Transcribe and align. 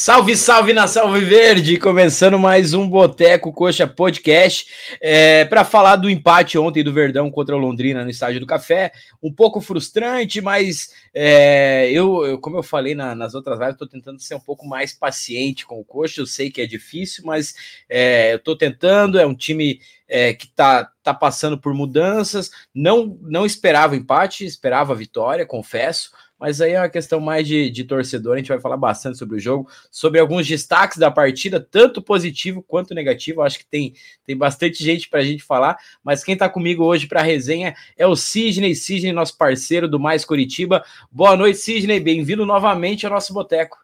Salve, 0.00 0.34
salve 0.34 0.72
na 0.72 0.88
Salve 0.88 1.20
Verde! 1.20 1.76
Começando 1.76 2.38
mais 2.38 2.72
um 2.72 2.88
Boteco 2.88 3.52
Coxa 3.52 3.86
Podcast 3.86 4.66
é, 4.98 5.44
para 5.44 5.62
falar 5.62 5.96
do 5.96 6.08
empate 6.08 6.56
ontem 6.56 6.82
do 6.82 6.90
Verdão 6.90 7.30
contra 7.30 7.54
o 7.54 7.58
Londrina 7.58 8.02
no 8.02 8.08
Estádio 8.08 8.40
do 8.40 8.46
Café. 8.46 8.92
Um 9.22 9.30
pouco 9.30 9.60
frustrante, 9.60 10.40
mas 10.40 10.94
é, 11.12 11.90
eu, 11.92 12.24
eu, 12.24 12.38
como 12.38 12.56
eu 12.56 12.62
falei 12.62 12.94
na, 12.94 13.14
nas 13.14 13.34
outras 13.34 13.58
lives, 13.58 13.74
estou 13.74 13.86
tentando 13.86 14.18
ser 14.22 14.34
um 14.34 14.40
pouco 14.40 14.66
mais 14.66 14.94
paciente 14.94 15.66
com 15.66 15.78
o 15.78 15.84
Coxa. 15.84 16.22
Eu 16.22 16.26
sei 16.26 16.50
que 16.50 16.62
é 16.62 16.66
difícil, 16.66 17.22
mas 17.26 17.54
é, 17.86 18.32
eu 18.32 18.36
estou 18.36 18.56
tentando. 18.56 19.18
É 19.18 19.26
um 19.26 19.34
time 19.34 19.82
é, 20.08 20.32
que 20.32 20.46
está 20.46 20.90
tá 21.02 21.12
passando 21.12 21.58
por 21.58 21.74
mudanças. 21.74 22.50
Não, 22.74 23.18
não 23.20 23.44
esperava 23.44 23.94
empate, 23.94 24.46
esperava 24.46 24.94
vitória, 24.94 25.44
confesso 25.44 26.10
mas 26.40 26.58
aí 26.62 26.72
é 26.72 26.80
uma 26.80 26.88
questão 26.88 27.20
mais 27.20 27.46
de, 27.46 27.68
de 27.68 27.84
torcedor. 27.84 28.32
A 28.34 28.38
gente 28.38 28.48
vai 28.48 28.58
falar 28.58 28.78
bastante 28.78 29.18
sobre 29.18 29.36
o 29.36 29.38
jogo, 29.38 29.70
sobre 29.90 30.18
alguns 30.18 30.48
destaques 30.48 30.96
da 30.96 31.10
partida, 31.10 31.60
tanto 31.60 32.00
positivo 32.00 32.62
quanto 32.62 32.94
negativo. 32.94 33.42
Acho 33.42 33.58
que 33.58 33.66
tem, 33.66 33.92
tem 34.24 34.34
bastante 34.34 34.82
gente 34.82 35.10
para 35.10 35.20
a 35.20 35.22
gente 35.22 35.42
falar, 35.42 35.76
mas 36.02 36.24
quem 36.24 36.32
está 36.32 36.48
comigo 36.48 36.82
hoje 36.82 37.06
para 37.06 37.20
a 37.20 37.22
resenha 37.22 37.76
é 37.94 38.06
o 38.06 38.16
Sidney. 38.16 38.74
Sidney, 38.74 39.12
nosso 39.12 39.36
parceiro 39.36 39.86
do 39.86 40.00
Mais 40.00 40.24
Curitiba. 40.24 40.82
Boa 41.12 41.36
noite, 41.36 41.58
Sidney. 41.58 42.00
Bem-vindo 42.00 42.46
novamente 42.46 43.04
ao 43.04 43.12
nosso 43.12 43.34
boteco. 43.34 43.78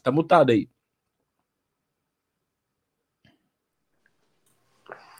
Tá 0.00 0.12
mutado 0.12 0.52
aí. 0.52 0.68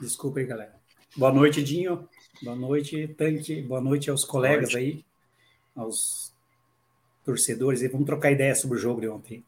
Desculpa 0.00 0.38
aí, 0.38 0.46
galera. 0.46 0.76
Boa 1.16 1.32
noite, 1.32 1.64
Dinho. 1.64 2.08
Boa 2.42 2.54
noite, 2.54 3.08
Tanque. 3.08 3.60
Boa 3.62 3.80
noite 3.80 4.08
aos 4.08 4.24
colegas 4.24 4.72
noite. 4.72 4.76
aí, 4.76 5.04
aos 5.74 6.25
torcedores 7.26 7.82
e 7.82 7.88
vamos 7.88 8.06
trocar 8.06 8.30
ideia 8.30 8.54
sobre 8.54 8.78
o 8.78 8.80
jogo 8.80 9.00
de 9.00 9.08
ontem. 9.08 9.44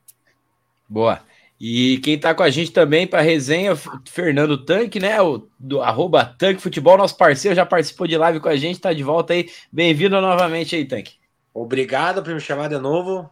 Boa. 0.88 1.22
E 1.60 1.98
quem 1.98 2.18
tá 2.18 2.34
com 2.34 2.42
a 2.42 2.50
gente 2.50 2.72
também 2.72 3.06
para 3.06 3.20
resenha, 3.20 3.74
Fernando 4.06 4.64
Tanque, 4.64 5.00
né? 5.00 5.20
O 5.22 5.48
do 5.58 5.80
arroba 5.80 6.24
Tanque 6.24 6.60
Futebol, 6.60 6.98
nosso 6.98 7.16
parceiro, 7.16 7.54
já 7.54 7.66
participou 7.66 8.06
de 8.06 8.16
live 8.16 8.40
com 8.40 8.48
a 8.48 8.56
gente, 8.56 8.80
tá 8.80 8.92
de 8.92 9.02
volta 9.02 9.32
aí. 9.32 9.50
Bem-vindo 9.72 10.20
novamente 10.20 10.76
aí, 10.76 10.84
Tanque. 10.84 11.14
Obrigado 11.54 12.22
por 12.22 12.32
me 12.32 12.40
chamar 12.40 12.68
de 12.68 12.78
novo. 12.78 13.28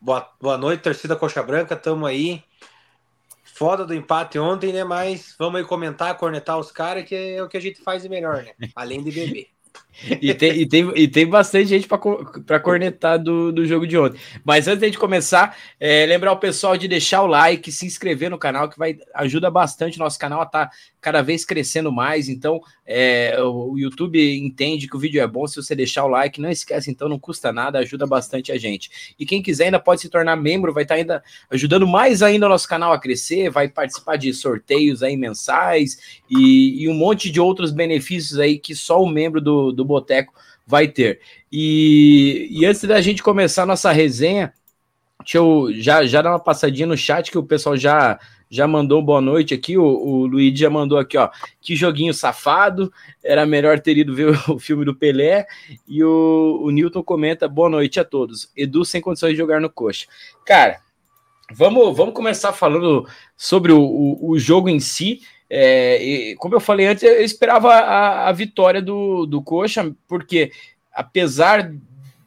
Boa, 0.00 0.30
boa 0.40 0.58
noite, 0.58 0.82
torcida 0.82 1.14
Coxa 1.14 1.42
Branca, 1.42 1.76
tamo 1.76 2.06
aí. 2.06 2.42
Foda 3.44 3.84
do 3.84 3.94
empate 3.94 4.38
ontem, 4.38 4.72
né? 4.72 4.82
Mas 4.82 5.34
vamos 5.38 5.60
aí 5.60 5.66
comentar, 5.66 6.16
cornetar 6.16 6.58
os 6.58 6.72
caras, 6.72 7.04
que 7.04 7.14
é 7.14 7.42
o 7.42 7.48
que 7.48 7.56
a 7.56 7.60
gente 7.60 7.82
faz 7.82 8.02
de 8.02 8.08
melhor, 8.08 8.42
né? 8.42 8.70
Além 8.74 9.02
de 9.02 9.10
beber. 9.12 9.48
E 10.20 10.34
tem, 10.34 10.52
e, 10.52 10.66
tem, 10.66 10.92
e 10.96 11.08
tem 11.08 11.26
bastante 11.26 11.66
gente 11.66 11.86
para 11.86 12.60
cornetar 12.60 13.22
do, 13.22 13.52
do 13.52 13.66
jogo 13.66 13.86
de 13.86 13.96
ontem. 13.98 14.18
Mas 14.44 14.66
antes 14.66 14.90
de 14.90 14.98
começar, 14.98 15.56
é, 15.78 16.06
lembrar 16.06 16.32
o 16.32 16.38
pessoal 16.38 16.76
de 16.76 16.88
deixar 16.88 17.22
o 17.22 17.26
like, 17.26 17.70
se 17.70 17.86
inscrever 17.86 18.30
no 18.30 18.38
canal, 18.38 18.68
que 18.68 18.78
vai 18.78 18.98
ajuda 19.14 19.50
bastante 19.50 19.96
o 19.96 20.00
nosso 20.00 20.18
canal 20.18 20.40
a 20.40 20.44
estar 20.44 20.66
tá 20.66 20.72
cada 21.00 21.20
vez 21.20 21.44
crescendo 21.44 21.92
mais. 21.92 22.28
Então, 22.28 22.60
é, 22.86 23.36
o 23.40 23.76
YouTube 23.76 24.18
entende 24.38 24.88
que 24.88 24.96
o 24.96 24.98
vídeo 24.98 25.20
é 25.20 25.26
bom 25.26 25.46
se 25.46 25.56
você 25.56 25.74
deixar 25.74 26.04
o 26.04 26.08
like. 26.08 26.40
Não 26.40 26.50
esquece, 26.50 26.90
então, 26.90 27.08
não 27.08 27.18
custa 27.18 27.52
nada, 27.52 27.78
ajuda 27.78 28.06
bastante 28.06 28.50
a 28.50 28.58
gente. 28.58 29.14
E 29.18 29.26
quem 29.26 29.42
quiser 29.42 29.66
ainda 29.66 29.80
pode 29.80 30.00
se 30.00 30.08
tornar 30.08 30.36
membro, 30.36 30.72
vai 30.72 30.84
estar 30.84 30.94
tá 30.94 31.00
ainda 31.00 31.22
ajudando 31.50 31.86
mais 31.86 32.22
ainda 32.22 32.46
o 32.46 32.48
nosso 32.48 32.68
canal 32.68 32.92
a 32.92 33.00
crescer, 33.00 33.50
vai 33.50 33.68
participar 33.68 34.16
de 34.16 34.32
sorteios 34.32 35.02
aí 35.02 35.16
mensais 35.16 36.20
e, 36.30 36.82
e 36.82 36.88
um 36.88 36.94
monte 36.94 37.30
de 37.30 37.40
outros 37.40 37.70
benefícios 37.70 38.38
aí 38.38 38.58
que 38.58 38.74
só 38.74 39.02
o 39.02 39.08
membro 39.08 39.40
do, 39.40 39.72
do 39.72 39.81
Boteco 39.84 40.32
vai 40.66 40.88
ter. 40.88 41.20
E, 41.50 42.48
e 42.50 42.64
antes 42.64 42.82
da 42.84 43.00
gente 43.00 43.22
começar 43.22 43.64
a 43.64 43.66
nossa 43.66 43.92
resenha, 43.92 44.52
deixa 45.20 45.38
eu 45.38 45.68
já, 45.74 46.04
já 46.04 46.22
dar 46.22 46.30
uma 46.30 46.40
passadinha 46.40 46.86
no 46.86 46.96
chat 46.96 47.30
que 47.30 47.38
o 47.38 47.42
pessoal 47.42 47.76
já 47.76 48.18
já 48.52 48.68
mandou 48.68 49.00
boa 49.00 49.22
noite 49.22 49.54
aqui. 49.54 49.78
O, 49.78 49.84
o 49.84 50.26
Luigi 50.26 50.58
já 50.58 50.68
mandou 50.68 50.98
aqui, 50.98 51.16
ó. 51.16 51.30
Que 51.58 51.74
joguinho 51.74 52.12
safado. 52.12 52.92
Era 53.24 53.46
melhor 53.46 53.80
ter 53.80 53.96
ido 53.96 54.14
ver 54.14 54.28
o 54.46 54.58
filme 54.58 54.84
do 54.84 54.94
Pelé. 54.94 55.46
E 55.88 56.04
o, 56.04 56.60
o 56.62 56.70
Newton 56.70 57.02
comenta: 57.02 57.48
boa 57.48 57.70
noite 57.70 57.98
a 57.98 58.04
todos. 58.04 58.52
Edu 58.54 58.84
sem 58.84 59.00
condições 59.00 59.30
de 59.30 59.38
jogar 59.38 59.58
no 59.58 59.70
coxa. 59.70 60.06
Cara, 60.44 60.80
vamos, 61.50 61.96
vamos 61.96 62.12
começar 62.12 62.52
falando 62.52 63.08
sobre 63.38 63.72
o, 63.72 63.80
o, 63.80 64.32
o 64.32 64.38
jogo 64.38 64.68
em 64.68 64.78
si. 64.78 65.22
É, 65.54 66.34
como 66.38 66.54
eu 66.54 66.60
falei 66.60 66.86
antes, 66.86 67.02
eu 67.02 67.22
esperava 67.22 67.74
a, 67.74 68.28
a 68.28 68.32
vitória 68.32 68.80
do, 68.80 69.26
do 69.26 69.42
Coxa, 69.42 69.94
porque 70.08 70.50
apesar 70.90 71.70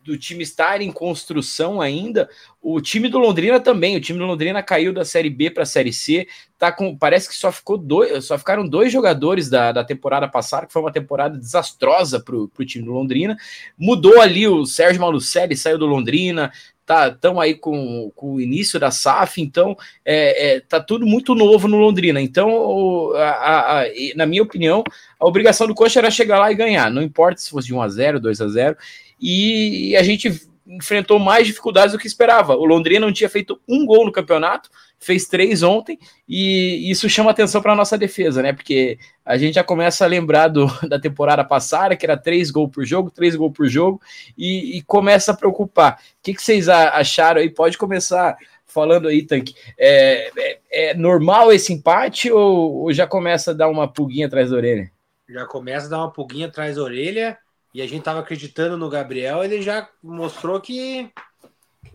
do 0.06 0.16
time 0.16 0.44
estar 0.44 0.82
em 0.82 0.92
construção 0.92 1.82
ainda. 1.82 2.30
O 2.62 2.80
time 2.80 3.10
do 3.10 3.18
Londrina 3.18 3.60
também. 3.60 3.98
O 3.98 4.00
time 4.00 4.20
do 4.20 4.26
Londrina 4.26 4.62
caiu 4.62 4.94
da 4.94 5.04
Série 5.04 5.32
B 5.32 5.50
para 5.50 5.64
a 5.64 5.66
Série 5.66 5.92
C. 5.92 6.28
Tá 6.60 6.72
com, 6.72 6.96
parece 6.96 7.28
que 7.28 7.34
só 7.34 7.52
ficou 7.52 7.76
dois, 7.76 8.24
só 8.26 8.38
ficaram 8.38 8.68
dois 8.68 8.94
jogadores 8.94 9.50
da, 9.50 9.72
da 9.72 9.84
temporada 9.84 10.28
passada, 10.28 10.68
que 10.68 10.74
foi 10.74 10.84
uma 10.84 10.92
temporada 10.92 11.38
desastrosa 11.40 12.20
para 12.20 12.36
o 12.36 12.66
time 12.66 12.86
do 12.86 12.92
Londrina. 12.92 13.36
Mudou 13.76 14.22
ali 14.22 14.48
o 14.48 14.64
Sérgio 14.66 15.02
Malucelli, 15.02 15.58
saiu 15.58 15.80
do 15.80 15.88
Londrina. 15.88 16.52
Tá, 16.86 17.08
estão 17.08 17.42
aí 17.42 17.56
com, 17.56 18.12
com 18.16 18.36
o 18.36 18.42
início 18.42 18.80
da 18.80 18.92
SAF, 18.92 19.42
então 19.42 19.76
é, 20.06 20.58
é, 20.58 20.60
tá 20.60 20.80
tudo 20.80 21.04
muito 21.04 21.34
novo 21.34 21.68
no 21.68 21.78
Londrina. 21.78 22.22
Então, 22.22 23.12
a, 23.16 23.30
a, 23.30 23.82
a, 23.82 23.86
na 24.16 24.28
minha 24.28 24.44
opinião, 24.44 24.84
a 25.20 25.26
obrigação 25.26 25.66
do 25.66 25.74
Coxa 25.74 26.00
era 26.00 26.12
chegar 26.12 26.40
lá 26.40 26.52
e 26.52 26.56
ganhar, 26.56 26.92
não 26.92 27.02
importa 27.02 27.42
se 27.42 27.50
fosse 27.50 27.68
de 27.68 27.74
1 27.74 27.82
a 27.82 27.90
0 27.90 28.20
2 28.20 28.40
a 28.40 28.48
0 28.48 28.78
e 29.20 29.96
a 29.96 30.04
gente 30.04 30.48
enfrentou 30.68 31.20
mais 31.20 31.48
dificuldades 31.48 31.94
do 31.94 32.00
que 32.00 32.08
esperava. 32.08 32.56
O 32.56 32.66
Londrina 32.66 33.06
não 33.06 33.14
tinha 33.14 33.30
feito 33.30 33.60
um 33.68 33.86
gol 33.86 34.06
no 34.06 34.12
campeonato, 34.12 34.70
fez 35.06 35.28
três 35.28 35.62
ontem, 35.62 36.00
e 36.28 36.90
isso 36.90 37.08
chama 37.08 37.30
atenção 37.30 37.62
para 37.62 37.74
a 37.74 37.76
nossa 37.76 37.98
defesa, 37.98 38.42
né? 38.42 38.52
Porque 38.52 38.98
a 39.24 39.38
gente 39.38 39.54
já 39.54 39.64
começa 39.64 40.04
a 40.04 40.08
lembrar 40.08 40.48
do, 40.48 40.66
da 40.90 41.00
temporada 41.00 41.44
passada, 41.44 41.96
que 41.96 42.06
era 42.06 42.18
três 42.18 42.50
gols 42.50 42.72
por 42.72 42.84
jogo, 42.84 43.12
três 43.12 43.36
gols 43.36 43.54
por 43.54 43.68
jogo, 43.68 44.02
e, 44.36 44.78
e 44.78 44.82
começa 44.82 45.32
a 45.32 45.38
preocupar. 45.38 46.00
O 46.00 46.24
que, 46.24 46.34
que 46.34 46.42
vocês 46.42 46.68
acharam 46.68 47.40
aí? 47.40 47.50
Pode 47.50 47.78
começar 47.78 48.36
falando 48.66 49.08
aí, 49.08 49.22
Tanque. 49.22 49.56
É, 49.78 50.32
é, 50.36 50.60
é 50.72 50.94
normal 50.96 51.54
esse 51.54 51.72
empate 51.72 52.32
ou, 52.32 52.84
ou 52.84 52.94
já 52.94 53.06
começa 53.06 53.52
a 53.52 53.54
dar 53.54 53.70
uma 53.70 53.88
pulguinha 53.88 54.26
atrás 54.26 54.50
da 54.50 54.58
orelha? 54.58 54.92
Já 55.30 55.46
começa 55.46 55.86
a 55.86 55.90
dar 55.90 55.98
uma 56.00 56.12
pulguinha 56.12 56.48
atrás 56.48 56.76
da 56.78 56.82
orelha 56.82 57.38
e 57.74 57.82
a 57.82 57.88
gente 57.88 58.04
tava 58.04 58.22
acreditando 58.22 58.76
no 58.76 58.90
Gabriel, 58.90 59.44
ele 59.44 59.62
já 59.62 59.88
mostrou 60.02 60.60
que 60.60 61.12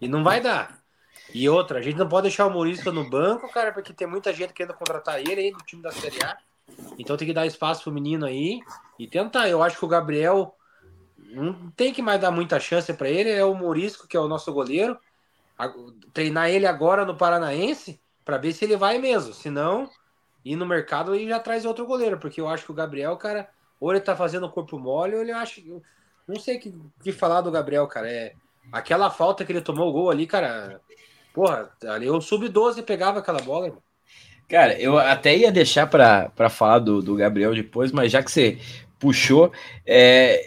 e 0.01 0.09
não 0.09 0.23
vai 0.23 0.41
dar. 0.41 0.80
E 1.33 1.49
outra, 1.49 1.79
a 1.79 1.83
gente 1.83 1.97
não 1.97 2.09
pode 2.09 2.25
deixar 2.25 2.47
o 2.47 2.51
Maurício 2.51 2.93
no 2.93 3.09
banco, 3.09 3.51
cara, 3.53 3.73
porque 3.73 3.93
tem 3.93 4.07
muita 4.07 4.33
gente 4.33 4.53
querendo 4.53 4.75
contratar 4.75 5.21
ele 5.21 5.41
aí 5.41 5.53
do 5.53 5.59
time 5.59 5.83
da 5.83 5.93
Série 5.93 6.23
A. 6.25 6.37
Então 6.99 7.17
tem 7.17 7.27
que 7.27 7.35
dar 7.35 7.47
espaço 7.47 7.85
pro 7.85 7.93
menino 7.93 8.27
aí 8.27 8.61
e 8.99 9.07
tentar. 9.07 9.49
Eu 9.49 9.63
acho 9.63 9.79
que 9.79 9.85
o 9.85 9.89
Gabriel 9.89 10.55
não 11.19 11.71
tem 11.71 11.93
que 11.93 12.03
mais 12.03 12.21
dar 12.21 12.31
muita 12.31 12.59
chance 12.59 12.93
para 12.93 13.09
ele. 13.09 13.31
É 13.31 13.45
o 13.45 13.55
Morisco, 13.55 14.07
que 14.07 14.17
é 14.17 14.21
o 14.21 14.29
nosso 14.29 14.53
goleiro. 14.53 14.99
Treinar 16.13 16.51
ele 16.51 16.67
agora 16.67 17.05
no 17.05 17.17
Paranaense 17.17 18.01
para 18.25 18.39
ver 18.39 18.53
se 18.53 18.65
ele 18.65 18.77
vai 18.77 18.99
mesmo. 18.99 19.33
Se 19.33 19.51
não, 19.51 19.89
ir 20.45 20.57
no 20.57 20.67
mercado 20.67 21.15
e 21.15 21.29
já 21.29 21.39
traz 21.39 21.65
outro 21.65 21.87
goleiro, 21.87 22.19
porque 22.19 22.41
eu 22.41 22.49
acho 22.49 22.65
que 22.65 22.73
o 22.73 22.75
Gabriel, 22.75 23.17
cara, 23.17 23.49
ou 23.79 23.91
ele 23.93 24.01
tá 24.01 24.17
fazendo 24.17 24.47
o 24.47 24.51
corpo 24.51 24.79
mole, 24.79 25.15
ou 25.15 25.23
ele 25.23 25.33
acha. 25.33 25.61
Não 26.27 26.39
sei 26.39 26.57
o 26.57 26.61
que, 26.61 26.75
que 27.03 27.13
falar 27.13 27.41
do 27.41 27.51
Gabriel, 27.51 27.87
cara. 27.87 28.11
É, 28.11 28.35
aquela 28.73 29.11
falta 29.11 29.45
que 29.45 29.53
ele 29.53 29.61
tomou 29.61 29.89
o 29.89 29.93
gol 29.93 30.11
ali, 30.11 30.27
cara. 30.27 30.81
Porra, 31.33 31.71
ali 31.87 32.07
eu 32.07 32.21
sub-12 32.21 32.83
pegava 32.83 33.21
aquela 33.21 33.41
bola, 33.41 33.67
irmão. 33.67 33.83
Cara, 34.49 34.79
eu 34.81 34.99
até 34.99 35.37
ia 35.37 35.53
deixar 35.53 35.87
para 35.87 36.51
falar 36.51 36.81
do, 36.81 37.01
do 37.01 37.15
Gabriel 37.15 37.55
depois, 37.55 37.93
mas 37.93 38.11
já 38.11 38.21
que 38.21 38.33
você 38.33 38.59
puxou, 38.99 39.53
é, 39.87 40.45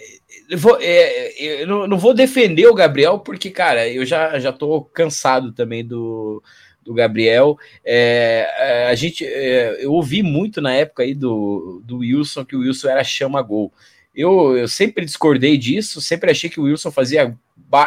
eu, 0.49 0.57
vou, 0.57 0.77
é, 0.81 1.61
eu 1.61 1.87
não, 1.87 1.97
vou 1.97 2.13
defender 2.13 2.67
o 2.67 2.73
Gabriel, 2.73 3.19
porque, 3.19 3.49
cara, 3.49 3.87
eu 3.87 4.05
já, 4.05 4.37
já 4.39 4.51
tô 4.51 4.81
cansado 4.81 5.53
também 5.53 5.85
do, 5.85 6.43
do 6.83 6.93
Gabriel. 6.93 7.57
É, 7.83 8.47
é, 8.57 8.87
a 8.87 8.95
gente, 8.95 9.25
é, 9.25 9.77
eu 9.83 9.93
ouvi 9.93 10.21
muito 10.21 10.61
na 10.61 10.73
época 10.73 11.03
aí 11.03 11.15
do, 11.15 11.81
do 11.85 11.99
Wilson 11.99 12.43
que 12.43 12.55
o 12.55 12.59
Wilson 12.59 12.89
era 12.89 13.03
chama-gol. 13.03 13.71
Eu, 14.13 14.57
eu 14.57 14.67
sempre 14.67 15.05
discordei 15.05 15.57
disso, 15.57 16.01
sempre 16.01 16.29
achei 16.29 16.49
que 16.49 16.59
o 16.59 16.63
Wilson 16.63 16.91
fazia 16.91 17.35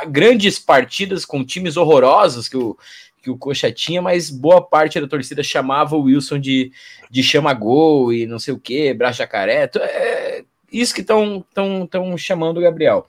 grandes 0.09 0.59
partidas 0.59 1.25
com 1.25 1.45
times 1.45 1.77
horrorosos 1.77 2.49
que 2.49 2.57
o, 2.57 2.77
que 3.23 3.31
o 3.31 3.37
Coxa 3.37 3.73
tinha, 3.73 4.01
mas 4.01 4.31
boa 4.31 4.61
parte 4.61 5.01
da 5.01 5.09
torcida 5.09 5.43
chamava 5.43 5.97
o 5.97 6.03
Wilson 6.03 6.39
de, 6.39 6.73
de 7.11 7.23
chama-gol 7.23 8.13
e 8.13 8.27
não 8.27 8.39
sei 8.39 8.55
o 8.55 8.59
que, 8.59 8.95
braço 8.95 9.19
jacaré. 9.19 9.71
É 9.77 10.45
isso 10.73 10.95
que 10.95 11.01
estão 11.01 11.45
chamando 12.17 12.59
o 12.59 12.63
Gabriel. 12.63 13.07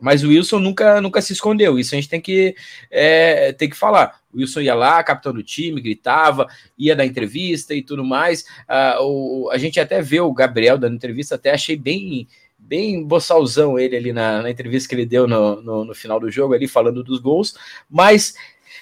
Mas 0.00 0.24
o 0.24 0.28
Wilson 0.28 0.58
nunca, 0.58 1.00
nunca 1.00 1.22
se 1.22 1.32
escondeu. 1.32 1.78
Isso 1.78 1.94
a 1.94 1.96
gente 1.96 2.08
tem 2.08 2.20
que, 2.20 2.54
é, 2.90 3.52
tem 3.52 3.70
que 3.70 3.76
falar. 3.76 4.20
O 4.32 4.38
Wilson 4.38 4.60
ia 4.60 4.74
lá, 4.74 5.02
capitão 5.04 5.32
do 5.32 5.42
time, 5.42 5.80
gritava, 5.80 6.48
ia 6.76 6.96
dar 6.96 7.06
entrevista 7.06 7.74
e 7.74 7.82
tudo 7.82 8.04
mais. 8.04 8.44
Ah, 8.68 8.98
o, 9.00 9.48
a 9.52 9.56
gente 9.56 9.78
até 9.78 10.02
vê 10.02 10.20
o 10.20 10.34
Gabriel 10.34 10.76
dando 10.76 10.96
entrevista, 10.96 11.36
até 11.36 11.52
achei 11.52 11.76
bem 11.76 12.26
bem 12.66 13.04
boçalzão 13.04 13.78
ele 13.78 13.96
ali 13.96 14.12
na, 14.12 14.42
na 14.42 14.50
entrevista 14.50 14.88
que 14.88 14.94
ele 14.94 15.06
deu 15.06 15.26
no, 15.26 15.60
no, 15.62 15.84
no, 15.84 15.94
final 15.94 16.18
do 16.18 16.30
jogo, 16.30 16.54
ali 16.54 16.66
falando 16.66 17.02
dos 17.02 17.20
gols. 17.20 17.54
Mas, 17.88 18.34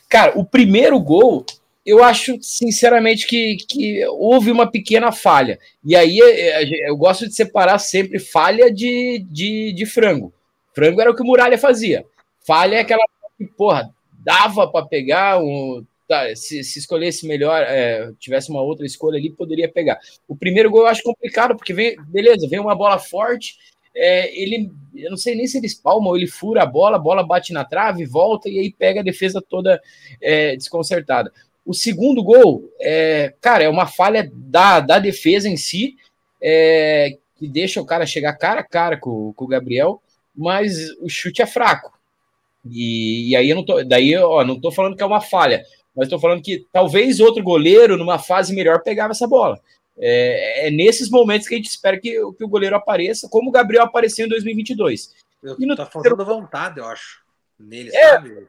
cara, 0.08 0.38
o 0.38 0.44
primeiro 0.44 0.98
gol 1.00 1.44
eu 1.84 2.02
acho, 2.02 2.38
sinceramente, 2.40 3.26
que, 3.26 3.56
que 3.68 4.06
houve 4.06 4.52
uma 4.52 4.70
pequena 4.70 5.10
falha. 5.10 5.58
E 5.84 5.96
aí 5.96 6.20
é, 6.20 6.62
é, 6.62 6.90
eu 6.90 6.96
gosto 6.96 7.26
de 7.26 7.34
separar 7.34 7.78
sempre 7.78 8.20
falha 8.20 8.72
de, 8.72 9.26
de, 9.28 9.72
de 9.72 9.84
frango. 9.84 10.32
Frango 10.74 11.00
era 11.00 11.10
o 11.10 11.14
que 11.14 11.22
o 11.22 11.26
Muralha 11.26 11.58
fazia. 11.58 12.04
Falha 12.46 12.76
é 12.76 12.80
aquela 12.80 13.02
que, 13.36 13.46
porra, 13.46 13.92
dava 14.12 14.70
para 14.70 14.86
pegar 14.86 15.40
um. 15.40 15.84
Tá, 16.08 16.34
se, 16.36 16.62
se 16.62 16.78
escolhesse 16.78 17.26
melhor, 17.26 17.62
é, 17.62 18.12
tivesse 18.18 18.50
uma 18.50 18.60
outra 18.60 18.84
escolha 18.84 19.18
ali, 19.18 19.30
poderia 19.30 19.70
pegar. 19.70 19.98
O 20.28 20.36
primeiro 20.36 20.70
gol 20.70 20.82
eu 20.82 20.88
acho 20.88 21.02
complicado, 21.02 21.56
porque 21.56 21.72
vem, 21.72 21.96
beleza, 22.08 22.48
vem 22.48 22.60
uma 22.60 22.74
bola 22.74 22.98
forte, 22.98 23.56
é, 23.94 24.40
ele, 24.40 24.70
eu 24.94 25.10
não 25.10 25.16
sei 25.16 25.34
nem 25.34 25.46
se 25.46 25.58
ele 25.58 25.66
espalma 25.66 26.08
ou 26.08 26.16
ele 26.16 26.26
fura 26.26 26.62
a 26.62 26.66
bola, 26.66 26.96
a 26.96 27.00
bola 27.00 27.26
bate 27.26 27.52
na 27.52 27.64
trave, 27.64 28.04
volta 28.04 28.48
e 28.48 28.58
aí 28.58 28.72
pega 28.72 29.00
a 29.00 29.04
defesa 29.04 29.42
toda 29.42 29.80
é, 30.20 30.56
desconcertada. 30.56 31.32
O 31.64 31.74
segundo 31.74 32.22
gol, 32.22 32.68
é, 32.80 33.34
cara, 33.40 33.64
é 33.64 33.68
uma 33.68 33.86
falha 33.86 34.30
da, 34.34 34.80
da 34.80 34.98
defesa 34.98 35.48
em 35.48 35.56
si, 35.56 35.96
é, 36.42 37.16
que 37.36 37.46
deixa 37.46 37.80
o 37.80 37.86
cara 37.86 38.04
chegar 38.06 38.32
cara 38.34 38.60
a 38.60 38.64
cara 38.64 38.96
com, 38.96 39.32
com 39.34 39.44
o 39.44 39.48
Gabriel, 39.48 40.02
mas 40.34 40.90
o 41.00 41.08
chute 41.08 41.42
é 41.42 41.46
fraco. 41.46 41.92
E, 42.68 43.30
e 43.30 43.36
aí 43.36 43.50
eu 43.50 43.56
não 43.56 43.64
tô, 43.64 43.82
daí, 43.84 44.16
ó, 44.16 44.44
não 44.44 44.60
tô 44.60 44.72
falando 44.72 44.96
que 44.96 45.02
é 45.02 45.06
uma 45.06 45.20
falha, 45.20 45.62
mas 45.94 46.06
estou 46.06 46.18
falando 46.18 46.42
que 46.42 46.66
talvez 46.72 47.20
outro 47.20 47.42
goleiro, 47.42 47.96
numa 47.96 48.18
fase 48.18 48.54
melhor, 48.54 48.82
pegava 48.82 49.12
essa 49.12 49.28
bola. 49.28 49.60
É, 49.98 50.68
é, 50.68 50.70
nesses 50.70 51.10
momentos 51.10 51.46
que 51.46 51.54
a 51.54 51.58
gente 51.58 51.68
espera 51.68 51.98
que, 51.98 52.10
que, 52.10 52.44
o 52.44 52.48
goleiro 52.48 52.76
apareça, 52.76 53.28
como 53.28 53.50
o 53.50 53.52
Gabriel 53.52 53.84
apareceu 53.84 54.26
em 54.26 54.28
2022. 54.28 55.14
Eu, 55.42 55.56
e 55.58 55.66
no 55.66 55.76
tá 55.76 55.86
faltando 55.86 56.24
vontade, 56.24 56.78
eu 56.78 56.86
acho, 56.86 57.22
nele, 57.58 57.94
é, 57.94 58.14
sabe? 58.14 58.48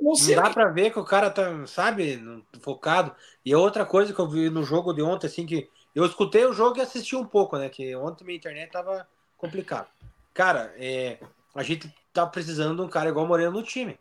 Não, 0.00 0.12
não 0.12 0.34
dá 0.34 0.50
para 0.50 0.68
ver 0.68 0.90
que 0.90 0.98
o 0.98 1.04
cara 1.04 1.30
tá, 1.30 1.66
sabe, 1.66 2.22
focado. 2.60 3.14
E 3.44 3.54
outra 3.54 3.84
coisa 3.84 4.12
que 4.12 4.18
eu 4.18 4.28
vi 4.28 4.50
no 4.50 4.62
jogo 4.62 4.92
de 4.92 5.02
ontem, 5.02 5.26
assim, 5.26 5.46
que 5.46 5.68
eu 5.94 6.04
escutei 6.04 6.44
o 6.44 6.52
jogo 6.52 6.78
e 6.78 6.80
assisti 6.80 7.14
um 7.14 7.24
pouco, 7.24 7.56
né? 7.56 7.68
Que 7.68 7.94
ontem 7.94 8.24
minha 8.24 8.36
internet 8.36 8.70
tava 8.70 9.06
complicado. 9.36 9.86
Cara, 10.32 10.74
é, 10.76 11.18
a 11.54 11.62
gente 11.62 11.92
tá 12.12 12.26
precisando 12.26 12.76
de 12.76 12.82
um 12.82 12.88
cara 12.88 13.10
igual 13.10 13.24
o 13.24 13.28
Moreno 13.28 13.52
no 13.52 13.62
time. 13.62 13.98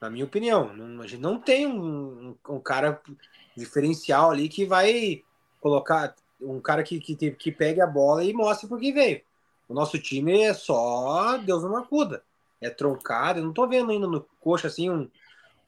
Na 0.00 0.10
minha 0.10 0.24
opinião. 0.24 0.74
Não, 0.74 1.02
a 1.02 1.06
gente 1.06 1.20
não 1.20 1.38
tem 1.38 1.66
um, 1.66 2.36
um, 2.48 2.60
cara 2.60 3.00
diferencial 3.56 4.30
ali 4.30 4.48
que 4.48 4.66
vai 4.66 5.22
colocar 5.62 6.14
um 6.40 6.60
cara 6.60 6.82
que, 6.82 7.00
que, 7.00 7.30
que 7.30 7.52
pegue 7.52 7.80
a 7.80 7.86
bola 7.86 8.24
e 8.24 8.32
mostre 8.34 8.68
por 8.68 8.78
que 8.78 8.92
veio. 8.92 9.20
O 9.68 9.72
nosso 9.72 9.98
time 9.98 10.42
é 10.42 10.52
só 10.52 11.38
Deus 11.38 11.62
não 11.62 11.76
acuda. 11.76 12.22
É 12.60 12.68
troncado. 12.68 13.38
Eu 13.38 13.44
não 13.44 13.52
tô 13.52 13.66
vendo 13.66 13.90
ainda 13.90 14.06
no 14.06 14.26
coxa 14.40 14.66
assim 14.66 14.90
um, 14.90 15.08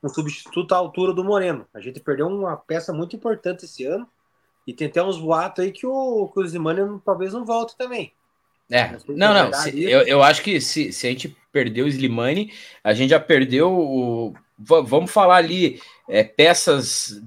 um 0.02 0.08
substituto 0.08 0.74
à 0.74 0.78
altura 0.78 1.14
do 1.14 1.24
Moreno. 1.24 1.66
A 1.72 1.80
gente 1.80 2.00
perdeu 2.00 2.26
uma 2.26 2.56
peça 2.56 2.92
muito 2.92 3.16
importante 3.16 3.64
esse 3.64 3.86
ano. 3.86 4.06
E 4.66 4.72
tem 4.72 4.88
até 4.88 5.02
uns 5.02 5.18
boatos 5.18 5.64
aí 5.64 5.72
que 5.72 5.86
o, 5.86 6.28
que 6.28 6.40
o 6.40 6.46
Zimani 6.46 7.00
talvez 7.04 7.32
não 7.32 7.44
volte 7.44 7.76
também. 7.76 8.12
É, 8.70 8.96
não, 9.08 9.34
não. 9.34 9.52
Se, 9.52 9.82
eu, 9.82 10.02
eu 10.02 10.22
acho 10.22 10.42
que 10.42 10.60
se, 10.60 10.92
se 10.92 11.06
a 11.06 11.10
gente 11.10 11.36
perdeu 11.52 11.84
o 11.84 11.88
Slimani, 11.88 12.52
a 12.82 12.94
gente 12.94 13.10
já 13.10 13.20
perdeu 13.20 13.70
o. 13.70 14.34
Vamos 14.58 15.10
falar 15.10 15.36
ali, 15.36 15.80
é, 16.08 16.22
peças 16.22 17.20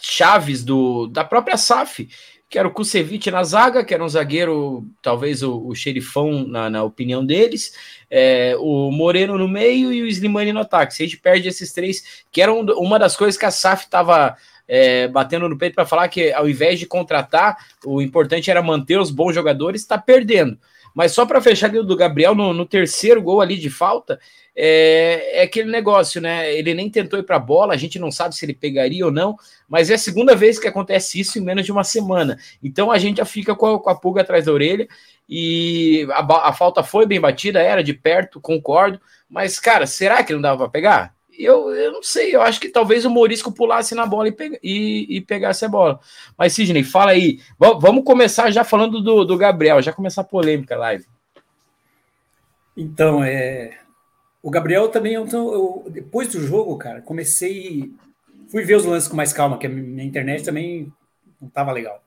chaves 0.00 0.62
do, 0.64 1.06
da 1.08 1.24
própria 1.24 1.56
SAF, 1.56 2.08
que 2.48 2.58
era 2.58 2.66
o 2.66 2.70
Kusevich 2.70 3.30
na 3.30 3.44
zaga, 3.44 3.84
que 3.84 3.92
era 3.92 4.02
um 4.02 4.08
zagueiro, 4.08 4.86
talvez 5.02 5.42
o, 5.42 5.66
o 5.66 5.74
xerifão, 5.74 6.46
na, 6.46 6.70
na 6.70 6.82
opinião 6.82 7.24
deles, 7.24 7.74
é, 8.10 8.54
o 8.58 8.90
Moreno 8.90 9.36
no 9.36 9.46
meio 9.46 9.92
e 9.92 10.02
o 10.02 10.06
Slimani 10.06 10.52
no 10.52 10.60
ataque. 10.60 10.94
Se 10.94 11.02
a 11.02 11.06
gente 11.06 11.18
perde 11.18 11.48
esses 11.48 11.72
três, 11.72 12.24
que 12.32 12.40
eram 12.40 12.60
uma 12.60 12.98
das 12.98 13.16
coisas 13.16 13.38
que 13.38 13.44
a 13.44 13.50
SAF 13.50 13.84
estava 13.84 14.36
é, 14.66 15.08
batendo 15.08 15.48
no 15.48 15.58
peito 15.58 15.74
para 15.74 15.84
falar 15.84 16.08
que 16.08 16.32
ao 16.32 16.48
invés 16.48 16.78
de 16.78 16.86
contratar, 16.86 17.56
o 17.84 18.00
importante 18.00 18.50
era 18.50 18.62
manter 18.62 18.98
os 18.98 19.10
bons 19.10 19.34
jogadores, 19.34 19.82
está 19.82 19.98
perdendo. 19.98 20.58
Mas 20.98 21.12
só 21.12 21.24
para 21.24 21.40
fechar 21.40 21.70
do 21.70 21.96
Gabriel, 21.96 22.34
no, 22.34 22.52
no, 22.52 22.66
terceiro 22.66 23.22
gol 23.22 23.40
ali 23.40 23.56
de 23.56 23.70
falta, 23.70 24.18
é, 24.52 25.38
é 25.38 25.42
aquele 25.42 25.70
negócio, 25.70 26.20
né? 26.20 26.52
Ele 26.52 26.74
nem 26.74 26.90
tentou 26.90 27.20
ir 27.20 27.22
para 27.22 27.36
a 27.36 27.38
bola, 27.38 27.72
a 27.72 27.76
gente 27.76 28.00
não 28.00 28.10
sabe 28.10 28.34
se 28.34 28.44
ele 28.44 28.52
pegaria 28.52 29.06
ou 29.06 29.12
não, 29.12 29.36
mas 29.68 29.90
é 29.90 29.94
a 29.94 29.98
segunda 29.98 30.34
vez 30.34 30.58
que 30.58 30.66
acontece 30.66 31.20
isso 31.20 31.38
em 31.38 31.40
menos 31.40 31.64
de 31.64 31.70
uma 31.70 31.84
semana. 31.84 32.36
Então 32.60 32.90
a 32.90 32.98
gente 32.98 33.18
já 33.18 33.24
fica 33.24 33.54
com 33.54 33.76
a, 33.76 33.80
com 33.80 33.88
a 33.88 33.94
pulga 33.94 34.22
atrás 34.22 34.46
da 34.46 34.52
orelha 34.52 34.88
e 35.28 36.04
a, 36.10 36.48
a 36.48 36.52
falta 36.52 36.82
foi 36.82 37.06
bem 37.06 37.20
batida, 37.20 37.62
era 37.62 37.84
de 37.84 37.94
perto, 37.94 38.40
concordo, 38.40 39.00
mas 39.30 39.60
cara, 39.60 39.86
será 39.86 40.24
que 40.24 40.32
não 40.32 40.40
dava 40.40 40.64
para 40.64 40.68
pegar? 40.68 41.17
Eu, 41.44 41.70
eu 41.74 41.92
não 41.92 42.02
sei, 42.02 42.34
eu 42.34 42.42
acho 42.42 42.60
que 42.60 42.68
talvez 42.68 43.04
o 43.04 43.10
Morisco 43.10 43.52
pulasse 43.52 43.94
na 43.94 44.04
bola 44.04 44.28
e, 44.28 44.32
pega, 44.32 44.58
e, 44.62 45.06
e 45.08 45.20
pegasse 45.20 45.64
a 45.64 45.68
bola. 45.68 46.00
Mas, 46.36 46.52
Sidney, 46.52 46.82
fala 46.82 47.12
aí. 47.12 47.40
V 47.58 47.78
vamos 47.80 48.04
começar 48.04 48.50
já 48.50 48.64
falando 48.64 49.00
do, 49.00 49.24
do 49.24 49.36
Gabriel, 49.36 49.80
já 49.80 49.92
começar 49.92 50.22
a 50.22 50.24
polêmica 50.24 50.76
live. 50.76 51.06
Então, 52.76 53.22
é. 53.22 53.78
O 54.42 54.50
Gabriel 54.50 54.88
também, 54.88 55.14
eu, 55.14 55.84
depois 55.90 56.28
do 56.28 56.40
jogo, 56.40 56.76
cara, 56.76 57.00
comecei. 57.02 57.92
Fui 58.48 58.64
ver 58.64 58.76
os 58.76 58.84
lances 58.84 59.08
com 59.08 59.16
mais 59.16 59.32
calma, 59.32 59.58
que 59.58 59.66
a 59.66 59.70
minha 59.70 60.04
internet 60.04 60.44
também 60.44 60.92
não 61.40 61.48
estava 61.48 61.70
legal. 61.72 62.02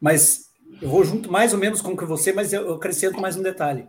Mas 0.00 0.50
eu 0.80 0.88
vou 0.88 1.02
junto 1.04 1.30
mais 1.30 1.52
ou 1.52 1.58
menos 1.58 1.80
com 1.80 1.92
o 1.92 1.96
que 1.96 2.04
você, 2.04 2.32
mas 2.32 2.52
eu 2.52 2.74
acrescento 2.74 3.20
mais 3.20 3.36
um 3.36 3.42
detalhe. 3.42 3.86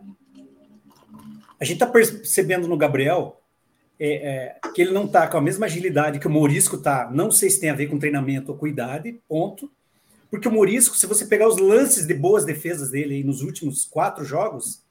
A 1.60 1.64
gente 1.64 1.74
está 1.74 1.86
percebendo 1.86 2.68
no 2.68 2.76
Gabriel 2.76 3.40
é, 3.98 4.08
é, 4.08 4.70
que 4.74 4.82
ele 4.82 4.92
não 4.92 5.06
está 5.06 5.26
com 5.26 5.38
a 5.38 5.40
mesma 5.40 5.66
agilidade 5.66 6.18
que 6.18 6.26
o 6.26 6.30
Morisco 6.30 6.76
está. 6.76 7.10
Não 7.10 7.30
sei 7.30 7.50
se 7.50 7.60
tem 7.60 7.70
a 7.70 7.74
ver 7.74 7.86
com 7.86 7.98
treinamento 7.98 8.52
ou 8.52 8.58
com 8.58 8.66
idade, 8.66 9.20
ponto. 9.28 9.70
Porque 10.30 10.48
o 10.48 10.52
Morisco, 10.52 10.96
se 10.96 11.06
você 11.06 11.24
pegar 11.24 11.48
os 11.48 11.56
lances 11.56 12.06
de 12.06 12.12
boas 12.12 12.44
defesas 12.44 12.90
dele 12.90 13.14
aí 13.14 13.24
nos 13.24 13.42
últimos 13.42 13.84
quatro 13.84 14.24
jogos, 14.24 14.82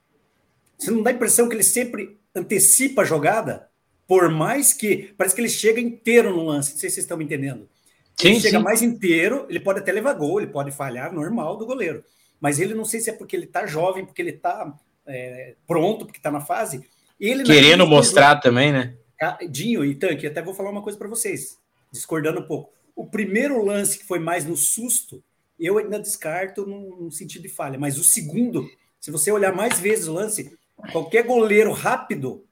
você 0.78 0.90
não 0.90 1.04
dá 1.04 1.12
a 1.12 1.14
impressão 1.14 1.48
que 1.48 1.56
ele 1.56 1.64
sempre 1.64 2.18
antecipa 2.34 3.04
a 3.04 3.06
jogada, 3.06 3.70
por 4.08 4.30
mais 4.30 4.74
que. 4.74 5.14
Parece 5.18 5.36
que 5.36 5.42
ele 5.42 5.50
chega 5.50 5.80
inteiro 5.80 6.36
no 6.36 6.46
lance. 6.46 6.74
Não 6.74 6.80
sei 6.80 6.90
se 6.90 6.96
vocês 6.96 7.04
estão 7.06 7.18
me 7.18 7.26
entendendo. 7.26 7.70
Sim, 8.16 8.30
ele 8.30 8.40
chega 8.40 8.58
sim. 8.58 8.64
mais 8.64 8.82
inteiro, 8.82 9.46
ele 9.50 9.60
pode 9.60 9.80
até 9.80 9.92
levar 9.92 10.14
gol, 10.14 10.40
ele 10.40 10.52
pode 10.52 10.72
falhar, 10.72 11.14
normal 11.14 11.58
do 11.58 11.66
goleiro. 11.66 12.04
Mas 12.40 12.60
ele 12.60 12.74
não 12.74 12.86
sei 12.86 13.02
se 13.02 13.10
é 13.10 13.14
porque 13.14 13.36
ele 13.36 13.46
está 13.46 13.66
jovem, 13.66 14.06
porque 14.06 14.22
ele 14.22 14.32
está 14.32 14.74
é, 15.06 15.56
pronto, 15.68 16.06
porque 16.06 16.20
está 16.20 16.32
na 16.32 16.42
fase 16.42 16.88
ele 17.20 17.44
Querendo 17.44 17.88
mostrar 17.88 18.38
também, 18.38 18.72
né? 18.72 18.96
Ah, 19.22 19.38
Dinho 19.50 19.84
e 19.86 19.96
Tanque, 19.96 20.28
até 20.28 20.42
vou 20.42 20.54
falar 20.54 20.70
uma 20.70 20.82
coisa 20.82 20.98
para 20.98 21.08
vocês, 21.08 21.58
discordando 21.92 22.42
um 22.42 22.48
pouco. 22.48 22.74
O 22.96 23.06
primeiro 23.06 23.64
lance 23.64 23.98
que 23.98 24.06
foi 24.06 24.20
mais 24.20 24.46
no 24.46 24.56
susto, 24.56 25.24
eu 25.60 25.78
ainda 25.78 26.00
descarto 26.00 26.66
no 26.66 27.10
sentido 27.12 27.44
de 27.44 27.50
falha, 27.50 27.80
mas 27.80 27.98
o 27.98 28.04
segundo, 28.04 28.70
se 29.00 29.12
você 29.12 29.32
olhar 29.32 29.54
mais 29.54 29.80
vezes 29.80 30.08
o 30.08 30.14
lance, 30.14 30.58
qualquer 30.92 31.24
goleiro 31.24 31.72
rápido 31.72 32.46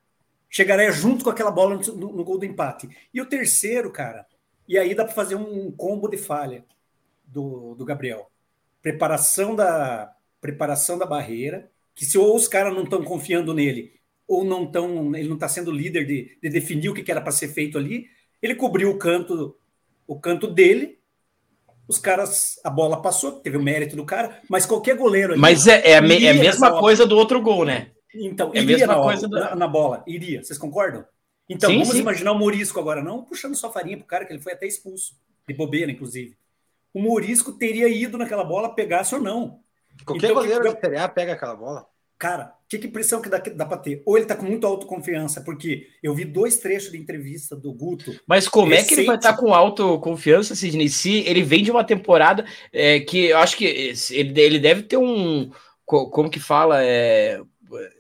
chegaria 0.50 0.92
junto 0.92 1.24
com 1.24 1.30
aquela 1.30 1.52
bola 1.52 1.76
no, 1.76 1.96
no, 1.96 2.14
no 2.14 2.24
gol 2.24 2.38
do 2.38 2.46
empate. 2.46 2.90
E 3.14 3.20
o 3.20 3.26
terceiro, 3.26 3.92
cara, 3.92 4.26
e 4.68 4.78
aí 4.78 4.96
dá 4.96 5.04
para 5.04 5.14
fazer 5.14 5.36
um 5.36 5.72
combo 5.72 6.08
de 6.08 6.18
falha 6.18 6.64
do, 7.26 7.76
do 7.76 7.84
Gabriel. 7.84 8.30
Preparação 8.82 9.56
da 9.56 10.14
preparação 10.40 10.98
da 10.98 11.06
barreira, 11.06 11.72
que 11.96 12.04
se 12.04 12.18
ou 12.18 12.36
os 12.36 12.50
caras 12.50 12.74
não 12.74 12.84
estão 12.84 13.02
confiando 13.02 13.54
nele, 13.54 13.94
ou 14.34 14.44
não 14.44 14.66
tão, 14.66 15.16
ele 15.16 15.28
não 15.28 15.36
está 15.36 15.48
sendo 15.48 15.72
líder 15.72 16.06
de, 16.06 16.38
de, 16.42 16.50
definir 16.50 16.90
o 16.90 16.94
que, 16.94 17.10
era 17.10 17.22
para 17.22 17.32
ser 17.32 17.50
feito 17.50 17.78
ali. 17.78 18.08
Ele 18.42 18.56
cobriu 18.56 18.92
o 18.92 18.98
canto, 18.98 19.56
o 20.08 20.20
canto 20.20 20.48
dele. 20.48 21.00
Os 21.88 22.00
caras, 22.00 22.60
a 22.64 22.70
bola 22.70 23.02
passou, 23.02 23.34
teve 23.34 23.58
o 23.58 23.64
mérito 23.64 23.96
do 23.96 24.06
cara, 24.06 24.42
mas 24.50 24.66
qualquer 24.66 24.96
goleiro. 24.96 25.34
Ali, 25.34 25.42
mas 25.42 25.68
é, 25.68 25.82
é, 25.82 25.92
é 25.92 25.98
a 25.98 26.02
mesma 26.02 26.80
coisa 26.80 27.06
do 27.06 27.18
outro 27.18 27.42
gol, 27.42 27.66
né? 27.66 27.92
Então, 28.16 28.52
é 28.54 28.62
iria 28.62 28.88
na, 28.88 28.96
coisa 28.96 29.28
do... 29.28 29.38
na, 29.38 29.56
na, 29.56 29.68
bola, 29.68 30.04
iria. 30.08 30.44
Vocês 30.44 30.58
concordam? 30.58 31.06
Então, 31.50 31.70
sim, 31.70 31.80
vamos 31.80 31.94
sim. 31.94 32.00
imaginar 32.00 32.32
o 32.32 32.38
Morisco 32.38 32.80
agora, 32.80 33.04
não 33.04 33.24
puxando 33.24 33.56
sua 33.56 33.72
farinha 33.72 33.98
pro 33.98 34.06
cara, 34.06 34.26
que 34.26 34.32
ele 34.32 34.42
foi 34.42 34.54
até 34.54 34.66
expulso, 34.66 35.16
de 35.48 35.54
bobeira, 35.54 35.92
inclusive. 35.92 36.38
O 36.94 37.02
Morisco 37.02 37.52
teria 37.52 37.88
ido 37.90 38.18
naquela 38.18 38.44
bola, 38.44 38.74
pegasse 38.74 39.14
ou 39.16 39.22
não. 39.22 39.60
Qualquer 40.06 40.28
então, 40.28 40.42
goleiro 40.42 40.64
que... 40.64 40.76
de 40.76 40.80
Série 40.80 40.98
A 40.98 41.10
pega 41.10 41.34
aquela 41.34 41.56
bola. 41.56 41.88
Cara, 42.24 42.54
que, 42.70 42.78
que 42.78 42.88
impressão 42.88 43.22
que 43.22 43.28
dá, 43.28 43.38
dá 43.38 43.66
para 43.66 43.76
ter? 43.76 44.02
Ou 44.06 44.16
ele 44.16 44.26
tá 44.26 44.34
com 44.34 44.46
muita 44.46 44.66
autoconfiança, 44.66 45.42
porque 45.42 45.88
eu 46.02 46.16
vi 46.16 46.24
dois 46.24 46.56
trechos 46.56 46.90
de 46.90 46.98
entrevista 46.98 47.54
do 47.54 47.74
Guto. 47.74 48.18
Mas 48.26 48.48
como 48.48 48.70
recente. 48.70 48.86
é 48.86 48.88
que 48.88 48.94
ele 49.02 49.08
vai 49.08 49.18
estar 49.18 49.34
tá 49.34 49.38
com 49.38 49.54
autoconfiança, 49.54 50.56
Sidney? 50.56 50.88
Se 50.88 51.18
ele 51.28 51.44
vem 51.44 51.66
de 51.66 51.70
uma 51.70 51.84
temporada 51.84 52.46
é, 52.72 53.02
que 53.02 53.26
eu 53.26 53.38
acho 53.40 53.58
que 53.58 53.66
ele, 53.66 54.40
ele 54.40 54.58
deve 54.58 54.84
ter 54.84 54.96
um. 54.96 55.52
Como 55.86 56.30
que 56.30 56.40
fala? 56.40 56.82
É, 56.82 57.42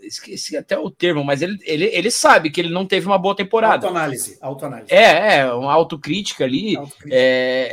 esqueci 0.01 0.57
até 0.57 0.77
o 0.77 0.89
termo, 0.89 1.23
mas 1.23 1.41
ele, 1.41 1.57
ele, 1.63 1.85
ele 1.85 2.11
sabe 2.11 2.49
que 2.49 2.61
ele 2.61 2.73
não 2.73 2.85
teve 2.85 3.05
uma 3.05 3.17
boa 3.17 3.35
temporada. 3.35 3.87
Autoanálise, 3.87 4.37
autoanálise. 4.41 4.93
É, 4.93 5.37
é, 5.37 5.53
uma 5.53 5.73
autocrítica 5.73 6.43
ali, 6.43 6.75
autocrítica. 6.75 7.15
É, 7.15 7.71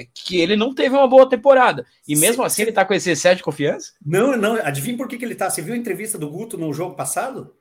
é, 0.00 0.06
que 0.14 0.40
ele 0.40 0.56
não 0.56 0.74
teve 0.74 0.94
uma 0.94 1.08
boa 1.08 1.28
temporada. 1.28 1.86
E 2.06 2.16
mesmo 2.16 2.42
Sim. 2.42 2.46
assim 2.46 2.62
ele 2.62 2.72
tá 2.72 2.84
com 2.84 2.94
esse 2.94 3.10
excesso 3.10 3.36
de 3.36 3.42
confiança? 3.42 3.92
Não, 4.04 4.36
não, 4.36 4.54
adivinha 4.56 4.96
por 4.96 5.08
que, 5.08 5.16
que 5.16 5.24
ele 5.24 5.34
tá? 5.34 5.50
Você 5.50 5.62
viu 5.62 5.74
a 5.74 5.78
entrevista 5.78 6.18
do 6.18 6.30
Guto 6.30 6.58
no 6.58 6.72
jogo 6.72 6.94
passado? 6.94 7.54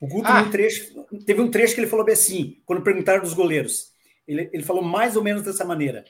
O 0.00 0.06
Guto, 0.06 0.28
ah. 0.28 0.44
trecho, 0.50 1.06
teve 1.24 1.40
um 1.40 1.50
trecho 1.50 1.74
que 1.74 1.80
ele 1.80 1.88
falou 1.88 2.04
bem 2.04 2.12
assim, 2.12 2.58
quando 2.66 2.82
perguntaram 2.82 3.22
dos 3.22 3.32
goleiros. 3.32 3.92
Ele, 4.26 4.50
ele 4.52 4.62
falou 4.62 4.82
mais 4.82 5.16
ou 5.16 5.22
menos 5.22 5.42
dessa 5.42 5.64
maneira. 5.64 6.04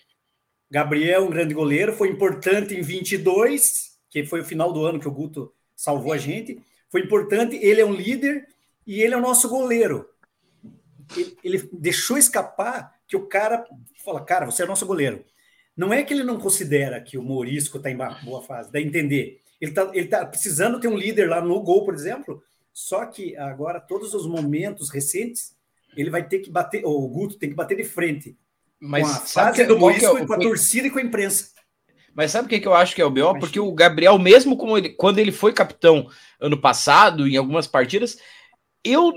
Gabriel, 0.70 1.24
um 1.24 1.30
grande 1.30 1.54
goleiro, 1.54 1.92
foi 1.92 2.08
importante 2.08 2.74
em 2.74 2.82
22, 2.82 3.96
que 4.10 4.24
foi 4.24 4.40
o 4.40 4.44
final 4.44 4.72
do 4.72 4.84
ano 4.84 4.98
que 4.98 5.06
o 5.06 5.12
Guto 5.12 5.52
salvou 5.76 6.12
a 6.12 6.18
gente. 6.18 6.60
Foi 6.90 7.02
importante, 7.02 7.56
ele 7.56 7.80
é 7.80 7.84
um 7.84 7.94
líder 7.94 8.46
e 8.86 9.00
ele 9.00 9.14
é 9.14 9.16
o 9.16 9.22
nosso 9.22 9.48
goleiro. 9.48 10.08
Ele, 11.16 11.36
ele 11.42 11.70
deixou 11.72 12.16
escapar 12.16 12.94
que 13.06 13.16
o 13.16 13.26
cara 13.26 13.64
fala, 14.04 14.24
cara, 14.24 14.46
você 14.46 14.62
é 14.62 14.66
nosso 14.66 14.86
goleiro. 14.86 15.24
Não 15.76 15.92
é 15.92 16.02
que 16.02 16.14
ele 16.14 16.24
não 16.24 16.38
considera 16.38 17.00
que 17.00 17.18
o 17.18 17.22
Morisco 17.22 17.76
está 17.76 17.90
em 17.90 17.98
boa 18.24 18.42
fase, 18.42 18.72
dá 18.72 18.78
a 18.78 18.82
entender. 18.82 19.40
Ele 19.60 19.70
está 19.70 19.90
ele 19.92 20.08
tá 20.08 20.24
precisando 20.24 20.80
ter 20.80 20.88
um 20.88 20.96
líder 20.96 21.28
lá 21.28 21.40
no 21.40 21.60
gol, 21.60 21.84
por 21.84 21.94
exemplo, 21.94 22.42
só 22.72 23.06
que 23.06 23.34
agora, 23.36 23.80
todos 23.80 24.12
os 24.12 24.26
momentos 24.26 24.90
recentes, 24.90 25.56
ele 25.96 26.10
vai 26.10 26.28
ter 26.28 26.40
que 26.40 26.50
bater, 26.50 26.84
o 26.84 27.08
Guto 27.08 27.38
tem 27.38 27.48
que 27.48 27.54
bater 27.54 27.74
de 27.74 27.84
frente. 27.84 28.36
Mas 28.78 29.08
com 29.08 29.14
a 29.14 29.20
fase 29.20 29.64
do 29.64 29.78
Morisco, 29.78 30.18
é, 30.18 30.26
com 30.26 30.34
a 30.34 30.38
torcida 30.38 30.86
e 30.86 30.90
com 30.90 30.98
a 30.98 31.02
imprensa. 31.02 31.52
Mas 32.16 32.30
sabe 32.30 32.46
o 32.46 32.48
que, 32.48 32.58
que 32.58 32.66
eu 32.66 32.72
acho 32.72 32.94
que 32.94 33.02
é 33.02 33.04
o 33.04 33.10
BO? 33.10 33.38
Porque 33.38 33.60
o 33.60 33.70
Gabriel, 33.72 34.18
mesmo 34.18 34.56
como 34.56 34.78
ele, 34.78 34.88
quando 34.88 35.18
ele 35.18 35.30
foi 35.30 35.52
capitão 35.52 36.08
ano 36.40 36.56
passado, 36.56 37.28
em 37.28 37.36
algumas 37.36 37.66
partidas, 37.66 38.18
eu 38.90 39.12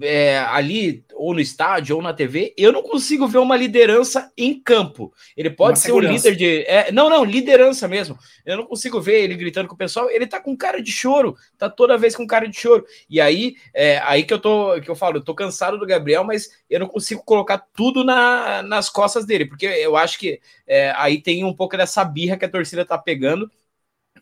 é, 0.00 0.38
ali, 0.38 1.04
ou 1.14 1.34
no 1.34 1.40
estádio, 1.40 1.96
ou 1.96 2.02
na 2.02 2.12
TV, 2.12 2.54
eu 2.56 2.72
não 2.72 2.82
consigo 2.82 3.26
ver 3.28 3.38
uma 3.38 3.56
liderança 3.56 4.32
em 4.36 4.60
campo. 4.60 5.12
Ele 5.36 5.50
pode 5.50 5.72
uma 5.72 5.76
ser 5.76 5.88
segurança. 5.88 6.12
um 6.12 6.16
líder 6.16 6.36
de. 6.36 6.64
É, 6.66 6.92
não, 6.92 7.08
não, 7.10 7.24
liderança 7.24 7.86
mesmo. 7.86 8.18
Eu 8.44 8.56
não 8.56 8.66
consigo 8.66 9.00
ver 9.00 9.22
ele 9.22 9.34
gritando 9.34 9.68
com 9.68 9.74
o 9.74 9.78
pessoal. 9.78 10.10
Ele 10.10 10.26
tá 10.26 10.40
com 10.40 10.56
cara 10.56 10.82
de 10.82 10.90
choro, 10.90 11.36
tá 11.58 11.68
toda 11.68 11.98
vez 11.98 12.16
com 12.16 12.26
cara 12.26 12.48
de 12.48 12.56
choro. 12.58 12.84
E 13.08 13.20
aí, 13.20 13.56
é, 13.74 13.98
aí 14.04 14.24
que 14.24 14.34
eu 14.34 14.38
tô, 14.38 14.80
que 14.80 14.90
eu 14.90 14.96
falo, 14.96 15.18
eu 15.18 15.24
tô 15.24 15.34
cansado 15.34 15.78
do 15.78 15.86
Gabriel, 15.86 16.24
mas 16.24 16.48
eu 16.68 16.80
não 16.80 16.86
consigo 16.86 17.22
colocar 17.24 17.58
tudo 17.58 18.04
na, 18.04 18.62
nas 18.62 18.88
costas 18.88 19.24
dele, 19.24 19.46
porque 19.46 19.66
eu 19.66 19.96
acho 19.96 20.18
que 20.18 20.40
é, 20.66 20.92
aí 20.96 21.20
tem 21.20 21.44
um 21.44 21.54
pouco 21.54 21.76
dessa 21.76 22.04
birra 22.04 22.36
que 22.36 22.44
a 22.44 22.50
torcida 22.50 22.84
tá 22.84 22.98
pegando. 22.98 23.50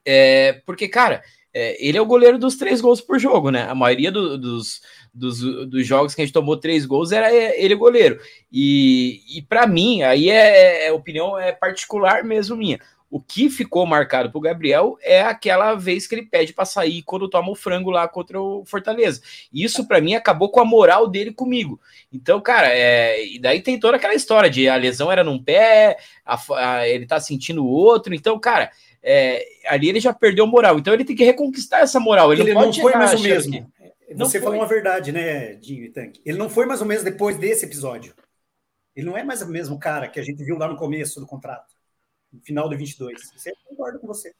É, 0.04 0.62
porque, 0.64 0.88
cara, 0.88 1.22
é, 1.52 1.84
ele 1.84 1.98
é 1.98 2.00
o 2.00 2.06
goleiro 2.06 2.38
dos 2.38 2.56
três 2.56 2.80
gols 2.80 3.00
por 3.00 3.18
jogo, 3.18 3.50
né? 3.50 3.62
A 3.68 3.74
maioria 3.74 4.12
do, 4.12 4.38
dos, 4.38 4.80
dos, 5.12 5.40
dos, 5.68 5.86
jogos 5.86 6.14
que 6.14 6.22
a 6.22 6.24
gente 6.24 6.34
tomou 6.34 6.56
três 6.56 6.86
gols 6.86 7.10
era 7.10 7.32
ele 7.32 7.74
o 7.74 7.78
goleiro. 7.78 8.20
E, 8.52 9.20
e 9.36 9.42
para 9.42 9.66
mim, 9.66 10.02
aí 10.02 10.30
é, 10.30 10.86
é, 10.86 10.92
opinião 10.92 11.38
é 11.38 11.52
particular 11.52 12.22
mesmo 12.22 12.56
minha. 12.56 12.78
O 13.10 13.20
que 13.20 13.50
ficou 13.50 13.84
marcado 13.84 14.30
para 14.30 14.38
o 14.38 14.40
Gabriel 14.40 14.96
é 15.02 15.20
aquela 15.20 15.74
vez 15.74 16.06
que 16.06 16.14
ele 16.14 16.26
pede 16.26 16.52
para 16.52 16.64
sair 16.64 17.02
quando 17.02 17.28
toma 17.28 17.50
o 17.50 17.56
frango 17.56 17.90
lá 17.90 18.06
contra 18.06 18.40
o 18.40 18.64
Fortaleza. 18.64 19.20
Isso 19.52 19.84
para 19.88 20.00
mim 20.00 20.14
acabou 20.14 20.48
com 20.48 20.60
a 20.60 20.64
moral 20.64 21.08
dele 21.08 21.32
comigo. 21.32 21.80
Então, 22.12 22.40
cara, 22.40 22.68
é... 22.68 23.26
e 23.26 23.40
daí 23.40 23.60
tem 23.60 23.80
toda 23.80 23.96
aquela 23.96 24.14
história 24.14 24.48
de 24.48 24.68
a 24.68 24.76
lesão 24.76 25.10
era 25.10 25.24
num 25.24 25.42
pé, 25.42 25.98
a, 26.24 26.38
a, 26.54 26.88
ele 26.88 27.04
tá 27.04 27.18
sentindo 27.18 27.64
o 27.64 27.68
outro. 27.68 28.14
Então, 28.14 28.38
cara, 28.38 28.70
é, 29.02 29.44
ali 29.66 29.88
ele 29.88 30.00
já 30.00 30.12
perdeu 30.12 30.46
moral. 30.46 30.78
Então 30.78 30.92
ele 30.92 31.04
tem 31.04 31.16
que 31.16 31.24
reconquistar 31.24 31.80
essa 31.80 31.98
moral. 31.98 32.32
Ele, 32.32 32.42
ele 32.42 32.54
não, 32.54 32.66
não 32.66 32.72
foi 32.72 32.94
mais 32.94 33.18
o 33.18 33.22
mesmo. 33.22 33.52
Que... 33.52 34.14
Você 34.14 34.38
não 34.38 34.44
falou 34.44 34.48
foi. 34.48 34.58
uma 34.58 34.66
verdade, 34.66 35.12
né, 35.12 35.54
Dinho 35.54 35.84
e 35.84 35.90
Tanque? 35.90 36.20
Ele 36.24 36.36
não 36.36 36.50
foi 36.50 36.66
mais 36.66 36.80
ou 36.80 36.86
menos 36.86 37.04
depois 37.04 37.38
desse 37.38 37.64
episódio. 37.64 38.14
Ele 38.94 39.06
não 39.06 39.16
é 39.16 39.22
mais 39.22 39.40
o 39.40 39.48
mesmo 39.48 39.78
cara 39.78 40.08
que 40.08 40.18
a 40.18 40.22
gente 40.22 40.42
viu 40.44 40.58
lá 40.58 40.66
no 40.66 40.76
começo 40.76 41.20
do 41.20 41.26
contrato, 41.26 41.74
no 42.32 42.40
final 42.40 42.68
do 42.68 42.76
22. 42.76 43.30
Você 43.34 43.52
concordo 43.64 44.00
com 44.00 44.06
você. 44.06 44.34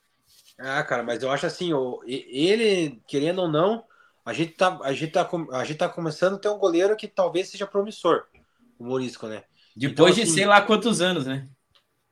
Ah, 0.59 0.83
cara, 0.83 1.03
mas 1.03 1.23
eu 1.23 1.31
acho 1.31 1.47
assim, 1.47 1.71
ele, 2.07 3.01
querendo 3.07 3.43
ou 3.43 3.49
não, 3.49 3.85
a 4.25 4.33
gente 4.33 4.53
tá, 4.53 4.79
a 4.83 4.93
gente 4.93 5.13
tá, 5.13 5.29
a 5.53 5.65
gente 5.65 5.79
tá 5.79 5.89
começando 5.89 6.35
a 6.35 6.39
ter 6.39 6.49
um 6.49 6.59
goleiro 6.59 6.97
que 6.97 7.09
talvez 7.09 7.49
seja 7.49 7.67
promissor, 7.67 8.25
o 8.79 8.85
Morisco, 8.85 9.27
né? 9.27 9.45
Depois 9.75 9.93
então, 9.93 10.07
assim, 10.07 10.25
de 10.25 10.31
sei 10.31 10.47
lá 10.47 10.61
quantos 10.61 11.01
anos, 11.01 11.27
né? 11.27 11.49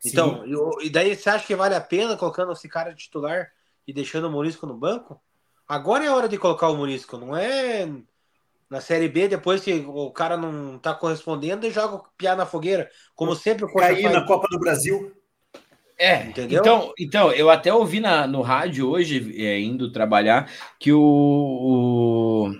Então, 0.05 0.45
e 0.81 0.88
daí 0.88 1.14
você 1.14 1.28
acha 1.28 1.47
que 1.47 1.57
vale 1.57 1.75
a 1.75 1.81
pena 1.81 2.17
colocando 2.17 2.52
esse 2.52 2.69
cara 2.69 2.93
de 2.93 3.02
titular 3.02 3.50
e 3.87 3.93
deixando 3.93 4.28
o 4.28 4.31
Morisco 4.31 4.67
no 4.67 4.75
banco? 4.75 5.21
Agora 5.67 6.05
é 6.05 6.09
a 6.09 6.14
hora 6.14 6.28
de 6.28 6.38
colocar 6.38 6.69
o 6.69 6.76
Morisco, 6.76 7.19
não 7.19 7.37
é 7.37 7.88
na 8.71 8.81
Série 8.81 9.09
B, 9.09 9.28
depois 9.28 9.62
que 9.62 9.85
o 9.87 10.11
cara 10.11 10.37
não 10.37 10.78
tá 10.78 10.95
correspondendo, 10.95 11.67
e 11.67 11.71
joga 11.71 11.97
o 11.97 12.05
piar 12.17 12.37
na 12.37 12.47
fogueira, 12.47 12.90
como 13.14 13.35
sempre 13.35 13.64
o 13.64 13.73
Cair 13.73 14.11
na 14.11 14.26
Copa 14.26 14.47
do 14.50 14.59
Brasil. 14.59 15.12
É, 15.99 16.23
Entendeu? 16.23 16.61
então, 16.61 16.93
então 16.97 17.33
eu 17.33 17.50
até 17.50 17.75
ouvi 17.75 17.99
na, 17.99 18.26
no 18.26 18.40
rádio 18.40 18.88
hoje, 18.88 19.35
é, 19.45 19.59
indo 19.59 19.90
trabalhar, 19.90 20.49
que 20.78 20.93
o, 20.93 22.52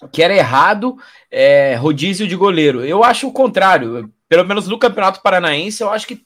o 0.00 0.08
que 0.12 0.22
era 0.22 0.36
errado 0.36 0.96
é, 1.30 1.74
rodízio 1.74 2.28
de 2.28 2.36
goleiro. 2.36 2.84
Eu 2.84 3.02
acho 3.02 3.26
o 3.26 3.32
contrário. 3.32 4.12
Pelo 4.28 4.46
menos 4.46 4.68
no 4.68 4.78
Campeonato 4.78 5.20
Paranaense, 5.22 5.82
eu 5.82 5.90
acho 5.90 6.06
que 6.06 6.24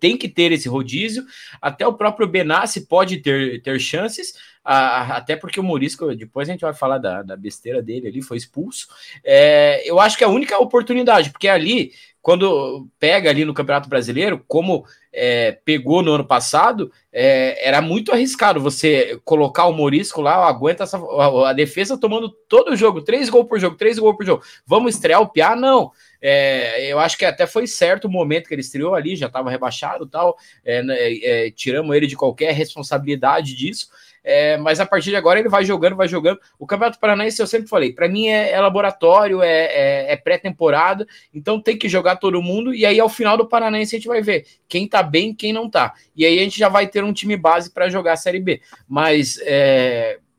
tem 0.00 0.16
que 0.16 0.28
ter 0.28 0.50
esse 0.52 0.68
rodízio. 0.68 1.24
Até 1.60 1.86
o 1.86 1.92
próprio 1.92 2.26
Benassi 2.26 2.86
pode 2.86 3.18
ter, 3.18 3.62
ter 3.62 3.78
chances, 3.78 4.34
a, 4.64 5.16
até 5.16 5.34
porque 5.34 5.58
o 5.58 5.62
Morisco, 5.62 6.14
depois 6.14 6.48
a 6.48 6.52
gente 6.52 6.60
vai 6.60 6.74
falar 6.74 6.98
da, 6.98 7.22
da 7.22 7.36
besteira 7.36 7.80
dele 7.80 8.08
ali, 8.08 8.20
foi 8.20 8.36
expulso. 8.36 8.86
É, 9.24 9.82
eu 9.88 9.98
acho 9.98 10.18
que 10.18 10.24
é 10.24 10.26
a 10.26 10.30
única 10.30 10.58
oportunidade, 10.58 11.30
porque 11.30 11.48
ali, 11.48 11.92
quando 12.20 12.86
pega 12.98 13.30
ali 13.30 13.44
no 13.44 13.54
Campeonato 13.54 13.88
Brasileiro, 13.88 14.44
como 14.46 14.84
é, 15.10 15.52
pegou 15.64 16.02
no 16.02 16.12
ano 16.12 16.24
passado, 16.24 16.92
é, 17.10 17.66
era 17.66 17.80
muito 17.80 18.12
arriscado 18.12 18.60
você 18.60 19.18
colocar 19.24 19.64
o 19.64 19.72
Morisco 19.72 20.20
lá, 20.20 20.46
aguenta 20.46 20.84
essa, 20.84 20.98
a, 20.98 21.50
a, 21.50 21.52
defesa 21.54 21.96
tomando 21.96 22.28
todo 22.28 22.72
o 22.72 22.76
jogo, 22.76 23.00
três 23.00 23.30
gols 23.30 23.48
por 23.48 23.58
jogo, 23.58 23.76
três 23.76 23.98
gols 23.98 24.16
por 24.16 24.26
jogo. 24.26 24.42
Vamos 24.66 24.94
estrear 24.94 25.22
o 25.22 25.28
Piá? 25.28 25.56
Não. 25.56 25.92
É, 26.20 26.90
eu 26.90 26.98
acho 26.98 27.16
que 27.16 27.24
até 27.24 27.46
foi 27.46 27.66
certo 27.66 28.06
o 28.06 28.10
momento 28.10 28.48
que 28.48 28.54
ele 28.54 28.60
estreou 28.60 28.94
ali, 28.94 29.16
já 29.16 29.26
estava 29.26 29.50
rebaixado 29.50 30.06
tal, 30.06 30.36
é, 30.64 30.82
né, 30.82 30.96
é, 30.98 31.50
tiramos 31.50 31.94
ele 31.96 32.06
de 32.06 32.16
qualquer 32.16 32.52
responsabilidade 32.52 33.54
disso. 33.54 33.88
É, 34.30 34.58
mas 34.58 34.78
a 34.78 34.84
partir 34.84 35.10
de 35.10 35.16
agora 35.16 35.38
ele 35.38 35.48
vai 35.48 35.64
jogando, 35.64 35.96
vai 35.96 36.06
jogando. 36.08 36.38
O 36.58 36.66
Campeonato 36.66 36.98
Paranaense, 36.98 37.40
eu 37.40 37.46
sempre 37.46 37.68
falei, 37.68 37.92
para 37.92 38.08
mim 38.08 38.26
é, 38.26 38.50
é, 38.50 38.60
laboratório, 38.60 39.42
é, 39.42 40.12
é, 40.12 40.16
pré-temporada, 40.16 41.06
então 41.32 41.60
tem 41.60 41.78
que 41.78 41.88
jogar 41.88 42.16
todo 42.16 42.42
mundo, 42.42 42.74
e 42.74 42.84
aí 42.84 43.00
ao 43.00 43.08
final 43.08 43.38
do 43.38 43.48
Paranaense 43.48 43.96
a 43.96 43.98
gente 43.98 44.08
vai 44.08 44.20
ver 44.20 44.44
quem 44.68 44.86
tá 44.86 45.02
bem 45.02 45.34
quem 45.34 45.52
não 45.52 45.70
tá. 45.70 45.94
E 46.14 46.26
aí 46.26 46.38
a 46.38 46.42
gente 46.42 46.58
já 46.58 46.68
vai 46.68 46.86
ter 46.86 47.02
um 47.04 47.12
time 47.12 47.36
base 47.36 47.70
para 47.70 47.88
jogar 47.88 48.14
a 48.14 48.16
Série 48.16 48.40
B. 48.40 48.60
Mas 48.86 49.38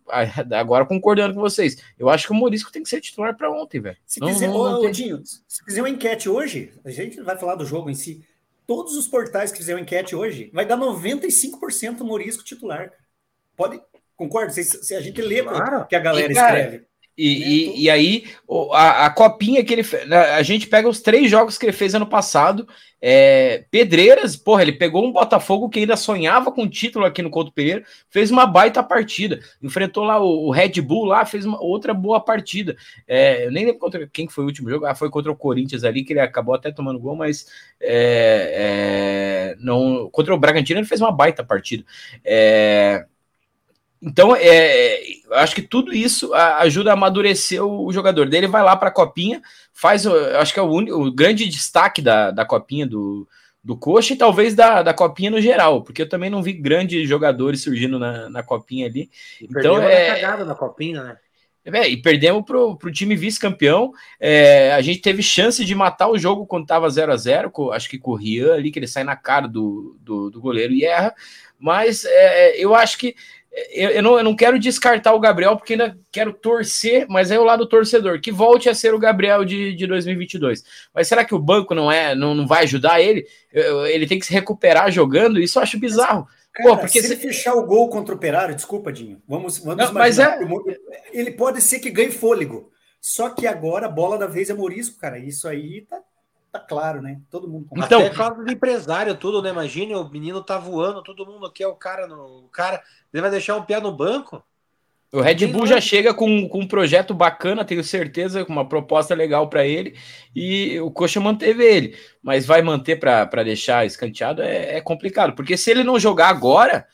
agora 0.10 0.86
concordando 0.86 1.34
com 1.34 1.42
vocês, 1.42 1.78
eu 1.98 2.10
acho 2.10 2.28
que 2.28 2.34
o 2.34 2.36
Morisco 2.36 2.72
tem 2.72 2.84
que 2.84 2.90
ser 2.90 3.02
titular 3.02 3.36
para 3.36 3.52
ontem, 3.52 3.80
velho. 3.80 3.98
Se 4.06 4.20
quiser, 4.20 4.48
não, 4.48 4.72
não, 4.72 4.82
ô, 4.82 4.90
Dinho, 4.90 5.22
se 5.24 5.64
fizer 5.64 5.82
uma 5.82 5.90
enquete 5.90 6.30
hoje, 6.30 6.74
a 6.84 6.90
gente 6.90 7.22
vai 7.22 7.38
falar 7.38 7.56
do 7.56 7.66
jogo 7.66 7.90
em 7.90 7.96
si. 7.96 8.24
Todos 8.66 8.96
os 8.96 9.08
portais 9.08 9.52
que 9.52 9.58
fizeram 9.58 9.80
enquete 9.80 10.16
hoje, 10.16 10.52
vai 10.54 10.66
dar 10.66 10.78
95% 10.78 12.02
Morisco 12.02 12.44
titular. 12.44 12.92
Pode, 13.56 13.82
concorda? 14.16 14.52
Se, 14.52 14.64
se, 14.64 14.96
a 14.96 15.02
gente 15.02 15.22
lê 15.22 15.42
claro. 15.42 15.88
que 15.88 15.96
a 15.96 16.00
galera 16.00 16.32
e, 16.32 16.36
cara, 16.36 16.60
escreve. 16.60 16.89
E, 17.20 17.40
né? 17.40 17.46
e, 17.46 17.84
e, 17.84 17.90
aí, 17.90 18.24
a, 18.72 19.08
a, 19.08 19.10
copinha 19.10 19.64
que 19.64 19.74
ele 19.74 19.84
fez. 19.84 20.10
A 20.10 20.42
gente 20.42 20.68
pega 20.68 20.88
os 20.88 21.02
três 21.02 21.30
jogos 21.30 21.58
que 21.58 21.66
ele 21.66 21.74
fez 21.74 21.94
ano 21.94 22.08
passado. 22.08 22.66
É, 23.02 23.66
Pedreiras, 23.70 24.38
porra, 24.38 24.62
ele 24.62 24.74
pegou 24.74 25.06
um 25.06 25.12
Botafogo 25.12 25.70
que 25.70 25.80
ainda 25.80 25.98
sonhava 25.98 26.52
com 26.52 26.68
título 26.68 27.06
aqui 27.06 27.22
no 27.22 27.30
Couto 27.30 27.52
Pereira, 27.52 27.84
fez 28.10 28.32
uma 28.32 28.46
baita 28.46 28.82
partida. 28.82 29.40
Enfrentou 29.62 30.06
lá 30.06 30.18
o, 30.18 30.48
o 30.48 30.52
Red 30.52 30.82
Bull 30.82 31.06
lá, 31.06 31.26
fez 31.26 31.46
uma 31.46 31.62
outra 31.62 31.94
boa 31.94 32.22
partida. 32.22 32.78
É, 33.06 33.46
eu 33.46 33.52
nem 33.52 33.66
lembro 33.66 33.80
contra 33.80 34.08
quem 34.08 34.30
foi 34.30 34.46
o 34.46 34.48
último 34.48 34.70
jogo. 34.70 34.86
Ah, 34.86 34.96
foi 34.96 35.10
contra 35.10 35.32
o 35.32 35.36
Corinthians 35.36 35.84
ali, 35.84 36.06
que 36.06 36.14
ele 36.14 36.22
acabou 36.22 36.56
até 36.56 36.72
tomando 36.72 37.00
gol, 37.00 37.18
mas 37.18 37.48
é, 37.82 39.56
é 39.56 39.56
não, 39.60 40.10
contra 40.10 40.34
o 40.34 40.40
Bragantino 40.40 40.80
ele 40.80 40.88
fez 40.88 41.02
uma 41.02 41.12
baita 41.12 41.44
partida. 41.44 41.84
É, 42.24 43.06
então, 44.02 44.36
é, 44.36 45.02
acho 45.34 45.54
que 45.54 45.62
tudo 45.62 45.94
isso 45.94 46.34
ajuda 46.34 46.92
a 46.92 46.94
amadurecer 46.94 47.64
o, 47.64 47.92
jogador. 47.92 48.30
Dele 48.30 48.48
vai 48.48 48.64
lá 48.64 48.76
para 48.76 48.90
a 48.90 48.94
copinha, 48.94 49.42
faz, 49.74 50.08
acho 50.08 50.54
que 50.54 50.60
é 50.60 50.64
o, 50.64 50.72
único, 50.72 50.98
o 50.98 51.12
grande 51.12 51.48
destaque 51.48 52.02
da, 52.02 52.32
da 52.32 52.46
copinha 52.46 52.88
do, 52.88 53.28
do 53.64 53.76
Coxa 53.76 54.14
e 54.14 54.18
talvez 54.18 54.56
da, 54.56 54.82
da 54.82 54.94
copinha 54.94 55.30
no 55.30 55.42
geral, 55.42 55.84
porque 55.84 56.02
eu 56.02 56.10
também 56.10 56.30
não 56.30 56.42
vi 56.42 56.54
grandes 56.54 57.08
jogadores 57.10 57.62
surgindo 57.62 58.00
na, 58.00 58.30
na 58.30 58.42
copinha 58.42 58.88
ali. 58.88 59.10
E 59.42 59.46
então 59.46 59.82
é 59.82 60.08
cagada 60.08 60.46
na 60.46 60.56
copinha, 60.56 61.04
né? 61.04 61.18
É, 61.66 61.88
e 61.88 61.98
perdemos 61.98 62.44
para 62.46 62.58
o 62.58 62.92
time 62.92 63.16
vice-campeão. 63.16 63.92
É, 64.20 64.72
a 64.72 64.82
gente 64.82 65.02
teve 65.02 65.22
chance 65.22 65.64
de 65.64 65.76
matar 65.76 66.10
o 66.10 66.18
jogo 66.18 66.48
quando 66.48 66.64
estava 66.64 66.90
0 66.90 67.12
a 67.12 67.18
0 67.18 67.52
acho 67.74 67.90
que 67.90 68.00
com 68.00 68.12
o 68.12 68.16
Rian 68.16 68.54
ali, 68.54 68.72
que 68.72 68.80
ele 68.80 68.88
sai 68.88 69.04
na 69.04 69.16
cara 69.16 69.48
do, 69.48 69.98
do, 70.00 70.32
do 70.32 70.42
goleiro 70.42 70.74
e 70.74 70.86
erra. 70.86 71.14
Mas 71.60 72.06
é, 72.06 72.58
eu 72.58 72.74
acho 72.74 72.98
que 72.98 73.14
eu, 73.72 73.90
eu, 73.92 74.04
não, 74.04 74.18
eu 74.18 74.24
não 74.24 74.36
quero 74.36 74.60
descartar 74.60 75.14
o 75.14 75.20
Gabriel, 75.20 75.56
porque 75.58 75.74
ainda 75.74 75.98
quero 76.12 76.34
torcer, 76.34 77.06
mas 77.10 77.32
é 77.32 77.40
o 77.40 77.44
lado 77.44 77.68
torcedor, 77.68 78.20
que 78.20 78.32
volte 78.32 78.70
a 78.70 78.76
ser 78.76 78.94
o 78.94 79.00
Gabriel 79.00 79.44
de, 79.44 79.76
de 79.76 79.88
2022. 79.88 80.64
Mas 80.94 81.08
será 81.08 81.26
que 81.26 81.36
o 81.36 81.40
banco 81.40 81.74
não 81.74 81.92
é 81.92 82.14
não, 82.16 82.34
não 82.36 82.48
vai 82.48 82.64
ajudar 82.64 83.02
ele? 83.02 83.26
Ele 83.52 84.08
tem 84.08 84.20
que 84.20 84.26
se 84.26 84.34
recuperar 84.34 84.92
jogando? 84.92 85.40
Isso 85.40 85.58
eu 85.58 85.64
acho 85.64 85.80
bizarro. 85.80 86.28
Cara, 86.54 86.70
Pô, 86.70 86.78
porque 86.78 87.02
se 87.02 87.08
ele 87.08 87.16
fechar 87.16 87.54
o 87.54 87.66
gol 87.66 87.90
contra 87.90 88.14
o 88.14 88.18
Operário, 88.18 88.56
desculpa, 88.56 88.92
Dinho, 88.92 89.22
vamos, 89.28 89.60
vamos 89.60 89.86
não, 89.86 89.94
mas 89.94 90.20
é... 90.20 90.40
ele 91.12 91.32
pode 91.32 91.62
ser 91.62 91.80
que 91.80 91.92
ganhe 91.92 92.12
fôlego. 92.12 92.72
Só 93.00 93.30
que 93.30 93.48
agora 93.48 93.86
a 93.86 93.90
bola 93.90 94.18
da 94.18 94.28
vez 94.28 94.50
é 94.50 94.54
Morisco, 94.54 95.00
cara. 95.00 95.18
Isso 95.18 95.48
aí 95.48 95.86
tá, 95.90 96.02
tá 96.52 96.60
claro, 96.60 97.02
né? 97.02 97.22
Todo 97.30 97.48
mundo 97.48 97.68
concorda. 97.68 97.86
Então, 97.86 98.06
Até 98.06 98.16
causa 98.16 98.44
do 98.44 98.52
empresário, 98.52 99.16
tudo, 99.16 99.42
né? 99.42 99.50
Imagine, 99.52 99.96
o 99.96 100.10
menino 100.10 100.44
tá 100.44 100.58
voando, 100.58 101.04
todo 101.04 101.26
mundo 101.26 101.46
aqui 101.46 101.64
é 101.64 101.68
o 101.68 101.76
cara, 101.76 102.08
no, 102.08 102.46
o 102.46 102.50
cara, 102.50 102.84
ele 103.14 103.22
vai 103.22 103.32
deixar 103.32 103.56
um 103.56 103.64
pé 103.64 103.80
no 103.80 103.92
banco. 103.92 104.44
O 105.12 105.22
Red 105.22 105.48
Bull 105.48 105.66
já 105.66 105.82
chega 105.82 106.14
com, 106.14 106.48
com 106.48 106.60
um 106.60 106.68
projeto 106.68 107.16
bacana, 107.16 107.66
tenho 107.66 107.84
certeza, 107.84 108.46
com 108.46 108.54
uma 108.54 108.68
proposta 108.68 109.16
legal 109.16 109.50
para 109.50 109.66
ele, 109.66 109.96
e 110.36 110.80
o 110.80 110.92
Coxa 110.92 111.20
manteve 111.20 111.64
ele, 111.64 111.98
mas 112.22 112.46
vai 112.46 112.62
manter 112.62 113.00
para 113.00 113.44
deixar 113.44 113.88
escanteado 113.88 114.44
é, 114.44 114.78
é, 114.78 114.82
complicado, 114.82 115.34
porque 115.34 115.58
se 115.58 115.72
ele 115.72 115.84
não 115.84 116.00
jogar 116.00 116.30
agora, 116.30 116.86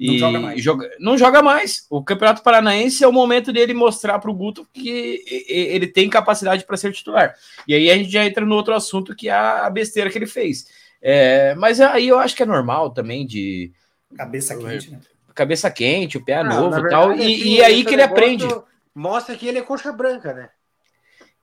não 0.00 0.18
joga 0.18 0.40
mais. 0.40 0.62
Joga, 0.62 0.90
não 0.98 1.18
joga 1.18 1.42
mais. 1.42 1.86
O 1.90 2.02
Campeonato 2.02 2.42
Paranaense 2.42 3.04
é 3.04 3.08
o 3.08 3.12
momento 3.12 3.52
dele 3.52 3.74
mostrar 3.74 4.18
para 4.18 4.30
o 4.30 4.34
Guto 4.34 4.66
que 4.72 5.22
ele 5.46 5.86
tem 5.86 6.08
capacidade 6.08 6.64
para 6.64 6.76
ser 6.78 6.92
titular. 6.92 7.34
E 7.68 7.74
aí 7.74 7.90
a 7.90 7.96
gente 7.96 8.10
já 8.10 8.24
entra 8.24 8.46
no 8.46 8.54
outro 8.54 8.74
assunto 8.74 9.14
que 9.14 9.28
é 9.28 9.32
a 9.32 9.68
besteira 9.68 10.10
que 10.10 10.16
ele 10.16 10.26
fez. 10.26 10.66
É, 11.02 11.54
mas 11.54 11.80
aí 11.80 12.08
eu 12.08 12.18
acho 12.18 12.34
que 12.34 12.42
é 12.42 12.46
normal 12.46 12.90
também 12.90 13.26
de. 13.26 13.72
Cabeça 14.16 14.56
quente, 14.56 14.90
né? 14.90 14.98
Cabeça 15.40 15.70
quente, 15.70 16.18
o 16.18 16.24
pé 16.24 16.34
ah, 16.34 16.44
novo 16.44 16.78
e 16.78 16.90
tal. 16.90 17.12
E, 17.14 17.14
assim, 17.14 17.48
e 17.48 17.62
aí 17.62 17.82
que 17.82 17.94
ele 17.94 18.02
aprende. 18.02 18.46
Mostra 18.94 19.34
que 19.34 19.48
ele 19.48 19.58
é 19.58 19.62
coxa 19.62 19.90
branca, 19.90 20.34
né? 20.34 20.50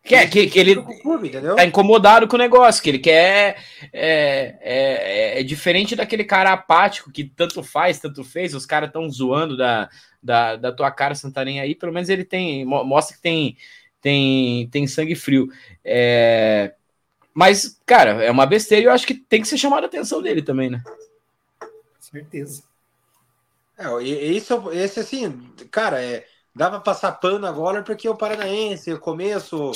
Que, 0.04 0.13
é, 0.13 0.27
que, 0.27 0.46
que 0.46 0.60
ele 0.60 0.75
clube, 1.01 1.32
tá 1.32 1.66
incomodado 1.66 2.27
com 2.27 2.36
o 2.36 2.39
negócio, 2.39 2.84
que 2.84 2.92
ele 2.92 3.00
quer. 3.00 3.58
É, 3.92 4.56
é, 4.62 5.39
é, 5.39 5.44
diferente 5.44 5.96
daquele 5.96 6.24
cara 6.24 6.54
apático 6.54 7.12
que 7.12 7.24
tanto 7.24 7.63
faz, 7.63 8.00
tanto 8.00 8.24
fez, 8.24 8.54
os 8.54 8.68
caras 8.68 8.89
estão 8.89 9.10
zoando 9.10 9.58
da, 9.58 9.89
da, 10.22 10.56
da 10.56 10.72
tua 10.72 10.92
cara 10.92 11.16
Santarém 11.16 11.60
aí, 11.60 11.74
pelo 11.74 11.92
menos 11.92 12.08
ele 12.08 12.24
tem. 12.24 12.63
Mostra 12.66 13.16
que 13.16 13.22
tem, 13.24 13.58
tem, 14.00 14.70
tem 14.70 14.86
sangue 14.86 15.16
frio. 15.16 15.50
É, 15.83 16.75
mas, 17.33 17.81
cara, 17.83 18.24
é 18.24 18.29
uma 18.29 18.46
besteira 18.46 18.83
e 18.83 18.86
eu 18.86 18.92
acho 18.92 19.07
que 19.07 19.16
tem 19.16 19.42
que 19.42 19.48
ser 19.48 19.57
chamada 19.57 19.88
a 19.88 19.90
atenção 19.90 20.22
dele 20.22 20.44
também, 20.44 20.70
né? 20.70 20.83
Certeza. 22.00 22.64
É, 23.77 24.03
isso, 24.03 24.72
esse 24.72 25.00
assim, 25.00 25.53
cara, 25.70 26.01
é 26.03 26.25
Dá 26.57 26.72
para 26.72 26.79
passar 26.79 27.11
pano 27.11 27.46
agora 27.46 27.83
porque 27.83 28.09
o 28.09 28.16
Paranaense, 28.16 28.92
o 28.92 29.00
começo, 29.00 29.70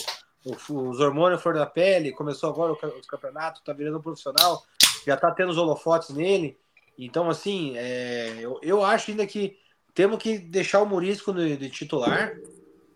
os 0.43 0.99
hormônios 0.99 1.39
foram 1.39 1.59
da 1.59 1.65
pele, 1.67 2.11
começou 2.11 2.49
agora 2.49 2.73
o 2.73 3.07
campeonato, 3.07 3.61
tá 3.63 3.71
virando 3.71 4.01
profissional, 4.01 4.63
já 5.05 5.15
tá 5.15 5.29
tendo 5.29 5.51
os 5.51 5.59
holofotes 5.59 6.09
nele. 6.09 6.57
Então, 6.97 7.29
assim, 7.29 7.77
é, 7.77 8.35
eu, 8.39 8.59
eu 8.63 8.83
acho 8.83 9.11
ainda 9.11 9.27
que 9.27 9.59
temos 9.93 10.17
que 10.17 10.39
deixar 10.39 10.81
o 10.81 10.87
Murisco 10.87 11.31
de, 11.31 11.55
de 11.55 11.69
titular, 11.69 12.35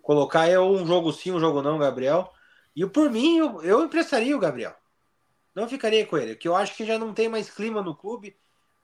colocar 0.02 0.50
eu 0.50 0.68
um 0.68 0.84
jogo 0.84 1.13
sim, 1.13 1.32
um 1.32 1.39
jogo 1.39 1.62
não, 1.62 1.78
Gabriel. 1.78 2.34
E 2.76 2.84
por 2.88 3.12
mim, 3.12 3.38
eu, 3.38 3.62
eu 3.62 3.84
emprestaria 3.84 4.36
o 4.36 4.39
Gabriel. 4.39 4.74
Não 5.54 5.70
ficaria 5.70 6.08
com 6.08 6.18
ele, 6.18 6.34
porque 6.34 6.48
eu 6.48 6.56
acho 6.56 6.76
que 6.76 6.84
já 6.84 6.98
não 6.98 7.13
tem 7.13 7.30
mais 7.30 7.52
clima 7.52 7.84
no 7.84 7.96
clube. 7.96 8.36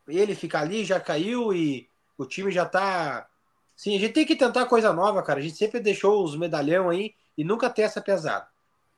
Ele 0.08 0.36
fica 0.36 0.60
ali, 0.60 0.86
já 0.86 1.00
caiu 1.00 1.52
e 1.52 1.90
o 2.22 2.26
time 2.26 2.52
já 2.52 2.66
tá 2.66 3.28
Sim, 3.82 3.96
a 3.96 4.00
gente 4.00 4.14
tem 4.14 4.28
que 4.28 4.36
tentar 4.36 4.68
coisa 4.68 4.94
nova, 4.94 5.24
cara. 5.24 5.40
A 5.40 5.42
gente 5.42 5.56
sempre 5.56 5.80
deixou 5.80 6.24
os 6.24 6.38
medalhão 6.38 6.92
aí 6.92 7.16
e 7.36 7.44
nunca 7.44 7.68
testa 7.68 8.00
pesado. 8.00 8.46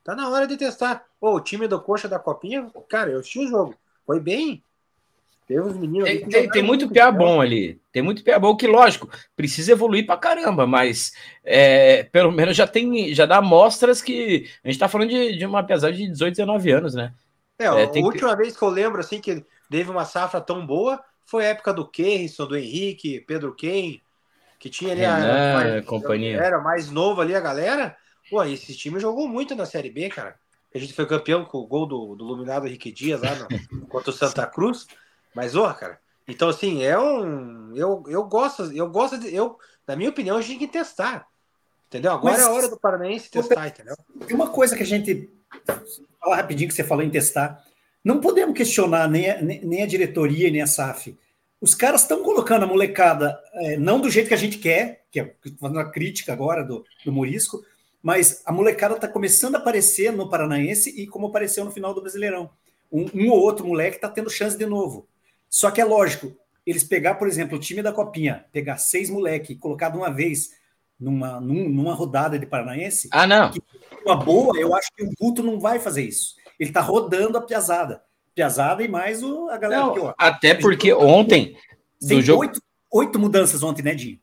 Tá 0.03 0.13
na 0.13 0.27
hora 0.27 0.45
de 0.45 0.57
testar. 0.57 1.05
Ô, 1.21 1.35
o 1.35 1.39
time 1.39 1.69
do 1.69 1.79
Coxa 1.79 2.09
da 2.09 2.19
Copinha, 2.19 2.69
cara, 2.89 3.09
eu 3.09 3.19
assisti 3.19 3.39
o 3.39 3.47
jogo. 3.47 3.75
Foi 4.05 4.19
bem. 4.19 4.61
Teve 5.47 5.61
uns 5.61 5.77
meninos 5.77 6.09
tem, 6.09 6.27
tem, 6.27 6.49
tem 6.49 6.61
muito 6.61 6.89
pé 6.89 7.09
bom 7.09 7.39
ali. 7.39 7.79
Tem 7.93 8.01
muito 8.01 8.25
pé 8.25 8.37
bom 8.37 8.57
que, 8.57 8.67
lógico, 8.67 9.09
precisa 9.37 9.71
evoluir 9.71 10.05
pra 10.05 10.17
caramba, 10.17 10.67
mas 10.67 11.13
é, 11.45 12.03
pelo 12.03 12.33
menos 12.33 12.57
já 12.57 12.67
tem, 12.67 13.13
já 13.13 13.25
dá 13.25 13.37
amostras 13.37 14.01
que. 14.01 14.49
A 14.65 14.67
gente 14.67 14.79
tá 14.79 14.89
falando 14.89 15.11
de, 15.11 15.37
de 15.37 15.45
uma 15.45 15.63
pesada 15.63 15.93
de 15.93 16.09
18, 16.09 16.35
19 16.35 16.71
anos, 16.71 16.93
né? 16.93 17.13
É, 17.57 17.65
é 17.65 17.69
a 17.69 18.03
última 18.03 18.31
que... 18.31 18.43
vez 18.43 18.57
que 18.57 18.61
eu 18.61 18.69
lembro 18.69 18.99
assim 18.99 19.21
que 19.21 19.45
teve 19.69 19.89
uma 19.89 20.03
safra 20.03 20.41
tão 20.41 20.65
boa 20.65 21.01
foi 21.25 21.45
a 21.45 21.49
época 21.49 21.73
do 21.73 21.87
Kerrison, 21.87 22.45
do 22.45 22.57
Henrique, 22.57 23.21
Pedro 23.21 23.53
Ken, 23.55 23.99
que 24.59 24.69
tinha 24.69 24.91
ali 24.91 25.01
Renan, 25.01 25.75
a, 25.75 25.77
a, 25.77 25.83
companhia. 25.83 26.37
Era 26.37 26.59
mais 26.59 26.89
novo 26.89 27.21
ali 27.21 27.35
a 27.35 27.39
galera. 27.39 27.97
Pô, 28.29 28.43
esse 28.43 28.75
time 28.75 28.99
jogou 28.99 29.27
muito 29.27 29.55
na 29.55 29.65
Série 29.65 29.89
B, 29.89 30.09
cara. 30.09 30.35
A 30.73 30.77
gente 30.79 30.93
foi 30.93 31.05
campeão 31.05 31.45
com 31.45 31.59
o 31.59 31.67
gol 31.67 31.85
do, 31.85 32.15
do 32.15 32.23
Luminado 32.23 32.67
Henrique 32.67 32.91
Dias 32.91 33.21
lá 33.21 33.35
no, 33.35 33.47
contra 33.87 34.09
o 34.09 34.13
Santa 34.13 34.47
Cruz. 34.47 34.87
Mas, 35.35 35.55
ó, 35.55 35.71
cara. 35.73 35.99
Então, 36.27 36.49
assim, 36.49 36.83
é 36.83 36.97
um. 36.97 37.75
Eu, 37.75 38.03
eu 38.07 38.23
gosto, 38.23 38.71
eu 38.71 38.89
gosto 38.89 39.17
de. 39.19 39.33
Eu, 39.35 39.57
na 39.87 39.95
minha 39.95 40.09
opinião, 40.09 40.37
a 40.37 40.41
gente 40.41 40.59
tem 40.59 40.67
que 40.67 40.73
testar. 40.73 41.27
Entendeu? 41.87 42.13
Agora 42.13 42.33
mas, 42.33 42.41
é 42.41 42.45
a 42.45 42.51
hora 42.51 42.69
do 42.69 42.79
Paranaense 42.79 43.29
testar, 43.29 43.67
entendeu? 43.67 43.95
Tem 44.25 44.35
uma 44.35 44.49
coisa 44.49 44.75
que 44.75 44.81
a 44.81 44.85
gente. 44.85 45.29
Fala 46.19 46.37
rapidinho 46.37 46.67
que 46.67 46.73
você 46.73 46.83
falou 46.83 47.03
em 47.03 47.09
testar. 47.09 47.63
Não 48.03 48.19
podemos 48.19 48.55
questionar 48.55 49.09
nem 49.09 49.29
a, 49.29 49.41
nem 49.41 49.83
a 49.83 49.87
diretoria 49.87 50.51
nem 50.51 50.61
a 50.61 50.67
SAF 50.67 51.17
os 51.63 51.73
caras 51.73 52.01
estão 52.01 52.21
colocando 52.21 52.63
a 52.63 52.67
molecada, 52.67 53.41
é, 53.53 53.77
não 53.77 54.01
do 54.01 54.09
jeito 54.09 54.27
que 54.27 54.33
a 54.33 54.37
gente 54.37 54.57
quer, 54.57 55.05
que 55.09 55.17
é 55.21 55.33
fazendo 55.57 55.79
a 55.79 55.89
crítica 55.89 56.33
agora 56.33 56.61
do, 56.61 56.83
do 57.05 57.11
Morisco, 57.13 57.63
mas 58.01 58.41
a 58.45 58.51
molecada 58.51 58.95
está 58.95 59.07
começando 59.07 59.55
a 59.55 59.59
aparecer 59.59 60.11
no 60.11 60.29
Paranaense 60.29 60.89
e 60.89 61.07
como 61.07 61.27
apareceu 61.27 61.63
no 61.63 61.71
final 61.71 61.93
do 61.93 62.01
Brasileirão. 62.01 62.49
Um, 62.91 63.05
um 63.15 63.29
ou 63.29 63.39
outro 63.39 63.65
moleque 63.65 63.95
está 63.95 64.09
tendo 64.09 64.29
chance 64.29 64.57
de 64.57 64.65
novo. 64.65 65.07
Só 65.49 65.71
que 65.71 65.79
é 65.79 65.85
lógico, 65.85 66.35
eles 66.65 66.83
pegar, 66.83 67.15
por 67.15 67.29
exemplo, 67.29 67.57
o 67.57 67.61
time 67.61 67.81
da 67.81 67.93
Copinha, 67.93 68.43
pegar 68.51 68.75
seis 68.75 69.09
moleque 69.09 69.53
e 69.53 69.55
colocar 69.55 69.87
de 69.87 69.95
uma 69.95 70.11
vez 70.11 70.49
numa, 70.99 71.39
numa 71.39 71.93
rodada 71.93 72.37
de 72.37 72.45
Paranaense. 72.45 73.07
Ah, 73.09 73.25
não. 73.25 73.53
Uma 74.05 74.17
boa, 74.17 74.59
eu 74.59 74.75
acho 74.75 74.89
que 74.93 75.01
o 75.05 75.11
Guto 75.17 75.41
não 75.41 75.61
vai 75.61 75.79
fazer 75.79 76.03
isso. 76.03 76.35
Ele 76.63 76.69
está 76.69 76.81
rodando 76.81 77.37
a 77.37 77.41
piazada. 77.41 78.01
Piazada 78.33 78.81
e 78.81 78.87
mais 78.87 79.21
o, 79.21 79.49
a 79.49 79.57
galera 79.57 79.81
não. 79.81 80.13
Até 80.17 80.53
porque 80.53 80.93
ontem. 80.93 81.55
Do 82.01 82.21
jogo... 82.21 82.41
oito, 82.41 82.61
oito 82.91 83.19
mudanças 83.19 83.61
ontem, 83.61 83.83
né, 83.83 83.93
Dinho? 83.93 84.17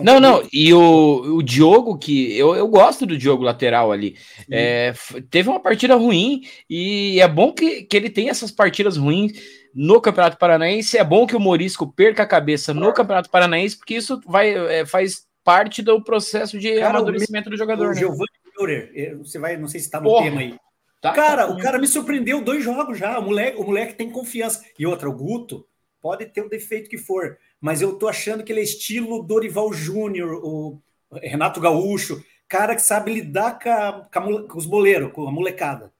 Não, 0.00 0.18
não, 0.18 0.42
e 0.50 0.72
o, 0.72 1.36
o 1.36 1.42
Diogo, 1.42 1.98
que 1.98 2.36
eu, 2.36 2.56
eu 2.56 2.66
gosto 2.66 3.04
do 3.04 3.16
Diogo 3.16 3.42
lateral 3.42 3.92
ali, 3.92 4.16
é, 4.50 4.94
teve 5.30 5.50
uma 5.50 5.60
partida 5.60 5.94
ruim 5.94 6.44
e 6.68 7.20
é 7.20 7.28
bom 7.28 7.52
que, 7.52 7.82
que 7.82 7.94
ele 7.94 8.08
tenha 8.08 8.30
essas 8.30 8.50
partidas 8.50 8.96
ruins 8.96 9.32
no 9.74 10.00
Campeonato 10.00 10.38
Paranaense. 10.38 10.96
É 10.96 11.04
bom 11.04 11.26
que 11.26 11.36
o 11.36 11.40
Morisco 11.40 11.92
perca 11.92 12.22
a 12.22 12.26
cabeça 12.26 12.72
no 12.72 12.92
Campeonato 12.94 13.28
Paranaense, 13.28 13.76
porque 13.76 13.96
isso 13.96 14.18
vai, 14.26 14.54
é, 14.54 14.86
faz 14.86 15.26
parte 15.44 15.82
do 15.82 16.02
processo 16.02 16.58
de 16.58 16.74
Cara, 16.76 16.96
amadurecimento 16.96 17.50
do 17.50 17.56
jogador. 17.56 17.88
O 17.88 17.90
né? 17.90 17.96
Giovanni 17.96 18.26
Müller, 18.58 19.18
você 19.18 19.38
vai, 19.38 19.58
não 19.58 19.68
sei 19.68 19.80
se 19.80 19.86
está 19.86 20.00
no 20.00 20.08
Porra. 20.08 20.24
tema 20.24 20.40
aí. 20.40 20.54
Tá, 21.00 21.12
cara, 21.12 21.46
tá 21.46 21.52
o 21.52 21.58
cara 21.58 21.78
me 21.78 21.86
surpreendeu 21.86 22.40
dois 22.40 22.64
jogos 22.64 22.98
já. 22.98 23.18
O 23.18 23.22
moleque, 23.22 23.60
o 23.60 23.64
moleque 23.64 23.94
tem 23.94 24.10
confiança. 24.10 24.64
E 24.78 24.86
outra, 24.86 25.08
o 25.08 25.12
Guto 25.12 25.66
pode 26.00 26.26
ter 26.26 26.40
o 26.40 26.48
defeito 26.48 26.88
que 26.88 26.98
for, 26.98 27.36
mas 27.60 27.82
eu 27.82 27.98
tô 27.98 28.06
achando 28.06 28.44
que 28.44 28.52
ele 28.52 28.60
é 28.60 28.64
estilo 28.64 29.24
Dorival 29.24 29.72
Júnior, 29.72 30.40
o 30.44 30.80
Renato 31.12 31.60
Gaúcho, 31.60 32.22
cara 32.48 32.76
que 32.76 32.82
sabe 32.82 33.12
lidar 33.12 33.58
com, 33.58 33.68
a, 33.68 34.08
com, 34.12 34.46
com 34.46 34.58
os 34.58 34.66
boleiros, 34.66 35.12
com 35.12 35.26
a 35.26 35.32
molecada. 35.32 35.92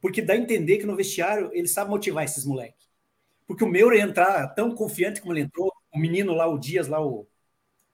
Porque 0.00 0.20
dá 0.20 0.34
a 0.34 0.36
entender 0.36 0.78
que 0.78 0.86
no 0.86 0.96
vestiário 0.96 1.50
ele 1.52 1.68
sabe 1.68 1.90
motivar 1.90 2.24
esses 2.24 2.44
moleques. 2.44 2.88
Porque 3.46 3.62
o 3.62 3.68
meu 3.68 3.92
entrar 3.92 4.48
tão 4.48 4.74
confiante 4.74 5.20
como 5.20 5.32
ele 5.32 5.42
entrou, 5.42 5.72
o 5.92 5.98
menino 5.98 6.34
lá, 6.34 6.46
o 6.48 6.58
Dias, 6.58 6.88
lá, 6.88 7.04
o. 7.04 7.26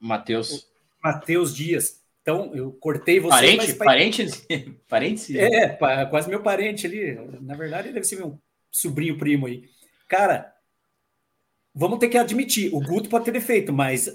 Matheus. 0.01 0.71
Matheus 1.03 1.55
Dias. 1.55 1.98
Então, 2.29 2.55
eu 2.55 2.73
cortei 2.73 3.19
você. 3.19 3.31
Parente? 3.31 3.57
Mas... 3.57 3.73
Parentes? 3.73 4.47
Parentes? 4.87 5.35
É, 5.35 5.69
quase 6.11 6.29
meu 6.29 6.43
parente 6.43 6.87
ali. 6.87 7.15
Na 7.41 7.57
verdade, 7.57 7.91
deve 7.91 8.05
ser 8.05 8.17
meu 8.17 8.39
sobrinho 8.71 9.17
primo 9.17 9.47
aí. 9.47 9.65
Cara, 10.07 10.55
vamos 11.75 11.99
ter 11.99 12.09
que 12.09 12.19
admitir, 12.19 12.75
o 12.75 12.81
Guto 12.81 13.09
pode 13.09 13.25
ter 13.25 13.31
defeito, 13.31 13.73
mas 13.73 14.15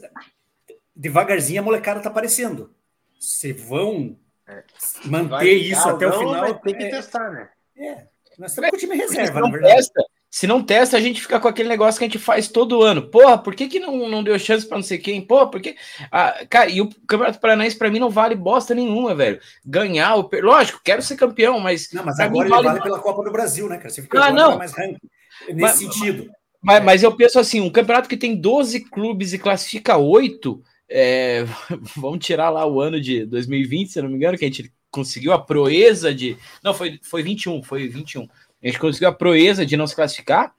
devagarzinho 0.95 1.60
a 1.60 1.63
molecada 1.63 2.02
tá 2.02 2.10
aparecendo. 2.10 2.76
Vocês 3.19 3.60
vão 3.60 4.15
é. 4.47 4.63
manter 5.06 5.30
vai, 5.30 5.47
isso 5.47 5.89
até 5.89 6.06
o 6.06 6.19
final. 6.19 6.60
Tem 6.60 6.78
que 6.78 6.84
é, 6.84 6.89
testar, 6.91 7.32
né? 7.32 7.49
É. 7.76 8.08
Nós 8.38 8.52
estamos 8.52 8.69
com 8.69 8.76
o 8.76 8.80
time 8.80 8.95
reserva, 8.95 9.41
na 9.41 9.49
verdade. 9.49 9.76
Testa, 9.76 10.06
se 10.34 10.48
não 10.48 10.63
testa, 10.63 10.98
a 10.98 11.00
gente 11.00 11.22
fica 11.22 11.39
com 11.39 11.48
aquele 11.48 11.69
negócio 11.69 12.00
que 12.00 12.06
a 12.06 12.08
gente 12.08 12.17
faz 12.17 12.48
todo 12.48 12.82
ano. 12.82 13.04
Porra, 13.04 13.38
por 13.38 13.54
que, 13.54 13.67
que 13.67 13.80
não, 13.80 14.10
não 14.10 14.24
deu 14.24 14.39
chance 14.39 14.65
para 14.65 14.80
não 14.80 14.84
sei 14.84 14.98
quem? 14.98 15.22
Porra, 15.22 15.46
por 15.46 15.62
que. 15.62 15.76
Ah, 16.12 16.43
cara, 16.50 16.72
e 16.72 16.82
o 16.82 16.89
Campeonato 17.08 17.39
Paranaense 17.39 17.78
para 17.78 17.91
mim 17.91 18.00
não 18.00 18.10
vale 18.10 18.34
bosta 18.34 18.74
nenhuma, 18.74 19.13
velho. 19.13 19.39
Ganhar, 19.63 20.15
o... 20.15 20.28
lógico, 20.41 20.82
quero 20.84 21.04
ser 21.04 21.17
campeão, 21.17 21.60
mas. 21.60 21.91
Não, 21.93 22.04
mas 22.04 22.19
agora 22.19 22.50
vale... 22.50 22.63
vale 22.63 22.82
pela 22.82 23.00
Copa 23.00 23.24
do 23.24 23.32
Brasil, 23.32 23.69
né, 23.69 23.78
cara? 23.78 23.91
Você 23.91 24.02
fica 24.02 24.24
ah, 24.24 24.32
não. 24.32 24.58
mais 24.58 24.74
ranking 24.74 25.08
nesse 25.50 25.62
mas, 25.62 25.76
sentido. 25.76 26.32
Mas, 26.60 26.84
mas 26.84 27.04
eu 27.04 27.15
penso 27.15 27.38
assim: 27.38 27.62
um 27.62 27.69
campeonato 27.69 28.10
que 28.10 28.17
tem 28.17 28.36
12 28.36 28.80
clubes 28.86 29.34
e 29.34 29.38
classifica 29.38 29.98
8, 29.98 30.63
é... 30.89 31.46
vamos 31.96 32.26
tirar 32.26 32.50
lá 32.50 32.65
o 32.65 32.82
ano 32.82 33.00
de 33.00 33.24
2020, 33.28 33.91
se 33.91 34.02
não 34.02 34.10
me 34.10 34.15
engano, 34.15 34.36
que 34.36 34.46
a 34.46 34.48
gente 34.48 34.74
conseguiu 34.93 35.34
a 35.34 35.39
proeza 35.39 36.13
de. 36.13 36.38
Não, 36.63 36.74
foi, 36.74 37.00
foi 37.04 37.24
21, 37.24 37.63
foi 37.63 37.88
21. 37.88 38.28
A 38.63 38.67
gente 38.67 38.80
conseguiu 38.80 39.10
a 39.10 39.13
proeza 39.13 39.65
de 39.65 39.76
não 39.76 39.86
se 39.86 39.95
classificar 39.95 40.54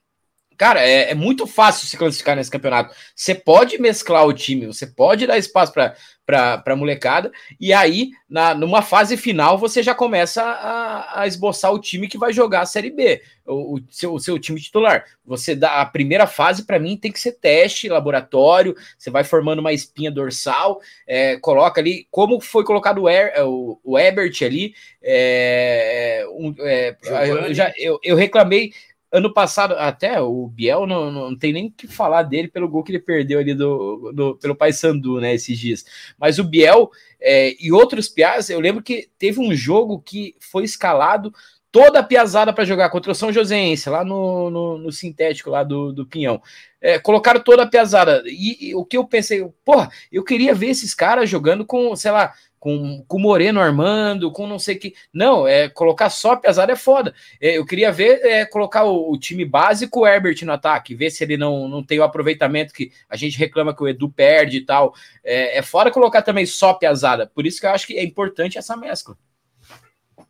Cara, 0.57 0.81
é, 0.81 1.11
é, 1.11 1.15
muito 1.15 1.47
fácil 1.47 1.87
se 1.87 1.97
classificar 1.97 2.37
nesse 2.37 2.51
campeonato. 2.51 2.95
Você 3.15 3.35
pode 3.35 3.79
mesclar 3.79 4.25
o 4.25 4.33
time, 4.33 4.67
você 4.67 4.87
pode 4.87 5.27
dar 5.27 5.37
espaço 5.37 5.73
para 5.73 5.97
a 6.27 6.77
molecada, 6.77 7.31
e 7.61 7.73
aí, 7.73 8.11
na, 8.29 8.55
numa 8.55 8.81
fase 8.81 9.17
final, 9.17 9.59
você 9.59 9.83
já 9.83 9.95
começa 9.95 10.43
a, 10.43 11.21
a 11.21 11.27
esboçar 11.27 11.73
o 11.73 11.79
time 11.79 12.09
que 12.09 12.17
vai 12.17 12.33
jogar 12.33 12.63
a 12.63 12.67
Série 12.67 12.91
B, 12.91 13.21
o, 13.47 13.77
o, 13.77 13.81
seu, 13.91 14.15
o 14.15 14.19
seu 14.19 14.39
time 14.39 14.61
titular. 14.61 15.05
Você 15.27 15.55
dá 15.55 15.81
a 15.81 15.87
primeira 15.87 16.27
fase, 16.27 16.65
para 16.65 16.79
mim, 16.79 16.97
tem 16.97 17.13
que 17.13 17.21
ser 17.21 17.33
teste, 17.33 17.89
laboratório, 17.89 18.75
você 18.97 19.11
vai 19.11 19.25
formando 19.25 19.59
uma 19.59 19.73
espinha 19.73 20.11
dorsal, 20.11 20.81
é, 21.07 21.37
coloca 21.37 21.81
ali, 21.81 22.07
como 22.11 22.41
foi 22.41 22.65
colocado 22.65 23.03
o, 23.03 23.09
er, 23.09 23.35
o, 23.45 23.79
o 23.85 23.99
Ebert 23.99 24.43
ali, 24.43 24.75
é, 25.03 26.25
um, 26.31 26.55
é, 26.61 26.97
eu, 27.29 27.53
já, 27.55 27.73
eu, 27.77 27.99
eu 28.03 28.17
reclamei 28.17 28.73
ano 29.15 29.33
passado, 29.33 29.75
até 29.75 30.21
o 30.21 30.49
Biel 30.49 30.89
não, 30.89 31.11
não 31.11 31.39
tem 31.39 31.53
nem 31.53 31.71
que 31.71 31.87
falar 31.87 32.25
dele 32.25 32.49
pelo 32.49 32.69
gol 32.69 32.83
que 32.83 32.91
ele 32.91 32.99
perdeu 32.99 33.39
ali 33.39 33.55
do, 33.55 34.11
do 34.13 34.37
pelo 34.37 34.57
Paysandu, 34.57 35.21
né, 35.21 35.33
esses 35.33 35.57
dias. 35.57 35.85
Mas 36.19 36.41
o 36.41 36.45
Biel 36.45 36.91
é, 37.21 37.55
e 37.65 37.71
outros 37.71 38.09
piás, 38.09 38.51
eu 38.51 38.59
lembro 38.59 38.83
que 38.83 39.09
teve 39.17 39.39
um 39.39 39.55
jogo 39.55 40.01
que 40.01 40.35
foi 40.41 40.65
escalado 40.65 41.33
toda 41.71 42.01
a 42.01 42.03
piazada 42.05 42.53
para 42.53 42.65
jogar 42.65 42.91
contra 42.91 43.13
o 43.13 43.15
São 43.15 43.33
Joséense, 43.33 43.89
lá 43.89 44.05
no, 44.05 44.51
no, 44.51 44.79
no, 44.79 44.93
sintético 44.93 45.51
lá 45.51 45.63
do, 45.63 45.93
do 45.93 46.07
Pinhão. 46.07 46.43
É, 46.81 46.99
colocaram 46.99 47.41
toda 47.41 47.63
a 47.63 47.67
piazada. 47.67 48.23
E, 48.27 48.71
e, 48.71 48.75
o 48.75 48.85
que 48.85 48.97
eu 48.97 49.05
pensei, 49.05 49.45
porra, 49.65 49.91
eu 50.11 50.25
queria 50.25 50.55
ver 50.55 50.69
esses 50.69 50.95
caras 50.95 51.31
jogando 51.31 51.65
com, 51.65 51.95
sei 51.97 52.11
lá, 52.11 52.33
com, 52.65 53.05
o 53.11 53.19
Moreno 53.19 53.61
armando, 53.61 54.33
com 54.33 54.47
não 54.47 54.59
sei 54.59 54.77
que. 54.77 54.95
Não, 55.13 55.47
é 55.47 55.69
colocar 55.69 56.09
só 56.09 56.35
pesado 56.35 56.73
é 56.73 56.77
foda. 56.77 57.15
É, 57.39 57.59
eu 57.59 57.67
queria 57.67 57.93
ver 57.93 58.25
é, 58.25 58.47
colocar 58.47 58.85
o, 58.85 59.13
o, 59.13 59.19
time 59.19 59.45
básico, 59.45 60.01
o 60.01 60.07
Herbert 60.07 60.43
no 60.45 60.53
ataque, 60.53 60.95
ver 60.95 61.11
se 61.11 61.23
ele 61.23 61.37
não, 61.37 61.69
não 61.69 61.85
tem 61.85 61.99
o 61.99 62.03
aproveitamento 62.03 62.73
que 62.73 62.91
a 63.07 63.17
gente 63.17 63.37
reclama 63.37 63.77
que 63.77 63.83
o 63.83 63.89
Edu 63.89 64.09
perde 64.09 64.57
e 64.57 64.61
tal. 64.65 64.95
É, 65.23 65.59
é 65.59 65.63
fora 65.63 65.91
colocar 65.91 66.23
também 66.23 66.47
só 66.47 66.73
pesada. 66.73 67.27
Por 67.27 67.45
isso 67.45 67.61
que 67.61 67.67
eu 67.67 67.71
acho 67.71 67.87
que 67.87 67.99
é 67.99 68.03
importante 68.03 68.57
essa 68.57 68.75
mescla. 68.75 69.15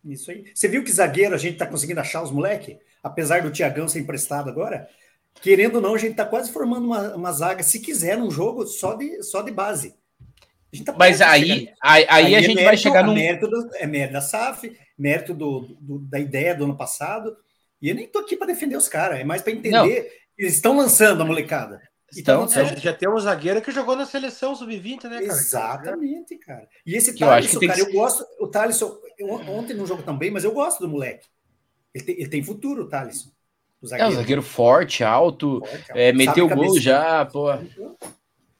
Isso 0.05 0.33
aí. 0.33 0.45
Você 0.53 0.67
viu 0.67 0.83
que 0.83 0.91
zagueiro 0.91 1.37
a 1.37 1.39
gente 1.39 1.57
tá 1.57 1.67
conseguindo 1.69 2.01
achar 2.01 2.21
os 2.21 2.33
moleque? 2.33 2.79
Apesar 3.01 3.43
do 3.43 3.53
Tiagão 3.53 3.87
ser 3.87 4.01
emprestado 4.01 4.51
agora, 4.51 4.89
querendo 5.41 5.77
ou 5.77 5.81
não, 5.81 5.95
a 5.95 5.99
gente 5.99 6.17
tá 6.17 6.25
quase 6.25 6.51
formando 6.51 6.87
uma, 6.87 7.15
uma 7.15 7.31
zaga, 7.31 7.63
se 7.63 7.79
quiser, 7.79 8.19
num 8.19 8.31
jogo 8.31 8.67
só 8.67 8.95
de, 8.95 9.23
só 9.23 9.41
de 9.41 9.53
base. 9.53 9.95
Tá 10.83 10.95
Mas 10.99 11.21
aí, 11.21 11.71
aí, 11.83 12.07
aí, 12.09 12.35
a 12.35 12.39
é 12.39 12.43
gente 12.43 12.55
mérito, 12.55 12.65
vai 12.65 12.77
chegar 12.77 13.05
no. 13.05 13.15
Mérito 13.15 13.49
do, 13.49 13.71
é 13.75 13.87
mérito 13.87 14.15
da 14.15 14.21
SAF, 14.21 14.77
mérito 14.99 15.35
do, 15.35 15.77
do, 15.81 15.99
da 15.99 16.19
ideia 16.19 16.55
do 16.55 16.65
ano 16.65 16.77
passado. 16.77 17.37
E 17.81 17.89
eu 17.89 17.95
nem 17.95 18.09
tô 18.09 18.21
aqui 18.21 18.37
para 18.37 18.47
defender 18.47 18.77
os 18.77 18.89
caras, 18.89 19.21
é 19.21 19.25
mais 19.25 19.43
para 19.43 19.53
entender. 19.53 19.71
Não. 19.71 19.87
Eles 19.87 20.55
estão 20.55 20.77
lançando 20.77 21.23
a 21.23 21.25
molecada. 21.25 21.81
Então, 22.17 22.45
então 22.45 22.67
já 22.77 22.93
tem 22.93 23.09
um 23.09 23.19
zagueiro 23.19 23.61
que 23.61 23.73
jogou 23.73 23.97
na 23.97 24.07
seleção 24.07 24.55
sub-20, 24.55 25.05
né, 25.05 25.11
cara? 25.11 25.25
Exatamente, 25.25 26.37
cara. 26.39 26.69
E 26.87 26.95
esse 26.95 27.17
Thaleson, 27.17 27.61
cara, 27.61 27.81
eu 27.81 27.93
gosto. 27.93 28.25
O 28.41 28.47
Thaleson, 28.47 28.97
ontem 29.49 29.75
não 29.75 29.87
jogou 29.87 30.05
também, 30.05 30.31
mas 30.31 30.45
eu 30.45 30.53
gosto 30.53 30.81
do 30.81 30.89
moleque. 30.89 31.27
Ele 31.93 32.05
tem, 32.05 32.15
ele 32.17 32.29
tem 32.29 32.43
futuro, 32.43 32.85
o 32.85 32.89
Thaleson. 32.89 33.31
O 33.83 33.87
zagueiro. 33.87 34.13
É 34.13 34.15
um 34.15 34.21
zagueiro 34.21 34.43
forte, 34.43 35.05
alto, 35.05 35.61
forte, 35.61 35.91
alto. 35.91 35.99
É, 35.99 36.13
meteu 36.13 36.49
gol 36.49 36.79
já, 36.79 37.25
pô. 37.25 37.49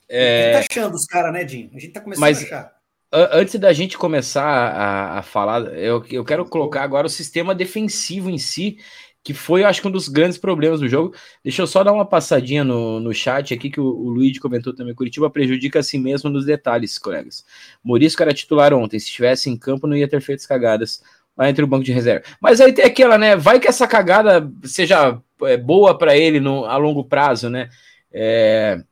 É... 0.09 0.55
A 0.57 0.61
gente 0.61 0.69
tá 0.69 0.81
achando 0.81 0.95
os 0.95 1.07
caras, 1.07 1.33
né, 1.33 1.45
Dinho? 1.45 1.71
A 1.75 1.79
gente 1.79 1.93
tá 1.93 2.01
começando 2.01 2.21
Mas... 2.21 2.43
a 2.43 2.45
achar. 2.45 2.75
Antes 3.17 3.55
da 3.61 3.73
gente 3.73 3.97
começar 3.97 4.43
a, 4.43 5.19
a 5.21 5.23
falar, 5.23 5.73
eu, 5.79 6.05
eu 6.11 6.25
quero 6.25 6.45
colocar 6.47 6.83
agora 6.83 7.07
o 7.07 7.11
sistema 7.11 7.55
defensivo 7.55 8.29
em 8.29 8.39
si, 8.39 8.79
que 9.23 9.33
foi, 9.33 9.63
acho 9.63 9.81
que, 9.81 9.87
um 9.87 9.91
dos 9.91 10.09
grandes 10.09 10.37
problemas 10.37 10.81
do 10.81 10.89
jogo. 10.89 11.15
Deixa 11.43 11.63
eu 11.63 11.67
só 11.69 11.85
dar 11.85 11.93
uma 11.93 12.05
passadinha 12.05 12.65
no, 12.65 12.99
no 12.99 13.15
chat 13.15 13.55
aqui, 13.55 13.71
que 13.71 13.79
o, 13.81 13.85
o 13.85 14.09
Luiz 14.11 14.37
comentou 14.41 14.75
também. 14.75 14.95
Curitiba 14.97 15.31
prejudica 15.31 15.79
a 15.79 15.83
si 15.83 15.97
mesmo 15.97 16.29
nos 16.29 16.45
detalhes, 16.45 16.99
colegas. 16.99 17.45
Morisco 17.85 18.21
era 18.21 18.35
titular 18.35 18.75
ontem, 18.75 18.99
se 18.99 19.07
estivesse 19.07 19.49
em 19.49 19.57
campo 19.57 19.87
não 19.87 19.97
ia 19.97 20.09
ter 20.09 20.21
feito 20.21 20.41
as 20.41 20.47
cagadas 20.47 21.01
lá 21.37 21.49
entre 21.49 21.65
o 21.65 21.69
banco 21.69 21.85
de 21.85 21.93
reserva. 21.93 22.25
Mas 22.41 22.61
aí 22.61 22.73
tem 22.73 22.85
aquela, 22.85 23.17
né? 23.17 23.37
Vai 23.37 23.61
que 23.61 23.69
essa 23.69 23.87
cagada 23.87 24.51
seja 24.65 25.19
é, 25.43 25.57
boa 25.57 25.97
para 25.97 26.17
ele 26.17 26.41
no, 26.41 26.65
a 26.65 26.77
longo 26.77 27.05
prazo, 27.05 27.49
né? 27.49 27.71
É, 28.13 28.83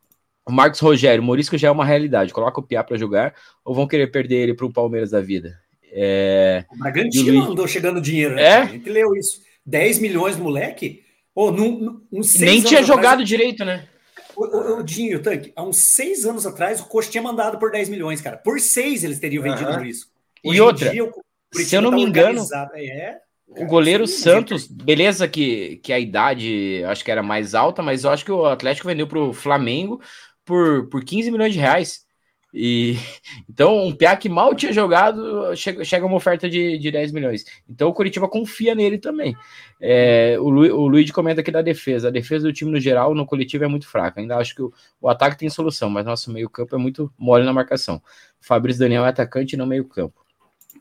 o 0.46 0.52
Marcos 0.52 0.80
Rogério, 0.80 1.22
o 1.22 1.24
Morisco 1.24 1.56
já 1.56 1.68
é 1.68 1.70
uma 1.70 1.84
realidade. 1.84 2.32
Coloca 2.32 2.60
o 2.60 2.62
Piá 2.62 2.82
para 2.82 2.96
jogar 2.96 3.34
ou 3.64 3.74
vão 3.74 3.86
querer 3.86 4.08
perder 4.08 4.36
ele 4.36 4.54
para 4.54 4.66
o 4.66 4.72
Palmeiras 4.72 5.10
da 5.10 5.20
vida? 5.20 5.58
É... 5.92 6.64
O 6.70 6.78
Bragantino 6.78 7.32
Luiz... 7.32 7.50
andou 7.50 7.68
chegando 7.68 8.00
dinheiro, 8.00 8.34
né? 8.34 8.42
É? 8.42 8.56
A 8.56 8.64
gente 8.66 8.88
leu 8.88 9.14
isso. 9.14 9.40
10 9.64 10.00
milhões, 10.00 10.36
moleque. 10.36 11.02
Oh, 11.34 11.50
num, 11.50 12.00
num, 12.10 12.20
Nem 12.40 12.62
tinha 12.62 12.82
jogado 12.82 13.06
atrás, 13.06 13.28
direito, 13.28 13.64
né? 13.64 13.86
O, 14.36 14.44
o, 14.44 14.78
o 14.78 14.82
Dinho, 14.82 15.22
Tanque, 15.22 15.52
há 15.54 15.62
uns 15.62 15.78
seis 15.94 16.24
anos 16.24 16.46
atrás, 16.46 16.80
o 16.80 16.86
Coxa 16.86 17.10
tinha 17.10 17.22
mandado 17.22 17.58
por 17.58 17.70
10 17.70 17.88
milhões, 17.88 18.20
cara. 18.20 18.36
Por 18.36 18.60
seis 18.60 19.04
eles 19.04 19.18
teriam 19.18 19.42
vendido 19.42 19.70
uhum. 19.70 19.84
isso. 19.84 20.10
Hoje 20.44 20.58
e 20.58 20.60
outra, 20.60 20.90
dia, 20.90 21.10
se 21.52 21.76
eu 21.76 21.82
não 21.82 21.90
tá 21.90 21.96
me 21.96 22.02
engano, 22.02 22.42
é, 22.74 23.20
o 23.46 23.66
goleiro 23.66 24.06
sim, 24.06 24.22
Santos, 24.22 24.66
beleza 24.66 25.28
que, 25.28 25.76
que 25.76 25.92
a 25.92 25.98
idade 25.98 26.82
acho 26.86 27.04
que 27.04 27.10
era 27.10 27.22
mais 27.22 27.54
alta, 27.54 27.82
mas 27.82 28.04
eu 28.04 28.10
acho 28.10 28.24
que 28.24 28.32
o 28.32 28.46
Atlético 28.46 28.88
vendeu 28.88 29.06
para 29.06 29.18
o 29.18 29.32
Flamengo 29.32 30.00
por, 30.44 30.88
por 30.88 31.04
15 31.04 31.30
milhões 31.30 31.52
de 31.52 31.60
reais. 31.60 32.06
E 32.54 32.96
então, 33.48 33.86
um 33.86 33.94
Piá 33.94 34.16
que 34.16 34.28
mal 34.28 34.54
tinha 34.54 34.72
jogado, 34.72 35.54
chega, 35.56 35.84
chega 35.84 36.06
uma 36.06 36.16
oferta 36.16 36.48
de, 36.48 36.78
de 36.78 36.90
10 36.90 37.12
milhões. 37.12 37.44
Então 37.68 37.88
o 37.88 37.94
Curitiba 37.94 38.28
confia 38.28 38.74
nele 38.74 38.98
também. 38.98 39.34
É, 39.80 40.36
o, 40.38 40.48
Lu, 40.48 40.62
o 40.76 40.86
Luiz 40.86 41.10
comenta 41.10 41.40
aqui 41.40 41.50
da 41.50 41.62
defesa. 41.62 42.08
A 42.08 42.10
defesa 42.10 42.46
do 42.46 42.52
time 42.52 42.70
no 42.70 42.80
geral, 42.80 43.14
no 43.14 43.26
coletivo, 43.26 43.64
é 43.64 43.68
muito 43.68 43.88
fraca. 43.88 44.20
Ainda 44.20 44.36
acho 44.36 44.54
que 44.54 44.62
o, 44.62 44.72
o 45.00 45.08
ataque 45.08 45.38
tem 45.38 45.48
solução, 45.48 45.88
mas 45.88 46.04
nosso 46.04 46.30
meio-campo 46.30 46.74
é 46.74 46.78
muito 46.78 47.12
mole 47.18 47.44
na 47.44 47.52
marcação. 47.52 48.02
Fabrício 48.40 48.80
Daniel 48.80 49.06
é 49.06 49.08
atacante 49.08 49.56
não 49.56 49.66
meio-campo. 49.66 50.20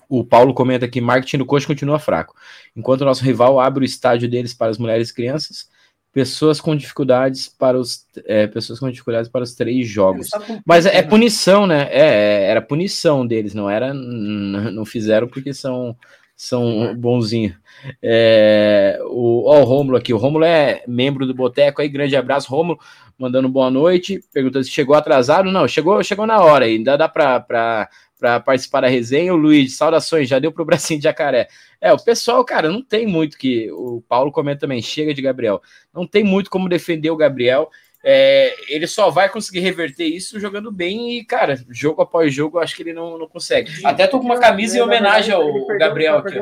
O 0.09 0.25
Paulo 0.25 0.53
comenta 0.53 0.89
que 0.89 0.99
marketing 0.99 1.37
do 1.37 1.45
coach 1.45 1.65
continua 1.65 1.97
fraco. 1.97 2.35
Enquanto 2.75 3.01
o 3.01 3.05
nosso 3.05 3.23
rival 3.23 3.61
abre 3.61 3.83
o 3.83 3.85
estádio 3.85 4.27
deles 4.29 4.53
para 4.53 4.69
as 4.69 4.77
mulheres 4.77 5.09
e 5.09 5.13
crianças, 5.13 5.69
pessoas 6.13 6.59
com 6.59 6.75
dificuldades 6.75 7.47
para 7.47 7.79
os 7.79 8.05
é, 8.25 8.45
pessoas 8.47 8.79
com 8.79 8.89
dificuldades 8.89 9.29
para 9.29 9.43
os 9.43 9.53
três 9.53 9.87
jogos. 9.87 10.29
Mas 10.65 10.85
é, 10.85 10.97
é 10.97 11.01
punição, 11.01 11.65
né? 11.65 11.87
É, 11.89 12.01
é, 12.01 12.43
era 12.49 12.61
punição 12.61 13.25
deles, 13.25 13.53
não 13.53 13.69
era 13.69 13.93
não 13.95 14.85
fizeram 14.85 15.27
porque 15.27 15.53
são 15.53 15.95
são 16.35 16.95
bonzinhos. 16.95 17.53
É, 18.01 18.99
o, 19.05 19.47
ó, 19.47 19.61
o 19.61 19.63
Rômulo 19.63 19.95
aqui, 19.95 20.11
o 20.11 20.17
Rômulo 20.17 20.43
é 20.43 20.83
membro 20.87 21.27
do 21.27 21.35
Boteco 21.35 21.81
aí, 21.81 21.87
grande 21.87 22.15
abraço, 22.15 22.49
Rômulo, 22.49 22.79
mandando 23.17 23.47
boa 23.47 23.69
noite, 23.69 24.23
perguntando 24.33 24.65
se 24.65 24.71
chegou 24.71 24.95
atrasado, 24.95 25.51
não, 25.51 25.67
chegou, 25.67 26.03
chegou 26.03 26.25
na 26.25 26.39
hora, 26.41 26.65
ainda 26.65 26.97
dá 26.97 27.07
para 27.07 27.87
para 28.21 28.39
participar 28.39 28.81
da 28.81 28.87
resenha. 28.87 29.33
O 29.33 29.37
Luiz, 29.37 29.75
saudações, 29.75 30.29
já 30.29 30.37
deu 30.37 30.51
para 30.51 30.61
o 30.61 30.65
bracinho 30.65 30.99
de 30.99 31.05
jacaré. 31.05 31.47
É, 31.81 31.91
o 31.91 31.97
pessoal, 31.97 32.45
cara, 32.45 32.69
não 32.69 32.83
tem 32.83 33.07
muito 33.07 33.35
que. 33.35 33.71
O 33.71 34.03
Paulo 34.07 34.31
comenta 34.31 34.61
também, 34.61 34.79
chega 34.79 35.11
de 35.11 35.23
Gabriel. 35.23 35.59
Não 35.91 36.05
tem 36.05 36.23
muito 36.23 36.47
como 36.51 36.69
defender 36.69 37.09
o 37.09 37.17
Gabriel. 37.17 37.71
É, 38.03 38.55
ele 38.67 38.85
só 38.85 39.09
vai 39.09 39.27
conseguir 39.27 39.59
reverter 39.59 40.05
isso 40.05 40.39
jogando 40.39 40.71
bem 40.71 41.17
e, 41.17 41.25
cara, 41.25 41.59
jogo 41.69 42.01
após 42.01 42.33
jogo, 42.33 42.57
eu 42.57 42.61
acho 42.61 42.75
que 42.75 42.83
ele 42.83 42.93
não, 42.93 43.17
não 43.17 43.27
consegue. 43.27 43.85
Até 43.85 44.07
tô 44.07 44.19
com 44.19 44.25
uma 44.25 44.39
camisa 44.39 44.77
em 44.77 44.81
homenagem 44.81 45.33
ao 45.33 45.65
Gabriel 45.77 46.17
aqui. 46.17 46.39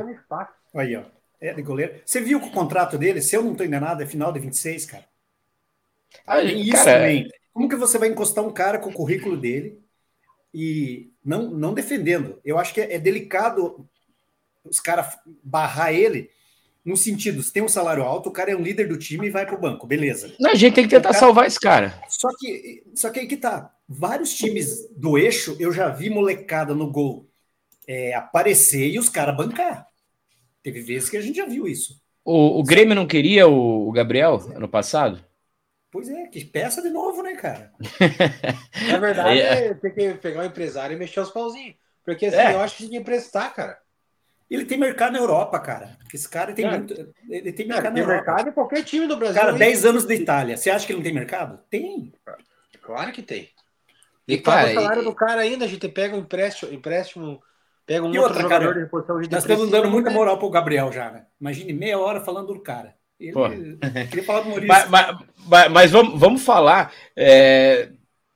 Aí, 0.75 0.95
ó. 0.97 1.03
É, 1.41 1.53
de 1.53 1.61
goleiro. 1.61 1.93
Você 2.05 2.19
viu 2.19 2.41
que 2.41 2.49
o 2.49 2.51
contrato 2.51 2.97
dele, 2.97 3.21
se 3.21 3.35
eu 3.35 3.41
não 3.41 3.55
tô 3.55 3.63
enganado, 3.63 4.03
é 4.03 4.05
final 4.05 4.33
de 4.33 4.41
26, 4.41 4.85
cara. 4.85 5.05
Ah, 6.27 6.41
isso 6.43 6.73
cara, 6.73 6.99
também. 6.99 7.29
Como 7.53 7.69
que 7.69 7.77
você 7.77 7.97
vai 7.97 8.09
encostar 8.09 8.43
um 8.43 8.51
cara 8.51 8.77
com 8.77 8.89
o 8.89 8.93
currículo 8.93 9.37
dele 9.37 9.79
e 10.53 11.11
não, 11.23 11.49
não 11.49 11.73
defendendo? 11.73 12.39
Eu 12.43 12.57
acho 12.57 12.73
que 12.73 12.81
é, 12.81 12.95
é 12.95 12.99
delicado 12.99 13.87
os 14.63 14.79
caras 14.79 15.17
barrar 15.43 15.93
ele 15.93 16.29
no 16.83 16.97
sentido, 16.97 17.43
se 17.43 17.51
tem 17.51 17.61
um 17.61 17.69
salário 17.69 18.03
alto, 18.03 18.29
o 18.29 18.31
cara 18.31 18.51
é 18.51 18.55
um 18.55 18.61
líder 18.61 18.87
do 18.87 18.97
time 18.97 19.27
e 19.27 19.29
vai 19.29 19.45
para 19.45 19.55
o 19.55 19.59
banco, 19.59 19.85
beleza. 19.85 20.33
Não, 20.39 20.51
a 20.51 20.55
gente 20.55 20.73
tem 20.73 20.85
que 20.85 20.89
tentar 20.89 21.09
cara... 21.09 21.19
salvar 21.19 21.45
esse 21.45 21.59
cara. 21.59 22.01
Só 22.07 22.29
que, 22.37 22.83
só 22.95 23.09
que 23.09 23.19
aí 23.19 23.27
que 23.27 23.37
tá. 23.37 23.71
Vários 23.87 24.33
times 24.33 24.89
do 24.95 25.17
eixo, 25.17 25.55
eu 25.59 25.71
já 25.71 25.89
vi 25.89 26.09
molecada 26.09 26.73
no 26.73 26.91
gol 26.91 27.27
é, 27.87 28.13
aparecer 28.13 28.89
e 28.89 28.97
os 28.97 29.09
caras 29.09 29.35
bancar. 29.35 29.87
Teve 30.63 30.81
vezes 30.81 31.09
que 31.09 31.17
a 31.17 31.21
gente 31.21 31.37
já 31.37 31.45
viu 31.45 31.67
isso. 31.67 32.01
O, 32.23 32.59
o 32.59 32.63
Grêmio 32.63 32.95
não 32.95 33.07
queria 33.07 33.47
o, 33.47 33.87
o 33.87 33.91
Gabriel 33.91 34.35
ano 34.55 34.67
passado? 34.67 35.23
Pois 35.91 36.07
é, 36.07 36.27
que 36.27 36.45
peça 36.45 36.81
de 36.81 36.89
novo, 36.89 37.23
né, 37.23 37.35
cara? 37.35 37.71
Na 38.89 38.97
verdade, 38.99 39.39
é. 39.39 39.73
tem 39.73 39.91
que 39.91 40.13
pegar 40.15 40.41
o 40.41 40.45
empresário 40.45 40.95
e 40.95 40.99
mexer 40.99 41.19
os 41.19 41.31
pauzinhos. 41.31 41.75
Porque 42.05 42.27
assim, 42.27 42.37
é. 42.37 42.53
eu 42.53 42.61
acho 42.61 42.75
que 42.75 42.83
tem 42.83 42.91
que 42.91 42.97
emprestar, 42.97 43.53
cara. 43.53 43.77
Ele 44.49 44.65
tem 44.65 44.77
mercado 44.79 45.13
na 45.13 45.19
Europa, 45.19 45.59
cara. 45.59 45.97
Esse 46.11 46.27
cara 46.27 46.53
tem 46.53 46.65
é. 46.65 46.71
muito. 46.71 47.13
Ele 47.29 47.53
tem 47.53 47.67
mercado 47.67 47.93
tem 47.93 48.03
na 48.03 48.09
Europa. 48.09 48.31
mercado 48.31 48.49
em 48.49 48.51
qualquer 48.51 48.83
time 48.83 49.07
do 49.07 49.15
Brasil. 49.15 49.39
Cara, 49.39 49.53
10 49.53 49.85
anos 49.85 50.05
da 50.05 50.15
Itália. 50.15 50.57
Você 50.57 50.69
acha 50.69 50.85
que 50.85 50.91
ele 50.91 50.99
não 50.99 51.03
tem 51.03 51.13
mercado? 51.13 51.59
Tem. 51.69 52.11
Claro 52.81 53.11
que 53.11 53.21
tem. 53.21 53.49
E, 54.27 54.37
cara, 54.37 54.69
o 54.69 54.73
salário 54.73 55.01
e... 55.01 55.05
do 55.05 55.13
cara 55.13 55.41
ainda, 55.41 55.65
a 55.65 55.67
gente 55.67 55.87
pega 55.89 56.15
um 56.15 56.19
empréstimo, 56.19 56.71
empréstimo 56.71 57.41
pega 57.85 58.05
um 58.05 58.13
e 58.13 58.17
outro 58.17 58.33
outra, 58.33 58.41
jogador 58.41 58.65
cara, 58.65 58.73
de 58.73 58.79
reposição. 58.81 59.15
Nós 59.17 59.43
estamos 59.43 59.69
dando 59.69 59.89
muita 59.89 60.09
né? 60.09 60.15
moral 60.15 60.37
pro 60.37 60.49
Gabriel 60.49 60.91
já, 60.91 61.11
né? 61.11 61.25
Imagine 61.39 61.73
meia 61.73 61.99
hora 61.99 62.21
falando 62.21 62.53
do 62.53 62.59
cara. 62.59 62.95
Ele, 63.19 63.33
queria 64.09 64.23
falar 64.23 64.41
do 64.41 64.49
Maurício. 64.49 64.67
Mas, 64.67 64.89
mas, 64.89 65.17
mas, 65.45 65.71
mas 65.71 65.91
vamos, 65.91 66.19
vamos 66.19 66.41
falar. 66.41 66.93
É, 67.15 67.89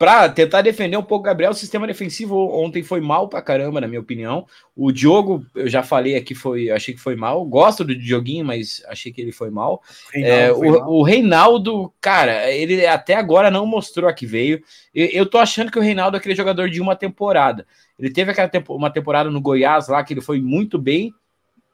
para 0.03 0.27
tentar 0.27 0.61
defender 0.61 0.97
um 0.97 1.03
pouco 1.03 1.23
o 1.23 1.27
Gabriel, 1.27 1.51
o 1.51 1.55
sistema 1.55 1.87
defensivo 1.87 2.35
ontem 2.35 2.83
foi 2.83 2.99
mal 2.99 3.29
pra 3.29 3.41
caramba, 3.41 3.79
na 3.79 3.87
minha 3.87 4.01
opinião. 4.01 4.45
O 4.75 4.91
Diogo, 4.91 5.45
eu 5.55 5.69
já 5.69 5.81
falei 5.81 6.17
aqui, 6.17 6.35
foi, 6.35 6.69
achei 6.69 6.93
que 6.93 6.99
foi 6.99 7.15
mal. 7.15 7.45
Gosto 7.45 7.85
do 7.85 7.95
Dioguinho, 7.95 8.43
mas 8.43 8.83
achei 8.89 9.13
que 9.13 9.21
ele 9.21 9.31
foi 9.31 9.49
mal. 9.49 9.81
Reinaldo, 10.11 10.35
é, 10.35 10.53
foi 10.53 10.67
o, 10.67 10.79
mal. 10.79 10.91
o, 10.91 11.03
Reinaldo, 11.03 11.93
cara, 12.01 12.51
ele 12.51 12.85
até 12.85 13.15
agora 13.15 13.49
não 13.49 13.65
mostrou 13.65 14.09
a 14.09 14.13
que 14.13 14.25
veio. 14.25 14.61
Eu, 14.93 15.07
eu 15.07 15.25
tô 15.25 15.37
achando 15.37 15.71
que 15.71 15.79
o 15.79 15.81
Reinaldo 15.81 16.17
é 16.17 16.19
aquele 16.19 16.35
jogador 16.35 16.69
de 16.69 16.81
uma 16.81 16.97
temporada. 16.97 17.65
Ele 17.97 18.11
teve 18.11 18.31
aquela 18.31 18.49
tempo, 18.49 18.75
uma 18.75 18.89
temporada 18.89 19.31
no 19.31 19.39
Goiás 19.39 19.87
lá 19.87 20.03
que 20.03 20.13
ele 20.13 20.21
foi 20.21 20.41
muito 20.41 20.77
bem, 20.77 21.13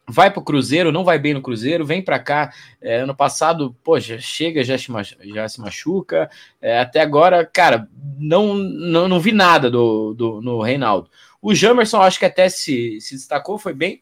vai 0.10 0.32
para 0.32 0.40
o 0.40 0.44
Cruzeiro, 0.44 0.92
não 0.92 1.04
vai 1.04 1.20
bem 1.20 1.34
no 1.34 1.42
Cruzeiro, 1.42 1.86
vem 1.86 2.02
para 2.02 2.20
cá. 2.20 2.52
É, 2.82 2.98
ano 2.98 3.16
passado, 3.16 3.76
poxa, 3.84 4.20
chega, 4.20 4.64
já 4.64 4.78
se, 4.78 4.88
já 5.34 5.48
se 5.48 5.62
machuca. 5.62 6.30
É, 6.62 6.80
até 6.80 7.02
agora, 7.02 7.46
cara, 7.46 7.88
não, 8.18 8.56
não, 8.56 9.08
não 9.08 9.20
vi 9.20 9.32
nada 9.32 9.70
do, 9.70 10.14
do 10.14 10.42
no 10.42 10.62
Reinaldo. 10.62 11.10
O 11.42 11.54
Jamerson, 11.56 12.02
acho 12.02 12.20
que 12.20 12.26
até 12.26 12.50
se, 12.50 13.00
se 13.00 13.16
destacou, 13.16 13.58
foi 13.58 13.74
bem. 13.74 14.02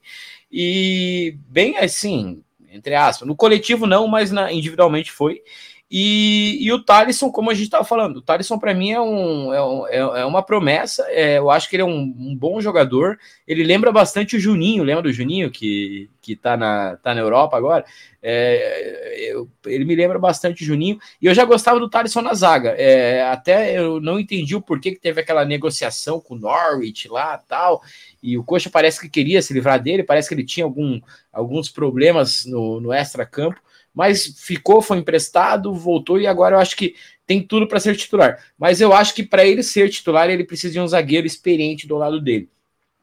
E 0.51 1.37
bem 1.47 1.77
assim, 1.77 2.41
entre 2.71 2.95
aspas. 2.95 3.27
No 3.27 3.35
coletivo, 3.35 3.85
não, 3.85 4.07
mas 4.07 4.31
na, 4.31 4.51
individualmente 4.51 5.11
foi. 5.11 5.41
E, 5.89 6.57
e 6.59 6.73
o 6.73 6.83
Thalisson, 6.83 7.31
como 7.31 7.49
a 7.49 7.53
gente 7.53 7.65
estava 7.65 7.85
falando, 7.85 8.17
o 8.17 8.21
Thalisson 8.21 8.59
para 8.59 8.73
mim 8.73 8.91
é, 8.91 8.95
é, 8.95 9.01
um, 9.01 9.87
é, 9.87 9.97
é 9.97 10.25
uma 10.25 10.43
promessa. 10.43 11.05
É, 11.09 11.37
eu 11.37 11.49
acho 11.49 11.69
que 11.69 11.77
ele 11.77 11.83
é 11.83 11.85
um, 11.85 12.13
um, 12.17 12.35
bom 12.35 12.59
jogador. 12.59 13.17
Ele 13.47 13.63
lembra 13.63 13.89
bastante 13.89 14.35
o 14.35 14.39
Juninho, 14.39 14.83
lembra 14.83 15.03
do 15.03 15.13
Juninho 15.13 15.49
que, 15.49 16.09
que 16.21 16.35
tá, 16.35 16.57
na, 16.57 16.97
tá 16.97 17.15
na 17.15 17.21
Europa 17.21 17.55
agora? 17.55 17.85
É, 18.21 19.31
eu, 19.31 19.49
ele 19.65 19.85
me 19.85 19.95
lembra 19.95 20.19
bastante 20.19 20.61
o 20.61 20.65
Juninho. 20.65 20.99
E 21.21 21.25
eu 21.25 21.33
já 21.33 21.45
gostava 21.45 21.79
do 21.79 21.89
Thalisson 21.89 22.21
na 22.21 22.33
zaga. 22.33 22.71
É, 22.71 23.23
até 23.29 23.79
eu 23.79 24.01
não 24.01 24.19
entendi 24.19 24.57
o 24.57 24.61
porquê 24.61 24.91
que 24.91 24.99
teve 24.99 25.21
aquela 25.21 25.45
negociação 25.45 26.19
com 26.19 26.35
o 26.35 26.39
Norwich 26.39 27.07
lá 27.07 27.37
tal. 27.37 27.81
E 28.21 28.37
o 28.37 28.43
Coxa 28.43 28.69
parece 28.69 28.99
que 28.99 29.07
queria 29.07 29.41
se 29.41 29.53
livrar 29.53 29.81
dele, 29.81 30.03
parece 30.03 30.27
que 30.27 30.35
ele 30.35 30.43
tinha 30.43 30.65
algum, 30.65 30.99
alguns 31.31 31.69
problemas 31.69 32.45
no, 32.45 32.81
no 32.81 32.91
extra-campo 32.91 33.61
mas 33.97 34.27
ficou, 34.37 34.79
foi 34.79 34.99
emprestado, 34.99 35.73
voltou 35.73 36.21
e 36.21 36.27
agora 36.27 36.55
eu 36.55 36.59
acho 36.59 36.77
que 36.77 36.93
tem 37.25 37.41
tudo 37.41 37.67
para 37.67 37.79
ser 37.79 37.95
titular. 37.95 38.37
Mas 38.55 38.79
eu 38.79 38.93
acho 38.93 39.15
que 39.15 39.23
para 39.23 39.43
ele 39.43 39.63
ser 39.63 39.89
titular, 39.89 40.29
ele 40.29 40.43
precisa 40.43 40.73
de 40.73 40.79
um 40.79 40.87
zagueiro 40.87 41.25
experiente 41.25 41.87
do 41.87 41.97
lado 41.97 42.21
dele. 42.21 42.47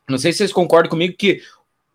Não 0.08 0.16
sei 0.16 0.30
se 0.30 0.38
vocês 0.38 0.52
concordam 0.52 0.88
comigo 0.88 1.16
que 1.18 1.42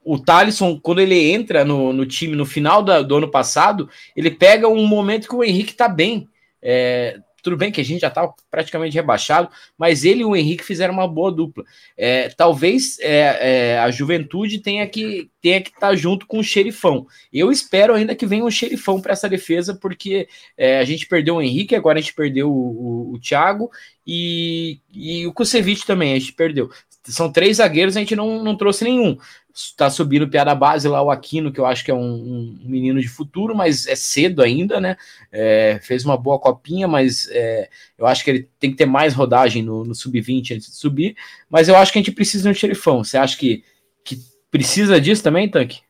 o 0.04 0.20
Thalisson, 0.20 0.78
quando 0.78 1.00
ele 1.00 1.32
entra 1.32 1.64
no, 1.64 1.94
no 1.94 2.06
time 2.06 2.36
no 2.36 2.46
final 2.46 2.84
da, 2.84 3.02
do 3.02 3.16
ano 3.16 3.32
passado, 3.32 3.90
ele 4.18 4.30
pega 4.30 4.68
um 4.68 4.86
momento 4.86 5.30
que 5.30 5.36
o 5.36 5.46
Henrique 5.46 5.72
está 5.72 5.88
bem. 5.88 6.28
É, 6.62 7.22
tudo 7.42 7.58
bem 7.58 7.72
que 7.72 7.82
a 7.82 7.86
gente 7.86 8.02
já 8.02 8.08
estava 8.08 8.34
praticamente 8.50 8.96
rebaixado, 8.96 9.50
mas 9.78 10.04
ele 10.04 10.22
e 10.22 10.26
o 10.26 10.36
Henrique 10.36 10.64
fizeram 10.64 10.94
uma 10.94 11.08
boa 11.08 11.32
dupla. 11.32 11.64
É, 11.98 12.30
talvez 12.30 12.98
é, 13.00 13.74
é, 13.74 13.80
a 13.80 13.92
juventude 13.92 14.60
tenha 14.60 14.88
que 14.88 15.30
tenha 15.42 15.62
que 15.62 15.70
estar 15.70 15.90
tá 15.90 15.96
junto 15.96 16.26
com 16.28 16.40
o 16.40 16.44
xerifão. 16.44 17.08
Eu 17.32 17.52
espero 17.52 17.94
ainda 17.94 18.16
que 18.16 18.26
venha 18.26 18.44
um 18.44 18.52
xerifão 18.52 19.02
para 19.02 19.14
essa 19.14 19.30
defesa, 19.30 19.74
porque 19.74 20.28
é, 20.58 20.80
a 20.80 20.84
gente 20.84 21.08
perdeu 21.08 21.36
o 21.36 21.42
Henrique, 21.42 21.76
agora 21.76 22.00
a 22.00 22.02
gente 22.02 22.14
perdeu 22.14 22.52
o, 22.52 23.12
o, 23.12 23.14
o 23.14 23.20
Thiago 23.20 23.72
e, 24.06 24.80
e 24.92 25.26
o 25.26 25.34
Kusevich 25.34 25.86
também, 25.86 26.14
a 26.14 26.20
gente 26.20 26.34
perdeu. 26.34 26.70
São 27.06 27.32
três 27.32 27.58
zagueiros, 27.58 27.96
a 27.96 28.00
gente 28.02 28.16
não, 28.16 28.44
não 28.44 28.56
trouxe 28.56 28.84
nenhum 28.84 29.18
está 29.60 29.90
subindo 29.90 30.30
piada 30.30 30.56
base 30.56 30.88
lá 30.88 31.02
o 31.02 31.12
Aquino, 31.12 31.52
que 31.52 31.60
eu 31.60 31.66
acho 31.66 31.84
que 31.84 31.92
é 31.92 31.94
um, 31.94 32.00
um, 32.00 32.60
menino 32.64 33.02
de 33.02 33.10
futuro, 33.10 33.54
mas 33.54 33.86
é 33.88 33.96
cedo 33.96 34.42
ainda, 34.42 34.80
né? 34.80 34.96
É, 35.32 35.80
fez 35.84 36.06
uma 36.06 36.16
boa 36.16 36.40
copinha, 36.40 36.88
mas 36.88 37.28
é, 37.30 37.70
eu 37.98 38.08
acho 38.08 38.24
que 38.24 38.30
ele 38.30 38.50
tem 38.58 38.72
que 38.72 38.78
ter 38.78 38.86
mais 38.86 39.14
rodagem 39.14 39.62
no, 39.62 39.84
no 39.84 39.94
sub-20 39.94 40.56
antes 40.56 40.70
de 40.70 40.76
subir. 40.76 41.16
Mas 41.50 41.68
eu 41.68 41.76
acho 41.76 41.92
que 41.92 42.00
a 42.00 42.02
gente 42.02 42.14
precisa 42.14 42.44
de 42.44 42.50
um 42.50 42.54
xerifão. 42.54 43.04
Você 43.04 43.18
acha 43.18 43.38
que, 43.38 43.64
que 44.04 44.18
precisa 44.50 45.00
disso 45.00 45.22
também, 45.22 45.50
Tanque? 45.50 45.82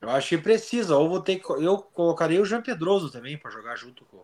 Eu 0.00 0.10
acho 0.10 0.28
que 0.28 0.38
precisa. 0.38 0.96
Ou 0.96 1.08
vou 1.08 1.20
ter 1.20 1.36
que, 1.36 1.50
eu 1.50 1.78
colocaria 1.78 2.40
o 2.40 2.46
Jean 2.46 2.62
Pedroso 2.62 3.10
também 3.10 3.36
para 3.36 3.50
jogar 3.50 3.74
junto 3.74 4.04
com, 4.04 4.18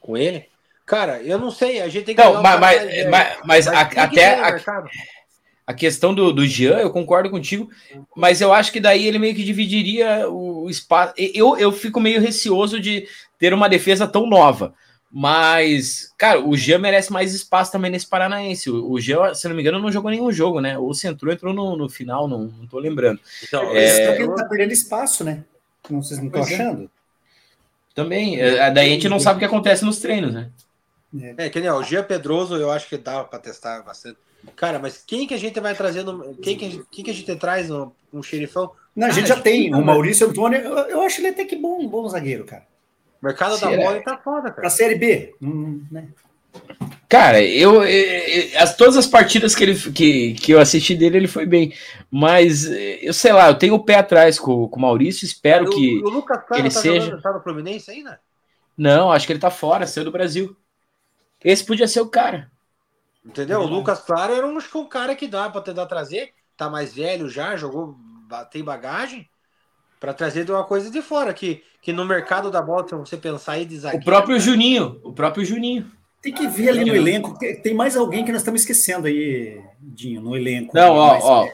com 0.00 0.16
ele. 0.16 0.48
Cara, 0.84 1.22
eu 1.22 1.38
não 1.38 1.52
sei, 1.52 1.80
a 1.80 1.88
gente 1.88 2.06
tem 2.06 2.16
que. 2.16 2.20
Não, 2.22 2.42
mas, 2.42 2.58
mas, 2.58 2.82
mas, 2.84 3.08
mas, 3.08 3.38
mas 3.44 3.68
a, 3.68 3.80
até. 3.82 4.40
A 5.66 5.72
questão 5.72 6.14
do, 6.14 6.32
do 6.32 6.46
Jean, 6.46 6.78
eu 6.78 6.90
concordo 6.90 7.30
contigo, 7.30 7.70
mas 8.16 8.40
eu 8.40 8.52
acho 8.52 8.72
que 8.72 8.80
daí 8.80 9.06
ele 9.06 9.18
meio 9.18 9.34
que 9.34 9.44
dividiria 9.44 10.28
o, 10.28 10.68
espaço. 10.68 11.14
Eu, 11.16 11.56
eu 11.56 11.70
fico 11.70 12.00
meio 12.00 12.20
receoso 12.20 12.80
de 12.80 13.06
ter 13.38 13.54
uma 13.54 13.68
defesa 13.68 14.06
tão 14.06 14.26
nova. 14.26 14.74
Mas, 15.14 16.10
cara, 16.16 16.40
o 16.40 16.56
Jean 16.56 16.78
merece 16.78 17.12
mais 17.12 17.34
espaço 17.34 17.70
também 17.70 17.90
nesse 17.90 18.08
Paranaense. 18.08 18.70
O, 18.70 18.92
o 18.92 19.00
Jean, 19.00 19.34
se 19.34 19.46
não 19.46 19.54
me 19.54 19.60
engano, 19.60 19.78
não 19.78 19.92
jogou 19.92 20.10
nenhum 20.10 20.32
jogo, 20.32 20.58
né? 20.58 20.78
O 20.78 20.94
Centro 20.94 21.30
entrou 21.30 21.52
no, 21.52 21.76
no 21.76 21.88
final, 21.88 22.26
não, 22.26 22.44
não 22.44 22.66
tô 22.66 22.78
lembrando. 22.78 23.20
Então, 23.42 23.62
é... 23.76 24.16
ele 24.16 24.34
tá 24.34 24.46
perdendo 24.46 24.72
espaço, 24.72 25.22
né? 25.22 25.44
Não, 25.90 26.02
vocês 26.02 26.18
não 26.18 26.28
estão 26.28 26.40
é. 26.40 26.44
achando? 26.44 26.90
Também. 27.94 28.40
É, 28.40 28.70
daí 28.70 28.88
a 28.88 28.94
gente 28.94 29.08
não 29.08 29.20
sabe 29.20 29.36
o 29.36 29.38
que 29.38 29.44
acontece 29.44 29.84
nos 29.84 29.98
treinos, 29.98 30.32
né? 30.32 30.50
É, 31.36 31.50
que 31.50 31.60
nem 31.60 31.68
ó, 31.68 31.78
o 31.78 31.84
Jean 31.84 32.02
Pedroso, 32.04 32.56
eu 32.56 32.70
acho 32.70 32.88
que 32.88 32.96
dá 32.96 33.22
para 33.22 33.38
testar 33.38 33.82
bastante. 33.82 34.16
Cara, 34.56 34.78
mas 34.78 35.02
quem 35.06 35.26
que 35.26 35.34
a 35.34 35.38
gente 35.38 35.58
vai 35.60 35.74
trazendo? 35.74 36.36
Quem 36.42 36.56
que 36.56 36.64
a 36.64 36.70
gente, 36.70 36.84
quem 36.90 37.04
que 37.04 37.10
a 37.10 37.14
gente 37.14 37.36
traz 37.36 37.68
no, 37.68 37.94
um 38.12 38.22
xerifão? 38.22 38.72
Não, 38.94 39.08
a 39.08 39.10
gente 39.10 39.28
já 39.28 39.34
a 39.34 39.36
gente 39.36 39.44
tem. 39.44 39.70
tem. 39.70 39.74
O 39.74 39.84
Maurício 39.84 40.28
Antônio, 40.28 40.58
eu, 40.60 40.76
eu, 40.78 41.02
acho 41.02 41.20
ele 41.20 41.28
até 41.28 41.44
que 41.44 41.56
bom, 41.56 41.86
bom 41.88 42.08
zagueiro, 42.08 42.44
cara. 42.44 42.66
O 43.20 43.26
mercado 43.26 43.56
Será? 43.56 43.70
da 43.70 43.76
bola 43.76 44.02
tá 44.02 44.18
foda, 44.18 44.42
cara. 44.50 44.60
Pra 44.60 44.70
Série 44.70 44.96
B, 44.96 45.34
hum, 45.40 45.82
né? 45.90 46.08
Cara, 47.08 47.42
eu, 47.42 47.84
eu, 47.84 48.60
as, 48.60 48.76
todas 48.76 48.96
as 48.96 49.06
partidas 49.06 49.54
que, 49.54 49.64
ele, 49.64 49.74
que, 49.74 50.34
que 50.34 50.52
eu 50.52 50.60
assisti 50.60 50.94
dele, 50.94 51.18
ele 51.18 51.28
foi 51.28 51.46
bem. 51.46 51.72
Mas 52.10 52.64
eu 53.02 53.12
sei 53.12 53.32
lá, 53.32 53.48
eu 53.48 53.54
tenho 53.54 53.74
o 53.74 53.84
pé 53.84 53.96
atrás 53.96 54.38
com, 54.38 54.66
com 54.68 54.78
o 54.78 54.82
Maurício, 54.82 55.24
espero 55.24 55.66
o, 55.66 55.70
que 55.70 55.98
o 56.02 56.08
Lucas 56.08 56.40
ele 56.52 56.70
tá 56.70 56.80
seja. 56.80 57.06
Jogando, 57.06 57.22
tá 57.22 57.32
no 57.32 57.42
Fluminense 57.42 57.90
ainda? 57.90 58.18
Não, 58.76 59.12
acho 59.12 59.26
que 59.26 59.32
ele 59.32 59.40
tá 59.40 59.50
fora, 59.50 59.86
saiu 59.86 60.04
do 60.04 60.12
Brasil. 60.12 60.56
Esse 61.44 61.64
podia 61.64 61.86
ser 61.86 62.00
o 62.00 62.08
cara. 62.08 62.50
Entendeu? 63.24 63.60
O 63.60 63.66
Lucas 63.66 64.00
Claro 64.00 64.34
era 64.34 64.46
um, 64.46 64.56
acho 64.58 64.70
que 64.70 64.78
um 64.78 64.88
cara 64.88 65.14
que 65.14 65.28
dá 65.28 65.48
para 65.48 65.60
tentar 65.60 65.86
trazer. 65.86 66.30
Tá 66.56 66.68
mais 66.68 66.94
velho 66.94 67.28
já, 67.28 67.56
jogou, 67.56 67.96
tem 68.50 68.62
bagagem 68.62 69.28
para 69.98 70.12
trazer 70.12 70.44
de 70.44 70.50
uma 70.50 70.64
coisa 70.64 70.90
de 70.90 71.00
fora 71.00 71.32
que, 71.32 71.62
que 71.80 71.92
no 71.92 72.04
mercado 72.04 72.50
da 72.50 72.60
bola, 72.60 72.86
se 72.88 72.94
você 72.94 73.16
pensar 73.16 73.52
aí 73.52 73.64
de 73.64 73.78
zagueiro, 73.78 74.02
O 74.02 74.04
próprio 74.04 74.40
Juninho, 74.40 75.00
o 75.04 75.12
próprio 75.12 75.44
Juninho. 75.44 75.90
Tem 76.20 76.32
que 76.32 76.46
ver 76.48 76.70
ali 76.70 76.84
no 76.84 76.94
elenco. 76.94 77.36
Tem 77.62 77.74
mais 77.74 77.96
alguém 77.96 78.24
que 78.24 78.32
nós 78.32 78.40
estamos 78.40 78.62
esquecendo 78.62 79.06
aí, 79.06 79.60
Dinho, 79.80 80.20
no 80.20 80.36
elenco. 80.36 80.72
Não, 80.74 80.94
ó, 80.94 81.18
ó. 81.20 81.48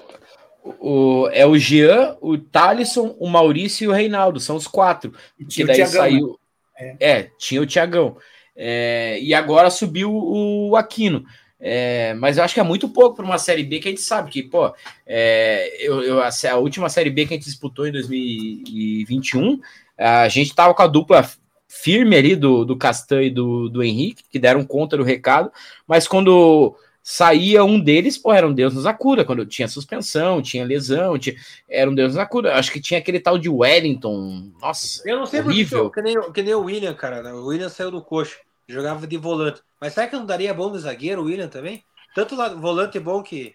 O, 0.78 1.28
é 1.33 1.46
o 1.46 1.57
Jean, 1.57 2.16
o 2.20 2.37
Thalisson, 2.37 3.16
o 3.18 3.28
Maurício 3.28 3.85
e 3.85 3.88
o 3.88 3.92
Reinaldo. 3.92 4.40
São 4.40 4.57
os 4.57 4.66
quatro. 4.66 5.14
E 5.38 5.44
que 5.44 5.64
daí 5.64 5.76
Thiagão, 5.76 6.02
saiu. 6.02 6.38
Né? 6.78 6.96
É. 7.00 7.11
é. 7.11 7.31
tinha 7.38 7.62
o 7.62 7.66
Tiagão. 7.66 8.16
É, 8.54 9.18
e 9.20 9.33
agora 9.33 9.70
subiu 9.70 10.11
o 10.12 10.76
Aquino. 10.76 11.24
É, 11.61 12.14
mas 12.14 12.38
eu 12.38 12.44
acho 12.44 12.55
que 12.55 12.61
é 12.61 12.64
muito 12.64 12.88
pouco 12.88 13.16
para 13.16 13.25
uma 13.25 13.38
Série 13.38 13.64
B 13.64 13.81
que 13.81 13.88
a 13.88 13.90
gente 13.90 14.01
sabe 14.01 14.31
que, 14.31 14.42
pô, 14.42 14.73
é, 15.07 15.77
eu, 15.81 16.03
eu, 16.03 16.21
a, 16.23 16.29
a, 16.51 16.57
última 16.57 16.88
Série 16.88 17.11
B 17.11 17.27
que 17.27 17.35
a 17.35 17.37
gente 17.37 17.47
disputou 17.47 17.87
em 17.87 17.92
2021, 17.92 19.61
a 19.97 20.29
gente 20.29 20.55
tava 20.55 20.73
com 20.73 20.83
a 20.83 20.87
dupla 20.87 21.29
firme 21.66 22.16
ali 22.16 22.37
do, 22.37 22.64
do 22.64 22.77
Castan 22.77 23.23
e 23.23 23.31
do, 23.31 23.68
do 23.68 23.83
Henrique, 23.83 24.25
que 24.31 24.38
deram 24.38 24.64
conta 24.64 24.97
do 24.97 25.03
recado, 25.03 25.51
mas 25.87 26.07
quando 26.07 26.77
saía 27.03 27.64
um 27.64 27.81
deles, 27.81 28.18
pô, 28.18 28.35
era 28.35 28.47
um 28.47 28.53
Deus 28.53 28.75
nos 28.75 28.85
acuda, 28.85 29.25
quando 29.25 29.47
tinha 29.47 29.66
suspensão, 29.66 30.42
tinha 30.42 30.64
lesão, 30.64 31.18
tinha, 31.18 31.35
era 31.66 31.90
um 31.90 31.94
Deus 31.94 32.09
nos 32.09 32.18
acuda. 32.18 32.55
Acho 32.55 32.71
que 32.71 32.83
tinha 32.83 33.01
aquele 33.01 33.18
tal 33.18 33.38
de 33.38 33.49
Wellington, 33.49 34.53
nossa, 34.61 35.03
Eu 35.09 35.16
não 35.16 35.25
sei 35.25 35.40
horrível. 35.40 35.90
que, 35.90 36.03
nem, 36.03 36.33
que 36.33 36.42
nem 36.42 36.55
o 36.55 36.64
William, 36.64 36.92
cara, 36.92 37.23
né? 37.23 37.33
o 37.33 37.47
William 37.47 37.71
saiu 37.71 37.90
do 37.90 38.03
coxo, 38.03 38.37
jogava 38.68 39.07
de 39.07 39.16
volante. 39.16 39.62
Mas 39.81 39.94
será 39.94 40.07
que 40.07 40.16
não 40.16 40.26
daria 40.26 40.52
bom 40.52 40.70
de 40.70 40.78
zagueiro, 40.78 41.22
o 41.22 41.24
William 41.24 41.48
também? 41.48 41.83
Tanto 42.14 42.37
lá, 42.37 42.48
volante 42.48 42.98
bom 42.98 43.22
que 43.22 43.54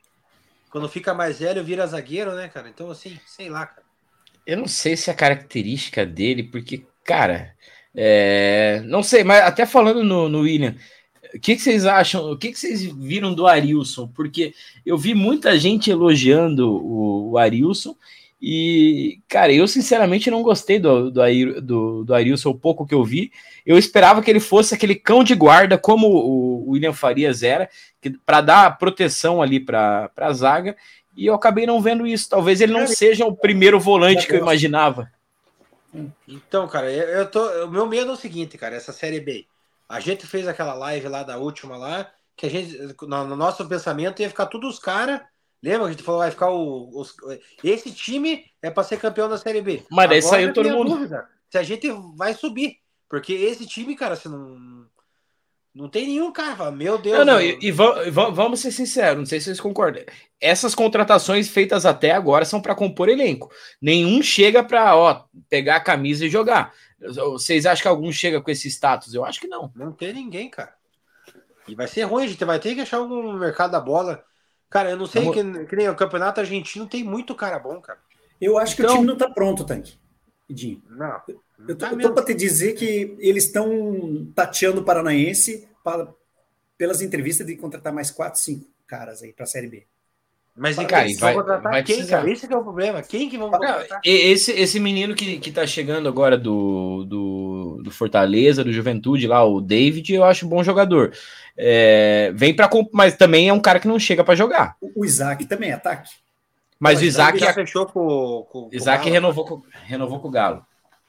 quando 0.70 0.90
fica 0.90 1.14
mais 1.14 1.40
velho 1.40 1.64
vira 1.64 1.86
zagueiro, 1.86 2.34
né, 2.34 2.48
cara? 2.48 2.68
Então, 2.68 2.90
assim, 2.90 3.20
sei 3.26 3.50
lá, 3.50 3.66
cara. 3.66 3.84
Eu 4.46 4.58
não 4.58 4.68
sei 4.68 4.98
se 4.98 5.10
é 5.10 5.14
a 5.14 5.16
característica 5.16 6.06
dele, 6.06 6.44
porque, 6.44 6.86
cara, 7.04 7.54
é... 7.96 8.82
não 8.86 9.04
sei, 9.04 9.24
mas 9.24 9.44
até 9.44 9.66
falando 9.66 10.04
no, 10.04 10.28
no 10.28 10.42
William, 10.42 10.76
o 11.34 11.40
que, 11.40 11.56
que, 11.56 11.62
vocês 11.62 11.86
acham? 11.86 12.32
O 12.32 12.38
que, 12.38 12.52
que, 12.52 12.60
vocês 12.60 12.84
viram 12.84 13.34
do 13.34 13.48
Arilson? 13.48 14.08
Porque 14.08 14.54
eu 14.86 14.98
vi 14.98 15.16
muita 15.16 15.58
gente 15.58 15.90
elogiando 15.90 16.70
o, 16.70 17.32
o 17.32 17.38
Arilson 17.38 17.96
e, 18.46 19.22
cara, 19.30 19.54
eu 19.54 19.66
sinceramente 19.70 20.30
não 20.30 20.44
gostei 20.44 20.78
do, 20.78 21.10
do, 21.10 21.22
do, 21.62 22.04
do 22.04 22.14
Arilson, 22.14 22.50
o 22.50 22.60
pouco 22.60 22.86
que 22.86 22.94
eu 22.94 23.02
vi. 23.02 23.32
Eu 23.66 23.78
esperava 23.78 24.22
que 24.22 24.30
ele 24.30 24.42
fosse 24.42 24.76
aquele 24.76 24.96
cão 24.96 25.24
de 25.24 25.34
guarda, 25.34 25.78
como 25.78 26.10
o 26.10 26.72
William 26.72 26.92
Farias 26.92 27.42
era, 27.42 27.70
para 28.26 28.42
dar 28.42 28.78
proteção 28.78 29.42
ali 29.42 29.62
para 29.62 30.12
a 30.18 30.34
zaga. 30.34 30.76
E 31.16 31.26
eu 31.26 31.34
acabei 31.34 31.66
não 31.66 31.82
vendo 31.82 32.06
isso. 32.06 32.30
Talvez 32.30 32.60
ele 32.60 32.74
não 32.74 32.86
seja 32.86 33.26
o 33.26 33.34
primeiro 33.34 33.80
volante 33.80 34.28
que 34.28 34.34
eu 34.34 34.40
imaginava. 34.40 35.10
Então, 36.28 36.68
cara, 36.68 36.92
eu, 36.92 37.08
eu 37.20 37.32
tô. 37.32 37.48
O 37.64 37.72
meu 37.72 37.88
medo 37.88 38.12
é 38.12 38.14
o 38.14 38.18
seguinte, 38.18 38.58
cara, 38.58 38.76
essa 38.76 38.92
série 38.92 39.22
B. 39.22 39.46
A 39.88 40.02
gente 40.02 40.28
fez 40.28 40.50
aquela 40.50 40.74
live 40.74 41.08
lá 41.08 41.24
da 41.24 41.38
última 41.38 41.78
lá, 41.78 42.12
que 42.36 42.46
a 42.46 42.50
gente, 42.50 42.78
no, 43.04 43.26
no 43.26 43.38
nosso 43.38 43.66
pensamento, 43.70 44.22
ia 44.22 44.28
ficar 44.28 44.48
todos 44.48 44.74
os 44.74 44.80
caras. 44.80 45.22
Lembra 45.64 45.80
que 45.80 45.86
a 45.86 45.92
gente 45.92 46.04
falou, 46.04 46.20
vai 46.20 46.30
ficar 46.30 46.50
o, 46.50 46.90
os, 46.94 47.16
esse 47.64 47.90
time 47.92 48.44
é 48.62 48.70
para 48.70 48.84
ser 48.84 49.00
campeão 49.00 49.30
da 49.30 49.38
Série 49.38 49.62
B. 49.62 49.82
Mas 49.90 50.10
daí 50.10 50.22
saiu 50.22 50.52
todo 50.52 50.70
mundo. 50.70 50.90
Dúvida, 50.90 51.26
se 51.50 51.58
a 51.58 51.64
gente 51.64 51.88
vai 52.18 52.34
subir. 52.34 52.80
Porque 53.08 53.32
esse 53.32 53.66
time, 53.66 53.96
cara, 53.96 54.16
você 54.16 54.28
não. 54.28 54.84
Não 55.74 55.90
tem 55.90 56.06
nenhum 56.06 56.32
cara, 56.32 56.70
meu 56.70 57.00
Deus. 57.00 57.18
Não, 57.20 57.26
não, 57.26 57.42
e, 57.42 57.58
e, 57.60 57.72
vamos 57.72 58.60
ser 58.60 58.72
sinceros, 58.72 59.18
não 59.18 59.26
sei 59.26 59.40
se 59.40 59.46
vocês 59.46 59.60
concordam. 59.60 60.04
Essas 60.40 60.76
contratações 60.76 61.50
feitas 61.50 61.84
até 61.84 62.12
agora 62.12 62.46
são 62.46 62.62
para 62.62 62.76
compor 62.76 63.10
elenco. 63.10 63.52
Nenhum 63.82 64.22
chega 64.22 64.64
para, 64.64 64.96
ó, 64.96 65.26
pegar 65.50 65.78
a 65.78 65.84
camisa 65.84 66.26
e 66.26 66.30
jogar. 66.30 66.74
Vocês 67.00 67.66
acham 67.66 67.82
que 67.82 67.88
algum 67.88 68.12
chega 68.12 68.40
com 68.40 68.52
esse 68.52 68.68
status? 68.68 69.16
Eu 69.16 69.26
acho 69.26 69.40
que 69.40 69.48
não. 69.48 69.72
Não 69.76 69.92
tem 69.92 70.14
ninguém, 70.14 70.48
cara. 70.48 70.76
E 71.68 71.74
vai 71.74 71.88
ser 71.88 72.04
ruim, 72.04 72.26
a 72.26 72.28
gente 72.28 72.46
vai 72.46 72.60
ter 72.60 72.76
que 72.76 72.82
achar 72.82 72.98
algum 72.98 73.34
mercado 73.34 73.72
da 73.72 73.80
bola. 73.80 74.24
Cara, 74.74 74.90
eu 74.90 74.98
não 74.98 75.06
sei 75.06 75.30
que, 75.32 75.66
que, 75.66 75.76
nem 75.76 75.88
o 75.88 75.96
campeonato 75.96 76.40
argentino 76.40 76.88
tem 76.88 77.04
muito 77.04 77.36
cara 77.36 77.60
bom, 77.60 77.80
cara. 77.80 78.00
Eu 78.42 78.58
acho 78.58 78.74
então... 78.74 78.76
que 78.76 78.82
o 78.82 78.86
então- 78.86 78.96
time 78.96 79.08
não 79.08 79.16
tá 79.16 79.30
pronto, 79.30 79.64
Tanque. 79.64 80.00
Edinho. 80.50 80.82
Não. 80.90 81.22
Eu 81.68 81.76
tô, 81.76 81.86
tá 81.86 81.96
tô 81.96 82.12
para 82.12 82.26
te 82.26 82.34
dizer 82.34 82.74
que 82.74 83.16
eles 83.20 83.46
estão 83.46 84.28
tateando 84.34 84.82
o 84.82 84.84
Paranaense 84.84 85.70
para, 85.84 86.12
pelas 86.76 87.04
entrevistas 87.04 87.46
de 87.46 87.56
contratar 87.56 87.94
mais 87.94 88.10
quatro, 88.10 88.40
cinco 88.40 88.68
caras 88.88 89.22
aí 89.22 89.32
para 89.32 89.44
a 89.44 89.48
Série 89.48 89.68
B. 89.68 89.86
Mas 90.56 90.78
e, 90.78 90.86
cara, 90.86 91.08
vai, 91.20 91.36
vai 91.60 91.84
quem, 91.84 92.06
cara? 92.06 92.30
Esse 92.30 92.52
é 92.52 92.56
o 92.56 92.62
problema. 92.62 93.02
Quem 93.02 93.28
que 93.28 93.40
vão 93.40 93.50
contratar? 93.50 94.00
Esse, 94.04 94.52
esse 94.52 94.80
menino 94.80 95.16
que, 95.16 95.40
que 95.40 95.52
tá 95.52 95.66
chegando 95.66 96.08
agora 96.08 96.38
do, 96.38 97.04
do, 97.06 97.82
do, 97.84 97.90
Fortaleza, 97.90 98.64
do 98.64 98.72
Juventude 98.72 99.26
lá, 99.26 99.44
o 99.44 99.60
David, 99.60 100.14
eu 100.14 100.24
acho 100.24 100.48
bom 100.48 100.64
jogador. 100.64 101.12
É, 101.58 102.32
vem 102.36 102.56
para 102.56 102.70
mas 102.92 103.18
também 103.18 103.50
é 103.50 103.54
um 103.54 103.60
cara 103.60 103.80
que 103.80 103.88
não 103.88 103.98
chega 103.98 104.24
para 104.24 104.36
jogar. 104.36 104.76
O, 104.80 105.02
o, 105.02 105.06
Isaac 105.06 105.44
também 105.46 105.72
é 105.72 105.74
ataque. 105.74 106.12
Mas 106.80 107.02
o 107.02 107.06
Isaac 107.06 107.40
já 107.40 107.54
fechou 107.54 107.88
com, 107.88 108.46
com 108.52 108.70
Isaac 108.72 109.04
com 109.06 109.10
renovou 109.10 109.46
com, 109.46 109.62
renovou 109.86 110.20
com 110.20 110.28
o 110.28 110.32
Galo. 110.32 110.64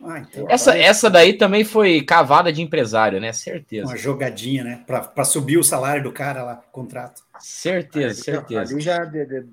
Ah, 0.07 0.19
então, 0.19 0.47
essa, 0.51 0.77
essa 0.77 1.09
daí 1.09 1.33
também 1.33 1.65
foi 1.65 2.03
cavada 2.03 2.53
de 2.53 2.61
empresário, 2.61 3.19
né? 3.21 3.33
Certeza. 3.33 3.87
Uma 3.87 3.97
jogadinha, 3.97 4.63
né? 4.63 4.85
Para 4.87 5.25
subir 5.25 5.57
o 5.57 5.65
salário 5.65 6.03
do 6.03 6.13
cara 6.13 6.43
lá, 6.43 6.57
contrato. 6.71 7.23
Certeza, 7.41 8.07
ali, 8.07 8.15
certeza. 8.15 8.75
Ali 8.75 8.81
já, 8.81 9.11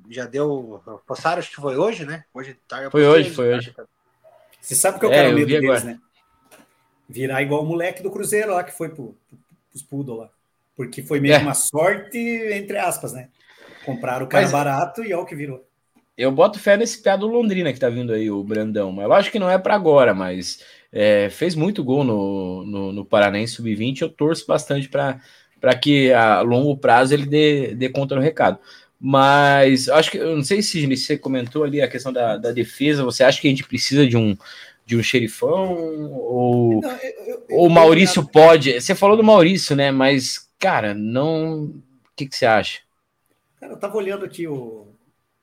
já 0.09 0.25
deu. 0.25 0.81
Passaram, 1.07 1.39
acho 1.39 1.49
que 1.49 1.55
foi 1.55 1.77
hoje, 1.77 2.05
né? 2.05 2.25
Hoje 2.33 2.57
tá, 2.67 2.91
Foi 2.91 3.07
hoje, 3.07 3.29
foi 3.29 3.55
hoje. 3.55 3.73
Você 4.59 4.75
sabe 4.75 4.99
que 4.99 5.05
eu 5.05 5.09
quero 5.09 5.29
é, 5.29 5.33
medo 5.33 5.47
deles, 5.47 5.69
agora. 5.69 5.83
né? 5.85 5.99
Virar 7.07 7.41
igual 7.41 7.63
o 7.63 7.65
moleque 7.65 8.03
do 8.03 8.11
Cruzeiro 8.11 8.53
lá 8.53 8.63
que 8.63 8.71
foi 8.71 8.89
pro, 8.89 9.15
os 9.73 9.81
Poodle 9.81 10.17
lá. 10.17 10.29
Porque 10.75 11.01
foi 11.01 11.19
meio 11.19 11.35
é. 11.35 11.37
uma 11.39 11.53
sorte, 11.53 12.17
entre 12.17 12.77
aspas, 12.77 13.13
né? 13.13 13.29
Compraram 13.85 14.25
o 14.25 14.29
cara 14.29 14.43
Mas... 14.43 14.51
barato 14.51 15.03
e 15.03 15.13
olha 15.13 15.23
o 15.23 15.25
que 15.25 15.35
virou. 15.35 15.65
Eu 16.21 16.31
boto 16.31 16.59
fé 16.59 16.77
nesse 16.77 17.01
pé 17.01 17.17
do 17.17 17.25
Londrina 17.25 17.73
que 17.73 17.79
tá 17.79 17.89
vindo 17.89 18.13
aí, 18.13 18.29
o 18.29 18.43
Brandão. 18.43 18.91
Mas 18.91 19.07
lógico 19.07 19.31
que 19.31 19.39
não 19.39 19.49
é 19.49 19.57
para 19.57 19.73
agora, 19.73 20.13
mas 20.13 20.63
é, 20.91 21.29
fez 21.31 21.55
muito 21.55 21.83
gol 21.83 22.03
no, 22.03 22.63
no, 22.63 22.91
no 22.91 23.03
Paranense 23.03 23.55
Sub-20. 23.55 24.01
Eu 24.01 24.09
torço 24.09 24.45
bastante 24.45 24.87
para 24.87 25.75
que 25.81 26.13
a 26.13 26.41
longo 26.41 26.77
prazo 26.77 27.15
ele 27.15 27.25
dê, 27.25 27.73
dê 27.73 27.89
conta 27.89 28.13
no 28.13 28.21
recado. 28.21 28.59
Mas 28.99 29.89
acho 29.89 30.11
que 30.11 30.17
eu 30.17 30.35
não 30.35 30.43
sei 30.43 30.61
se 30.61 30.85
você 30.85 31.17
comentou 31.17 31.63
ali 31.63 31.81
a 31.81 31.87
questão 31.87 32.13
da, 32.13 32.37
da 32.37 32.51
defesa. 32.51 33.03
Você 33.03 33.23
acha 33.23 33.41
que 33.41 33.47
a 33.47 33.49
gente 33.49 33.63
precisa 33.63 34.05
de 34.05 34.15
um 34.15 34.37
de 34.85 34.97
um 34.97 35.01
xerifão 35.01 35.73
ou 36.11 36.81
o 37.49 37.67
Maurício 37.67 38.23
pode? 38.27 38.79
Você 38.79 38.93
falou 38.93 39.17
do 39.17 39.23
Maurício, 39.23 39.75
né? 39.75 39.89
Mas 39.89 40.47
cara, 40.59 40.93
não. 40.93 41.63
O 41.63 41.81
que, 42.15 42.27
que 42.27 42.35
você 42.35 42.45
acha? 42.45 42.81
Cara, 43.59 43.73
eu 43.73 43.79
tava 43.79 43.97
olhando 43.97 44.23
aqui 44.23 44.47
o 44.47 44.90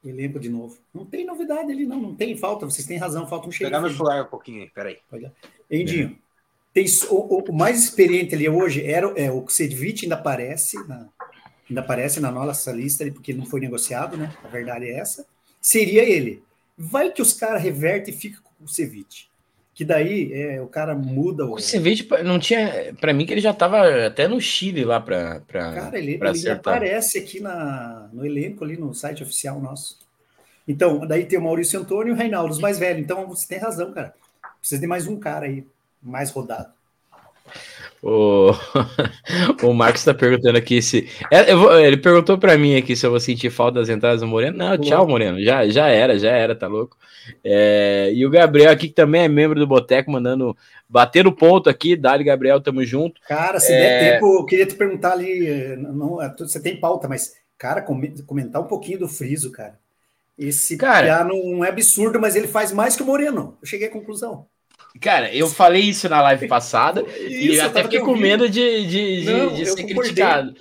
elenco 0.04 0.38
de 0.38 0.48
novo. 0.48 0.78
Não 0.94 1.04
tem 1.04 1.24
novidade 1.24 1.70
ali, 1.72 1.86
não. 1.86 2.00
Não 2.00 2.14
tem 2.14 2.36
falta. 2.36 2.66
Vocês 2.66 2.86
têm 2.86 2.98
razão, 2.98 3.26
falta 3.26 3.48
um 3.48 3.52
xerife. 3.52 3.70
Pegar 3.70 3.80
meu 3.80 3.90
celular 3.90 4.22
um 4.22 4.28
pouquinho 4.28 4.62
aí, 4.62 4.70
peraí. 4.70 4.98
Endinho, 5.70 6.18
tem, 6.72 6.86
o, 7.10 7.50
o, 7.50 7.52
mais 7.52 7.82
experiente 7.82 8.34
ali 8.34 8.48
hoje 8.48 8.84
era 8.84 9.06
é, 9.16 9.30
o 9.30 9.46
Sedvich 9.48 10.04
ainda 10.04 10.14
aparece 10.14 10.76
na, 10.86 11.08
ainda 11.68 11.80
aparece 11.80 12.20
na 12.20 12.30
nossa 12.30 12.70
lista 12.72 13.02
ali, 13.02 13.10
porque 13.10 13.32
não 13.32 13.44
foi 13.44 13.60
negociado, 13.60 14.16
né? 14.16 14.34
A 14.44 14.48
verdade 14.48 14.86
é 14.86 14.98
essa. 14.98 15.26
Seria 15.60 16.02
ele. 16.02 16.42
Vai 16.76 17.10
que 17.10 17.20
os 17.20 17.32
caras 17.32 17.62
revertem 17.62 18.14
e 18.14 18.16
fica 18.16 18.40
com 18.40 18.64
o 18.64 18.68
Ceviche 18.68 19.28
que 19.78 19.84
daí 19.84 20.32
é, 20.32 20.60
o 20.60 20.66
cara 20.66 20.92
muda 20.92 21.46
o. 21.46 21.54
O 21.54 21.60
Ceviche 21.60 22.04
não 22.24 22.36
tinha. 22.40 22.92
Para 23.00 23.12
mim, 23.12 23.24
que 23.24 23.32
ele 23.32 23.40
já 23.40 23.52
estava 23.52 24.06
até 24.06 24.26
no 24.26 24.40
Chile 24.40 24.84
lá 24.84 25.00
para. 25.00 25.38
Cara, 25.46 25.96
ele, 25.96 26.18
ele 26.20 26.50
aparece 26.50 27.16
aqui 27.16 27.38
na, 27.38 28.08
no 28.12 28.26
elenco, 28.26 28.64
ali 28.64 28.76
no 28.76 28.92
site 28.92 29.22
oficial 29.22 29.60
nosso. 29.60 29.96
Então, 30.66 31.06
daí 31.06 31.26
tem 31.26 31.38
o 31.38 31.42
Maurício 31.42 31.78
Antônio 31.78 32.10
e 32.10 32.12
o 32.12 32.16
Reinaldo, 32.16 32.52
os 32.52 32.58
mais 32.58 32.76
velhos. 32.76 33.02
Então, 33.02 33.28
você 33.28 33.46
tem 33.46 33.58
razão, 33.58 33.92
cara. 33.92 34.12
Precisa 34.58 34.80
de 34.80 34.86
mais 34.88 35.06
um 35.06 35.16
cara 35.16 35.46
aí, 35.46 35.64
mais 36.02 36.32
rodado. 36.32 36.72
O, 38.02 38.52
o 39.62 39.72
Marcos 39.72 40.00
está 40.00 40.14
perguntando 40.14 40.56
aqui 40.56 40.80
se. 40.80 41.08
É, 41.32 41.50
ele 41.84 41.96
perguntou 41.96 42.38
para 42.38 42.56
mim 42.56 42.76
aqui 42.76 42.94
se 42.94 43.04
eu 43.04 43.10
vou 43.10 43.20
sentir 43.20 43.50
falta 43.50 43.80
das 43.80 43.88
entradas 43.88 44.20
do 44.20 44.26
Moreno. 44.26 44.56
Não, 44.56 44.78
tchau, 44.78 45.06
Moreno. 45.06 45.42
Já, 45.42 45.68
já 45.68 45.88
era, 45.88 46.18
já 46.18 46.30
era, 46.30 46.54
tá 46.54 46.66
louco. 46.66 46.96
É, 47.42 48.10
e 48.14 48.24
o 48.24 48.30
Gabriel 48.30 48.70
aqui, 48.70 48.88
que 48.88 48.94
também 48.94 49.22
é 49.22 49.28
membro 49.28 49.58
do 49.58 49.66
Boteco, 49.66 50.10
mandando 50.10 50.56
bater 50.88 51.26
o 51.26 51.32
ponto 51.32 51.68
aqui. 51.68 51.96
Dali, 51.96 52.22
Gabriel, 52.22 52.60
tamo 52.60 52.84
junto. 52.84 53.20
Cara, 53.26 53.58
se 53.58 53.72
é... 53.72 53.78
der 53.78 54.12
tempo, 54.12 54.38
eu 54.38 54.44
queria 54.44 54.66
te 54.66 54.74
perguntar 54.74 55.12
ali. 55.12 55.76
Não, 55.76 56.22
é, 56.22 56.32
você 56.38 56.60
tem 56.60 56.78
pauta, 56.78 57.08
mas, 57.08 57.34
cara, 57.56 57.84
comentar 58.26 58.62
um 58.62 58.66
pouquinho 58.66 59.00
do 59.00 59.08
Friso, 59.08 59.50
cara. 59.50 59.78
Esse 60.38 60.76
cara 60.76 61.24
não 61.24 61.64
é 61.64 61.68
absurdo, 61.68 62.20
mas 62.20 62.36
ele 62.36 62.46
faz 62.46 62.70
mais 62.70 62.94
que 62.94 63.02
o 63.02 63.06
Moreno. 63.06 63.58
Eu 63.60 63.66
cheguei 63.66 63.88
à 63.88 63.90
conclusão. 63.90 64.46
Cara, 65.00 65.34
eu 65.34 65.48
falei 65.48 65.82
isso 65.82 66.08
na 66.08 66.20
live 66.22 66.48
passada 66.48 67.02
isso, 67.28 67.54
e 67.54 67.60
até 67.60 67.82
fiquei 67.82 68.00
com 68.00 68.16
medo 68.16 68.48
de, 68.48 68.86
de, 68.86 69.24
Não, 69.24 69.54
de 69.54 69.66
ser 69.66 69.84
criticado. 69.84 70.54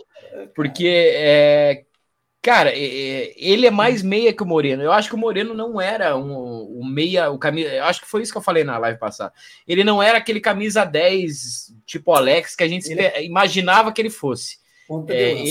Porque, 0.56 1.12
é, 1.16 1.84
cara, 2.42 2.72
ele 2.74 3.66
é 3.66 3.72
mais 3.72 4.04
meia 4.04 4.34
que 4.34 4.44
o 4.44 4.46
Moreno. 4.46 4.84
Eu 4.84 4.92
acho 4.92 5.10
que 5.10 5.16
o 5.16 5.18
Moreno 5.18 5.54
não 5.54 5.82
era 5.82 6.16
um, 6.16 6.80
um 6.80 6.86
meia, 6.86 7.30
o 7.32 7.38
camisa. 7.38 7.70
Eu 7.70 7.84
acho 7.86 8.02
que 8.02 8.08
foi 8.08 8.22
isso 8.22 8.32
que 8.32 8.38
eu 8.38 8.44
falei 8.44 8.64
na 8.64 8.78
live 8.78 9.00
passada. 9.00 9.34
Ele 9.68 9.84
não 9.84 10.02
era 10.02 10.18
aquele 10.18 10.40
camisa 10.40 10.86
10, 10.86 11.74
tipo 11.86 12.14
Alex, 12.14 12.56
que 12.56 12.64
a 12.64 12.68
gente 12.68 12.92
ele... 12.92 13.26
imaginava 13.26 13.92
que 13.92 14.02
ele 14.02 14.10
fosse. 14.10 14.58
É, 15.10 15.44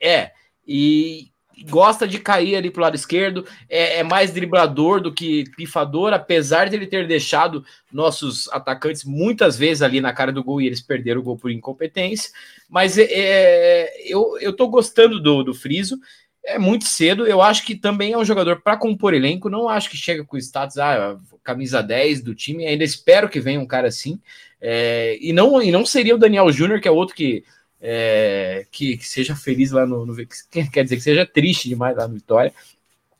é, 0.00 0.32
e 0.66 1.30
gosta 1.64 2.06
de 2.06 2.18
cair 2.18 2.56
ali 2.56 2.70
pro 2.70 2.82
lado 2.82 2.94
esquerdo, 2.94 3.46
é, 3.68 4.00
é, 4.00 4.02
mais 4.02 4.30
driblador 4.32 5.00
do 5.00 5.12
que 5.12 5.44
pifador, 5.56 6.12
apesar 6.12 6.68
de 6.68 6.76
ele 6.76 6.86
ter 6.86 7.06
deixado 7.06 7.64
nossos 7.90 8.48
atacantes 8.48 9.04
muitas 9.04 9.56
vezes 9.56 9.82
ali 9.82 10.00
na 10.00 10.12
cara 10.12 10.32
do 10.32 10.44
gol 10.44 10.60
e 10.60 10.66
eles 10.66 10.80
perderam 10.80 11.20
o 11.20 11.24
gol 11.24 11.38
por 11.38 11.50
incompetência. 11.50 12.30
Mas 12.68 12.98
é, 12.98 13.06
é 13.08 14.12
eu, 14.12 14.38
eu 14.40 14.52
tô 14.52 14.68
gostando 14.68 15.20
do, 15.20 15.42
do 15.42 15.54
Friso. 15.54 15.98
É 16.44 16.58
muito 16.58 16.84
cedo, 16.84 17.26
eu 17.26 17.42
acho 17.42 17.66
que 17.66 17.74
também 17.74 18.12
é 18.12 18.18
um 18.18 18.24
jogador 18.24 18.60
para 18.60 18.76
compor 18.76 19.14
elenco. 19.14 19.48
Não 19.48 19.68
acho 19.68 19.90
que 19.90 19.96
chega 19.96 20.24
com 20.24 20.36
status, 20.36 20.78
ah, 20.78 21.18
camisa 21.42 21.82
10 21.82 22.22
do 22.22 22.34
time. 22.34 22.66
Ainda 22.66 22.84
espero 22.84 23.28
que 23.28 23.40
venha 23.40 23.58
um 23.58 23.66
cara 23.66 23.88
assim. 23.88 24.20
É, 24.60 25.18
e, 25.20 25.32
não, 25.32 25.60
e 25.60 25.72
não 25.72 25.84
seria 25.84 26.14
o 26.14 26.18
Daniel 26.18 26.50
Júnior, 26.52 26.80
que 26.80 26.86
é 26.86 26.90
outro 26.90 27.16
que 27.16 27.44
é, 27.80 28.66
que, 28.70 28.96
que, 28.96 29.06
seja 29.06 29.36
feliz 29.36 29.70
lá 29.70 29.86
no, 29.86 30.06
no, 30.06 30.16
Quer 30.50 30.84
dizer 30.84 30.96
que 30.96 31.02
seja 31.02 31.26
triste 31.26 31.68
demais 31.68 31.96
lá 31.96 32.08
no 32.08 32.14
Vitória. 32.14 32.52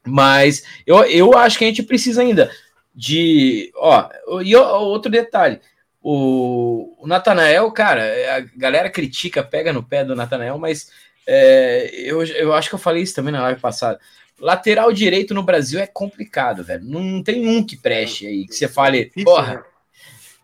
Mas 0.05 0.65
eu, 0.87 1.03
eu 1.05 1.37
acho 1.37 1.59
que 1.59 1.65
a 1.65 1.69
gente 1.69 1.83
precisa 1.83 2.23
ainda 2.23 2.51
de. 2.95 3.71
Ó, 3.77 4.09
e 4.43 4.55
outro 4.57 5.11
detalhe. 5.11 5.61
O, 6.01 6.95
o 7.01 7.07
Natanael, 7.07 7.71
cara, 7.73 8.05
a 8.37 8.41
galera 8.57 8.89
critica, 8.89 9.43
pega 9.43 9.73
no 9.73 9.83
pé 9.83 10.05
do 10.05 10.15
Natanael, 10.15 10.57
mas 10.57 10.89
é, 11.27 11.91
eu, 11.93 12.25
eu 12.25 12.53
acho 12.55 12.69
que 12.69 12.77
eu 12.77 12.79
falei 12.79 13.03
isso 13.03 13.15
também 13.15 13.33
na 13.33 13.43
live 13.43 13.61
passada. 13.61 13.99
Lateral 14.39 14.93
direito 14.93 15.35
no 15.35 15.43
Brasil 15.43 15.81
é 15.81 15.87
complicado, 15.87 16.63
velho. 16.63 16.85
Não 16.85 17.23
tem 17.23 17.49
um 17.49 17.65
que 17.65 17.77
preste 17.77 18.27
aí, 18.27 18.47
que 18.47 18.55
você 18.55 18.69
fale, 18.69 19.11
porra. 19.25 19.55
Né? 19.55 19.63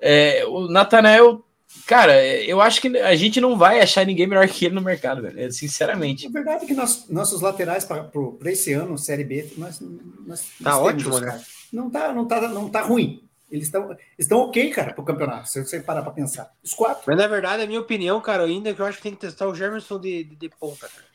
É, 0.00 0.44
o 0.46 0.66
Natanael 0.66 1.44
Cara, 1.86 2.24
eu 2.24 2.60
acho 2.60 2.80
que 2.80 2.96
a 2.98 3.14
gente 3.14 3.40
não 3.40 3.56
vai 3.56 3.80
achar 3.80 4.06
ninguém 4.06 4.26
melhor 4.26 4.46
que 4.48 4.64
ele 4.64 4.74
no 4.74 4.80
mercado, 4.80 5.22
velho. 5.22 5.52
Sinceramente. 5.52 6.26
É 6.26 6.30
verdade 6.30 6.66
que 6.66 6.74
nós, 6.74 7.08
nossos 7.08 7.40
laterais 7.40 7.84
para 7.84 8.10
esse 8.46 8.72
ano, 8.72 8.96
Série 8.96 9.24
B, 9.24 9.52
nós, 9.56 9.80
nós, 10.26 10.44
tá 10.62 10.78
ótimo, 10.78 11.18
né? 11.18 11.42
Não 11.72 11.90
tá, 11.90 12.12
não, 12.12 12.26
tá, 12.26 12.48
não 12.48 12.68
tá 12.68 12.82
ruim. 12.82 13.28
Eles 13.50 13.66
estão 13.66 13.94
estão 14.18 14.38
ok, 14.38 14.70
cara, 14.70 14.94
pro 14.94 15.04
campeonato, 15.04 15.48
se 15.48 15.62
você 15.62 15.80
parar 15.80 16.02
para 16.02 16.12
pensar. 16.12 16.50
Os 16.64 16.72
quatro. 16.72 17.02
Mas 17.06 17.18
na 17.18 17.26
verdade, 17.26 17.62
a 17.62 17.66
minha 17.66 17.80
opinião, 17.80 18.18
cara, 18.20 18.44
ainda 18.44 18.70
é 18.70 18.74
que 18.74 18.80
eu 18.80 18.86
acho 18.86 18.96
que 18.96 19.02
tem 19.02 19.14
que 19.14 19.20
testar 19.20 19.46
o 19.46 19.54
Germerson 19.54 20.00
de, 20.00 20.24
de, 20.24 20.36
de 20.36 20.48
ponta, 20.48 20.88
cara. 20.88 21.11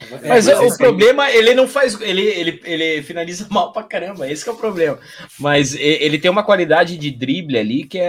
É, 0.00 0.28
mas 0.28 0.46
o 0.46 0.78
problema, 0.78 1.30
ele 1.30 1.54
não 1.54 1.66
faz. 1.66 2.00
Ele, 2.00 2.22
ele, 2.22 2.60
ele 2.64 3.02
finaliza 3.02 3.46
mal 3.50 3.72
pra 3.72 3.82
caramba, 3.82 4.30
esse 4.30 4.48
é 4.48 4.52
o 4.52 4.56
problema. 4.56 4.98
Mas 5.38 5.74
ele 5.74 6.18
tem 6.18 6.30
uma 6.30 6.44
qualidade 6.44 6.96
de 6.96 7.10
drible 7.10 7.58
ali 7.58 7.84
que 7.84 7.98
é, 7.98 8.04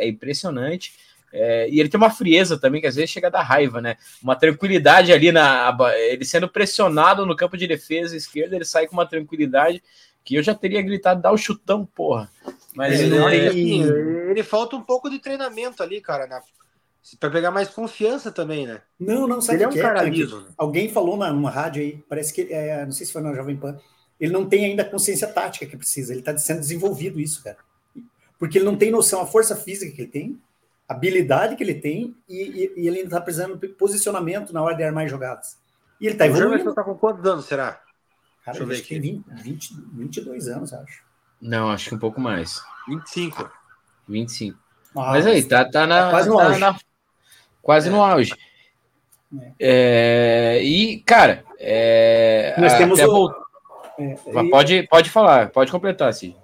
é, 0.00 0.04
é 0.04 0.08
impressionante. 0.08 0.92
É, 1.30 1.68
e 1.68 1.78
ele 1.78 1.88
tem 1.88 1.98
uma 1.98 2.10
frieza 2.10 2.58
também, 2.58 2.80
que 2.80 2.86
às 2.86 2.96
vezes 2.96 3.10
chega 3.10 3.26
a 3.26 3.30
dar 3.30 3.42
raiva, 3.42 3.80
né? 3.80 3.96
Uma 4.22 4.36
tranquilidade 4.36 5.12
ali 5.12 5.32
na. 5.32 5.76
Ele 6.10 6.24
sendo 6.24 6.48
pressionado 6.48 7.26
no 7.26 7.36
campo 7.36 7.56
de 7.56 7.66
defesa 7.66 8.16
esquerda, 8.16 8.56
ele 8.56 8.64
sai 8.64 8.86
com 8.86 8.94
uma 8.94 9.06
tranquilidade 9.06 9.82
que 10.24 10.34
eu 10.34 10.42
já 10.42 10.54
teria 10.54 10.82
gritado, 10.82 11.22
dá 11.22 11.32
o 11.32 11.38
chutão, 11.38 11.86
porra. 11.86 12.30
Mas 12.74 13.00
ele, 13.00 13.18
não 13.18 13.30
tem... 13.30 13.46
assim, 13.46 13.82
ele 14.30 14.42
falta 14.42 14.76
um 14.76 14.82
pouco 14.82 15.08
de 15.08 15.18
treinamento 15.18 15.82
ali, 15.82 16.00
cara, 16.00 16.26
na, 16.26 16.40
para 17.16 17.30
pegar 17.30 17.50
mais 17.50 17.68
confiança 17.68 18.30
também, 18.30 18.66
né? 18.66 18.82
Não, 18.98 19.26
não, 19.26 19.40
sabe 19.40 19.58
ele 19.58 19.64
é 19.64 19.68
um 19.68 19.72
que 19.72 19.80
cara 19.80 20.06
é, 20.06 20.10
liso. 20.10 20.40
Né? 20.40 20.48
Alguém 20.56 20.88
falou 20.90 21.16
na, 21.16 21.32
numa 21.32 21.50
rádio 21.50 21.82
aí, 21.82 22.04
parece 22.08 22.32
que, 22.32 22.52
é, 22.52 22.84
não 22.84 22.92
sei 22.92 23.06
se 23.06 23.12
foi 23.12 23.22
na 23.22 23.34
Jovem 23.34 23.56
Pan, 23.56 23.78
ele 24.20 24.32
não 24.32 24.48
tem 24.48 24.64
ainda 24.64 24.82
a 24.82 24.88
consciência 24.88 25.28
tática 25.28 25.66
que 25.66 25.76
precisa, 25.76 26.12
ele 26.12 26.20
está 26.20 26.36
sendo 26.36 26.60
desenvolvido 26.60 27.20
isso, 27.20 27.42
cara. 27.42 27.58
Porque 28.38 28.58
ele 28.58 28.64
não 28.64 28.76
tem 28.76 28.90
noção, 28.90 29.20
a 29.20 29.26
força 29.26 29.56
física 29.56 29.94
que 29.94 30.02
ele 30.02 30.10
tem, 30.10 30.40
a 30.88 30.94
habilidade 30.94 31.56
que 31.56 31.62
ele 31.62 31.74
tem, 31.74 32.16
e, 32.28 32.36
e, 32.36 32.82
e 32.82 32.88
ele 32.88 32.98
ainda 32.98 33.08
está 33.08 33.20
precisando 33.20 33.56
de 33.56 33.68
posicionamento 33.68 34.52
na 34.52 34.62
hora 34.62 34.74
de 34.74 34.82
armar 34.82 35.08
jogadas. 35.08 35.58
E 36.00 36.06
ele 36.06 36.14
está 36.14 36.26
evoluindo. 36.26 36.66
O 36.66 36.70
está 36.70 36.84
com 36.84 36.94
quantos 36.94 37.24
anos, 37.26 37.46
será? 37.46 37.80
Cara, 38.44 38.58
Deixa 38.58 38.62
eu 38.62 38.66
ver 38.66 38.78
aqui. 38.78 39.00
Tem 39.00 39.00
20, 39.00 39.74
20, 39.92 40.20
22 40.20 40.48
anos, 40.48 40.72
acho. 40.72 41.02
Não, 41.40 41.70
acho 41.70 41.88
que 41.88 41.94
um 41.94 41.98
pouco 41.98 42.20
mais. 42.20 42.62
25. 42.88 43.50
25. 44.08 44.58
Ah, 44.96 45.12
mas 45.12 45.26
aí, 45.26 45.44
tá, 45.44 45.64
tá 45.64 45.86
na. 45.86 46.04
Tá 46.04 46.10
quase 46.10 46.28
no 46.28 46.36
tá. 46.36 46.58
Na, 46.58 46.78
quase 47.68 47.88
é. 47.88 47.92
no 47.92 48.02
auge. 48.02 48.32
É. 49.60 50.56
É, 50.56 50.62
e, 50.62 51.00
cara, 51.00 51.44
é, 51.58 52.54
nós 52.56 52.78
temos 52.78 52.98
o... 52.98 53.30
É, 53.98 54.14
pode, 54.48 54.84
pode 54.84 55.10
falar, 55.10 55.50
pode 55.50 55.70
completar, 55.70 56.14
sim. 56.14 56.34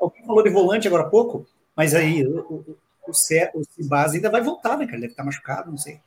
Alguém 0.00 0.26
falou 0.26 0.42
de 0.42 0.50
volante 0.50 0.88
agora 0.88 1.04
há 1.04 1.08
pouco, 1.08 1.46
mas 1.76 1.94
aí 1.94 2.26
o, 2.26 2.40
o, 2.40 2.76
o, 3.06 3.10
o 3.10 3.14
Cibas 3.14 4.14
ainda 4.14 4.28
vai 4.28 4.42
voltar, 4.42 4.76
né, 4.76 4.84
cara? 4.84 4.96
Ele 4.96 5.02
deve 5.02 5.12
estar 5.12 5.22
machucado, 5.22 5.70
não 5.70 5.78
sei. 5.78 6.00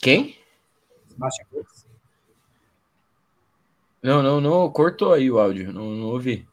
Quem? 0.00 0.38
Não, 4.02 4.22
não, 4.22 4.40
não, 4.40 4.70
cortou 4.70 5.12
aí 5.12 5.30
o 5.30 5.38
áudio, 5.38 5.70
não, 5.70 5.90
não 5.90 6.06
ouvi. 6.06 6.48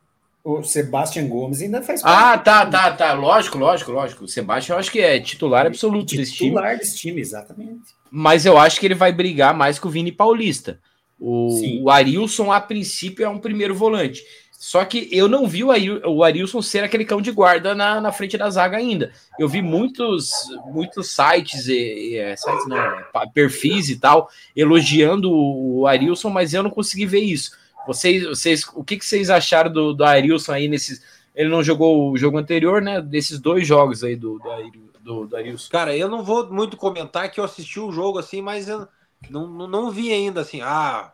O 0.49 0.63
Sebastião 0.63 1.27
Gomes 1.27 1.61
ainda 1.61 1.81
faz 1.81 2.01
parte. 2.01 2.23
Ah, 2.23 2.37
tá, 2.37 2.65
tá, 2.65 2.91
tá. 2.91 3.13
Lógico, 3.13 3.57
lógico, 3.57 3.91
lógico. 3.91 4.23
O 4.23 4.27
Sebastião 4.27 4.75
eu 4.75 4.79
acho 4.79 4.91
que 4.91 4.99
é 4.99 5.19
titular 5.19 5.67
absoluto 5.67 6.07
titular 6.07 6.25
desse 6.25 6.35
time. 6.35 6.49
Titular 6.49 6.77
desse 6.77 6.97
time, 6.97 7.21
exatamente. 7.21 7.93
Mas 8.09 8.45
eu 8.45 8.57
acho 8.57 8.79
que 8.79 8.85
ele 8.87 8.95
vai 8.95 9.11
brigar 9.11 9.53
mais 9.53 9.77
com 9.77 9.87
o 9.87 9.91
Vini 9.91 10.11
Paulista. 10.11 10.79
O, 11.19 11.83
o 11.83 11.89
Arilson, 11.89 12.51
a 12.51 12.59
princípio, 12.59 13.25
é 13.25 13.29
um 13.29 13.37
primeiro 13.37 13.75
volante. 13.75 14.23
Só 14.59 14.83
que 14.83 15.07
eu 15.09 15.29
não 15.29 15.47
vi 15.47 15.63
o, 15.63 15.71
Aril, 15.71 16.01
o 16.05 16.21
Arilson 16.21 16.61
ser 16.61 16.83
aquele 16.83 17.05
cão 17.05 17.21
de 17.21 17.31
guarda 17.31 17.73
na, 17.73 18.01
na 18.01 18.11
frente 18.11 18.37
da 18.37 18.49
zaga 18.49 18.75
ainda. 18.75 19.11
Eu 19.39 19.47
vi 19.47 19.61
muitos, 19.61 20.31
muitos 20.65 21.15
sites, 21.15 21.67
e, 21.69 21.73
e, 22.11 22.17
é, 22.17 22.35
sites 22.35 22.67
não, 22.67 22.77
é, 22.77 23.05
perfis 23.33 23.89
e 23.89 23.95
tal, 23.95 24.29
elogiando 24.53 25.31
o 25.31 25.87
Arilson, 25.87 26.29
mas 26.29 26.53
eu 26.53 26.61
não 26.61 26.69
consegui 26.69 27.05
ver 27.05 27.21
isso. 27.21 27.51
Vocês, 27.93 28.23
vocês, 28.23 28.63
o 28.75 28.83
que, 28.83 28.97
que 28.97 29.05
vocês 29.05 29.29
acharam 29.29 29.71
do, 29.71 29.93
do 29.93 30.03
Arilson 30.03 30.53
aí 30.53 30.67
nesses. 30.67 31.01
Ele 31.33 31.49
não 31.49 31.63
jogou 31.63 32.11
o 32.11 32.17
jogo 32.17 32.37
anterior, 32.37 32.81
né? 32.81 33.01
Desses 33.01 33.39
dois 33.39 33.65
jogos 33.65 34.03
aí 34.03 34.15
do, 34.15 34.39
do, 34.39 34.89
do, 35.01 35.27
do 35.27 35.35
Arilson. 35.35 35.71
Cara, 35.71 35.95
eu 35.95 36.07
não 36.07 36.23
vou 36.23 36.51
muito 36.51 36.77
comentar 36.77 37.31
que 37.31 37.39
eu 37.39 37.43
assisti 37.43 37.79
o 37.79 37.91
jogo 37.91 38.19
assim, 38.19 38.41
mas 38.41 38.67
eu 38.67 38.87
não, 39.29 39.47
não, 39.47 39.67
não 39.67 39.91
vi 39.91 40.13
ainda 40.13 40.41
assim, 40.41 40.61
ah, 40.61 41.11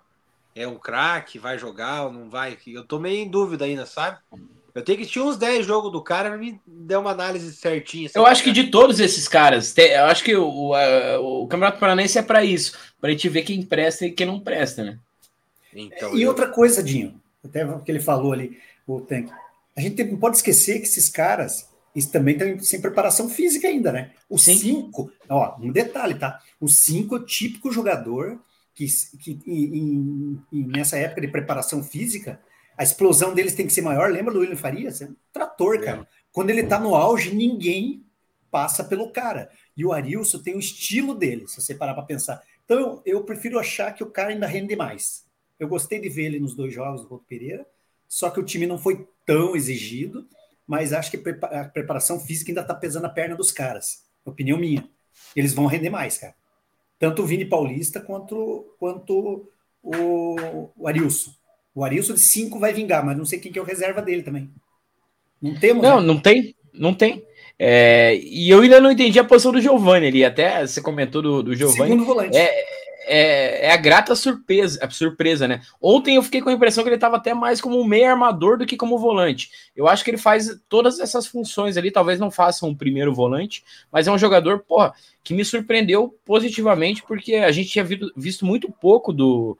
é 0.53 0.67
um 0.67 0.75
craque, 0.77 1.39
vai 1.39 1.57
jogar 1.57 2.05
ou 2.05 2.11
não 2.11 2.29
vai. 2.29 2.57
Eu 2.67 2.83
tô 2.83 2.99
meio 2.99 3.23
em 3.23 3.29
dúvida 3.29 3.65
ainda, 3.65 3.85
sabe? 3.85 4.17
Eu 4.73 4.83
tenho 4.83 4.97
que 4.97 5.03
assistir 5.03 5.21
uns 5.21 5.37
10 5.37 5.65
jogos 5.65 5.89
do 5.89 6.03
cara 6.03 6.29
pra 6.29 6.37
me 6.37 6.59
dar 6.67 6.99
uma 6.99 7.11
análise 7.11 7.55
certinha. 7.55 8.09
Eu 8.13 8.25
acho 8.25 8.43
que 8.43 8.51
de 8.51 8.65
todos 8.69 8.99
esses 8.99 9.25
caras, 9.25 9.73
eu 9.77 10.05
acho 10.05 10.21
que 10.21 10.35
o, 10.35 10.45
o, 10.45 11.43
o 11.43 11.47
Campeonato 11.47 11.79
Paranense 11.79 12.17
é 12.17 12.21
para 12.21 12.43
isso, 12.43 12.77
para 12.99 13.09
a 13.09 13.11
gente 13.13 13.29
ver 13.29 13.43
quem 13.43 13.61
presta 13.61 14.05
e 14.05 14.11
quem 14.11 14.27
não 14.27 14.37
presta, 14.37 14.83
né? 14.83 14.99
Então, 15.75 16.15
e 16.15 16.21
eu... 16.21 16.29
outra 16.29 16.47
coisa, 16.47 16.81
Dinho, 16.81 17.19
até 17.43 17.65
o 17.65 17.79
que 17.81 17.91
ele 17.91 17.99
falou 17.99 18.33
ali, 18.33 18.57
o 18.87 19.01
Tank, 19.01 19.29
a 19.75 19.81
gente 19.81 20.03
não 20.05 20.17
pode 20.17 20.37
esquecer 20.37 20.79
que 20.79 20.85
esses 20.85 21.09
caras 21.09 21.69
eles 21.95 22.07
também 22.07 22.35
estão 22.35 22.59
sem 22.59 22.81
preparação 22.81 23.29
física 23.29 23.67
ainda, 23.67 23.91
né? 23.91 24.11
O 24.29 24.37
5, 24.37 25.11
ó, 25.29 25.57
um 25.61 25.71
detalhe, 25.71 26.15
tá? 26.15 26.41
O 26.59 26.67
5 26.67 27.15
é 27.15 27.19
o 27.19 27.25
típico 27.25 27.71
jogador 27.71 28.37
que, 28.73 28.85
que 29.17 29.39
em, 29.47 30.41
nessa 30.51 30.97
época 30.97 31.21
de 31.21 31.29
preparação 31.29 31.81
física, 31.81 32.41
a 32.77 32.83
explosão 32.83 33.33
deles 33.33 33.55
tem 33.55 33.65
que 33.65 33.71
ser 33.71 33.81
maior. 33.81 34.11
Lembra 34.11 34.33
do 34.33 34.41
William 34.41 34.57
Farias? 34.57 35.01
É 35.01 35.05
um 35.05 35.15
trator, 35.31 35.81
cara. 35.81 36.05
Quando 36.33 36.49
ele 36.49 36.63
tá 36.63 36.77
no 36.77 36.93
auge, 36.93 37.33
ninguém 37.33 38.03
passa 38.51 38.83
pelo 38.83 39.11
cara. 39.11 39.49
E 39.75 39.85
o 39.85 39.93
Arilson 39.93 40.39
tem 40.39 40.55
o 40.55 40.59
estilo 40.59 41.15
dele, 41.15 41.47
se 41.47 41.61
você 41.61 41.73
parar 41.73 41.93
para 41.93 42.03
pensar. 42.03 42.41
Então 42.65 42.77
eu, 42.77 43.01
eu 43.05 43.23
prefiro 43.23 43.57
achar 43.57 43.93
que 43.93 44.03
o 44.03 44.09
cara 44.09 44.31
ainda 44.31 44.47
rende 44.47 44.75
mais. 44.75 45.24
Eu 45.59 45.67
gostei 45.67 45.99
de 45.99 46.09
ver 46.09 46.25
ele 46.25 46.39
nos 46.39 46.55
dois 46.55 46.73
jogos 46.73 47.01
do 47.01 47.07
Couto 47.07 47.25
Pereira, 47.27 47.65
só 48.07 48.29
que 48.29 48.39
o 48.39 48.43
time 48.43 48.67
não 48.67 48.77
foi 48.77 49.07
tão 49.25 49.55
exigido, 49.55 50.27
mas 50.67 50.93
acho 50.93 51.11
que 51.11 51.23
a 51.41 51.65
preparação 51.65 52.19
física 52.19 52.51
ainda 52.51 52.61
está 52.61 52.73
pesando 52.73 53.05
a 53.05 53.09
perna 53.09 53.35
dos 53.35 53.51
caras. 53.51 54.03
Opinião 54.25 54.57
minha. 54.57 54.87
Eles 55.35 55.53
vão 55.53 55.65
render 55.65 55.89
mais, 55.89 56.17
cara. 56.17 56.35
Tanto 56.97 57.21
o 57.21 57.25
Vini 57.25 57.45
Paulista 57.45 57.99
quanto, 57.99 58.73
quanto 58.79 59.47
o, 59.83 60.71
o 60.77 60.87
Arilson. 60.87 61.31
O 61.73 61.83
Arilson 61.83 62.13
de 62.13 62.21
5 62.21 62.57
vai 62.57 62.73
vingar, 62.73 63.05
mas 63.05 63.17
não 63.17 63.25
sei 63.25 63.39
quem 63.39 63.51
que 63.51 63.59
é 63.59 63.61
o 63.61 63.65
reserva 63.65 64.01
dele 64.01 64.23
também. 64.23 64.49
Não 65.41 65.53
temos. 65.59 65.83
Não, 65.83 65.99
né? 65.99 66.07
não 66.07 66.19
tem. 66.19 66.55
Não 66.73 66.93
tem. 66.93 67.23
É, 67.57 68.15
e 68.15 68.49
eu 68.49 68.61
ainda 68.61 68.81
não 68.81 68.91
entendi 68.91 69.19
a 69.19 69.23
posição 69.23 69.51
do 69.51 69.61
Giovanni 69.61 70.07
ali. 70.07 70.25
Até 70.25 70.65
você 70.65 70.81
comentou 70.81 71.21
do, 71.21 71.43
do 71.43 71.55
Giovanni. 71.55 71.91
Segundo 71.91 72.05
volante. 72.05 72.35
É, 72.35 72.65
é, 73.05 73.67
é, 73.67 73.71
a 73.71 73.77
grata 73.77 74.15
surpresa, 74.15 74.83
a 74.83 74.89
surpresa, 74.89 75.47
né? 75.47 75.61
Ontem 75.81 76.15
eu 76.15 76.23
fiquei 76.23 76.41
com 76.41 76.49
a 76.49 76.53
impressão 76.53 76.83
que 76.83 76.89
ele 76.89 76.95
estava 76.95 77.17
até 77.17 77.33
mais 77.33 77.61
como 77.61 77.79
um 77.79 77.85
meio 77.85 78.09
armador 78.09 78.57
do 78.57 78.65
que 78.65 78.75
como 78.75 78.97
volante. 78.97 79.49
Eu 79.75 79.87
acho 79.87 80.03
que 80.03 80.09
ele 80.09 80.17
faz 80.17 80.59
todas 80.67 80.99
essas 80.99 81.27
funções 81.27 81.77
ali, 81.77 81.91
talvez 81.91 82.19
não 82.19 82.31
faça 82.31 82.65
um 82.65 82.75
primeiro 82.75 83.13
volante, 83.13 83.63
mas 83.91 84.07
é 84.07 84.11
um 84.11 84.17
jogador, 84.17 84.59
porra, 84.59 84.93
que 85.23 85.33
me 85.33 85.45
surpreendeu 85.45 86.17
positivamente, 86.25 87.03
porque 87.03 87.35
a 87.35 87.51
gente 87.51 87.69
tinha 87.69 87.83
visto, 87.83 88.11
visto 88.15 88.45
muito 88.45 88.71
pouco 88.71 89.13
do, 89.13 89.57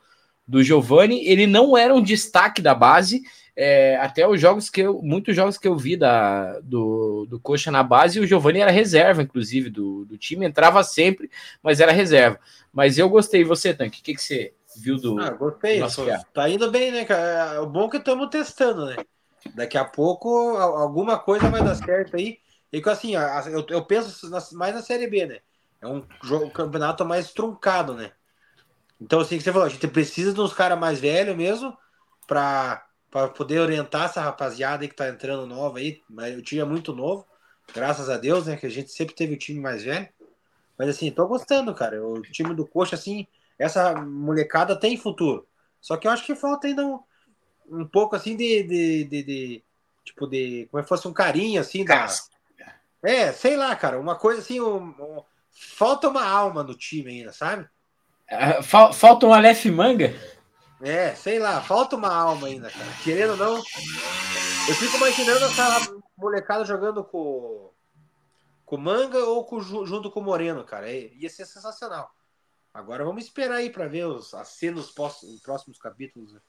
do 0.48 0.64
Giovani, 0.64 1.26
ele 1.26 1.48
não 1.48 1.78
era 1.78 1.94
um 1.94 2.02
destaque 2.02 2.62
da 2.62 2.76
base, 2.76 3.24
é, 3.56 3.96
até 3.98 4.28
os 4.28 4.40
jogos 4.40 4.70
que 4.70 4.82
eu, 4.82 5.02
muitos 5.02 5.36
jogos 5.36 5.58
que 5.58 5.68
eu 5.68 5.78
vi 5.78 5.96
da, 5.96 6.60
do, 6.60 7.26
do 7.30 7.40
Coxa 7.40 7.72
na 7.72 7.82
base, 7.82 8.20
o 8.20 8.28
Giovani 8.28 8.60
era 8.60 8.72
reserva, 8.72 9.22
inclusive, 9.22 9.70
do, 9.70 10.04
do 10.06 10.18
time, 10.18 10.46
entrava 10.46 10.84
sempre, 10.84 11.32
mas 11.64 11.80
era 11.80 11.92
reserva. 11.92 12.40
Mas 12.74 12.98
eu 12.98 13.08
gostei. 13.08 13.46
você, 13.46 13.74
Tanque, 13.74 14.02
o 14.02 14.04
que, 14.04 14.14
que 14.14 14.22
você 14.22 14.54
viu 14.76 14.98
do. 14.98 15.18
Ah, 15.20 15.30
gostei. 15.30 15.80
Nosso 15.80 16.06
tá 16.34 16.50
indo 16.50 16.70
bem, 16.70 16.92
né, 16.92 17.06
cara? 17.06 17.62
O 17.64 17.66
bom 17.66 17.86
é 17.86 17.92
que 17.92 17.98
estamos 17.98 18.28
testando, 18.30 18.86
né? 18.88 18.98
Daqui 19.54 19.78
a 19.78 19.86
pouco 19.86 20.58
alguma 20.58 21.18
coisa 21.18 21.50
vai 21.50 21.64
dar 21.64 21.76
certo 21.76 22.18
aí. 22.18 22.40
E 22.74 22.82
que 22.82 22.90
assim, 22.90 23.14
eu, 23.16 23.66
eu 23.70 23.86
penso 23.86 24.30
mais 24.54 24.76
na 24.76 24.82
Série 24.82 25.08
B, 25.08 25.26
né? 25.26 25.40
É 25.80 25.88
um, 25.88 26.04
jogo, 26.24 26.46
um 26.46 26.50
campeonato 26.50 27.06
mais 27.06 27.32
truncado, 27.32 27.94
né? 27.94 28.12
Então, 29.00 29.20
assim, 29.20 29.38
que 29.38 29.44
você 29.44 29.52
falou, 29.52 29.68
a 29.68 29.70
gente 29.70 29.88
precisa 29.88 30.34
de 30.34 30.40
uns 30.40 30.54
caras 30.54 30.80
mais 30.80 31.00
velhos 31.00 31.36
mesmo 31.36 31.78
para 32.28 32.84
poder 33.36 33.60
orientar 33.60 34.06
essa 34.06 34.22
rapaziada 34.22 34.84
aí 34.84 34.90
que 34.90 34.96
tá 34.96 35.10
entrando 35.10 35.46
nova 35.46 35.80
aí. 35.80 36.02
Mas 36.10 36.38
o 36.38 36.42
time 36.42 36.62
é 36.62 36.66
muito 36.66 36.94
novo, 36.94 37.26
graças 37.74 38.10
a 38.10 38.18
Deus, 38.18 38.48
né? 38.48 38.56
Que 38.56 38.66
a 38.66 38.72
gente 38.72 38.92
sempre 38.92 39.16
teve 39.16 39.34
o 39.34 39.40
time 39.40 39.60
mais 39.60 39.84
velho. 39.84 40.08
Mas 40.78 40.90
assim, 40.90 41.12
tô 41.12 41.28
gostando, 41.28 41.74
cara. 41.74 42.04
O 42.06 42.22
time 42.22 42.54
do 42.54 42.66
Coxa, 42.66 42.96
assim, 42.96 43.28
essa 43.58 43.94
molecada 43.96 44.76
tem 44.76 44.98
futuro. 44.98 45.48
Só 45.82 45.98
que 45.98 46.08
eu 46.08 46.12
acho 46.12 46.26
que 46.26 46.36
falta 46.36 46.68
ainda 46.68 46.86
um, 46.86 47.00
um 47.70 47.86
pouco 47.86 48.16
assim 48.16 48.36
de, 48.36 48.64
de, 48.64 49.04
de, 49.06 49.24
de, 49.24 49.64
Tipo, 50.06 50.28
de. 50.28 50.68
Como 50.70 50.80
é 50.80 50.84
se 50.84 50.90
fosse 50.90 51.08
um 51.08 51.14
carinho, 51.14 51.60
assim, 51.60 51.84
da. 51.84 52.06
É, 53.04 53.32
sei 53.34 53.58
lá, 53.58 53.76
cara. 53.76 54.00
Uma 54.00 54.16
coisa 54.16 54.40
assim. 54.40 54.62
Um, 54.62 54.90
um, 54.90 55.24
falta 55.52 56.08
uma 56.08 56.24
alma 56.24 56.64
no 56.64 56.76
time 56.76 57.12
ainda, 57.12 57.34
sabe? 57.34 57.68
Uh, 58.32 58.94
falta 58.94 59.26
um 59.26 59.34
Aleph 59.34 59.66
Manga? 59.66 60.14
É, 60.82 61.16
sei 61.16 61.40
lá, 61.40 61.62
falta 61.62 61.96
uma 61.96 62.14
alma 62.14 62.48
ainda, 62.48 62.70
cara. 62.70 62.86
Querendo 63.04 63.32
ou 63.32 63.38
não. 63.38 63.56
Eu 63.56 64.76
fico 64.76 64.98
imaginando 64.98 65.46
essa 65.46 65.96
molecada 66.18 66.66
jogando 66.66 67.04
com 67.04 67.72
com 68.66 68.78
Manga 68.78 69.20
ou 69.20 69.46
com, 69.46 69.62
junto 69.62 70.10
com 70.10 70.20
o 70.20 70.24
Moreno, 70.24 70.64
cara. 70.64 70.90
É, 70.90 71.12
ia 71.14 71.30
ser 71.30 71.46
sensacional. 71.46 72.12
Agora 72.74 73.06
vamos 73.06 73.24
esperar 73.24 73.58
aí 73.58 73.70
para 73.70 73.88
ver 73.88 74.06
os, 74.06 74.34
as 74.34 74.50
cenas 74.50 74.94
nos 74.96 75.40
próximos 75.42 75.78
capítulos. 75.78 76.34
Né? 76.34 76.42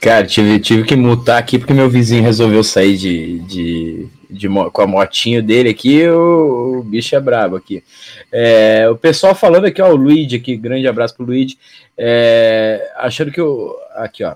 Cara, 0.00 0.26
tive, 0.26 0.60
tive 0.60 0.84
que 0.84 0.96
mutar 0.96 1.38
aqui 1.38 1.58
porque 1.58 1.72
meu 1.72 1.88
vizinho 1.88 2.22
resolveu 2.22 2.62
sair 2.62 2.96
de, 2.96 3.38
de, 3.40 4.06
de, 4.30 4.48
com 4.48 4.82
a 4.82 4.86
motinho 4.86 5.42
dele 5.42 5.70
aqui, 5.70 6.06
o, 6.08 6.78
o 6.78 6.82
bicho 6.82 7.16
é 7.16 7.20
brabo 7.20 7.56
aqui. 7.56 7.82
É, 8.30 8.88
o 8.90 8.96
pessoal 8.96 9.34
falando 9.34 9.64
aqui, 9.66 9.80
ó, 9.80 9.90
o 9.90 9.96
Luigi 9.96 10.36
aqui, 10.36 10.56
grande 10.56 10.86
abraço 10.86 11.16
pro 11.16 11.24
Luigi, 11.24 11.58
é, 11.96 12.92
achando 12.96 13.30
que 13.30 13.40
o. 13.40 13.76
Aqui, 13.94 14.24
ó. 14.24 14.34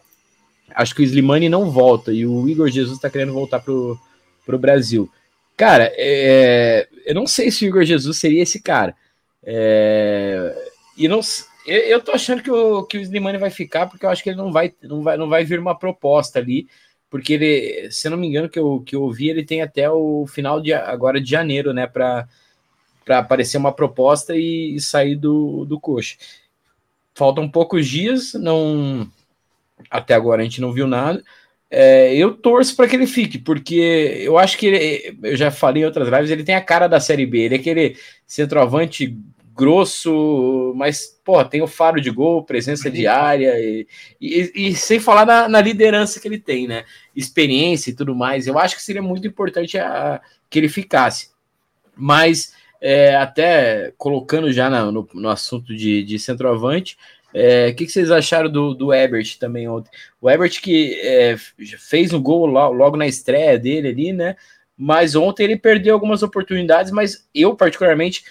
Acho 0.75 0.95
que 0.95 1.03
o 1.03 1.05
Slimani 1.05 1.49
não 1.49 1.71
volta 1.71 2.13
e 2.13 2.25
o 2.25 2.49
Igor 2.49 2.69
Jesus 2.69 2.99
tá 2.99 3.11
querendo 3.11 3.33
voltar 3.33 3.59
pro, 3.59 3.99
pro 4.47 4.59
Brasil. 4.59 5.11
Cara, 5.57 5.93
é, 5.97 6.87
eu 7.05 7.15
não 7.15 7.27
sei 7.27 7.51
se 7.51 7.65
o 7.65 7.69
Igor 7.69 7.85
Jesus 7.85 8.17
seria 8.17 8.43
esse 8.43 8.61
cara. 8.61 8.95
É, 9.43 10.55
e 10.97 11.09
não 11.09 11.21
eu, 11.69 11.81
eu 11.83 12.01
tô 12.01 12.13
achando 12.13 12.43
que 12.43 12.51
o, 12.51 12.85
que 12.85 12.99
o 12.99 13.01
Slimani 13.01 13.39
vai 13.39 13.51
ficar, 13.51 13.87
porque 13.87 14.05
eu 14.07 14.11
acho 14.11 14.23
que 14.23 14.31
ele 14.31 14.37
não 14.37 14.51
vai, 14.51 14.75
não 14.83 15.03
vai, 15.03 15.17
não 15.17 15.29
vai 15.29 15.45
vir 15.45 15.59
uma 15.59 15.79
proposta 15.79 16.39
ali, 16.39 16.69
porque 17.11 17.35
ele, 17.35 17.91
se 17.91 18.07
eu 18.07 18.11
não 18.11 18.19
me 18.19 18.27
engano, 18.27 18.49
que 18.49 18.59
eu, 18.59 18.83
que 18.85 18.97
eu 18.97 19.03
ouvi, 19.03 19.29
ele 19.29 19.45
tem 19.45 19.63
até 19.63 19.91
o 19.91 20.27
final 20.27 20.61
de 20.61 20.73
agora 20.73 21.21
de 21.21 21.31
janeiro, 21.31 21.73
né, 21.73 21.87
para 21.87 22.27
aparecer 23.09 23.59
uma 23.59 23.73
proposta 23.73 24.37
e, 24.37 24.75
e, 24.75 24.81
sair 24.81 25.17
do, 25.17 25.65
do 25.65 25.81
coxa. 25.81 26.17
Faltam 27.15 27.49
poucos 27.51 27.87
dias, 27.87 28.35
não 28.35 29.11
até 29.91 30.15
agora 30.15 30.43
a 30.43 30.45
gente 30.45 30.61
não 30.61 30.73
viu 30.73 30.87
nada. 30.87 31.23
É, 31.71 32.15
eu 32.15 32.35
torço 32.35 32.75
para 32.75 32.89
que 32.89 32.97
ele 32.97 33.07
fique, 33.07 33.39
porque 33.39 33.75
eu 34.21 34.39
acho 34.39 34.57
que 34.57 34.67
ele, 34.67 35.19
eu 35.23 35.37
já 35.37 35.51
falei 35.51 35.83
em 35.83 35.87
outras 35.87 36.09
lives, 36.09 36.31
ele 36.31 36.45
tem 36.45 36.55
a 36.55 36.65
cara 36.65 36.89
da 36.89 36.99
Série 36.99 37.27
B, 37.27 37.41
ele 37.41 37.57
é 37.57 37.59
aquele 37.59 37.97
centroavante 38.27 39.19
grosso, 39.59 40.73
mas, 40.77 41.21
pô, 41.25 41.45
tem 41.45 41.61
o 41.61 41.67
faro 41.67 42.01
de 42.01 42.11
gol, 42.11 42.45
presença 42.45 42.89
diária, 42.89 43.59
e, 43.59 43.89
e, 44.21 44.53
e 44.55 44.75
sem 44.77 45.01
falar 45.01 45.27
na, 45.27 45.49
na, 45.49 45.61
liderança 45.61 46.21
que 46.21 46.29
ele 46.29 46.39
tem, 46.39 46.69
né? 46.69 46.85
Experiência 47.15 47.91
e 47.91 47.95
tudo 47.95 48.15
mais. 48.15 48.47
Eu 48.47 48.57
acho 48.57 48.77
que 48.77 48.83
seria 48.83 49.03
muito 49.03 49.27
importante 49.27 49.77
a, 49.77 50.21
que 50.49 50.61
ele 50.61 50.69
ficasse. 50.69 51.31
Mas, 51.97 52.55
é, 52.81 53.17
até 53.17 53.93
colocando 53.99 54.53
já 54.53 54.71
no, 54.71 55.09
no, 55.13 55.29
assunto 55.29 55.75
de, 55.75 56.05
de 56.05 56.21
centroavante, 56.21 56.97
é, 57.35 57.67
o 57.67 57.69
é, 57.69 57.73
que, 57.73 57.85
que, 57.85 57.91
vocês 57.91 58.13
acharam 58.13 58.49
do, 58.49 58.75
do 58.75 58.95
Ebert 58.95 59.39
também 59.41 59.69
ontem? 59.69 59.91
O 60.21 60.31
Ebert 60.31 60.61
que 60.63 60.95
é, 61.03 61.37
fez 61.79 62.13
um 62.13 62.23
gol 62.23 62.47
logo 62.47 62.97
na 62.97 63.09
estreia 63.09 63.59
dele 63.59 63.89
ali, 63.89 64.13
né? 64.13 64.37
Mas 64.77 65.17
ontem 65.17 65.43
ele 65.43 65.57
perdeu 65.57 65.95
algumas 65.95 66.23
oportunidades, 66.23 66.93
mas 66.93 67.29
eu, 67.35 67.57
particularmente, 67.57 68.23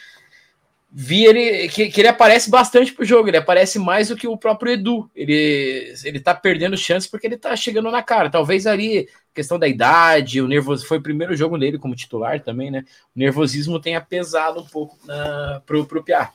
vi 0.90 1.26
ele 1.26 1.68
que, 1.68 1.90
que, 1.90 2.02
ele 2.02 2.08
aparece 2.08 2.50
bastante 2.50 2.94
pro 2.94 3.06
jogo, 3.06 3.28
ele 3.28 3.38
aparece 3.38 3.78
mais 3.78 4.08
do 4.08 4.16
que 4.16 4.28
o 4.28 4.38
próprio 4.38 4.74
Edu. 4.74 5.10
Ele, 5.16 5.94
ele 6.04 6.20
tá 6.20 6.34
perdendo 6.34 6.78
chances 6.78 7.10
porque 7.10 7.28
ele 7.28 7.38
tá 7.38 7.56
chegando 7.56 7.92
na 7.92 8.02
cara. 8.02 8.30
Talvez 8.30 8.66
ali, 8.66 9.10
questão 9.34 9.60
da 9.60 9.68
idade, 9.68 10.42
o 10.42 10.48
nervoso 10.48 10.86
foi 10.86 10.98
o 10.98 11.04
primeiro 11.04 11.36
jogo 11.36 11.58
dele 11.58 11.78
como 11.78 11.96
titular 11.96 12.42
também, 12.42 12.72
né? 12.72 12.86
O 13.16 13.20
nervosismo 13.20 13.80
tenha 13.80 14.02
pesado 14.02 14.62
um 14.62 14.66
pouco 14.66 14.98
na, 15.06 15.62
pro, 15.66 15.86
pro 15.86 16.04
Piá. 16.04 16.32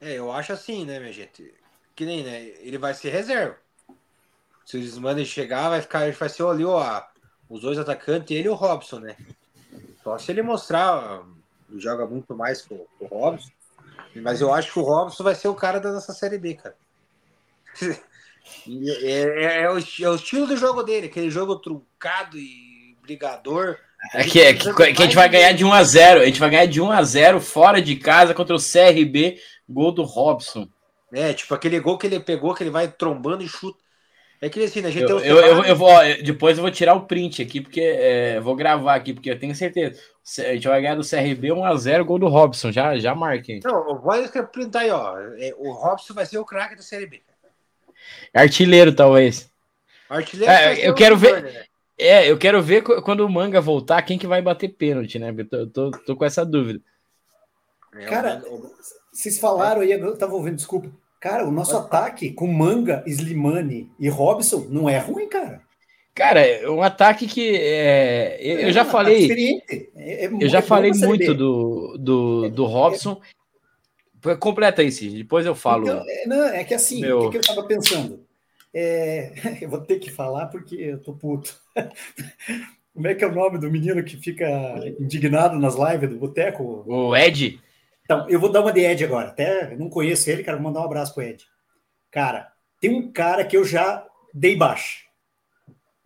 É, 0.00 0.14
eu 0.18 0.30
acho 0.32 0.52
assim, 0.52 0.84
né, 0.84 0.98
minha 0.98 1.12
gente? 1.12 1.54
Que 1.94 2.04
nem, 2.04 2.22
né? 2.22 2.52
Ele 2.60 2.76
vai 2.76 2.92
ser 2.92 3.10
reserva. 3.10 3.56
Se 4.64 4.76
o 4.76 4.80
Desmane 4.80 5.24
chegar, 5.24 5.68
vai 5.68 5.80
ficar, 5.80 6.10
vai 6.12 6.28
ser 6.28 6.44
ali, 6.44 6.64
ó, 6.64 7.02
os 7.48 7.60
dois 7.60 7.78
atacantes, 7.78 8.30
ele 8.30 8.46
e 8.46 8.50
o 8.50 8.54
Robson, 8.54 9.00
né? 9.00 9.16
Só 10.02 10.18
se 10.18 10.30
ele 10.32 10.42
mostrar 10.42 11.22
joga 11.78 12.06
muito 12.06 12.34
mais 12.34 12.62
que 12.62 12.74
o, 12.74 12.86
que 12.98 13.04
o 13.04 13.06
Robson. 13.06 13.50
Mas 14.16 14.40
eu 14.40 14.52
acho 14.52 14.72
que 14.72 14.78
o 14.78 14.82
Robson 14.82 15.24
vai 15.24 15.34
ser 15.34 15.48
o 15.48 15.54
cara 15.54 15.80
da 15.80 15.92
nossa 15.92 16.12
Série 16.12 16.38
B, 16.38 16.54
cara. 16.54 16.76
É, 18.66 19.04
é, 19.04 19.62
é, 19.62 19.70
o, 19.70 19.78
é, 19.78 20.10
o, 20.10 20.14
estilo 20.14 20.46
do 20.46 20.56
jogo 20.56 20.82
dele, 20.82 21.06
aquele 21.06 21.30
jogo 21.30 21.56
truncado 21.56 22.36
e 22.36 22.96
brigador. 23.00 23.78
É 24.12 24.24
que, 24.24 24.40
é, 24.40 24.52
que, 24.52 24.72
que, 24.74 24.82
a 24.82 25.04
gente 25.04 25.14
vai 25.14 25.28
ganhar 25.28 25.52
de 25.52 25.64
1 25.64 25.72
a 25.72 25.84
0 25.84 26.20
A 26.20 26.26
gente 26.26 26.40
vai 26.40 26.50
ganhar 26.50 26.66
de 26.66 26.80
1 26.80 26.90
a 26.90 27.02
0 27.02 27.40
fora 27.40 27.80
de 27.80 27.96
casa 27.96 28.34
contra 28.34 28.54
o 28.54 28.58
CRB, 28.58 29.38
gol 29.68 29.92
do 29.92 30.02
Robson. 30.02 30.68
É, 31.12 31.32
tipo 31.32 31.54
aquele 31.54 31.78
gol 31.78 31.98
que 31.98 32.06
ele 32.06 32.18
pegou, 32.18 32.54
que 32.54 32.62
ele 32.62 32.70
vai 32.70 32.88
trombando 32.88 33.44
e 33.44 33.48
chuta. 33.48 33.78
É 34.42 34.48
que 34.48 34.58
assim, 34.60 34.84
a 34.84 34.90
gente 34.90 35.08
eu, 35.08 35.20
tem 35.20 35.28
eu, 35.28 35.38
eu, 35.38 35.62
eu, 35.62 35.76
vou, 35.76 35.88
depois 36.24 36.58
eu 36.58 36.62
vou 36.62 36.70
tirar 36.72 36.94
o 36.94 37.06
print 37.06 37.40
aqui, 37.40 37.60
porque 37.60 37.80
é, 37.80 38.40
vou 38.40 38.56
gravar 38.56 38.96
aqui, 38.96 39.14
porque 39.14 39.30
eu 39.30 39.38
tenho 39.38 39.54
certeza. 39.54 40.02
A 40.40 40.54
gente 40.54 40.66
vai 40.66 40.82
ganhar 40.82 40.96
do 40.96 41.08
CRB 41.08 41.50
1x0, 41.50 42.02
gol 42.02 42.18
do 42.18 42.26
Robson. 42.26 42.72
Já, 42.72 42.98
já 42.98 43.14
marquei. 43.14 43.60
Não, 43.62 44.00
vai 44.00 44.28
printar 44.52 44.82
aí, 44.82 44.90
ó. 44.90 45.16
É, 45.38 45.54
o 45.56 45.70
Robson 45.70 46.12
vai 46.12 46.26
ser 46.26 46.38
o 46.38 46.44
craque 46.44 46.74
do 46.74 46.82
CRB. 46.82 47.22
Artilheiro, 48.34 48.92
talvez. 48.92 49.48
Artilheiro 50.10 50.52
é, 50.52 50.88
eu 50.88 50.92
quero 50.92 51.16
ver. 51.16 51.40
Né? 51.40 51.64
É, 51.96 52.28
eu 52.28 52.36
quero 52.36 52.60
ver 52.60 52.82
quando 52.82 53.24
o 53.24 53.30
Manga 53.30 53.60
voltar, 53.60 54.02
quem 54.02 54.18
que 54.18 54.26
vai 54.26 54.42
bater 54.42 54.70
pênalti, 54.70 55.20
né? 55.20 55.32
Eu 55.36 55.48
tô, 55.48 55.66
tô, 55.68 55.90
tô 55.98 56.16
com 56.16 56.24
essa 56.24 56.44
dúvida. 56.44 56.80
É, 57.94 58.06
Cara, 58.06 58.42
vocês 59.12 59.38
falaram 59.38 59.82
aí, 59.82 59.92
eu 59.92 60.18
tava 60.18 60.34
ouvindo, 60.34 60.56
desculpa. 60.56 60.90
Cara, 61.22 61.46
o 61.46 61.52
nosso 61.52 61.76
ataque 61.76 62.32
com 62.32 62.48
Manga, 62.48 63.04
Slimani 63.06 63.88
e 63.96 64.08
Robson 64.08 64.66
não 64.68 64.90
é 64.90 64.98
ruim, 64.98 65.28
cara. 65.28 65.62
Cara, 66.12 66.44
é 66.44 66.68
um 66.68 66.82
ataque 66.82 67.28
que 67.28 67.56
é, 67.56 68.38
eu, 68.40 68.68
é, 68.70 68.72
já 68.72 68.84
falei. 68.84 69.62
É, 69.94 70.24
é, 70.24 70.30
eu 70.40 70.48
já 70.48 70.60
falei 70.60 70.90
muito 70.90 71.32
do, 71.32 71.96
do, 71.96 72.50
do 72.50 72.64
Robson. 72.64 73.20
Completa 74.40 74.82
isso, 74.82 75.08
depois 75.10 75.46
eu 75.46 75.54
falo. 75.54 75.84
Então, 75.84 76.04
não, 76.26 76.48
é 76.48 76.64
que 76.64 76.74
assim, 76.74 77.00
meu... 77.00 77.20
o 77.20 77.30
que, 77.30 77.36
eu 77.36 77.40
estava 77.40 77.62
pensando? 77.62 78.26
eu 78.74 79.68
vou 79.68 79.80
ter 79.80 80.00
que 80.00 80.10
falar 80.10 80.46
porque 80.46 80.74
eu 80.74 81.00
tô 81.00 81.12
puto. 81.12 81.54
Como 82.92 83.06
é 83.06 83.14
que 83.14 83.22
é 83.22 83.28
o 83.28 83.34
nome 83.34 83.58
do 83.58 83.70
menino 83.70 84.02
que 84.02 84.16
fica 84.16 84.48
indignado 84.98 85.56
nas 85.56 85.76
lives 85.76 86.10
do 86.10 86.16
Boteco? 86.16 86.82
O 86.84 87.16
Ed? 87.16 87.60
Então, 88.04 88.28
eu 88.28 88.40
vou 88.40 88.50
dar 88.50 88.60
uma 88.60 88.72
de 88.72 88.80
Ed 88.80 89.04
agora. 89.04 89.28
Até 89.28 89.76
não 89.76 89.88
conheço 89.88 90.28
ele, 90.28 90.44
quero 90.44 90.60
mandar 90.60 90.80
um 90.80 90.84
abraço 90.84 91.14
pro 91.14 91.22
Ed. 91.22 91.44
Cara, 92.10 92.52
tem 92.80 92.90
um 92.90 93.10
cara 93.12 93.44
que 93.44 93.56
eu 93.56 93.64
já 93.64 94.06
dei 94.34 94.56
baixo. 94.56 95.06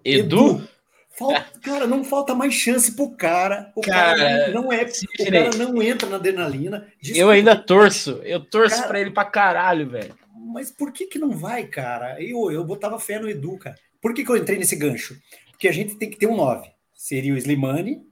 Edu? 0.05 0.57
Edu 0.57 0.69
falta, 1.17 1.59
cara, 1.61 1.87
não 1.87 2.05
falta 2.05 2.35
mais 2.35 2.55
chance 2.55 2.95
pro 2.95 3.11
cara. 3.11 3.73
O 3.75 3.81
cara, 3.81 4.19
cara 4.19 4.49
não 4.51 4.73
é, 4.73 4.85
o 4.85 5.25
cara 5.25 5.51
não 5.57 5.83
entra 5.83 6.09
na 6.09 6.17
adrenalina. 6.17 6.87
Eu 7.03 7.31
ainda 7.31 7.57
torço, 7.57 8.21
eu 8.23 8.41
torço 8.41 8.87
para 8.87 9.01
ele 9.01 9.11
pra 9.11 9.25
caralho, 9.25 9.89
velho. 9.89 10.15
Mas 10.53 10.71
por 10.71 10.93
que 10.93 11.07
que 11.07 11.19
não 11.19 11.31
vai, 11.31 11.67
cara? 11.67 12.23
Eu, 12.23 12.51
eu 12.53 12.65
botava 12.65 13.01
fé 13.01 13.19
no 13.19 13.29
Edu, 13.29 13.59
cara. 13.59 13.77
Por 14.01 14.15
que 14.15 14.25
que 14.25 14.31
eu 14.31 14.37
entrei 14.37 14.59
nesse 14.59 14.77
gancho? 14.77 15.17
Porque 15.51 15.69
a 15.69 15.73
gente 15.73 15.97
tem 15.97 16.11
que 16.11 16.19
ter 16.19 16.27
um 16.27 16.37
9. 16.37 16.71
Seria 16.95 17.35
o 17.35 17.37
Slimani, 17.37 18.06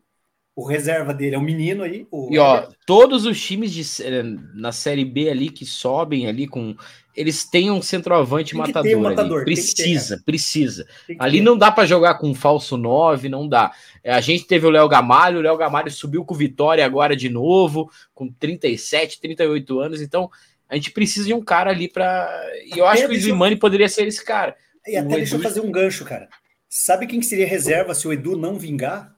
o 0.56 0.64
reserva 0.64 1.12
dele 1.12 1.34
é 1.34 1.38
um 1.38 1.42
menino 1.42 1.82
aí. 1.82 2.06
e 2.30 2.38
ó, 2.38 2.68
todos 2.86 3.26
os 3.26 3.40
times 3.42 3.72
de, 3.72 3.82
eh, 4.02 4.22
na 4.54 4.70
Série 4.70 5.04
B 5.04 5.28
ali 5.28 5.50
que 5.50 5.66
sobem 5.66 6.28
ali 6.28 6.46
com. 6.46 6.76
Eles 7.16 7.44
têm 7.44 7.70
um 7.70 7.80
centroavante 7.80 8.56
matador, 8.56 8.96
um 8.96 9.02
matador. 9.02 9.44
Precisa, 9.44 10.16
ter, 10.16 10.24
precisa. 10.24 10.86
Ali 11.18 11.40
não 11.40 11.56
dá 11.56 11.70
para 11.70 11.86
jogar 11.86 12.14
com 12.14 12.28
um 12.28 12.34
falso 12.34 12.76
9, 12.76 13.28
não 13.28 13.48
dá. 13.48 13.72
É, 14.02 14.12
a 14.12 14.20
gente 14.20 14.46
teve 14.46 14.66
o 14.66 14.70
Léo 14.70 14.88
Gamalho, 14.88 15.38
o 15.38 15.42
Léo 15.42 15.56
Gamalho 15.56 15.90
subiu 15.90 16.24
com 16.24 16.34
Vitória 16.34 16.84
agora 16.84 17.16
de 17.16 17.28
novo, 17.28 17.90
com 18.12 18.28
37, 18.28 19.20
38 19.20 19.78
anos, 19.80 20.00
então 20.00 20.28
a 20.68 20.74
gente 20.74 20.90
precisa 20.90 21.26
de 21.26 21.34
um 21.34 21.42
cara 21.42 21.70
ali 21.70 21.88
para. 21.88 22.28
E 22.64 22.78
eu 22.78 22.86
até 22.86 23.00
acho 23.00 23.08
que 23.08 23.14
o 23.14 23.18
Slimani 23.18 23.54
eu... 23.54 23.60
poderia 23.60 23.88
ser 23.88 24.06
esse 24.06 24.24
cara. 24.24 24.56
E 24.86 24.96
até 24.96 25.14
o 25.14 25.16
deixa 25.16 25.34
Edu... 25.34 25.42
eu 25.42 25.48
fazer 25.48 25.60
um 25.60 25.70
gancho, 25.70 26.04
cara. 26.04 26.28
Sabe 26.68 27.06
quem 27.06 27.20
que 27.20 27.26
seria 27.26 27.46
reserva 27.46 27.94
se 27.94 28.06
o 28.08 28.12
Edu 28.12 28.36
não 28.36 28.58
vingar? 28.58 29.13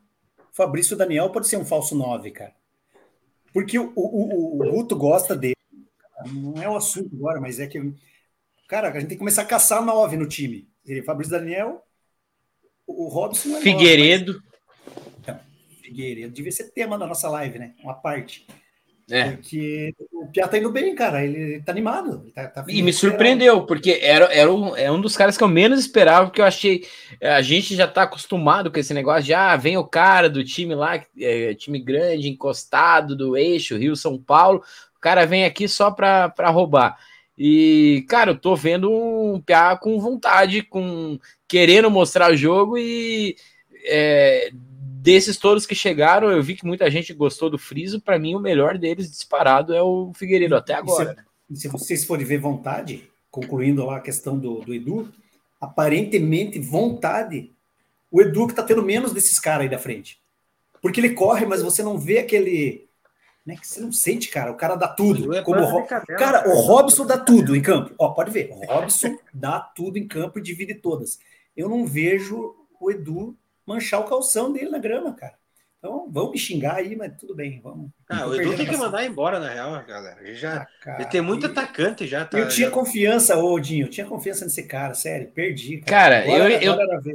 Fabrício 0.57 0.97
Daniel 0.97 1.29
pode 1.29 1.47
ser 1.49 1.59
um 1.59 1.67
falso 1.67 1.95
9, 1.95 2.31
cara. 2.31 2.55
Porque 3.53 3.79
o, 3.79 3.93
o, 3.95 4.63
o, 4.63 4.71
Guto 4.71 4.97
gosta 4.97 5.37
dele. 5.37 5.55
Não 6.33 6.63
é 6.63 6.67
o 6.67 6.77
assunto 6.77 7.15
agora, 7.15 7.39
mas 7.39 7.61
é 7.61 7.67
que. 7.67 7.79
Cara, 8.67 8.89
a 8.89 8.93
gente 8.93 9.09
tem 9.09 9.17
que 9.17 9.19
começar 9.19 9.43
a 9.43 9.47
caçar 9.47 9.85
9 9.85 10.17
no 10.17 10.27
time. 10.27 10.67
Fabrício 11.05 11.33
Daniel, 11.33 11.85
o 12.87 13.07
Robson 13.09 13.55
é 13.59 13.61
Figueiredo. 13.61 14.33
9, 14.33 14.45
mas... 14.47 15.07
então, 15.21 15.41
Figueiredo 15.83 16.33
devia 16.33 16.53
ser 16.53 16.71
tema 16.71 16.97
da 16.99 17.07
nossa 17.07 17.29
live, 17.29 17.59
né? 17.59 17.75
Uma 17.83 17.95
parte. 17.95 18.47
É. 19.09 19.33
Porque 19.33 19.95
o 20.13 20.27
Piá 20.27 20.49
tá 20.49 20.59
indo 20.59 20.71
bem, 20.71 20.95
cara. 20.95 21.25
Ele 21.25 21.63
tá 21.63 21.71
animado. 21.71 22.23
Ele 22.25 22.33
tá, 22.33 22.49
tá 22.49 22.65
e 22.69 22.83
me 22.83 22.93
surpreendeu, 22.93 23.65
porque 23.65 24.01
era, 24.03 24.27
era 24.27 24.53
um, 24.53 24.77
é 24.77 24.91
um 24.91 25.01
dos 25.01 25.17
caras 25.17 25.37
que 25.37 25.45
eu 25.45 25.49
menos 25.49 25.79
esperava, 25.79 26.27
porque 26.27 26.41
eu 26.41 26.45
achei. 26.45 26.85
A 27.23 27.41
gente 27.41 27.77
já 27.77 27.87
tá 27.87 28.03
acostumado 28.03 28.71
com 28.71 28.79
esse 28.79 28.93
negócio 28.93 29.23
de 29.23 29.35
ah, 29.35 29.57
vem 29.57 29.77
o 29.77 29.85
cara 29.85 30.29
do 30.29 30.43
time 30.43 30.75
lá, 30.75 31.01
é, 31.19 31.55
time 31.55 31.79
grande, 31.79 32.29
encostado 32.29 33.15
do 33.15 33.37
eixo, 33.37 33.77
Rio 33.77 33.95
São 33.95 34.19
Paulo. 34.19 34.63
O 34.97 35.01
cara 35.01 35.25
vem 35.25 35.45
aqui 35.45 35.69
só 35.69 35.91
pra, 35.91 36.29
pra 36.29 36.51
roubar. 36.51 36.99
E, 37.39 38.05
cara, 38.09 38.31
eu 38.31 38.37
tô 38.37 38.57
vendo 38.57 38.91
um 38.91 39.41
Piá 39.41 39.77
com 39.77 40.01
vontade, 40.01 40.63
com 40.63 41.19
querendo 41.47 41.91
mostrar 41.91 42.33
o 42.33 42.37
jogo 42.37 42.77
e. 42.77 43.37
É, 43.89 44.51
Desses 45.07 45.37
todos 45.37 45.65
que 45.65 45.75
chegaram, 45.75 46.33
eu 46.33 46.43
vi 46.43 46.57
que 46.57 46.67
muita 46.67 46.91
gente 46.91 47.15
gostou 47.15 47.49
do 47.49 47.57
Friso. 47.57 48.01
Para 48.01 48.19
mim, 48.19 48.35
o 48.35 48.41
melhor 48.41 48.77
deles 48.77 49.09
disparado 49.09 49.73
é 49.73 49.81
o 49.81 50.13
Figueiredo, 50.13 50.57
até 50.57 50.75
agora. 50.75 51.25
E 51.49 51.55
se, 51.55 51.63
se 51.63 51.69
vocês 51.69 52.05
forem 52.05 52.27
ver 52.27 52.39
vontade, 52.39 53.09
concluindo 53.31 53.87
lá 53.87 53.99
a 53.99 54.01
questão 54.01 54.37
do, 54.37 54.63
do 54.63 54.75
Edu, 54.75 55.09
aparentemente 55.61 56.59
vontade, 56.59 57.53
o 58.11 58.21
Edu 58.21 58.49
que 58.49 58.55
tá 58.55 58.65
tendo 58.65 58.83
menos 58.83 59.13
desses 59.13 59.39
caras 59.39 59.63
aí 59.63 59.69
da 59.69 59.79
frente. 59.79 60.21
Porque 60.83 60.99
ele 60.99 61.11
corre, 61.11 61.47
mas 61.47 61.63
você 61.63 61.85
não 61.85 61.97
vê 61.97 62.19
aquele. 62.19 62.89
Né, 63.47 63.55
que 63.55 63.65
você 63.65 63.79
não 63.79 63.93
sente, 63.93 64.29
cara. 64.29 64.51
O 64.51 64.57
cara 64.57 64.75
dá 64.75 64.89
tudo. 64.89 65.33
é 65.37 65.41
Como 65.41 65.61
o 65.61 65.67
Ro... 65.67 65.87
Cara, 66.19 66.49
o 66.49 66.61
Robson 66.63 67.07
dá 67.07 67.17
tudo 67.17 67.55
em 67.55 67.63
campo. 67.63 67.95
Ó, 67.97 68.09
pode 68.09 68.33
ver. 68.33 68.51
O 68.51 68.67
Robson 68.67 69.17
dá 69.33 69.61
tudo 69.61 69.99
em 69.99 70.09
campo 70.09 70.41
e 70.41 70.43
divide 70.43 70.75
todas. 70.75 71.21
Eu 71.57 71.69
não 71.69 71.87
vejo 71.87 72.57
o 72.81 72.91
Edu 72.91 73.37
manchar 73.67 74.01
o 74.01 74.05
calção 74.05 74.53
dele 74.53 74.71
na 74.71 74.79
grama, 74.79 75.13
cara. 75.15 75.35
Então, 75.79 76.09
vamos 76.11 76.33
me 76.33 76.39
xingar 76.39 76.77
aí, 76.77 76.97
mas 76.97 77.13
tudo 77.19 77.35
bem, 77.35 77.61
vamos. 77.63 77.91
Ah, 78.09 78.27
o 78.27 78.35
Edu 78.35 78.57
tem 78.57 78.67
que 78.67 78.77
mandar 78.77 79.05
embora, 79.05 79.39
na 79.39 79.51
real, 79.51 79.85
galera. 79.87 80.19
Ele, 80.21 80.35
já, 80.35 80.67
ah, 80.85 80.95
ele 80.99 81.05
tem 81.05 81.21
muito 81.21 81.47
atacante 81.47 82.07
já. 82.07 82.25
Tá, 82.25 82.39
eu 82.39 82.49
tinha 82.49 82.69
já... 82.69 82.75
confiança, 82.75 83.37
ô 83.37 83.59
Dinho, 83.61 83.87
eu 83.87 83.91
tinha 83.91 84.07
confiança 84.07 84.45
nesse 84.45 84.65
cara, 84.65 84.95
sério, 84.95 85.29
perdi. 85.29 85.79
Cara, 85.79 86.23
cara 86.23 86.35
agora, 86.35 86.65
eu, 86.65 86.73
agora 86.73 87.01
eu, 87.05 87.15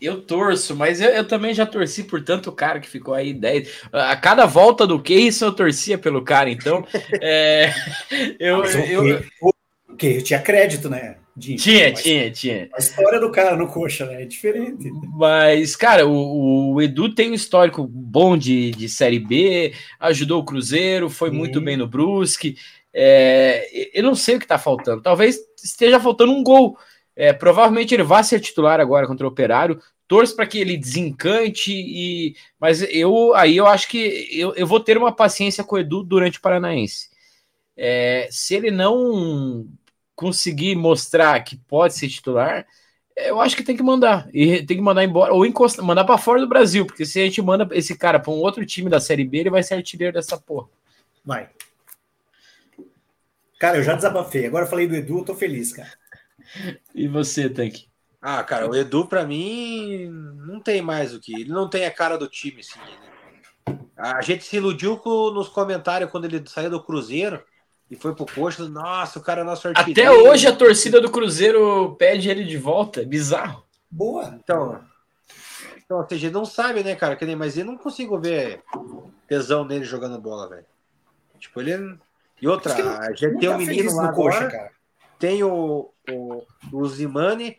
eu 0.00 0.22
torço, 0.22 0.76
mas 0.76 1.00
eu, 1.00 1.08
eu, 1.10 1.26
também 1.26 1.54
já 1.54 1.64
torci 1.64 2.04
por 2.04 2.22
tanto 2.22 2.52
cara 2.52 2.80
que 2.80 2.88
ficou 2.88 3.14
aí 3.14 3.32
10. 3.32 3.84
A 3.92 4.16
cada 4.16 4.44
volta 4.46 4.86
do 4.86 5.00
Case 5.00 5.42
eu 5.42 5.52
torcia 5.52 5.96
pelo 5.96 6.22
cara, 6.22 6.50
então. 6.50 6.86
é, 7.22 7.72
eu, 8.38 8.64
eu, 8.64 9.08
eu, 9.08 9.24
o 9.88 9.96
que? 9.96 10.16
Eu 10.16 10.22
tinha 10.22 10.42
crédito, 10.42 10.90
né? 10.90 11.16
Tinha, 11.38 11.90
mas, 11.90 12.02
tinha, 12.02 12.30
tinha. 12.30 12.68
A 12.72 12.78
história 12.78 13.20
do 13.20 13.30
cara 13.30 13.56
no 13.56 13.68
coxa, 13.68 14.06
né? 14.06 14.22
É 14.22 14.24
diferente. 14.24 14.90
Mas, 15.14 15.76
cara, 15.76 16.06
o, 16.06 16.72
o 16.72 16.82
Edu 16.82 17.14
tem 17.14 17.30
um 17.30 17.34
histórico 17.34 17.86
bom 17.86 18.38
de, 18.38 18.70
de 18.70 18.88
Série 18.88 19.18
B, 19.18 19.74
ajudou 20.00 20.40
o 20.40 20.44
Cruzeiro, 20.44 21.10
foi 21.10 21.30
Sim. 21.30 21.36
muito 21.36 21.60
bem 21.60 21.76
no 21.76 21.86
Brusque. 21.86 22.56
É, 22.92 23.90
eu 23.92 24.02
não 24.02 24.14
sei 24.14 24.36
o 24.36 24.38
que 24.38 24.46
tá 24.46 24.56
faltando. 24.56 25.02
Talvez 25.02 25.38
esteja 25.62 26.00
faltando 26.00 26.32
um 26.32 26.42
gol. 26.42 26.78
É, 27.14 27.32
provavelmente 27.32 27.94
ele 27.94 28.02
vai 28.02 28.24
ser 28.24 28.40
titular 28.40 28.80
agora 28.80 29.06
contra 29.06 29.26
o 29.26 29.30
Operário. 29.30 29.78
Torço 30.08 30.34
para 30.34 30.46
que 30.46 30.58
ele 30.58 30.78
desencante 30.78 31.72
e. 31.72 32.34
Mas 32.58 32.80
eu 32.82 33.34
aí 33.34 33.56
eu 33.56 33.66
acho 33.66 33.88
que 33.88 34.28
eu, 34.32 34.54
eu 34.54 34.66
vou 34.66 34.80
ter 34.80 34.96
uma 34.96 35.12
paciência 35.12 35.62
com 35.62 35.76
o 35.76 35.78
Edu 35.78 36.02
durante 36.02 36.38
o 36.38 36.40
Paranaense. 36.40 37.10
É, 37.76 38.28
se 38.30 38.54
ele 38.54 38.70
não 38.70 39.66
conseguir 40.16 40.74
mostrar 40.74 41.38
que 41.44 41.56
pode 41.56 41.94
ser 41.94 42.08
titular, 42.08 42.66
eu 43.14 43.40
acho 43.40 43.54
que 43.54 43.62
tem 43.62 43.76
que 43.76 43.82
mandar. 43.82 44.28
E 44.32 44.64
tem 44.64 44.76
que 44.76 44.82
mandar 44.82 45.04
embora, 45.04 45.32
ou 45.32 45.46
encostar, 45.46 45.84
mandar 45.84 46.04
para 46.04 46.18
fora 46.18 46.40
do 46.40 46.48
Brasil, 46.48 46.84
porque 46.84 47.04
se 47.04 47.20
a 47.20 47.24
gente 47.24 47.40
manda 47.40 47.68
esse 47.72 47.96
cara 47.96 48.18
para 48.18 48.32
um 48.32 48.38
outro 48.38 48.64
time 48.66 48.90
da 48.90 48.98
Série 48.98 49.24
B, 49.24 49.38
ele 49.38 49.50
vai 49.50 49.62
ser 49.62 49.74
artilheiro 49.74 50.14
dessa 50.14 50.38
porra. 50.38 50.68
Vai. 51.24 51.50
Cara, 53.58 53.78
eu 53.78 53.82
já 53.82 53.94
desabafei. 53.94 54.46
Agora 54.46 54.64
eu 54.64 54.70
falei 54.70 54.86
do 54.86 54.96
Edu, 54.96 55.18
eu 55.18 55.24
tô 55.24 55.34
feliz, 55.34 55.72
cara. 55.72 55.92
E 56.94 57.08
você, 57.08 57.48
Tank? 57.48 57.86
Ah, 58.20 58.42
cara, 58.42 58.68
o 58.68 58.74
Edu, 58.74 59.06
para 59.06 59.24
mim, 59.24 60.08
não 60.46 60.60
tem 60.60 60.82
mais 60.82 61.14
o 61.14 61.20
que. 61.20 61.34
Ele 61.34 61.50
não 61.50 61.68
tem 61.68 61.86
a 61.86 61.90
cara 61.90 62.18
do 62.18 62.28
time, 62.28 62.60
assim. 62.60 62.78
Né? 62.78 63.78
A 63.96 64.20
gente 64.20 64.44
se 64.44 64.56
iludiu 64.56 64.98
com, 64.98 65.30
nos 65.30 65.48
comentários 65.48 66.10
quando 66.10 66.26
ele 66.26 66.42
saiu 66.46 66.70
do 66.70 66.82
Cruzeiro 66.82 67.42
e 67.90 67.96
foi 67.96 68.14
pro 68.14 68.26
coxa. 68.26 68.68
Nossa, 68.68 69.18
o 69.18 69.22
cara 69.22 69.42
é 69.42 69.44
nosso 69.44 69.68
artilheiro. 69.68 70.10
Até 70.10 70.28
hoje 70.28 70.46
a 70.46 70.54
torcida 70.54 71.00
do 71.00 71.10
Cruzeiro 71.10 71.94
pede 71.98 72.28
ele 72.28 72.44
de 72.44 72.58
volta. 72.58 73.02
É 73.02 73.04
bizarro. 73.04 73.64
Boa. 73.90 74.34
Então, 74.42 74.80
então, 75.86 75.98
ou 75.98 76.08
seja, 76.08 76.30
não 76.30 76.44
sabe, 76.44 76.82
né, 76.82 76.96
cara? 76.96 77.14
Que 77.14 77.24
nem, 77.24 77.36
mas 77.36 77.56
eu 77.56 77.64
não 77.64 77.78
consigo 77.78 78.18
ver 78.18 78.60
tesão 79.28 79.64
nele 79.64 79.84
jogando 79.84 80.20
bola, 80.20 80.48
velho. 80.48 80.66
Tipo, 81.38 81.60
ele. 81.60 81.96
E 82.42 82.48
outra, 82.48 82.74
a 82.98 83.12
gente 83.12 83.38
tem 83.38 83.48
um 83.48 83.56
menino 83.56 83.94
lá 83.94 84.08
agora, 84.08 84.34
coxa, 84.34 84.50
cara. 84.50 84.72
tem 85.18 85.42
o, 85.44 85.90
o, 86.10 86.42
o 86.72 86.86
Zimani. 86.86 87.56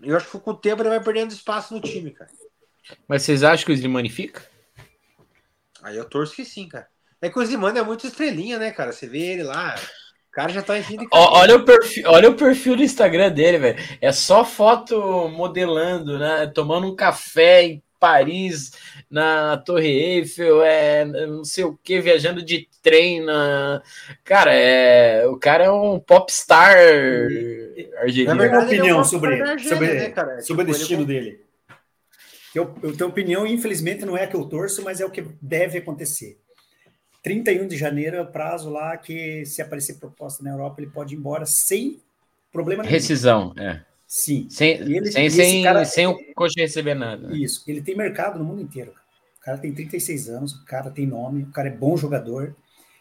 Eu 0.00 0.16
acho 0.16 0.30
que 0.30 0.38
com 0.38 0.52
o 0.52 0.56
tempo 0.56 0.82
ele 0.82 0.88
vai 0.88 1.02
perdendo 1.02 1.32
espaço 1.32 1.74
no 1.74 1.80
time, 1.80 2.12
cara. 2.12 2.30
Mas 3.08 3.22
vocês 3.22 3.42
acham 3.42 3.66
que 3.66 3.72
o 3.72 3.76
Zimani 3.76 4.08
fica? 4.08 4.42
Aí 5.82 5.96
eu 5.96 6.04
torço 6.08 6.34
que 6.34 6.44
sim, 6.44 6.68
cara. 6.68 6.88
É 7.24 7.30
que 7.30 7.38
o 7.38 7.46
Zimano 7.46 7.78
é 7.78 7.82
muito 7.82 8.06
estrelinha, 8.06 8.58
né, 8.58 8.70
cara? 8.70 8.92
Você 8.92 9.06
vê 9.06 9.32
ele 9.32 9.42
lá. 9.42 9.74
O 10.28 10.30
cara 10.30 10.52
já 10.52 10.60
tá 10.60 10.78
em 10.78 10.82
fim 10.82 10.98
de 10.98 11.06
olha 11.10 11.56
o 11.56 11.64
perfil, 11.64 12.04
Olha 12.06 12.28
o 12.28 12.34
perfil 12.34 12.76
do 12.76 12.82
Instagram 12.82 13.30
dele, 13.30 13.56
velho. 13.56 13.78
É 13.98 14.12
só 14.12 14.44
foto 14.44 15.26
modelando, 15.30 16.18
né? 16.18 16.46
Tomando 16.54 16.86
um 16.86 16.94
café 16.94 17.62
em 17.62 17.82
Paris, 17.98 18.72
na 19.10 19.56
Torre 19.56 19.88
Eiffel, 19.88 20.62
é 20.62 21.06
não 21.06 21.44
sei 21.44 21.64
o 21.64 21.78
que, 21.82 21.98
viajando 21.98 22.44
de 22.44 22.68
trem 22.82 23.24
na. 23.24 23.80
Cara, 24.22 24.52
é, 24.52 25.26
o 25.26 25.38
cara 25.38 25.64
é 25.64 25.70
um 25.70 25.98
popstar 25.98 26.76
argentino. 28.02 28.34
Na 28.34 28.34
verdade, 28.34 28.66
opinião 28.66 29.00
é 29.00 29.04
sobre, 29.04 29.58
sobre, 29.60 29.94
né, 29.94 30.10
cara? 30.10 30.42
sobre 30.42 30.64
tipo, 30.64 30.76
o 30.76 30.78
destino 30.78 31.06
dele. 31.06 31.40
Eu, 32.54 32.74
eu 32.82 32.94
tenho 32.94 33.08
opinião, 33.08 33.46
infelizmente, 33.46 34.04
não 34.04 34.14
é 34.14 34.24
a 34.24 34.26
que 34.26 34.36
eu 34.36 34.44
torço, 34.44 34.82
mas 34.82 35.00
é 35.00 35.06
o 35.06 35.10
que 35.10 35.24
deve 35.40 35.78
acontecer. 35.78 36.43
31 37.24 37.66
de 37.66 37.76
janeiro 37.78 38.18
é 38.18 38.20
o 38.20 38.26
prazo 38.26 38.68
lá 38.68 38.98
que, 38.98 39.46
se 39.46 39.62
aparecer 39.62 39.94
proposta 39.94 40.44
na 40.44 40.50
Europa, 40.50 40.82
ele 40.82 40.90
pode 40.90 41.14
ir 41.14 41.18
embora 41.18 41.46
sem 41.46 41.98
problema 42.52 42.82
nenhum. 42.82 42.92
Rescisão, 42.92 43.54
é. 43.58 43.80
Sim. 44.06 44.46
Sem, 44.50 44.72
ele, 44.72 45.10
sem, 45.10 45.30
sem, 45.30 45.62
cara, 45.64 45.86
sem 45.86 46.06
o 46.06 46.18
coach 46.34 46.52
receber 46.60 46.92
nada. 46.94 47.28
Né? 47.28 47.38
Isso. 47.38 47.64
Ele 47.66 47.80
tem 47.80 47.96
mercado 47.96 48.38
no 48.38 48.44
mundo 48.44 48.60
inteiro. 48.60 48.92
O 49.38 49.40
cara 49.40 49.56
tem 49.56 49.72
36 49.72 50.28
anos, 50.28 50.52
o 50.52 50.66
cara 50.66 50.90
tem 50.90 51.06
nome, 51.06 51.44
o 51.44 51.50
cara 51.50 51.68
é 51.68 51.72
bom 51.72 51.96
jogador. 51.96 52.54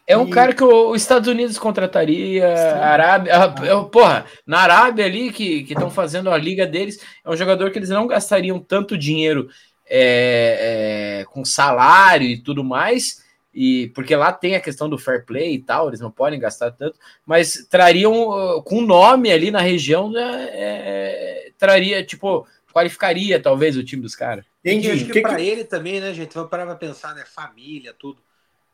É 0.07 0.17
um 0.17 0.27
e... 0.27 0.31
cara 0.31 0.53
que 0.53 0.63
os 0.63 1.01
Estados 1.01 1.27
Unidos 1.27 1.59
contrataria, 1.59 2.47
a 2.47 2.87
Arábia. 2.87 3.33
Ah. 3.35 3.83
Porra, 3.83 4.25
na 4.47 4.59
Arábia 4.59 5.05
ali, 5.05 5.33
que 5.33 5.65
estão 5.69 5.91
fazendo 5.91 6.31
a 6.31 6.37
liga 6.37 6.65
deles, 6.65 6.97
é 7.25 7.29
um 7.29 7.35
jogador 7.35 7.71
que 7.71 7.77
eles 7.77 7.89
não 7.89 8.07
gastariam 8.07 8.57
tanto 8.57 8.97
dinheiro 8.97 9.49
é, 9.85 11.19
é, 11.19 11.25
com 11.25 11.43
salário 11.43 12.27
e 12.27 12.41
tudo 12.41 12.63
mais 12.63 13.21
e 13.53 13.91
porque 13.93 14.15
lá 14.15 14.31
tem 14.33 14.55
a 14.55 14.61
questão 14.61 14.89
do 14.89 14.97
fair 14.97 15.25
play 15.25 15.53
e 15.53 15.59
tal, 15.59 15.87
eles 15.87 15.99
não 15.99 16.09
podem 16.09 16.39
gastar 16.39 16.71
tanto, 16.71 16.99
mas 17.25 17.67
trariam 17.69 18.29
uh, 18.29 18.63
com 18.63 18.81
nome 18.81 19.31
ali 19.31 19.51
na 19.51 19.61
região, 19.61 20.11
né, 20.11 20.49
é, 20.51 21.51
traria, 21.57 22.03
tipo, 22.03 22.47
qualificaria 22.73 23.39
talvez 23.39 23.77
o 23.77 23.83
time 23.83 24.01
dos 24.01 24.15
caras. 24.15 24.43
Entendi. 24.65 24.91
Acho 24.91 25.05
que, 25.05 25.11
que 25.11 25.21
para 25.21 25.35
que... 25.35 25.43
ele 25.43 25.63
também, 25.63 26.01
né, 26.01 26.13
gente? 26.13 26.33
Vamos 26.33 26.49
parar 26.49 26.65
pra 26.65 26.75
pensar, 26.75 27.13
né? 27.13 27.23
Família, 27.25 27.93
tudo. 27.97 28.21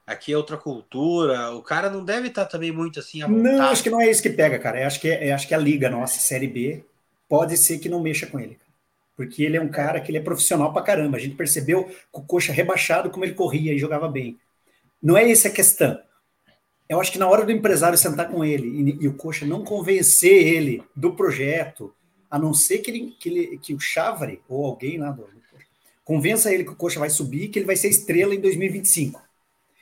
Aqui 0.07 0.33
é 0.33 0.37
outra 0.37 0.57
cultura. 0.57 1.51
O 1.51 1.61
cara 1.61 1.89
não 1.89 2.03
deve 2.03 2.29
estar 2.29 2.45
também 2.45 2.71
muito 2.71 2.99
assim. 2.99 3.19
Não, 3.27 3.65
acho 3.65 3.83
que 3.83 3.89
não 3.89 4.01
é 4.01 4.09
isso 4.09 4.23
que 4.23 4.29
pega, 4.29 4.57
cara. 4.57 4.81
Eu 4.81 4.87
acho 4.87 4.99
que, 4.99 5.07
é, 5.07 5.31
acho 5.31 5.47
que 5.47 5.53
a 5.53 5.57
liga 5.57 5.89
nossa, 5.89 6.19
Série 6.19 6.47
B, 6.47 6.83
pode 7.27 7.57
ser 7.57 7.77
que 7.77 7.89
não 7.89 8.01
mexa 8.01 8.25
com 8.25 8.39
ele. 8.39 8.57
Porque 9.15 9.43
ele 9.43 9.57
é 9.57 9.61
um 9.61 9.67
cara 9.67 9.99
que 9.99 10.09
ele 10.09 10.17
é 10.17 10.21
profissional 10.21 10.71
pra 10.71 10.81
caramba. 10.81 11.17
A 11.17 11.19
gente 11.19 11.35
percebeu 11.35 11.91
com 12.11 12.21
o 12.21 12.25
coxa 12.25 12.53
rebaixado 12.53 13.09
como 13.09 13.25
ele 13.25 13.33
corria 13.33 13.73
e 13.73 13.77
jogava 13.77 14.07
bem. 14.07 14.39
Não 15.01 15.17
é 15.17 15.29
essa 15.29 15.47
a 15.47 15.51
questão. 15.51 15.99
Eu 16.87 16.99
acho 16.99 17.11
que 17.11 17.19
na 17.19 17.27
hora 17.27 17.45
do 17.45 17.51
empresário 17.51 17.97
sentar 17.97 18.29
com 18.29 18.43
ele 18.43 18.67
e, 18.67 19.03
e 19.03 19.07
o 19.07 19.13
Coxa 19.13 19.45
não 19.45 19.63
convencer 19.63 20.47
ele 20.47 20.83
do 20.95 21.13
projeto, 21.13 21.93
a 22.29 22.39
não 22.39 22.53
ser 22.53 22.79
que, 22.79 22.91
ele, 22.91 23.15
que, 23.19 23.29
ele, 23.29 23.57
que 23.59 23.73
o 23.73 23.79
Chavre 23.79 24.41
ou 24.47 24.65
alguém 24.65 24.97
lá 24.97 25.11
do, 25.11 25.27
convença 26.03 26.51
ele 26.51 26.63
que 26.63 26.71
o 26.71 26.75
Coxa 26.75 26.99
vai 26.99 27.09
subir 27.09 27.49
que 27.49 27.59
ele 27.59 27.67
vai 27.67 27.75
ser 27.75 27.89
estrela 27.89 28.33
em 28.33 28.41
2025. 28.41 29.21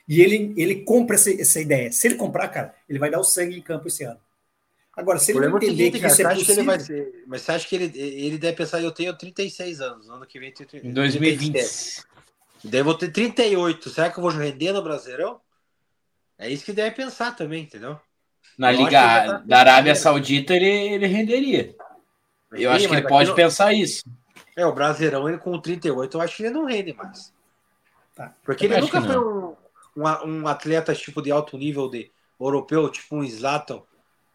E 0.06 0.20
ele, 0.20 0.52
ele 0.56 0.82
compra 0.84 1.16
essa, 1.16 1.30
essa 1.30 1.60
ideia. 1.60 1.90
Se 1.90 2.06
ele 2.06 2.16
comprar, 2.16 2.48
cara, 2.48 2.74
ele 2.86 2.98
vai 2.98 3.10
dar 3.10 3.18
o 3.18 3.24
sangue 3.24 3.56
em 3.56 3.62
campo 3.62 3.88
esse 3.88 4.04
ano. 4.04 4.20
Agora, 4.94 5.18
se 5.18 5.32
ele 5.32 5.46
não 5.46 5.56
entender 5.56 5.90
que, 5.90 6.00
que 6.00 6.06
isso 6.06 6.20
é 6.20 6.34
possível... 6.34 6.54
Que 6.54 6.60
ele 6.60 6.66
vai 6.66 6.80
ser, 6.80 7.24
mas 7.26 7.42
você 7.42 7.52
acha 7.52 7.68
que 7.68 7.76
ele, 7.76 7.98
ele 7.98 8.36
deve 8.36 8.56
pensar, 8.56 8.82
eu 8.82 8.90
tenho 8.90 9.16
36 9.16 9.80
anos, 9.80 10.10
ano 10.10 10.26
que 10.26 10.38
vem... 10.38 10.52
Em 10.82 10.92
2020. 10.92 12.04
Daí 12.64 12.80
eu 12.80 12.84
vou 12.84 12.94
ter 12.94 13.10
38. 13.10 13.90
Será 13.90 14.10
que 14.10 14.18
eu 14.18 14.22
vou 14.22 14.30
render 14.30 14.72
no 14.72 14.82
Brasileirão? 14.82 15.40
É 16.38 16.48
isso 16.48 16.64
que 16.64 16.72
deve 16.72 16.94
pensar 16.94 17.34
também, 17.34 17.64
entendeu? 17.64 17.98
Na 18.56 18.72
eu 18.72 18.78
Liga 18.78 18.90
tá 18.90 19.42
da 19.44 19.58
Arábia 19.58 19.94
Saudita 19.94 20.54
ele, 20.54 20.66
ele 20.66 21.06
renderia. 21.06 21.76
Eu 22.52 22.70
Sim, 22.70 22.76
acho 22.76 22.88
que 22.88 22.94
ele 22.94 23.08
pode 23.08 23.34
pensar 23.34 23.72
isso. 23.72 24.04
É, 24.56 24.66
o 24.66 24.72
Brasileirão, 24.72 25.28
ele 25.28 25.38
com 25.38 25.58
38, 25.60 26.16
eu 26.16 26.20
acho 26.20 26.36
que 26.36 26.42
ele 26.42 26.54
não 26.54 26.64
rende 26.64 26.92
mais. 26.92 27.32
Tá. 28.14 28.34
Porque 28.42 28.66
eu 28.66 28.72
ele 28.72 28.80
nunca 28.80 29.00
foi 29.00 29.16
um, 29.16 29.56
um, 29.96 30.24
um, 30.24 30.48
atleta 30.48 30.94
tipo 30.94 31.22
de 31.22 31.30
alto 31.30 31.56
nível 31.56 31.88
de 31.88 32.10
europeu, 32.40 32.88
tipo 32.88 33.16
um 33.16 33.24
Zlatan, 33.24 33.82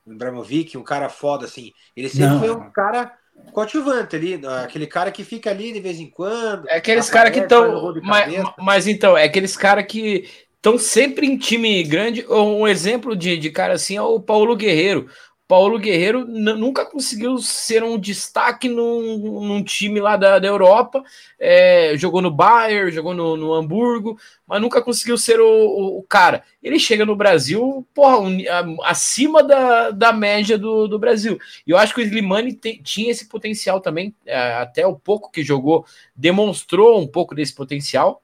um 0.07 0.13
Ibrahimovic, 0.13 0.78
um 0.78 0.84
cara 0.84 1.09
foda 1.09 1.45
assim. 1.45 1.74
Ele 1.95 2.07
sempre 2.07 2.30
não. 2.30 2.39
foi 2.39 2.51
um 2.51 2.71
cara 2.71 3.17
coadjuvante 3.51 4.15
ali, 4.15 4.41
aquele 4.63 4.88
cara 4.88 5.11
que 5.11 5.23
fica 5.23 5.49
ali 5.49 5.71
de 5.71 5.79
vez 5.79 5.99
em 5.99 6.09
quando. 6.09 6.67
É 6.67 6.77
aqueles 6.77 7.09
caras 7.09 7.31
que 7.31 7.39
estão. 7.39 7.93
Mas, 8.03 8.34
mas, 8.57 8.88
então, 8.88 9.15
é 9.15 9.23
aqueles 9.23 9.55
caras 9.55 9.86
que 9.88 10.27
estão 10.55 10.77
sempre 10.77 11.27
em 11.27 11.38
time 11.38 11.84
grande. 11.84 12.25
Um 12.29 12.67
exemplo 12.67 13.15
de, 13.15 13.38
de 13.38 13.49
cara 13.51 13.73
assim 13.73 13.95
é 13.95 14.01
o 14.01 14.19
Paulo 14.19 14.55
Guerreiro. 14.55 15.07
Paulo 15.48 15.78
Guerreiro 15.78 16.26
nunca 16.26 16.86
conseguiu 16.86 17.38
ser 17.38 17.84
um 17.84 18.00
destaque 18.00 18.70
num, 18.70 19.41
num 19.41 19.64
time 19.64 20.00
lá 20.00 20.16
da, 20.16 20.39
da 20.39 20.48
Europa. 20.48 21.04
É, 21.39 21.94
jogou 21.98 22.22
no 22.22 22.32
Bayern, 22.32 22.91
jogou 22.91 23.14
no, 23.14 23.36
no, 23.36 23.54
Hamburgo, 23.54 24.18
mas 24.48 24.62
nunca 24.62 24.82
conseguiu 24.82 25.18
ser 25.18 25.39
o, 25.39 25.46
o, 25.46 26.00
o 26.00 26.04
cara. 26.04 26.44
Ele 26.62 26.80
chega 26.80 27.06
no 27.06 27.16
Brasil, 27.16 27.86
porra, 27.94 28.20
um, 28.20 28.38
a, 28.50 28.89
acima 28.89 29.44
da, 29.44 29.91
da 29.91 30.14
média 30.14 30.58
do, 30.58 30.88
do 30.88 30.98
Brasil. 30.98 31.38
E 31.68 31.72
eu 31.72 31.78
acho 31.78 31.94
que 31.94 32.02
o 32.02 32.04
Slimani 32.04 32.54
te, 32.54 32.82
tinha 32.82 33.12
esse 33.12 33.28
potencial 33.28 33.82
também, 33.82 34.16
é, 34.26 34.54
até 34.56 34.88
o 34.88 34.96
pouco 34.96 35.30
que 35.30 35.44
jogou, 35.44 35.86
demonstrou 36.16 37.00
um 37.02 37.08
pouco 37.08 37.36
desse 37.36 37.54
potencial. 37.54 38.24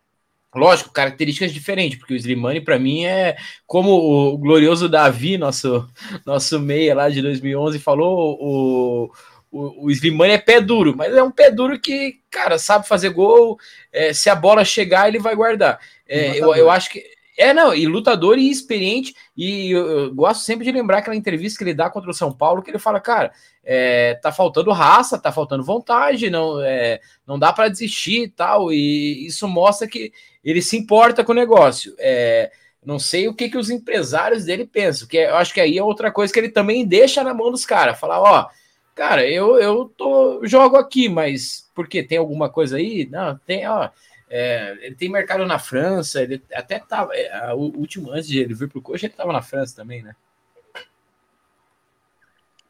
Lógico, 0.54 0.92
características 0.92 1.54
diferentes, 1.54 2.00
porque 2.00 2.14
o 2.14 2.18
Slimani, 2.18 2.60
para 2.60 2.80
mim, 2.80 3.06
é 3.06 3.38
como 3.68 3.92
o 3.92 4.38
glorioso 4.38 4.90
Davi, 4.90 5.38
nosso, 5.38 5.88
nosso 6.26 6.60
meia 6.60 6.96
lá 6.96 7.10
de 7.10 7.22
2011, 7.22 7.78
falou: 7.78 8.36
o, 8.42 9.12
o, 9.52 9.86
o 9.86 9.92
Slimani 9.92 10.34
é 10.34 10.38
pé 10.40 10.60
duro, 10.60 10.96
mas 10.96 11.14
é 11.16 11.22
um 11.22 11.30
pé 11.30 11.52
duro 11.52 11.80
que, 11.80 12.20
cara, 12.32 12.58
sabe 12.58 12.88
fazer 12.88 13.10
gol. 13.10 13.60
É, 13.92 14.12
se 14.12 14.28
a 14.28 14.36
bola 14.36 14.66
chegar, 14.66 15.08
ele 15.08 15.20
vai 15.20 15.36
guardar. 15.36 15.80
É, 16.08 16.38
eu, 16.38 16.56
eu 16.56 16.72
acho 16.72 16.90
que. 16.90 17.04
É, 17.40 17.54
não, 17.54 17.74
e 17.74 17.86
lutador 17.88 18.38
e 18.38 18.52
experiente, 18.52 19.16
e 19.36 19.72
eu, 19.72 19.88
eu, 19.88 20.14
gosto 20.14 20.42
sempre 20.44 20.66
de 20.66 20.74
lembrar 20.74 20.98
aquela 20.98 21.16
entrevista 21.16 21.58
que 21.58 21.64
ele 21.64 21.74
dá 21.74 21.90
contra 21.90 22.12
o 22.12 22.14
São 22.14 22.34
Paulo, 22.34 22.62
que 22.62 22.70
ele 22.70 22.78
fala, 22.78 23.00
cara, 23.00 23.32
é, 23.64 24.16
tá 24.16 24.30
faltando 24.30 24.74
raça, 24.74 25.18
tá 25.18 25.32
faltando 25.32 25.64
vontade, 25.64 26.30
não, 26.30 26.62
é, 26.62 27.00
não 27.26 27.40
dá 27.40 27.54
para 27.54 27.70
desistir 27.70 28.24
e 28.24 28.28
tal, 28.28 28.74
e 28.74 29.26
isso 29.26 29.48
mostra 29.48 29.88
que 29.88 30.12
ele 30.44 30.62
se 30.62 30.76
importa 30.76 31.24
com 31.24 31.32
o 31.32 31.36
negócio. 31.36 31.96
É, 31.98 32.52
não 32.86 33.00
sei 33.00 33.30
o 33.30 33.34
que, 33.34 33.48
que 33.48 33.58
os 33.58 33.70
empresários 33.70 34.44
dele 34.44 34.68
pensam, 34.68 35.08
que 35.08 35.16
eu 35.16 35.38
acho 35.38 35.54
que 35.54 35.62
aí 35.62 35.78
é 35.78 35.84
outra 35.84 36.12
coisa 36.12 36.34
que 36.34 36.40
ele 36.40 36.50
também 36.50 36.86
deixa 36.86 37.24
na 37.24 37.34
mão 37.34 37.50
dos 37.52 37.66
caras, 37.66 37.98
falar, 37.98 38.20
ó, 38.20 38.50
cara, 38.94 39.26
eu, 39.26 39.58
eu 39.58 39.86
tô, 39.96 40.42
jogo 40.44 40.76
aqui, 40.76 41.08
mas 41.08 41.70
porque 41.74 42.04
tem 42.04 42.18
alguma 42.18 42.50
coisa 42.50 42.76
aí? 42.76 43.08
Não, 43.10 43.38
tem, 43.46 43.66
ó 43.66 43.90
é, 44.30 44.78
ele 44.82 44.96
tem 44.96 45.10
mercado 45.10 45.46
na 45.46 45.58
França, 45.58 46.22
ele 46.22 46.44
até 46.54 46.78
tava. 46.78 47.16
É, 47.16 47.52
o 47.54 47.58
último 47.58 48.12
antes 48.12 48.28
de 48.28 48.40
ele 48.40 48.54
vir 48.54 48.70
pro 48.70 48.82
coxa, 48.82 49.08
ele 49.08 49.14
tava 49.14 49.34
na 49.34 49.42
França 49.42 49.76
também, 49.76 50.04
né? 50.04 50.16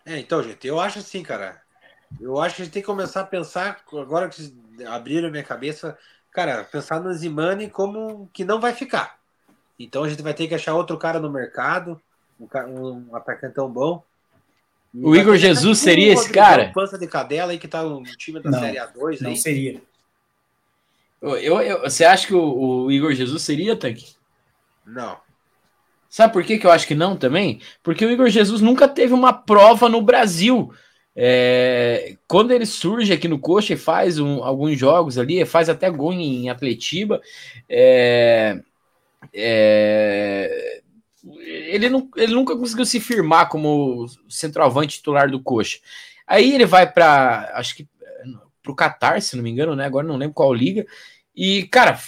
É, 0.06 0.18
então, 0.18 0.42
gente, 0.42 0.66
eu 0.66 0.80
acho 0.80 1.00
assim, 1.00 1.22
cara. 1.22 1.62
Eu 2.20 2.40
acho 2.40 2.56
que 2.56 2.62
a 2.62 2.66
gente 2.66 2.74
tem 2.74 2.82
que 2.82 2.88
começar 2.88 3.22
a 3.22 3.26
pensar, 3.26 3.84
agora 3.94 4.30
que 4.30 4.52
abriram 4.88 5.28
a 5.28 5.32
minha 5.32 5.44
cabeça, 5.44 5.96
cara, 6.32 6.64
pensar 6.64 7.00
no 7.00 7.14
Zimani 7.14 7.70
como 7.70 8.28
que 8.34 8.44
não 8.44 8.60
vai 8.60 8.74
ficar. 8.74 9.20
Então 9.78 10.04
a 10.04 10.10
gente 10.10 10.24
vai 10.24 10.34
ter 10.34 10.48
que 10.48 10.56
achar 10.56 10.74
outro 10.74 10.98
cara 10.98 11.20
no 11.20 11.32
mercado, 11.32 12.02
um, 12.40 13.10
um 13.12 13.16
atacante 13.16 13.54
tão 13.54 13.70
bom. 13.70 14.04
O 14.94 15.16
Igor 15.16 15.38
Jesus 15.38 15.78
seria 15.78 16.14
esse 16.14 16.32
cara? 16.32 16.72
Pança 16.74 16.98
de 16.98 17.06
cadela 17.06 17.52
aí 17.52 17.60
que 17.60 17.68
tá 17.68 17.84
no 17.84 18.02
time 18.02 18.40
da 18.40 18.50
não, 18.50 18.60
Série 18.60 18.78
A2 18.78 19.22
Não 19.22 19.30
aí. 19.30 19.38
seria. 19.38 19.82
Eu, 21.22 21.62
eu, 21.62 21.82
você 21.82 22.06
acha 22.06 22.28
que 22.28 22.34
o, 22.34 22.86
o 22.86 22.92
Igor 22.92 23.14
Jesus 23.14 23.42
seria, 23.42 23.76
Tanque? 23.76 24.16
Não. 24.86 25.18
Sabe 26.10 26.34
por 26.34 26.44
que, 26.44 26.58
que 26.58 26.66
eu 26.66 26.72
acho 26.72 26.88
que 26.88 26.96
não 26.96 27.16
também? 27.16 27.62
Porque 27.84 28.06
o 28.06 28.12
Igor 28.12 28.30
Jesus 28.30 28.62
nunca 28.62 28.88
teve 28.88 29.14
uma 29.14 29.32
prova 29.32 29.88
no 29.88 30.02
Brasil. 30.02 30.74
É, 31.16 32.16
quando 32.28 32.52
ele 32.52 32.66
surge 32.66 33.12
aqui 33.12 33.28
no 33.28 33.38
Coxa 33.38 33.74
e 33.74 33.78
faz 33.78 34.18
um, 34.18 34.44
alguns 34.44 34.78
jogos 34.80 35.18
ali, 35.18 35.44
faz 35.46 35.70
até 35.70 35.90
gol 35.90 36.14
em, 36.14 36.46
em 36.46 36.50
Atletiba, 36.50 37.22
é, 37.68 38.60
é, 39.34 40.82
ele, 41.44 41.90
não, 41.90 42.10
ele 42.16 42.34
nunca 42.34 42.56
conseguiu 42.56 42.86
se 42.86 43.00
firmar 43.00 43.50
como 43.50 44.08
centroavante 44.30 44.98
titular 44.98 45.30
do 45.30 45.42
Coxa. 45.42 45.80
Aí 46.26 46.54
ele 46.54 46.66
vai 46.66 46.92
para, 46.92 47.52
acho 47.56 47.76
que 47.76 47.88
pro 48.70 48.76
Qatar, 48.76 49.22
se 49.22 49.36
não 49.36 49.44
me 49.44 49.50
engano, 49.50 49.76
né? 49.76 49.86
Agora 49.86 50.08
não 50.08 50.18
lembro 50.18 50.34
qual 50.34 50.54
liga. 50.54 50.86
E, 51.36 51.64
cara, 51.64 52.00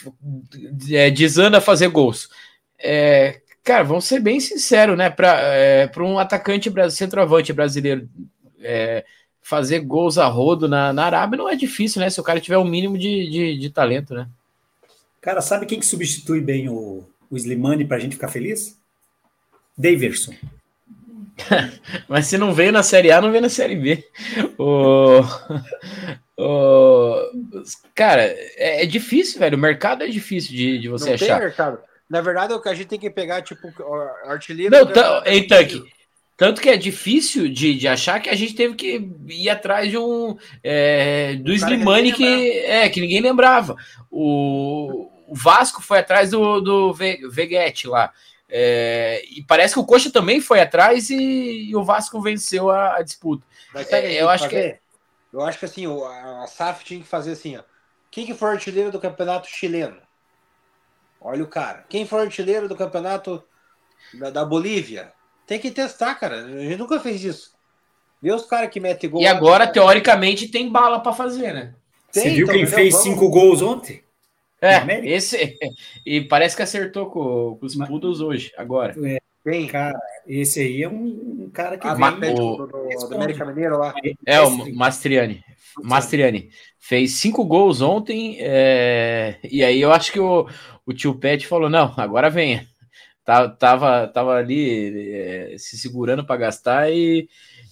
é, 0.91 1.09
desanda 1.09 1.61
fazer 1.61 1.87
gols. 1.87 2.29
É, 2.77 3.41
cara, 3.63 3.83
vamos 3.83 4.05
ser 4.05 4.19
bem 4.19 4.39
sinceros, 4.39 4.97
né? 4.97 5.09
Para 5.09 5.39
é, 5.41 5.91
um 5.99 6.19
atacante 6.19 6.71
centroavante 6.91 7.53
brasileiro 7.53 8.09
é, 8.59 9.05
fazer 9.41 9.79
gols 9.79 10.17
a 10.17 10.27
rodo 10.27 10.67
na, 10.67 10.93
na 10.93 11.05
Arábia 11.05 11.37
não 11.37 11.49
é 11.49 11.55
difícil, 11.55 12.01
né? 12.01 12.09
Se 12.09 12.19
o 12.19 12.23
cara 12.23 12.39
tiver 12.39 12.57
o 12.57 12.61
um 12.61 12.69
mínimo 12.69 12.97
de, 12.97 13.29
de, 13.29 13.57
de, 13.57 13.69
talento, 13.69 14.13
né? 14.13 14.27
Cara, 15.19 15.41
sabe 15.41 15.65
quem 15.65 15.79
que 15.79 15.85
substitui 15.85 16.41
bem 16.41 16.69
o, 16.69 17.03
o 17.29 17.37
Slimani 17.37 17.85
para 17.85 17.97
a 17.97 17.99
gente 17.99 18.15
ficar 18.15 18.27
feliz? 18.27 18.77
Daverson. 19.77 20.33
Mas 22.07 22.27
se 22.27 22.37
não 22.37 22.53
veio 22.53 22.71
na 22.71 22.83
Série 22.83 23.11
A, 23.11 23.21
não 23.21 23.31
veio 23.31 23.41
na 23.41 23.49
Série 23.49 23.75
B. 23.75 24.03
O... 24.57 25.21
Cara, 27.93 28.23
é, 28.23 28.83
é, 28.83 28.85
difícil, 28.85 29.39
velho. 29.39 29.57
O 29.57 29.59
mercado 29.59 30.03
é 30.03 30.07
difícil 30.07 30.51
de, 30.51 30.79
de 30.79 30.89
você 30.89 31.07
não 31.07 31.13
achar. 31.15 31.25
Tem 31.25 31.47
mercado. 31.47 31.79
Na 32.09 32.21
verdade, 32.21 32.53
é 32.53 32.69
a 32.69 32.73
gente 32.73 32.87
tem 32.87 32.99
que 32.99 33.09
pegar, 33.09 33.41
tipo, 33.41 33.71
artilheiro. 34.25 34.75
Não, 34.75 35.23
em 35.25 35.47
tanque. 35.47 35.83
Tanto 36.35 36.59
que 36.59 36.69
é 36.69 36.75
difícil 36.75 37.47
de, 37.47 37.75
de 37.75 37.87
achar 37.87 38.19
que 38.19 38.27
a 38.27 38.35
gente 38.35 38.55
teve 38.55 38.73
que 38.73 39.09
ir 39.29 39.49
atrás 39.49 39.89
de 39.89 39.97
um 39.97 40.35
é, 40.63 41.35
do 41.35 41.53
Slimani 41.53 42.11
que, 42.11 42.17
que, 42.17 42.57
é, 42.65 42.89
que 42.89 42.99
ninguém 42.99 43.21
lembrava. 43.21 43.75
O, 44.09 45.07
o 45.27 45.35
Vasco 45.35 45.81
foi 45.81 45.99
atrás 45.99 46.31
do, 46.31 46.59
do 46.59 46.93
Veguete 46.93 47.87
lá. 47.87 48.11
É, 48.49 49.23
e 49.29 49.43
parece 49.43 49.75
que 49.75 49.79
o 49.79 49.85
Coxa 49.85 50.11
também 50.11 50.41
foi 50.41 50.59
atrás 50.59 51.09
e, 51.09 51.69
e 51.69 51.75
o 51.75 51.83
Vasco 51.83 52.19
venceu 52.19 52.71
a, 52.71 52.97
a 52.97 53.01
disputa. 53.03 53.45
É, 53.91 54.21
eu 54.21 54.27
acho 54.27 54.49
que 54.49 54.55
é 54.55 54.79
eu 55.33 55.41
acho 55.41 55.59
que 55.59 55.65
assim, 55.65 55.85
a 55.85 56.45
SAF 56.47 56.83
tinha 56.83 56.99
que 56.99 57.07
fazer 57.07 57.31
assim, 57.33 57.57
ó. 57.57 57.63
Quem 58.09 58.25
que 58.25 58.33
for 58.33 58.47
artilheiro 58.47 58.91
do 58.91 58.99
campeonato 58.99 59.47
chileno? 59.47 59.97
Olha 61.19 61.43
o 61.43 61.47
cara. 61.47 61.85
Quem 61.87 62.05
for 62.05 62.19
artilheiro 62.19 62.67
do 62.67 62.75
campeonato 62.75 63.41
da, 64.13 64.29
da 64.29 64.45
Bolívia? 64.45 65.13
Tem 65.47 65.59
que 65.59 65.71
testar, 65.71 66.15
cara. 66.15 66.43
A 66.43 66.59
gente 66.59 66.77
nunca 66.77 66.99
fez 66.99 67.23
isso. 67.23 67.53
Vê 68.21 68.31
os 68.33 68.45
caras 68.45 68.69
que 68.69 68.79
metem 68.79 69.09
gol. 69.09 69.21
E 69.21 69.27
agora, 69.27 69.65
teoricamente, 69.65 70.49
tem 70.49 70.69
bala 70.69 70.99
para 70.99 71.13
fazer, 71.13 71.53
né? 71.53 71.73
Tem, 72.11 72.23
Você 72.23 72.29
viu 72.31 72.43
então, 72.43 72.55
quem 72.55 72.65
fez 72.65 72.91
vamos... 72.91 73.03
cinco 73.03 73.29
gols 73.29 73.61
ontem? 73.61 74.03
É, 74.61 75.07
esse. 75.07 75.57
E 76.05 76.21
parece 76.21 76.55
que 76.55 76.61
acertou 76.61 77.09
com, 77.09 77.57
com 77.57 77.65
os 77.65 77.75
Pudos 77.75 78.21
hoje, 78.21 78.51
agora. 78.57 78.93
É, 79.07 79.21
Bem, 79.43 79.67
cara, 79.67 79.99
esse 80.39 80.61
aí 80.61 80.83
é 80.83 80.87
um, 80.87 81.43
um 81.45 81.49
cara 81.51 81.77
que 81.77 81.87
ah, 81.87 81.93
vem 81.93 82.33
o, 82.33 82.35
do, 82.35 82.67
do, 82.67 83.07
do 83.09 83.15
América 83.15 83.43
Mineiro 83.43 83.77
lá. 83.77 83.93
É, 84.25 84.39
o 84.39 84.73
Mastriani. 84.73 85.43
Mastriani. 85.83 86.49
Fez 86.79 87.13
cinco 87.13 87.43
gols 87.43 87.81
ontem, 87.81 88.37
é, 88.39 89.37
e 89.43 89.63
aí 89.63 89.81
eu 89.81 89.91
acho 89.91 90.11
que 90.11 90.19
o, 90.19 90.47
o 90.85 90.93
tio 90.93 91.15
Pet 91.15 91.45
falou: 91.45 91.69
não, 91.69 91.93
agora 91.97 92.29
venha. 92.29 92.67
Tava, 93.23 94.07
tava 94.07 94.35
ali 94.35 95.13
é, 95.13 95.55
se 95.57 95.77
segurando 95.77 96.25
para 96.25 96.37
gastar 96.37 96.91
e, 96.91 97.29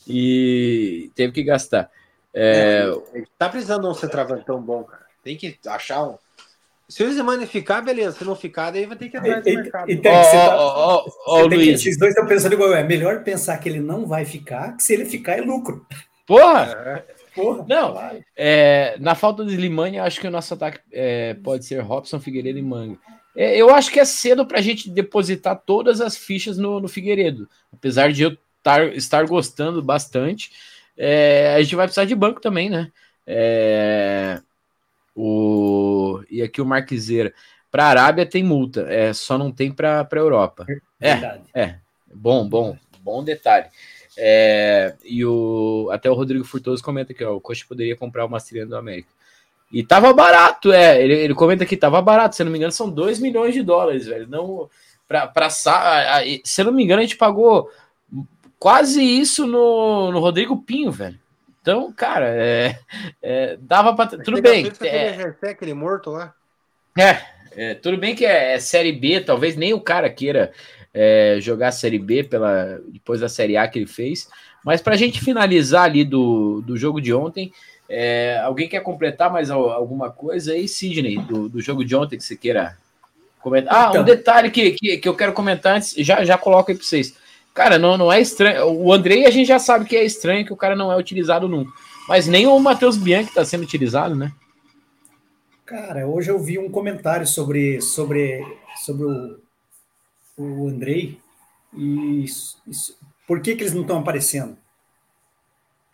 e 0.08 1.12
teve 1.16 1.34
que 1.34 1.44
gastar. 1.44 1.90
É, 2.34 2.86
é, 3.14 3.24
tá 3.38 3.50
precisando 3.50 3.82
de 3.82 3.88
um 3.88 3.94
centroavantão 3.94 4.62
bom, 4.62 4.84
cara. 4.84 5.06
Tem 5.24 5.36
que 5.36 5.58
achar 5.66 6.04
um 6.04 6.18
se 6.90 7.04
o 7.04 7.14
Zimani 7.14 7.46
ficar, 7.46 7.82
beleza. 7.82 8.18
Se 8.18 8.26
não 8.26 8.36
ficar, 8.36 8.72
daí 8.72 8.88
vai 8.88 8.98
ter 8.98 9.10
que 9.10 9.16
ir 9.16 9.20
atrás 9.20 9.44
do 9.44 9.54
mercado. 9.54 9.92
Então, 9.92 10.12
oh, 10.12 10.24
você 10.24 10.32
tá, 10.32 10.58
oh, 10.60 11.12
oh, 11.28 11.38
você 11.38 11.56
Luiz. 11.56 11.66
Que, 11.66 11.70
esses 11.74 12.00
dois 12.00 12.16
estão 12.16 12.28
pensando 12.28 12.54
igual. 12.54 12.74
É 12.74 12.84
melhor 12.84 13.24
pensar 13.24 13.58
que 13.60 13.70
ele 13.70 13.80
não 13.80 14.08
vai 14.08 14.26
ficar, 14.26 14.76
que 14.76 14.82
se 14.82 14.94
ele 14.94 15.06
ficar 15.06 15.38
é 15.38 15.42
lucro. 15.42 15.86
Porra! 16.26 17.06
É. 17.08 17.20
Porra 17.36 17.64
não, 17.70 17.96
é, 18.36 18.98
na 19.00 19.14
falta 19.14 19.46
de 19.46 19.56
Limani, 19.56 19.98
eu 19.98 20.04
acho 20.04 20.20
que 20.20 20.28
o 20.28 20.32
nosso 20.32 20.54
ataque 20.54 20.80
é, 20.92 21.36
pode 21.36 21.64
ser 21.64 21.80
Robson, 21.80 22.20
Figueiredo 22.20 22.58
e 22.58 22.62
Manga. 22.62 22.98
É, 23.36 23.56
eu 23.56 23.74
acho 23.74 23.92
que 23.92 24.00
é 24.00 24.06
cedo 24.06 24.46
para 24.46 24.58
a 24.58 24.62
gente 24.62 24.90
depositar 24.90 25.62
todas 25.64 26.02
as 26.02 26.18
fichas 26.18 26.58
no, 26.58 26.80
no 26.80 26.88
Figueiredo. 26.88 27.48
Apesar 27.72 28.12
de 28.12 28.24
eu 28.24 28.38
tar, 28.64 28.88
estar 28.94 29.26
gostando 29.26 29.82
bastante, 29.82 30.52
é, 30.98 31.54
a 31.56 31.62
gente 31.62 31.76
vai 31.76 31.86
precisar 31.86 32.06
de 32.06 32.16
banco 32.16 32.42
também, 32.42 32.70
né? 32.70 32.92
É, 33.26 34.42
o... 35.20 36.24
E 36.30 36.42
aqui 36.42 36.62
o 36.62 36.66
Marquiseira. 36.66 37.34
Para 37.70 37.86
a 37.86 37.90
Arábia 37.90 38.26
tem 38.26 38.44
multa, 38.44 38.86
é, 38.90 39.14
só 39.14 39.38
não 39.38 39.52
tem 39.52 39.72
para 39.72 40.08
a 40.10 40.16
Europa. 40.16 40.66
É, 41.00 41.14
Verdade. 41.14 41.44
é, 41.54 41.76
bom, 42.14 42.48
bom, 42.48 42.78
bom 43.02 43.24
detalhe. 43.24 43.68
É, 44.18 44.96
e 45.04 45.24
o, 45.26 45.90
até 45.92 46.10
o 46.10 46.14
Rodrigo 46.14 46.44
Furtoso 46.44 46.84
comenta 46.84 47.12
aqui, 47.12 47.24
ó, 47.24 47.36
o 47.36 47.42
Coxa 47.42 47.66
poderia 47.68 47.96
comprar 47.96 48.26
o 48.26 48.30
Mastriano 48.30 48.72
do 48.72 48.78
América. 48.78 49.10
E 49.72 49.84
tava 49.84 50.12
barato, 50.14 50.72
é. 50.72 51.02
Ele, 51.02 51.14
ele 51.14 51.36
comenta 51.36 51.64
aqui, 51.64 51.78
tava 51.78 52.02
barato, 52.02 52.36
se 52.36 52.44
não 52.44 52.52
me 52.52 52.58
engano, 52.58 52.72
são 52.72 52.90
2 52.90 53.20
milhões 53.20 53.54
de 53.54 53.62
dólares, 53.62 54.08
velho. 54.08 54.28
Não, 54.28 54.68
pra, 55.08 55.28
pra, 55.28 55.50
se 55.50 56.64
não 56.64 56.72
me 56.72 56.84
engano, 56.84 57.02
a 57.02 57.04
gente 57.04 57.18
pagou 57.18 57.70
quase 58.58 59.04
isso 59.04 59.46
no, 59.46 60.12
no 60.12 60.20
Rodrigo 60.20 60.58
Pinho, 60.64 60.92
velho. 60.92 61.20
Então, 61.70 61.94
cara, 61.94 62.26
é, 62.30 62.80
é, 63.22 63.58
dava 63.62 63.96
para. 63.96 64.18
Tudo 64.18 64.42
bem. 64.42 64.72
É, 64.82 65.22
aquele 65.52 65.76
morto 65.76 66.10
lá. 66.10 66.34
É, 66.98 67.22
é, 67.56 67.76
tudo 67.76 67.96
bem 67.96 68.16
que 68.16 68.26
é, 68.26 68.56
é, 68.56 68.60
Série 68.60 68.92
B, 68.92 69.22
talvez 69.22 69.56
nem 69.56 69.72
o 69.72 69.80
cara 69.80 70.10
queira 70.10 70.52
é, 70.92 71.38
jogar 71.40 71.72
Série 71.72 72.00
B 72.00 72.24
pela, 72.24 72.82
depois 72.88 73.22
da 73.22 73.30
Série 73.30 73.56
A 73.56 73.68
que 73.68 73.78
ele 73.78 73.86
fez. 73.86 74.28
Mas 74.66 74.82
para 74.82 74.96
a 74.96 74.98
gente 74.98 75.24
finalizar 75.24 75.84
ali 75.84 76.04
do, 76.04 76.64
do 76.64 76.76
jogo 76.76 77.00
de 77.00 77.14
ontem, 77.14 77.54
é, 77.88 78.40
alguém 78.44 78.68
quer 78.68 78.82
completar 78.82 79.32
mais 79.32 79.52
alguma 79.52 80.10
coisa 80.10 80.54
aí, 80.54 80.68
Sidney, 80.68 81.20
do, 81.20 81.48
do 81.48 81.62
jogo 81.62 81.86
de 81.86 81.96
ontem 81.96 82.18
que 82.18 82.24
você 82.24 82.36
queira 82.36 82.76
comentar? 83.42 83.76
Ah, 83.76 83.90
então. 83.90 84.02
um 84.02 84.06
detalhe 84.06 84.50
que, 84.50 84.72
que, 84.72 84.98
que 84.98 85.08
eu 85.08 85.16
quero 85.16 85.34
comentar 85.34 85.76
antes, 85.76 85.94
já, 86.00 86.26
já 86.26 86.36
coloco 86.36 86.72
aí 86.72 86.76
para 86.76 86.84
vocês. 86.84 87.16
Cara, 87.54 87.78
não, 87.78 87.98
não 87.98 88.12
é 88.12 88.22
estranho. 88.22 88.68
O 88.68 88.94
Andrei 88.94 89.26
a 89.26 89.32
gente 89.32 89.48
já 89.48 89.60
sabe 89.60 89.86
que 89.86 89.96
é 89.96 90.04
estranho 90.04 90.46
que 90.46 90.54
o 90.54 90.58
cara 90.58 90.76
não 90.76 90.92
é 90.92 90.98
utilizado 90.98 91.48
nunca. 91.48 91.72
Mas 92.08 92.28
nem 92.28 92.48
o 92.48 92.60
Matheus 92.60 92.98
Bianchi 92.98 93.30
está 93.30 93.46
sendo 93.46 93.64
utilizado, 93.64 94.16
né? 94.16 94.32
Cara, 95.66 96.08
hoje 96.08 96.32
eu 96.32 96.40
vi 96.40 96.58
um 96.58 96.72
comentário 96.72 97.28
sobre, 97.28 97.80
sobre, 97.82 98.44
sobre 98.84 99.06
o, 99.06 99.40
o 100.38 100.68
Andrei 100.68 101.20
e 101.74 102.24
isso, 102.24 102.60
isso, 102.66 102.98
por 103.28 103.42
que, 103.42 103.56
que 103.56 103.62
eles 103.62 103.74
não 103.74 103.82
estão 103.82 104.00
aparecendo? 104.00 104.58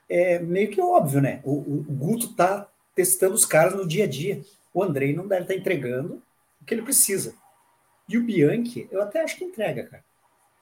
É 0.08 0.40
meio 0.40 0.70
que 0.70 0.80
óbvio, 0.80 1.20
né? 1.20 1.42
O, 1.44 1.52
o, 1.52 1.80
o 1.80 1.94
Guto 1.94 2.34
tá 2.34 2.70
testando 2.96 3.34
os 3.34 3.46
caras 3.46 3.76
no 3.76 3.86
dia 3.86 4.06
a 4.06 4.08
dia. 4.08 4.42
O 4.74 4.82
Andrei 4.82 5.14
não 5.14 5.28
deve 5.28 5.42
estar 5.42 5.54
tá 5.54 5.60
entregando 5.60 6.22
o 6.62 6.66
que 6.66 6.74
ele 6.74 6.84
precisa. 6.84 7.36
E 8.08 8.18
o 8.18 8.24
Bianchi, 8.24 8.88
eu 8.92 9.02
até 9.02 9.22
acho 9.22 9.36
que 9.36 9.44
entrega, 9.44 9.84
cara. 9.84 10.04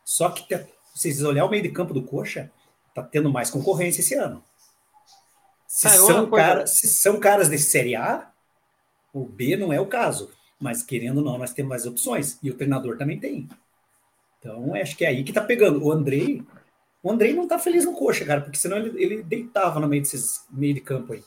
Só 0.03 0.29
que 0.29 0.47
vocês 0.93 1.23
olhar 1.23 1.45
o 1.45 1.49
meio 1.49 1.63
de 1.63 1.69
campo 1.69 1.93
do 1.93 2.03
Coxa, 2.03 2.51
tá 2.93 3.01
tendo 3.01 3.31
mais 3.31 3.49
concorrência 3.49 4.01
esse 4.01 4.13
ano. 4.15 4.43
Se, 5.67 5.87
ah, 5.87 5.91
são, 5.91 6.29
cara, 6.29 6.67
se 6.67 6.87
são 6.87 7.19
caras 7.19 7.49
de 7.49 7.57
Série 7.57 7.95
A, 7.95 8.31
o 9.11 9.25
B 9.25 9.57
não 9.57 9.73
é 9.73 9.79
o 9.79 9.87
caso. 9.87 10.29
Mas 10.59 10.83
querendo 10.83 11.17
ou 11.17 11.23
não, 11.23 11.37
nós 11.37 11.51
temos 11.51 11.69
mais 11.69 11.85
opções. 11.85 12.37
E 12.43 12.49
o 12.49 12.53
treinador 12.55 12.97
também 12.97 13.19
tem. 13.19 13.49
Então, 14.39 14.75
acho 14.75 14.95
que 14.95 15.03
é 15.03 15.09
aí 15.09 15.23
que 15.23 15.33
tá 15.33 15.41
pegando. 15.41 15.83
O 15.83 15.91
Andrei, 15.91 16.43
o 17.01 17.11
Andrei 17.11 17.33
não 17.33 17.47
tá 17.47 17.57
feliz 17.57 17.85
no 17.85 17.93
coxa, 17.93 18.23
cara, 18.23 18.41
porque 18.41 18.57
senão 18.57 18.77
ele, 18.77 19.03
ele 19.03 19.23
deitava 19.23 19.79
no 19.79 19.87
meio 19.87 20.01
desses 20.01 20.45
meio 20.51 20.73
de 20.73 20.81
campo 20.81 21.13
aí. 21.13 21.23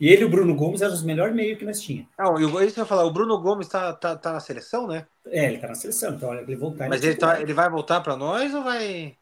E 0.00 0.08
ele 0.08 0.22
e 0.22 0.24
o 0.24 0.28
Bruno 0.28 0.54
Gomes 0.54 0.82
eram 0.82 0.94
os 0.94 1.02
melhores 1.02 1.34
meios 1.34 1.58
que 1.58 1.64
nós 1.64 1.80
tínhamos. 1.80 2.10
Não, 2.18 2.38
eu, 2.40 2.62
isso 2.62 2.80
eu 2.80 2.86
falar, 2.86 3.04
o 3.04 3.12
Bruno 3.12 3.38
Gomes 3.40 3.68
tá, 3.68 3.92
tá, 3.92 4.16
tá 4.16 4.32
na 4.32 4.40
seleção, 4.40 4.86
né? 4.86 5.06
É, 5.26 5.46
ele 5.46 5.58
tá 5.58 5.68
na 5.68 5.74
seleção, 5.74 6.14
então 6.14 6.34
ele 6.34 6.56
voltar. 6.56 6.88
Mas 6.88 7.02
ele, 7.02 7.14
tá, 7.14 7.40
ele 7.40 7.54
vai 7.54 7.70
voltar 7.70 8.00
para 8.00 8.16
nós 8.16 8.52
ou 8.54 8.62
vai. 8.62 9.14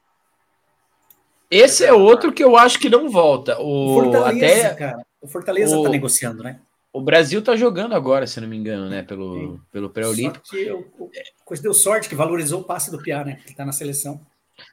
Esse 1.50 1.84
é 1.84 1.92
outro 1.92 2.32
que 2.32 2.42
eu 2.42 2.56
acho 2.56 2.78
que 2.78 2.88
não 2.88 3.10
volta. 3.10 3.60
O, 3.60 3.94
Fortaleza, 3.94 4.66
até... 4.68 4.74
cara. 4.74 5.06
O 5.20 5.28
Fortaleza 5.28 5.76
o... 5.76 5.82
tá 5.82 5.88
negociando, 5.88 6.42
né? 6.42 6.60
O 6.92 7.00
Brasil 7.00 7.42
tá 7.42 7.54
jogando 7.54 7.94
agora, 7.94 8.26
se 8.26 8.40
não 8.40 8.48
me 8.48 8.56
engano, 8.56 8.88
né? 8.88 9.02
Pelo, 9.02 9.60
pelo 9.70 9.90
pré-olímpico. 9.90 10.46
Só 10.46 10.56
que 10.56 10.70
o, 10.72 11.10
coisa 11.44 11.62
deu 11.62 11.74
sorte 11.74 12.08
que 12.08 12.14
valorizou 12.14 12.60
o 12.60 12.64
passe 12.64 12.90
do 12.90 13.00
Piá, 13.00 13.24
né? 13.24 13.38
Que 13.46 13.54
tá 13.54 13.64
na 13.64 13.72
seleção. 13.72 14.20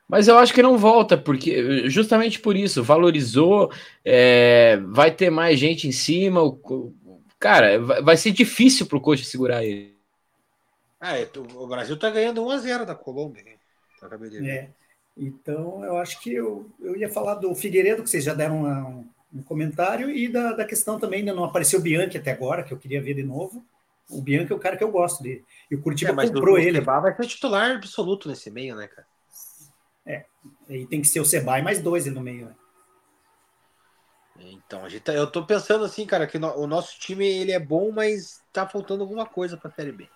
Mas 0.08 0.28
eu 0.28 0.38
acho 0.38 0.54
que 0.54 0.62
não 0.62 0.78
volta, 0.78 1.18
porque 1.18 1.90
justamente 1.90 2.40
por 2.40 2.56
isso, 2.56 2.84
valorizou, 2.84 3.72
é, 4.04 4.80
vai 4.88 5.12
ter 5.12 5.30
mais 5.30 5.60
gente 5.60 5.88
em 5.88 5.92
cima. 5.92 6.42
O, 6.42 6.94
cara, 7.40 7.80
vai, 7.80 8.02
vai 8.02 8.18
ser 8.18 8.32
difícil 8.32 8.86
pro 8.86 9.02
coach 9.02 9.26
segurar 9.26 9.64
ele. 9.64 9.97
Ah, 11.00 11.18
é, 11.18 11.30
o 11.56 11.68
Brasil 11.68 11.98
tá 11.98 12.10
ganhando 12.10 12.44
1x0 12.44 12.86
da 12.86 12.96
Colômbia. 12.96 13.44
É. 14.50 14.70
Então, 15.16 15.84
eu 15.84 15.98
acho 15.98 16.20
que 16.22 16.34
eu, 16.34 16.72
eu 16.80 16.96
ia 16.96 17.10
falar 17.10 17.36
do 17.36 17.54
Figueiredo, 17.56 18.04
que 18.04 18.10
vocês 18.10 18.24
já 18.24 18.34
deram 18.34 18.62
uma, 18.62 19.04
um 19.34 19.42
comentário 19.42 20.10
e 20.10 20.28
da, 20.28 20.54
da 20.54 20.66
questão 20.66 21.00
também, 21.00 21.20
ainda 21.20 21.34
não 21.34 21.44
apareceu 21.44 21.80
o 21.80 21.82
Bianchi 21.82 22.18
até 22.18 22.32
agora, 22.32 22.64
que 22.64 22.72
eu 22.72 22.78
queria 22.78 23.02
ver 23.02 23.16
de 23.16 23.24
novo. 23.24 23.66
O 24.10 24.22
Bianchi 24.22 24.54
é 24.54 24.56
o 24.56 24.60
cara 24.60 24.78
que 24.78 24.84
eu 24.84 24.92
gosto 24.92 25.22
dele. 25.22 25.44
E 25.70 25.76
o 25.76 25.82
Curitiba 25.82 26.12
é, 26.12 26.14
mas 26.14 26.30
comprou 26.30 26.56
o, 26.56 26.60
ele. 26.60 26.80
O 26.80 26.84
vai 26.84 27.16
ser 27.16 27.28
titular 27.28 27.76
absoluto 27.76 28.30
nesse 28.30 28.50
meio, 28.50 28.76
né, 28.76 28.88
cara? 28.88 29.08
É. 30.06 30.26
Aí 30.70 30.86
tem 30.88 31.02
que 31.02 31.08
ser 31.08 31.20
o 31.20 31.26
Seba 31.26 31.60
e 31.60 31.62
mais 31.62 31.82
dois 31.82 32.06
no 32.06 32.22
meio, 32.22 32.46
né? 32.46 32.56
Então, 34.40 34.86
a 34.86 34.90
gente 34.90 35.02
tá, 35.02 35.14
eu 35.14 35.26
tô 35.26 35.46
pensando 35.46 35.84
assim, 35.84 36.06
cara, 36.06 36.28
que 36.28 36.38
no, 36.38 36.56
o 36.58 36.68
nosso 36.68 37.00
time 37.00 37.26
ele 37.26 37.52
é 37.52 37.60
bom, 37.60 37.92
mas 37.92 38.42
tá 38.54 38.68
faltando 38.68 39.02
alguma 39.02 39.26
coisa 39.26 39.58
pra 39.58 39.72
Série 39.72 39.92
B. 39.92 40.08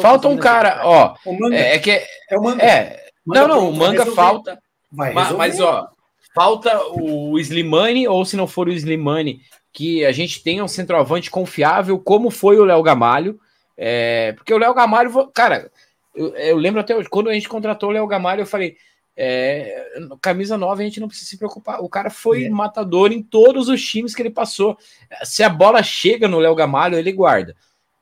Falta 0.00 0.28
um 0.28 0.36
cara, 0.36 0.80
ó. 0.84 1.14
É, 1.52 1.76
é, 1.76 1.78
que 1.78 1.90
é 1.90 2.38
o 2.38 2.42
manga. 2.42 2.62
É, 2.62 3.10
manga 3.24 3.48
não, 3.48 3.48
não, 3.48 3.70
o 3.70 3.76
manga 3.76 4.06
falta. 4.06 4.58
Vai 4.90 5.12
mas, 5.12 5.32
mas, 5.32 5.60
ó, 5.60 5.88
Falta 6.36 6.78
o 6.92 7.38
Slimani, 7.38 8.06
ou 8.06 8.22
se 8.22 8.36
não 8.36 8.46
for 8.46 8.68
o 8.68 8.72
Slimani, 8.72 9.40
que 9.72 10.04
a 10.04 10.12
gente 10.12 10.42
tenha 10.42 10.62
um 10.62 10.68
centroavante 10.68 11.30
confiável, 11.30 11.98
como 11.98 12.28
foi 12.28 12.58
o 12.58 12.64
Léo 12.66 12.82
Gamalho. 12.82 13.40
É, 13.74 14.32
porque 14.32 14.52
o 14.52 14.58
Léo 14.58 14.74
Gamalho, 14.74 15.28
cara, 15.28 15.70
eu, 16.14 16.36
eu, 16.36 16.58
lembro 16.58 16.78
até 16.78 16.94
hoje, 16.94 17.08
quando 17.08 17.30
a 17.30 17.32
gente 17.32 17.48
contratou 17.48 17.88
o 17.88 17.92
Léo 17.92 18.06
Gamalho, 18.06 18.42
eu 18.42 18.46
falei: 18.46 18.76
é, 19.16 19.82
camisa 20.20 20.58
nova 20.58 20.82
a 20.82 20.84
gente 20.84 21.00
não 21.00 21.08
precisa 21.08 21.30
se 21.30 21.38
preocupar. 21.38 21.80
O 21.80 21.88
cara 21.88 22.10
foi 22.10 22.44
é. 22.44 22.50
matador 22.50 23.12
em 23.12 23.22
todos 23.22 23.70
os 23.70 23.82
times 23.82 24.14
que 24.14 24.20
ele 24.20 24.28
passou. 24.28 24.76
Se 25.24 25.42
a 25.42 25.48
bola 25.48 25.82
chega 25.82 26.28
no 26.28 26.38
Léo 26.38 26.54
Gamalho, 26.54 26.98
ele 26.98 27.12
guarda. 27.12 27.56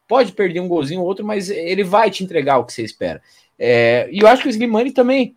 Pode 0.06 0.32
perder 0.32 0.60
um 0.60 0.68
golzinho 0.68 1.00
ou 1.00 1.06
outro, 1.06 1.24
mas 1.24 1.48
ele 1.50 1.82
vai 1.82 2.10
te 2.10 2.22
entregar 2.22 2.58
o 2.58 2.64
que 2.64 2.72
você 2.72 2.82
espera. 2.82 3.22
É, 3.58 4.08
e 4.10 4.20
eu 4.20 4.28
acho 4.28 4.42
que 4.42 4.48
o 4.48 4.50
Slimani 4.50 4.90
também 4.90 5.36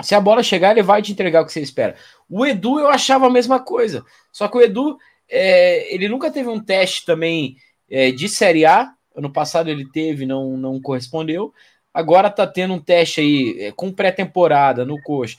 se 0.00 0.14
a 0.14 0.20
bola 0.20 0.42
chegar, 0.42 0.72
ele 0.72 0.82
vai 0.82 1.02
te 1.02 1.12
entregar 1.12 1.42
o 1.42 1.46
que 1.46 1.52
você 1.52 1.60
espera. 1.60 1.96
O 2.28 2.46
Edu 2.46 2.78
eu 2.78 2.88
achava 2.88 3.26
a 3.26 3.30
mesma 3.30 3.60
coisa. 3.60 4.04
Só 4.32 4.48
que 4.48 4.56
o 4.56 4.60
Edu, 4.60 4.96
é, 5.28 5.92
ele 5.94 6.08
nunca 6.08 6.30
teve 6.30 6.48
um 6.48 6.60
teste 6.60 7.04
também 7.04 7.56
é, 7.90 8.10
de 8.10 8.28
Série 8.28 8.64
A. 8.64 8.92
Ano 9.14 9.30
passado 9.30 9.68
ele 9.68 9.86
teve, 9.90 10.24
não, 10.24 10.56
não 10.56 10.80
correspondeu. 10.80 11.52
Agora 11.92 12.30
tá 12.30 12.46
tendo 12.46 12.74
um 12.74 12.80
teste 12.80 13.20
aí 13.20 13.56
é, 13.60 13.72
com 13.72 13.92
pré-temporada 13.92 14.84
no 14.84 15.00
Coxa. 15.02 15.36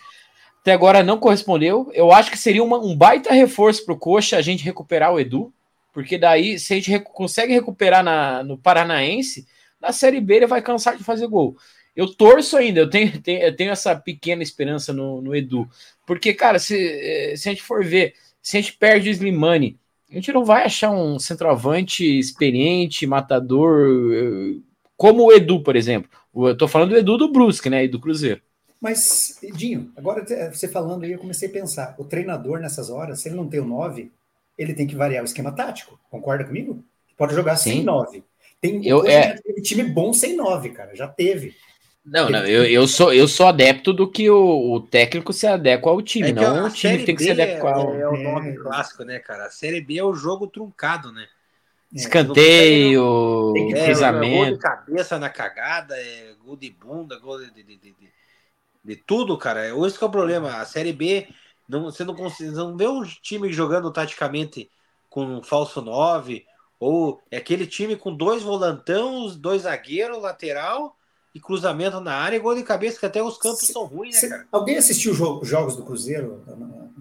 Até 0.62 0.72
agora 0.72 1.04
não 1.04 1.18
correspondeu. 1.18 1.90
Eu 1.94 2.12
acho 2.12 2.30
que 2.30 2.38
seria 2.38 2.64
uma, 2.64 2.78
um 2.78 2.96
baita 2.96 3.34
reforço 3.34 3.84
para 3.84 3.96
o 3.96 4.00
Coxa 4.00 4.38
a 4.38 4.42
gente 4.42 4.64
recuperar 4.64 5.12
o 5.12 5.20
Edu. 5.20 5.52
Porque 5.94 6.18
daí, 6.18 6.58
se 6.58 6.74
a 6.74 6.76
gente 6.76 7.00
consegue 7.02 7.54
recuperar 7.54 8.04
na, 8.04 8.44
no 8.44 8.58
Paranaense, 8.58 9.48
na 9.80 9.94
Série 9.94 10.20
B 10.20 10.38
ele 10.38 10.48
vai 10.48 10.62
cansar 10.62 10.98
de 10.98 11.04
fazer 11.04 11.28
gol. 11.28 11.56
Eu 11.96 12.08
torço 12.12 12.58
ainda, 12.58 12.80
eu 12.80 12.90
tenho, 12.90 13.12
tenho, 13.22 13.44
eu 13.44 13.56
tenho 13.56 13.72
essa 13.72 13.96
pequena 13.96 14.42
esperança 14.42 14.92
no, 14.92 15.22
no, 15.22 15.36
Edu. 15.36 15.70
Porque, 16.06 16.34
cara, 16.34 16.58
se, 16.58 16.76
eh, 16.76 17.36
se 17.38 17.48
a 17.48 17.52
gente 17.52 17.62
for 17.62 17.86
ver, 17.86 18.16
se 18.42 18.58
a 18.58 18.62
gente 18.62 18.74
perde 18.74 19.10
o 19.10 19.12
Slimani, 19.12 19.78
a 20.10 20.16
gente 20.16 20.34
não 20.34 20.44
vai 20.44 20.64
achar 20.64 20.90
um 20.90 21.20
centroavante 21.20 22.04
experiente, 22.04 23.06
matador, 23.06 23.88
eh, 24.14 24.60
como 24.98 25.26
o 25.26 25.32
Edu, 25.32 25.62
por 25.62 25.76
exemplo. 25.76 26.10
Eu 26.36 26.58
tô 26.58 26.68
falando 26.68 26.90
do 26.90 26.98
Edu 26.98 27.18
do 27.18 27.32
Brusque, 27.32 27.70
né? 27.70 27.84
E 27.86 27.88
do 27.88 28.00
Cruzeiro. 28.00 28.42
Mas, 28.82 29.42
Edinho, 29.42 29.92
agora 29.96 30.26
você 30.52 30.68
falando 30.68 31.04
aí, 31.04 31.12
eu 31.12 31.20
comecei 31.20 31.48
a 31.48 31.52
pensar: 31.52 31.96
o 31.98 32.04
treinador 32.04 32.60
nessas 32.60 32.90
horas, 32.90 33.22
se 33.22 33.30
ele 33.30 33.36
não 33.36 33.48
tem 33.48 33.60
o 33.60 33.66
9, 33.66 34.12
ele 34.58 34.74
tem 34.74 34.88
que 34.88 34.96
variar 34.96 35.24
o 35.24 35.26
esquema 35.26 35.52
tático. 35.52 36.00
Concorda 36.10 36.44
comigo? 36.46 36.84
Pode 37.18 37.34
jogar 37.34 37.58
Sim. 37.58 37.72
sem 37.72 37.84
9. 37.84 38.24
Tem 38.60 38.88
eu, 38.88 39.06
é... 39.06 39.36
time 39.62 39.84
bom 39.84 40.14
sem 40.14 40.36
9, 40.36 40.70
cara. 40.70 40.96
Já 40.96 41.08
teve. 41.08 41.56
Não, 42.06 42.30
não, 42.30 42.46
eu, 42.46 42.66
eu, 42.66 42.86
sou, 42.86 43.14
eu 43.14 43.28
sou 43.30 43.48
adepto 43.48 43.94
do 43.94 44.10
que 44.10 44.30
o, 44.30 44.74
o 44.74 44.82
técnico 44.82 45.32
se 45.32 45.48
adequa 45.48 45.90
ao 45.90 46.02
time, 46.02 46.32
é 46.32 46.34
não 46.34 46.68
o 46.68 46.70
time 46.70 47.06
tem 47.06 47.16
que 47.16 47.24
se 47.24 47.32
adequar 47.32 47.76
ao. 47.76 47.96
É 47.96 48.08
o 48.08 48.18
nome 48.18 48.50
é. 48.50 48.56
clássico, 48.56 49.06
né, 49.06 49.20
cara? 49.20 49.46
A 49.46 49.50
Série 49.50 49.80
B 49.80 49.98
é 49.98 50.04
o 50.04 50.14
jogo 50.14 50.48
truncado, 50.48 51.14
né? 51.14 51.24
É, 51.94 51.98
Escanteio, 51.98 53.54
é, 53.56 53.86
cruzamento. 53.86 54.36
É, 54.36 54.46
gol 54.46 54.52
de 54.52 54.60
cabeça 54.60 55.18
na 55.18 55.30
cagada, 55.30 55.96
é 55.96 56.34
gol 56.44 56.58
de 56.58 56.70
bunda, 56.72 57.18
gol 57.20 57.40
de, 57.40 57.52
de, 57.52 57.64
de, 57.64 57.78
de, 57.78 57.96
de 58.84 58.96
tudo, 58.98 59.38
cara. 59.38 59.70
Esse 59.70 59.98
que 59.98 60.04
é 60.04 60.08
o 60.08 60.12
problema. 60.12 60.58
A 60.58 60.66
Série 60.66 60.92
B, 60.92 61.28
não, 61.68 61.84
você 61.84 62.04
não, 62.04 62.16
consegue, 62.16 62.52
não 62.52 62.76
vê 62.76 62.88
um 62.88 63.04
time 63.04 63.52
jogando 63.52 63.92
taticamente 63.92 64.70
com 65.10 65.26
um 65.26 65.44
falso 65.44 65.82
9, 65.82 66.46
ou 66.80 67.22
é 67.32 67.38
aquele 67.38 67.66
time 67.68 67.96
com 67.96 68.16
dois 68.16 68.44
volantão, 68.44 69.28
dois 69.38 69.62
zagueiros, 69.62 70.22
lateral 70.22 70.98
e 71.34 71.40
cruzamento 71.40 72.00
na 72.00 72.14
área 72.16 72.36
e 72.36 72.40
gol 72.40 72.56
de 72.56 72.64
cabeça, 72.64 73.00
que 73.00 73.06
até 73.06 73.22
os 73.22 73.38
campos 73.38 73.60
se, 73.60 73.74
são 73.74 73.86
ruins, 73.86 74.22
né, 74.22 74.30
cara? 74.30 74.48
Alguém 74.52 74.78
assistiu 74.78 75.12
os 75.14 75.48
jogos 75.48 75.76
do 75.76 75.84
Cruzeiro 75.84 76.44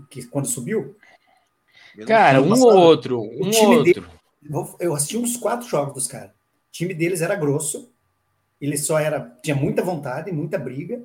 que, 0.08 0.24
quando 0.26 0.46
subiu? 0.46 0.96
Cara, 2.06 2.40
um 2.40 2.52
ou 2.52 2.74
outro. 2.74 3.20
Um 3.20 3.50
ou 3.50 3.78
outro. 3.78 3.84
Dele, 3.84 4.06
eu 4.80 4.94
assisti 4.94 5.16
uns 5.16 5.36
quatro 5.36 5.68
jogos 5.68 5.94
dos 5.94 6.06
caras. 6.06 6.30
O 6.30 6.72
time 6.72 6.94
deles 6.94 7.20
era 7.20 7.34
grosso, 7.34 7.90
ele 8.60 8.78
só 8.78 8.98
era. 8.98 9.36
tinha 9.42 9.56
muita 9.56 9.82
vontade, 9.82 10.32
muita 10.32 10.58
briga. 10.58 11.02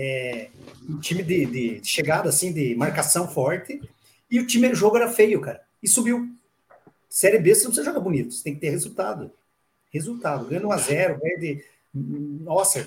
É, 0.00 0.48
um 0.88 1.00
time 1.00 1.24
de, 1.24 1.46
de, 1.46 1.80
chegada, 1.84 2.28
assim, 2.28 2.52
de 2.52 2.74
marcação 2.76 3.26
forte. 3.26 3.80
E 4.30 4.38
o 4.38 4.46
time, 4.46 4.68
o 4.68 4.74
jogo 4.76 4.96
era 4.96 5.10
feio, 5.10 5.40
cara. 5.40 5.60
E 5.82 5.88
subiu. 5.88 6.28
Série 7.08 7.38
B, 7.38 7.52
você 7.52 7.64
não 7.64 7.70
precisa 7.70 7.86
jogar 7.86 8.00
bonito, 8.00 8.32
você 8.32 8.44
tem 8.44 8.54
que 8.54 8.60
ter 8.60 8.70
resultado. 8.70 9.32
Resultado. 9.90 10.46
Ganhando 10.46 10.68
1 10.68 10.72
a 10.72 10.76
0 10.76 11.18
perde 11.18 11.64
nossa, 11.92 12.86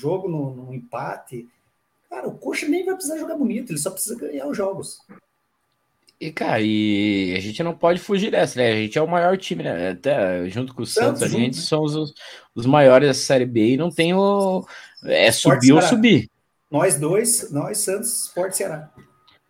jogo 0.00 0.28
no, 0.28 0.54
no, 0.54 0.74
empate. 0.74 1.46
Cara, 2.08 2.26
o 2.26 2.36
Coxa 2.38 2.66
nem 2.66 2.84
vai 2.84 2.94
precisar 2.94 3.18
jogar 3.18 3.36
bonito, 3.36 3.70
ele 3.70 3.78
só 3.78 3.90
precisa 3.90 4.18
ganhar 4.18 4.46
os 4.46 4.56
jogos. 4.56 4.98
E, 6.20 6.32
cara, 6.32 6.60
e 6.60 7.34
a 7.36 7.40
gente 7.40 7.62
não 7.62 7.76
pode 7.76 8.00
fugir 8.00 8.32
dessa, 8.32 8.58
né? 8.58 8.72
A 8.72 8.76
gente 8.76 8.98
é 8.98 9.02
o 9.02 9.06
maior 9.06 9.36
time, 9.36 9.62
né? 9.62 9.90
Até 9.90 10.48
junto 10.48 10.74
com 10.74 10.82
o 10.82 10.86
Santos, 10.86 11.20
Santos 11.20 11.22
a 11.22 11.38
gente 11.38 11.56
junto, 11.56 11.66
somos 11.66 11.94
os, 11.94 12.14
os, 12.54 12.66
maiores 12.66 13.06
da 13.06 13.14
Série 13.14 13.46
B 13.46 13.74
e 13.74 13.76
não 13.76 13.90
tem 13.90 14.14
o. 14.14 14.66
É 15.04 15.30
subir 15.30 15.72
ou 15.72 15.80
subir. 15.80 16.28
Nós 16.70 16.98
dois, 16.98 17.50
nós, 17.50 17.78
Santos, 17.78 18.26
Sport 18.26 18.52
Ceará. 18.52 18.90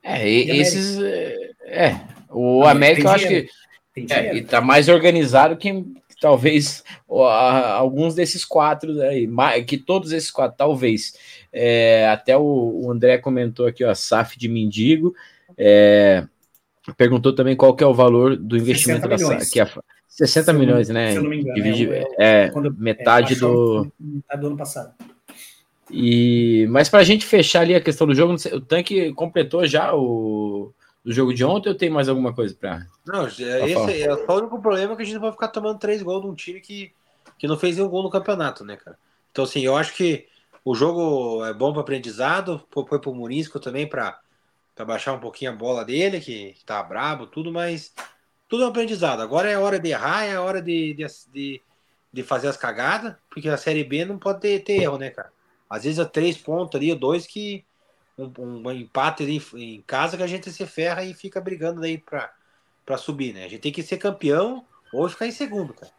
É, 0.02 0.28
e 0.28 0.60
esses. 0.60 0.98
É, 1.00 1.50
é, 1.64 2.00
o 2.30 2.64
América, 2.64 3.08
eu 3.08 3.12
acho 3.12 3.28
que. 3.28 3.48
É, 4.10 4.36
e 4.36 4.42
tá 4.42 4.60
mais 4.60 4.88
organizado 4.88 5.56
que, 5.56 5.84
talvez 6.20 6.84
alguns 7.08 8.14
desses 8.14 8.44
quatro 8.44 9.00
aí, 9.02 9.28
que 9.66 9.76
todos 9.76 10.12
esses 10.12 10.30
quatro, 10.30 10.56
talvez. 10.56 11.14
É, 11.52 12.08
até 12.08 12.36
o, 12.36 12.82
o, 12.84 12.90
André 12.90 13.18
comentou 13.18 13.66
aqui, 13.66 13.84
ó, 13.84 13.94
SAF 13.94 14.38
de 14.38 14.48
mendigo. 14.48 15.14
É, 15.56 16.24
perguntou 16.96 17.34
também 17.34 17.56
qual 17.56 17.74
que 17.74 17.82
é 17.82 17.86
o 17.86 17.94
valor 17.94 18.36
do 18.36 18.56
investimento 18.56 19.08
da 19.08 19.16
que 19.16 19.60
é 19.60 19.68
60 20.08 20.52
se 20.52 20.58
milhões, 20.58 20.88
né? 20.88 21.12
Se 21.12 21.16
eu 21.18 21.22
não 21.22 21.30
me 21.30 21.40
engano, 21.40 21.54
Divide, 21.54 21.90
é, 21.92 22.06
é, 22.18 22.50
quando, 22.50 22.74
metade 22.76 23.34
é, 23.34 23.36
do 23.36 23.92
metade 23.98 24.40
do 24.40 24.46
ano 24.48 24.56
passado. 24.56 24.94
E 25.90 26.66
mas 26.70 26.88
para 26.88 27.00
a 27.00 27.04
gente 27.04 27.26
fechar 27.26 27.60
ali 27.60 27.74
a 27.74 27.80
questão 27.80 28.06
do 28.06 28.14
jogo, 28.14 28.36
sei, 28.38 28.52
o 28.52 28.60
tanque 28.60 29.12
completou 29.14 29.66
já 29.66 29.94
o 29.94 30.72
jogo 31.04 31.32
de 31.32 31.44
ontem 31.44 31.70
ou 31.70 31.74
tem 31.74 31.88
mais 31.88 32.08
alguma 32.08 32.34
coisa 32.34 32.54
para? 32.54 32.86
Não, 33.06 33.26
esse 33.26 33.44
é 33.44 34.12
o 34.12 34.32
único 34.32 34.60
problema 34.60 34.94
que 34.94 35.02
a 35.02 35.04
gente 35.04 35.14
não 35.14 35.22
vai 35.22 35.32
ficar 35.32 35.48
tomando 35.48 35.78
três 35.78 36.02
gols 36.02 36.22
de 36.22 36.28
um 36.28 36.34
time 36.34 36.60
que, 36.60 36.92
que 37.38 37.46
não 37.46 37.58
fez 37.58 37.76
nenhum 37.76 37.88
gol 37.88 38.02
no 38.02 38.10
campeonato, 38.10 38.64
né, 38.64 38.76
cara? 38.76 38.98
Então 39.32 39.44
assim, 39.44 39.60
eu 39.60 39.76
acho 39.76 39.94
que 39.94 40.26
o 40.64 40.74
jogo 40.74 41.44
é 41.46 41.54
bom 41.54 41.72
para 41.72 41.80
aprendizado, 41.80 42.62
foi 42.70 42.98
pro 42.98 43.14
Murisco 43.14 43.58
também 43.58 43.86
para 43.86 44.20
baixar 44.86 45.14
um 45.14 45.20
pouquinho 45.20 45.52
a 45.52 45.56
bola 45.56 45.84
dele, 45.84 46.20
que 46.20 46.54
tá 46.66 46.82
brabo, 46.82 47.26
tudo, 47.26 47.50
mas 47.50 47.94
tudo 48.48 48.64
é 48.64 48.66
um 48.66 48.70
aprendizado. 48.70 49.20
Agora 49.20 49.50
é 49.50 49.58
hora 49.58 49.78
de 49.78 49.90
errar, 49.90 50.24
é 50.24 50.38
hora 50.38 50.60
de, 50.60 50.94
de, 51.32 51.62
de, 52.12 52.22
fazer 52.22 52.48
as 52.48 52.56
cagadas, 52.56 53.14
porque 53.30 53.48
a 53.48 53.56
Série 53.56 53.84
B 53.84 54.04
não 54.04 54.18
pode 54.18 54.40
ter, 54.40 54.60
ter 54.60 54.82
erro, 54.82 54.98
né, 54.98 55.10
cara? 55.10 55.32
Às 55.68 55.84
vezes 55.84 55.98
é 55.98 56.04
três 56.04 56.36
pontos 56.36 56.78
ali, 56.78 56.94
dois 56.94 57.26
que. 57.26 57.64
Um, 58.16 58.66
um 58.66 58.72
empate 58.72 59.22
ali 59.22 59.40
em 59.54 59.80
casa 59.82 60.16
que 60.16 60.22
a 60.24 60.26
gente 60.26 60.50
se 60.50 60.66
ferra 60.66 61.04
e 61.04 61.14
fica 61.14 61.40
brigando 61.40 61.84
aí 61.84 61.98
pra 61.98 62.96
subir, 62.96 63.32
né? 63.32 63.44
A 63.44 63.48
gente 63.48 63.60
tem 63.60 63.72
que 63.72 63.82
ser 63.82 63.96
campeão 63.96 64.66
ou 64.92 65.08
ficar 65.08 65.28
em 65.28 65.30
segundo, 65.30 65.72
cara. 65.72 65.92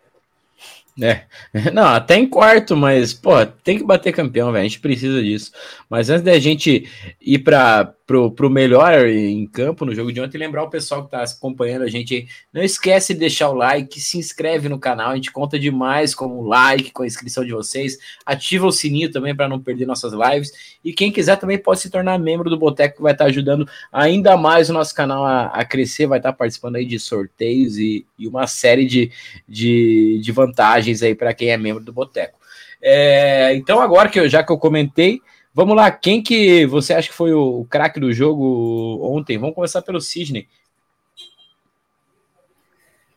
É, 1.01 1.23
não, 1.71 1.87
até 1.87 2.17
em 2.17 2.27
quarto, 2.27 2.75
mas, 2.75 3.13
pô, 3.13 3.45
tem 3.45 3.77
que 3.77 3.83
bater 3.83 4.13
campeão, 4.13 4.51
velho. 4.51 4.65
A 4.65 4.67
gente 4.67 4.79
precisa 4.79 5.21
disso. 5.21 5.51
Mas 5.89 6.09
antes 6.09 6.23
da 6.23 6.37
gente 6.39 6.87
ir 7.21 7.39
para 7.39 7.93
pro, 8.09 8.31
pro 8.31 8.49
melhor 8.49 9.05
em 9.07 9.45
campo 9.45 9.85
no 9.85 9.93
jogo 9.93 10.11
de 10.11 10.19
ontem, 10.19 10.39
lembrar 10.39 10.63
o 10.63 10.69
pessoal 10.69 11.05
que 11.05 11.11
tá 11.11 11.21
acompanhando 11.21 11.83
a 11.83 11.87
gente 11.87 12.15
aí, 12.15 12.27
não 12.51 12.63
esquece 12.63 13.13
de 13.13 13.19
deixar 13.19 13.49
o 13.49 13.53
like, 13.53 14.01
se 14.01 14.17
inscreve 14.17 14.67
no 14.67 14.79
canal, 14.79 15.11
a 15.11 15.15
gente 15.15 15.31
conta 15.31 15.59
demais 15.59 16.15
com 16.15 16.25
o 16.25 16.47
like, 16.47 16.89
com 16.89 17.03
a 17.03 17.05
inscrição 17.05 17.45
de 17.45 17.51
vocês, 17.51 17.99
ativa 18.25 18.65
o 18.65 18.71
sininho 18.71 19.11
também 19.11 19.35
para 19.35 19.47
não 19.47 19.59
perder 19.59 19.85
nossas 19.85 20.11
lives, 20.11 20.51
e 20.83 20.91
quem 20.91 21.11
quiser 21.11 21.35
também 21.35 21.59
pode 21.59 21.81
se 21.81 21.91
tornar 21.91 22.17
membro 22.17 22.49
do 22.49 22.57
Boteco, 22.57 22.95
que 22.95 23.03
vai 23.03 23.11
estar 23.11 23.25
tá 23.25 23.29
ajudando 23.29 23.69
ainda 23.91 24.35
mais 24.35 24.71
o 24.71 24.73
nosso 24.73 24.95
canal 24.95 25.23
a, 25.23 25.45
a 25.45 25.63
crescer, 25.63 26.07
vai 26.07 26.17
estar 26.17 26.31
tá 26.31 26.35
participando 26.35 26.77
aí 26.77 26.85
de 26.85 26.97
sorteios 26.97 27.77
e, 27.77 28.07
e 28.17 28.27
uma 28.27 28.47
série 28.47 28.87
de, 28.87 29.11
de, 29.47 30.19
de 30.19 30.31
vantagens 30.31 30.88
aí 31.03 31.15
para 31.15 31.33
quem 31.33 31.49
é 31.49 31.57
membro 31.57 31.83
do 31.83 31.93
Boteco. 31.93 32.39
É, 32.81 33.53
então 33.55 33.79
agora 33.79 34.09
que 34.09 34.19
eu, 34.19 34.29
já 34.29 34.43
que 34.43 34.51
eu 34.51 34.57
comentei, 34.57 35.21
Vamos 35.53 35.75
lá, 35.75 35.91
quem 35.91 36.21
que 36.21 36.65
você 36.67 36.93
acha 36.93 37.09
que 37.09 37.13
foi 37.13 37.33
o, 37.33 37.61
o 37.61 37.65
craque 37.65 37.99
do 37.99 38.13
jogo 38.13 38.99
ontem? 39.01 39.37
Vamos 39.37 39.55
começar 39.55 39.81
pelo 39.81 39.99
Sidney. 39.99 40.47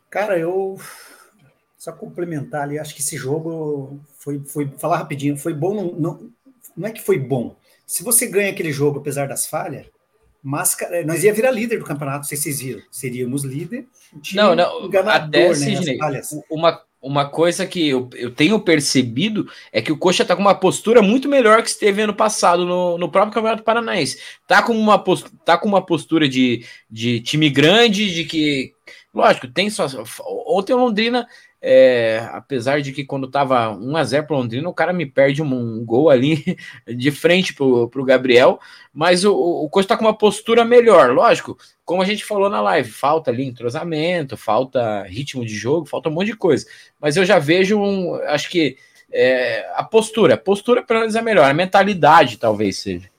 Cara, 0.09 0.37
eu 0.37 0.77
só 1.77 1.91
complementar 1.91 2.63
ali, 2.63 2.79
acho 2.79 2.93
que 2.93 3.01
esse 3.01 3.17
jogo 3.17 3.99
foi, 4.17 4.39
foi 4.39 4.67
falar 4.77 4.97
rapidinho, 4.97 5.37
foi 5.37 5.53
bom, 5.53 5.73
não, 5.73 5.91
não, 5.93 6.29
não 6.75 6.87
é 6.87 6.91
que 6.91 7.01
foi 7.01 7.17
bom. 7.17 7.55
Se 7.85 8.03
você 8.03 8.27
ganha 8.27 8.51
aquele 8.51 8.71
jogo, 8.71 8.99
apesar 8.99 9.27
das 9.27 9.45
falhas, 9.45 9.85
mas 10.41 10.75
nós 11.05 11.23
ia 11.23 11.33
virar 11.33 11.51
líder 11.51 11.79
do 11.79 11.85
campeonato, 11.85 12.19
não 12.19 12.23
sei 12.25 12.37
se 12.37 12.43
vocês 12.43 12.59
viram. 12.59 12.81
Seríamos 12.91 13.43
líder. 13.43 13.87
Não, 14.33 14.55
não, 14.55 14.89
até, 15.07 15.47
né, 15.47 15.53
Sidney, 15.55 15.97
uma, 16.49 16.81
uma 17.03 17.25
coisa 17.27 17.67
que 17.67 17.89
eu, 17.89 18.09
eu 18.15 18.31
tenho 18.31 18.57
percebido 18.61 19.51
é 19.73 19.81
que 19.81 19.91
o 19.91 19.97
Coxa 19.97 20.23
tá 20.23 20.35
com 20.35 20.41
uma 20.41 20.55
postura 20.55 21.01
muito 21.01 21.27
melhor 21.27 21.61
que 21.61 21.67
esteve 21.67 22.01
ano 22.01 22.13
passado 22.13 22.65
no, 22.65 22.97
no 22.97 23.11
próprio 23.11 23.33
Campeonato 23.33 23.61
Paranaense. 23.61 24.19
Tá 24.47 24.63
com 24.63 24.73
uma, 24.73 24.97
post, 24.97 25.29
tá 25.43 25.57
com 25.57 25.67
uma 25.67 25.85
postura 25.85 26.29
de, 26.29 26.65
de 26.89 27.19
time 27.19 27.49
grande, 27.49 28.13
de 28.13 28.23
que. 28.23 28.73
Lógico, 29.13 29.47
tem 29.49 29.69
só. 29.69 29.85
Ontem 30.47 30.73
o 30.73 30.77
Londrina 30.77 31.27
é, 31.65 32.27
apesar 32.33 32.81
de 32.81 32.91
que 32.91 33.05
quando 33.05 33.31
tava 33.31 33.69
1 33.69 33.95
a 33.95 34.03
0 34.03 34.27
para 34.27 34.35
Londrina, 34.35 34.67
o 34.67 34.73
cara 34.73 34.91
me 34.91 35.05
perde 35.05 35.41
um, 35.41 35.45
um, 35.45 35.85
gol 35.85 36.09
ali 36.09 36.57
de 36.85 37.09
frente 37.09 37.53
pro, 37.53 37.87
pro 37.87 38.03
Gabriel, 38.03 38.59
mas 38.93 39.23
o, 39.23 39.33
o 39.33 39.69
Costa 39.69 39.93
tá 39.93 39.97
com 39.97 40.03
uma 40.03 40.17
postura 40.17 40.65
melhor, 40.65 41.13
lógico, 41.13 41.57
como 41.85 42.01
a 42.01 42.05
gente 42.05 42.25
falou 42.25 42.49
na 42.49 42.59
live, 42.59 42.91
falta 42.91 43.31
ali 43.31 43.45
entrosamento, 43.45 44.35
falta 44.35 45.03
ritmo 45.03 45.45
de 45.45 45.55
jogo, 45.55 45.85
falta 45.85 46.09
um 46.09 46.11
monte 46.11 46.27
de 46.27 46.35
coisa, 46.35 46.65
mas 46.99 47.15
eu 47.15 47.23
já 47.23 47.39
vejo 47.39 47.79
um, 47.79 48.15
acho 48.25 48.49
que 48.49 48.75
é, 49.09 49.65
a 49.73 49.85
postura, 49.85 50.33
a 50.33 50.37
postura 50.37 50.83
para 50.83 51.03
eles 51.03 51.15
é 51.15 51.21
melhor, 51.21 51.49
a 51.49 51.53
mentalidade 51.53 52.35
talvez 52.37 52.79
seja. 52.79 53.09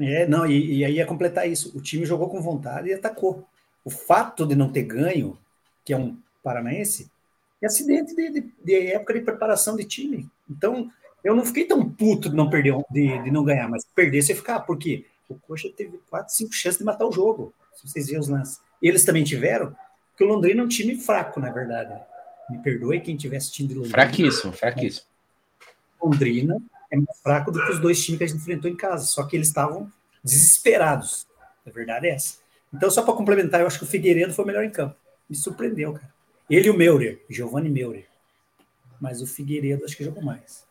É, 0.00 0.26
não, 0.26 0.46
e, 0.46 0.78
e 0.78 0.84
aí 0.86 0.94
ia 0.94 1.04
completar 1.04 1.46
isso, 1.46 1.76
o 1.76 1.82
time 1.82 2.06
jogou 2.06 2.30
com 2.30 2.40
vontade 2.40 2.88
e 2.88 2.94
atacou. 2.94 3.46
O 3.84 3.90
fato 3.90 4.46
de 4.46 4.56
não 4.56 4.72
ter 4.72 4.84
ganho, 4.84 5.36
que 5.84 5.92
é 5.92 5.98
um 5.98 6.16
paranaense, 6.42 7.11
é 7.62 7.66
acidente 7.66 8.14
de, 8.14 8.30
de, 8.30 8.52
de, 8.64 8.86
época 8.88 9.14
de 9.14 9.20
preparação 9.20 9.76
de 9.76 9.84
time. 9.84 10.28
Então, 10.50 10.90
eu 11.22 11.34
não 11.34 11.44
fiquei 11.44 11.64
tão 11.64 11.88
puto 11.88 12.28
de 12.28 12.36
não 12.36 12.50
perder, 12.50 12.74
de, 12.90 13.22
de 13.22 13.30
não 13.30 13.44
ganhar, 13.44 13.68
mas 13.68 13.84
perder 13.94 14.22
você 14.22 14.34
ficar, 14.34 14.60
porque 14.60 15.06
o 15.28 15.34
Coxa 15.34 15.68
teve 15.74 16.00
quatro, 16.10 16.34
cinco 16.34 16.52
chances 16.52 16.78
de 16.78 16.84
matar 16.84 17.06
o 17.06 17.12
jogo. 17.12 17.54
Se 17.74 17.88
vocês 17.88 18.06
viram 18.06 18.20
os 18.20 18.28
lances. 18.28 18.60
Eles 18.80 19.04
também 19.04 19.24
tiveram, 19.24 19.74
porque 20.10 20.24
o 20.24 20.26
Londrina 20.26 20.62
é 20.62 20.64
um 20.64 20.68
time 20.68 20.96
fraco, 20.96 21.40
na 21.40 21.50
verdade. 21.50 21.98
Me 22.50 22.58
perdoe 22.58 23.00
quem 23.00 23.16
estiver 23.16 23.36
assistindo 23.36 23.68
de 23.68 23.74
Londrina. 23.74 23.94
Fraquíssimo, 23.94 24.52
fraquíssimo. 24.52 25.06
Londrina 26.02 26.60
é 26.90 26.96
mais 26.96 27.18
fraco 27.22 27.50
do 27.52 27.64
que 27.64 27.72
os 27.72 27.78
dois 27.78 28.04
times 28.04 28.18
que 28.18 28.24
a 28.24 28.26
gente 28.26 28.36
enfrentou 28.38 28.70
em 28.70 28.76
casa, 28.76 29.04
só 29.06 29.24
que 29.24 29.36
eles 29.36 29.48
estavam 29.48 29.90
desesperados. 30.22 31.26
A 31.66 31.70
verdade 31.70 32.08
é 32.08 32.10
essa. 32.10 32.38
Então, 32.74 32.90
só 32.90 33.02
para 33.02 33.14
complementar, 33.14 33.60
eu 33.60 33.66
acho 33.66 33.78
que 33.78 33.84
o 33.84 33.88
Figueiredo 33.88 34.32
foi 34.32 34.44
o 34.44 34.46
melhor 34.46 34.64
em 34.64 34.70
campo. 34.70 34.96
Me 35.28 35.36
surpreendeu, 35.36 35.92
cara. 35.92 36.12
Ele 36.52 36.68
e 36.68 36.70
o 36.70 36.76
Meurer, 36.76 37.24
Giovanni 37.30 37.70
Meurer. 37.70 38.04
Mas 39.00 39.22
o 39.22 39.26
Figueiredo 39.26 39.86
acho 39.86 39.96
que 39.96 40.04
jogou 40.04 40.22
mais. 40.22 40.66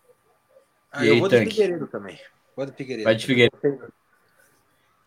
Ah, 0.91 1.03
eu 1.03 1.17
vou 1.17 1.27
de 1.27 1.39
Figueiredo 1.39 1.87
também. 1.87 2.19
Vou 2.55 2.67
de 2.67 2.71
Figueiredo. 2.71 3.03
Vai 3.03 3.15
de 3.15 3.25
Figueiredo. 3.25 3.93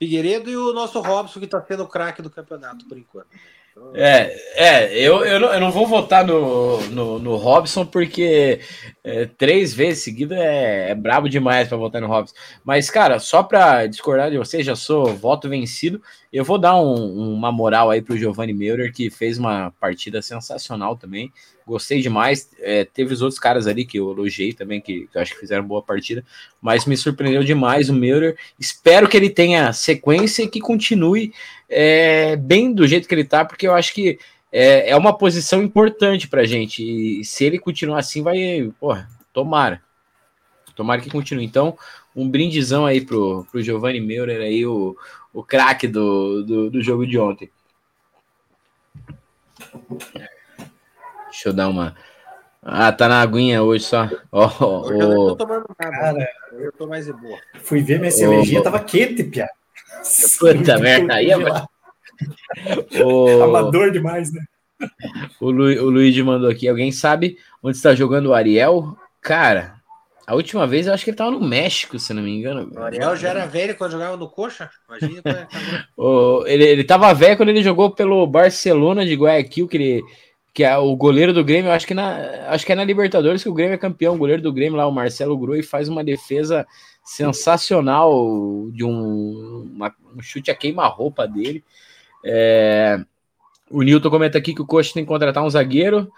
Figueiredo 0.01 0.51
e 0.51 0.57
o 0.57 0.73
nosso 0.73 1.01
Robson, 1.01 1.39
que 1.39 1.45
está 1.45 1.63
sendo 1.63 1.85
o 1.85 1.89
craque 1.89 2.21
do 2.21 2.29
campeonato 2.29 2.89
por 2.89 2.99
enquanto. 2.99 3.29
É, 3.95 4.35
é 4.57 4.99
eu, 4.99 5.25
eu, 5.25 5.39
não, 5.39 5.53
eu 5.53 5.61
não 5.61 5.71
vou 5.71 5.87
votar 5.87 6.27
no, 6.27 6.81
no, 6.89 7.19
no 7.21 7.37
Robson, 7.37 7.87
porque 7.87 8.61
é, 9.05 9.27
três 9.27 9.75
vezes 9.75 10.03
seguida 10.03 10.35
é, 10.35 10.91
é 10.91 10.95
brabo 10.95 11.29
demais 11.29 11.69
para 11.69 11.77
votar 11.77 12.01
no 12.01 12.07
Robson. 12.09 12.35
Mas, 12.65 12.91
cara, 12.91 13.19
só 13.19 13.43
para 13.43 13.87
discordar 13.87 14.31
de 14.31 14.39
vocês, 14.39 14.65
já 14.65 14.75
sou 14.75 15.15
voto 15.15 15.47
vencido. 15.47 16.01
Eu 16.33 16.43
vou 16.43 16.57
dar 16.57 16.81
um, 16.81 17.35
uma 17.35 17.53
moral 17.53 17.91
aí 17.91 18.01
pro 18.01 18.17
Giovanni 18.17 18.55
Meurer, 18.55 18.91
que 18.93 19.11
fez 19.11 19.37
uma 19.37 19.71
partida 19.79 20.23
sensacional 20.23 20.97
também. 20.97 21.31
Gostei 21.67 22.01
demais. 22.01 22.51
É, 22.59 22.87
teve 22.87 23.13
os 23.13 23.21
outros 23.21 23.39
caras 23.39 23.67
ali 23.67 23.85
que 23.85 23.99
eu 23.99 24.11
elogiei 24.11 24.55
também, 24.55 24.81
que, 24.81 25.07
que 25.07 25.19
eu 25.19 25.21
acho 25.21 25.35
que 25.35 25.41
fizeram 25.41 25.65
boa 25.65 25.83
partida, 25.83 26.25
mas 26.61 26.87
me 26.87 26.97
surpreendeu 26.97 27.45
demais 27.45 27.91
o 27.91 27.95
Meurer. 27.95 28.39
Espero 28.59 29.07
que 29.07 29.19
ele 29.19 29.29
tenha 29.29 29.71
sequência 29.75 30.43
e 30.43 30.49
que 30.49 30.61
continue 30.61 31.33
é, 31.69 32.37
bem 32.37 32.73
do 32.73 32.87
jeito 32.87 33.07
que 33.07 33.15
ele 33.15 33.25
tá, 33.25 33.45
porque 33.45 33.67
eu 33.67 33.75
acho 33.75 33.93
que 33.93 34.19
é, 34.57 34.91
é 34.91 34.97
uma 34.97 35.13
posição 35.13 35.65
importante 35.65 36.29
pra 36.29 36.45
gente. 36.45 36.81
E 36.81 37.25
se 37.25 37.45
ele 37.45 37.59
continuar 37.59 37.99
assim, 37.99 38.23
vai. 38.23 38.73
Porra, 38.79 39.09
tomara. 39.33 39.83
Tomara 40.77 41.01
que 41.01 41.11
continue. 41.11 41.45
Então, 41.45 41.77
um 42.15 42.31
brindizão 42.31 42.87
aí 42.87 43.01
pro, 43.01 43.45
pro 43.51 43.61
Giovanni 43.61 44.01
Meurer 44.01 44.41
aí, 44.41 44.65
o, 44.65 44.97
o 45.33 45.43
craque 45.43 45.89
do, 45.89 46.45
do, 46.45 46.71
do, 46.71 46.81
jogo 46.81 47.05
de 47.05 47.19
ontem. 47.19 47.51
Deixa 51.25 51.49
eu 51.49 51.53
dar 51.53 51.69
uma. 51.69 51.97
Ah, 52.63 52.93
tá 52.93 53.09
na 53.09 53.21
aguinha 53.21 53.61
hoje 53.61 53.85
só. 53.85 54.09
Oh, 54.31 54.49
oh, 54.61 54.91
eu 54.93 55.09
não 55.09 55.27
tô 55.29 55.37
tomando 55.37 55.67
nada. 55.81 55.99
Cara, 55.99 56.31
eu 56.53 56.73
tô 56.73 56.87
mais 56.87 57.07
de 57.07 57.13
boa. 57.13 57.39
Fui 57.61 57.83
ver 57.83 57.99
minha 57.99 58.13
cervejinha, 58.13 58.61
oh, 58.61 58.63
tava 58.63 58.79
quente, 58.79 59.25
Pia. 59.25 59.49
Puta 60.39 60.79
merda, 60.79 61.15
aí 61.15 61.31
é. 61.33 61.37
O... 63.05 63.43
Amador 63.43 63.91
demais, 63.91 64.33
né? 64.33 64.43
O, 65.41 65.51
Lu, 65.51 65.65
o 65.65 65.91
Luigi 65.91 66.23
mandou 66.23 66.49
aqui. 66.49 66.69
Alguém 66.69 66.93
sabe 66.93 67.39
onde 67.63 67.77
está 67.77 67.95
jogando 67.95 68.27
o 68.27 68.35
Ariel? 68.35 68.97
Cara, 69.21 69.75
a 70.27 70.35
última 70.35 70.67
vez 70.67 70.87
eu 70.87 70.95
acho 70.95 71.05
que 71.05 71.11
ele 71.11 71.17
tava 71.17 71.31
no 71.31 71.41
México, 71.41 71.99
se 71.99 72.15
não 72.15 72.23
me 72.23 72.31
engano. 72.31 72.71
O 72.75 72.83
Ariel 72.83 73.17
já 73.17 73.29
era 73.31 73.47
velho 73.47 73.77
quando 73.77 73.93
jogava 73.93 74.17
no 74.17 74.29
Coxa. 74.29 74.71
Imagina. 74.89 75.23
o, 75.97 76.45
ele, 76.47 76.65
ele 76.65 76.85
tava 76.85 77.13
velho 77.13 77.37
quando 77.37 77.51
ele 77.51 77.63
jogou 77.63 77.91
pelo 77.91 78.27
Barcelona 78.27 79.05
de 79.05 79.15
Guayaquil, 79.15 79.69
que 79.69 79.77
ele. 79.77 80.05
Que 80.53 80.63
é 80.63 80.77
o 80.79 80.95
goleiro 80.95 81.33
do 81.33 81.43
Grêmio, 81.43 81.73
acho 81.73 81.85
que, 81.85 81.95
na, 81.95 82.47
acho 82.47 82.65
que 82.65 82.71
é 82.71 82.77
na 82.77 82.85
Libertadores 82.85 83.43
que 83.43 83.49
o 83.49 83.55
Grêmio 83.55 83.75
é 83.75 83.79
campeão. 83.79 84.15
O 84.15 84.19
goleiro 84.19 84.41
do 84.41 84.53
Grêmio 84.53 84.77
lá, 84.77 84.87
o 84.87 84.93
Marcelo 84.93 85.37
Grui, 85.37 85.65
faz 85.65 85.89
uma 85.89 86.05
defesa 86.05 86.65
sensacional 87.05 88.69
de 88.73 88.85
um, 88.85 89.69
uma, 89.75 89.93
um 90.17 90.23
chute 90.23 90.53
a 90.53 90.55
queima-roupa 90.55 91.27
dele. 91.27 91.65
É, 92.25 92.99
o 93.71 93.83
Nilton 93.83 94.11
comenta 94.11 94.39
aqui 94.39 94.55
que 94.55 94.63
o 94.63 94.67
Coxa 94.67 94.95
tem 94.95 95.05
que 95.05 95.09
contratar 95.09 95.43
um 95.43 95.51
zagueiro. 95.51 96.11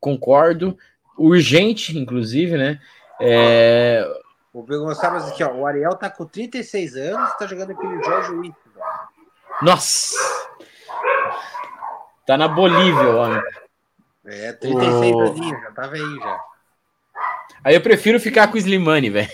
Concordo. 0.00 0.76
Urgente, 1.16 1.96
inclusive, 1.96 2.56
né? 2.56 2.80
É... 3.20 4.04
O 4.52 4.62
Gonçalves 4.62 5.24
aqui, 5.24 5.42
ó. 5.42 5.52
O 5.52 5.66
Ariel 5.66 5.94
tá 5.96 6.10
com 6.10 6.24
36 6.24 6.96
anos, 6.96 7.36
tá 7.36 7.46
jogando 7.46 7.72
aquele 7.72 8.02
Jorge 8.02 8.32
Witt. 8.32 8.56
Nossa! 9.62 10.16
Tá 12.26 12.36
na 12.36 12.48
Bolívia, 12.48 13.10
homem. 13.10 13.42
É, 14.26 14.52
36 14.52 15.14
aninhos, 15.14 15.62
já 15.62 15.70
tá 15.72 15.86
velho 15.86 16.16
já. 16.16 16.40
Aí 17.62 17.74
eu 17.74 17.80
prefiro 17.80 18.18
ficar 18.18 18.48
com 18.48 18.54
o 18.54 18.58
Slimane, 18.58 19.10
velho. 19.10 19.28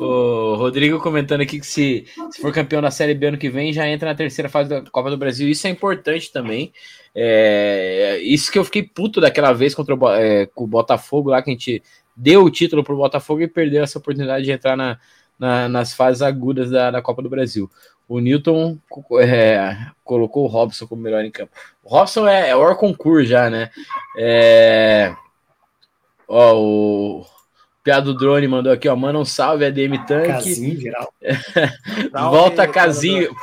O 0.00 0.54
Rodrigo 0.56 1.00
comentando 1.00 1.42
aqui 1.42 1.60
que 1.60 1.66
se, 1.66 2.06
se 2.30 2.40
for 2.40 2.52
campeão 2.52 2.80
da 2.80 2.90
Série 2.90 3.14
B 3.14 3.26
ano 3.26 3.38
que 3.38 3.50
vem, 3.50 3.72
já 3.72 3.88
entra 3.88 4.08
na 4.08 4.14
terceira 4.14 4.48
fase 4.48 4.68
da 4.68 4.82
Copa 4.90 5.10
do 5.10 5.16
Brasil. 5.16 5.48
Isso 5.48 5.66
é 5.66 5.70
importante 5.70 6.32
também. 6.32 6.72
É, 7.14 8.18
isso 8.22 8.50
que 8.50 8.58
eu 8.58 8.64
fiquei 8.64 8.82
puto 8.82 9.20
daquela 9.20 9.52
vez 9.52 9.74
contra 9.74 9.94
o, 9.94 10.10
é, 10.12 10.46
com 10.46 10.64
o 10.64 10.66
Botafogo 10.66 11.30
lá, 11.30 11.42
que 11.42 11.50
a 11.50 11.52
gente 11.52 11.82
deu 12.16 12.44
o 12.44 12.50
título 12.50 12.84
pro 12.84 12.96
Botafogo 12.96 13.42
e 13.42 13.48
perdeu 13.48 13.82
essa 13.82 13.98
oportunidade 13.98 14.44
de 14.44 14.52
entrar 14.52 14.76
na, 14.76 14.98
na, 15.38 15.68
nas 15.68 15.92
fases 15.92 16.22
agudas 16.22 16.70
da, 16.70 16.90
da 16.90 17.02
Copa 17.02 17.22
do 17.22 17.30
Brasil. 17.30 17.70
O 18.08 18.18
Newton 18.20 18.78
é, 19.20 19.76
colocou 20.02 20.44
o 20.44 20.48
Robson 20.48 20.86
como 20.86 21.02
melhor 21.02 21.24
em 21.24 21.30
campo. 21.30 21.52
O 21.84 21.88
Robson 21.88 22.26
é, 22.26 22.50
é 22.50 22.56
o 22.56 22.74
concurso 22.74 23.24
já, 23.28 23.48
né? 23.48 23.70
É, 24.16 25.14
Ó, 26.32 26.54
o 26.54 27.26
Piado 27.82 28.14
Drone 28.14 28.46
mandou 28.46 28.72
aqui, 28.72 28.88
ó. 28.88 28.94
Manda 28.94 29.18
um 29.18 29.24
salve, 29.24 29.64
ADM 29.64 30.04
Tanque. 30.06 30.28
Casinho, 30.28 30.80
geral. 30.80 31.12
Volta 32.12 32.68
Casinho. 32.68 33.34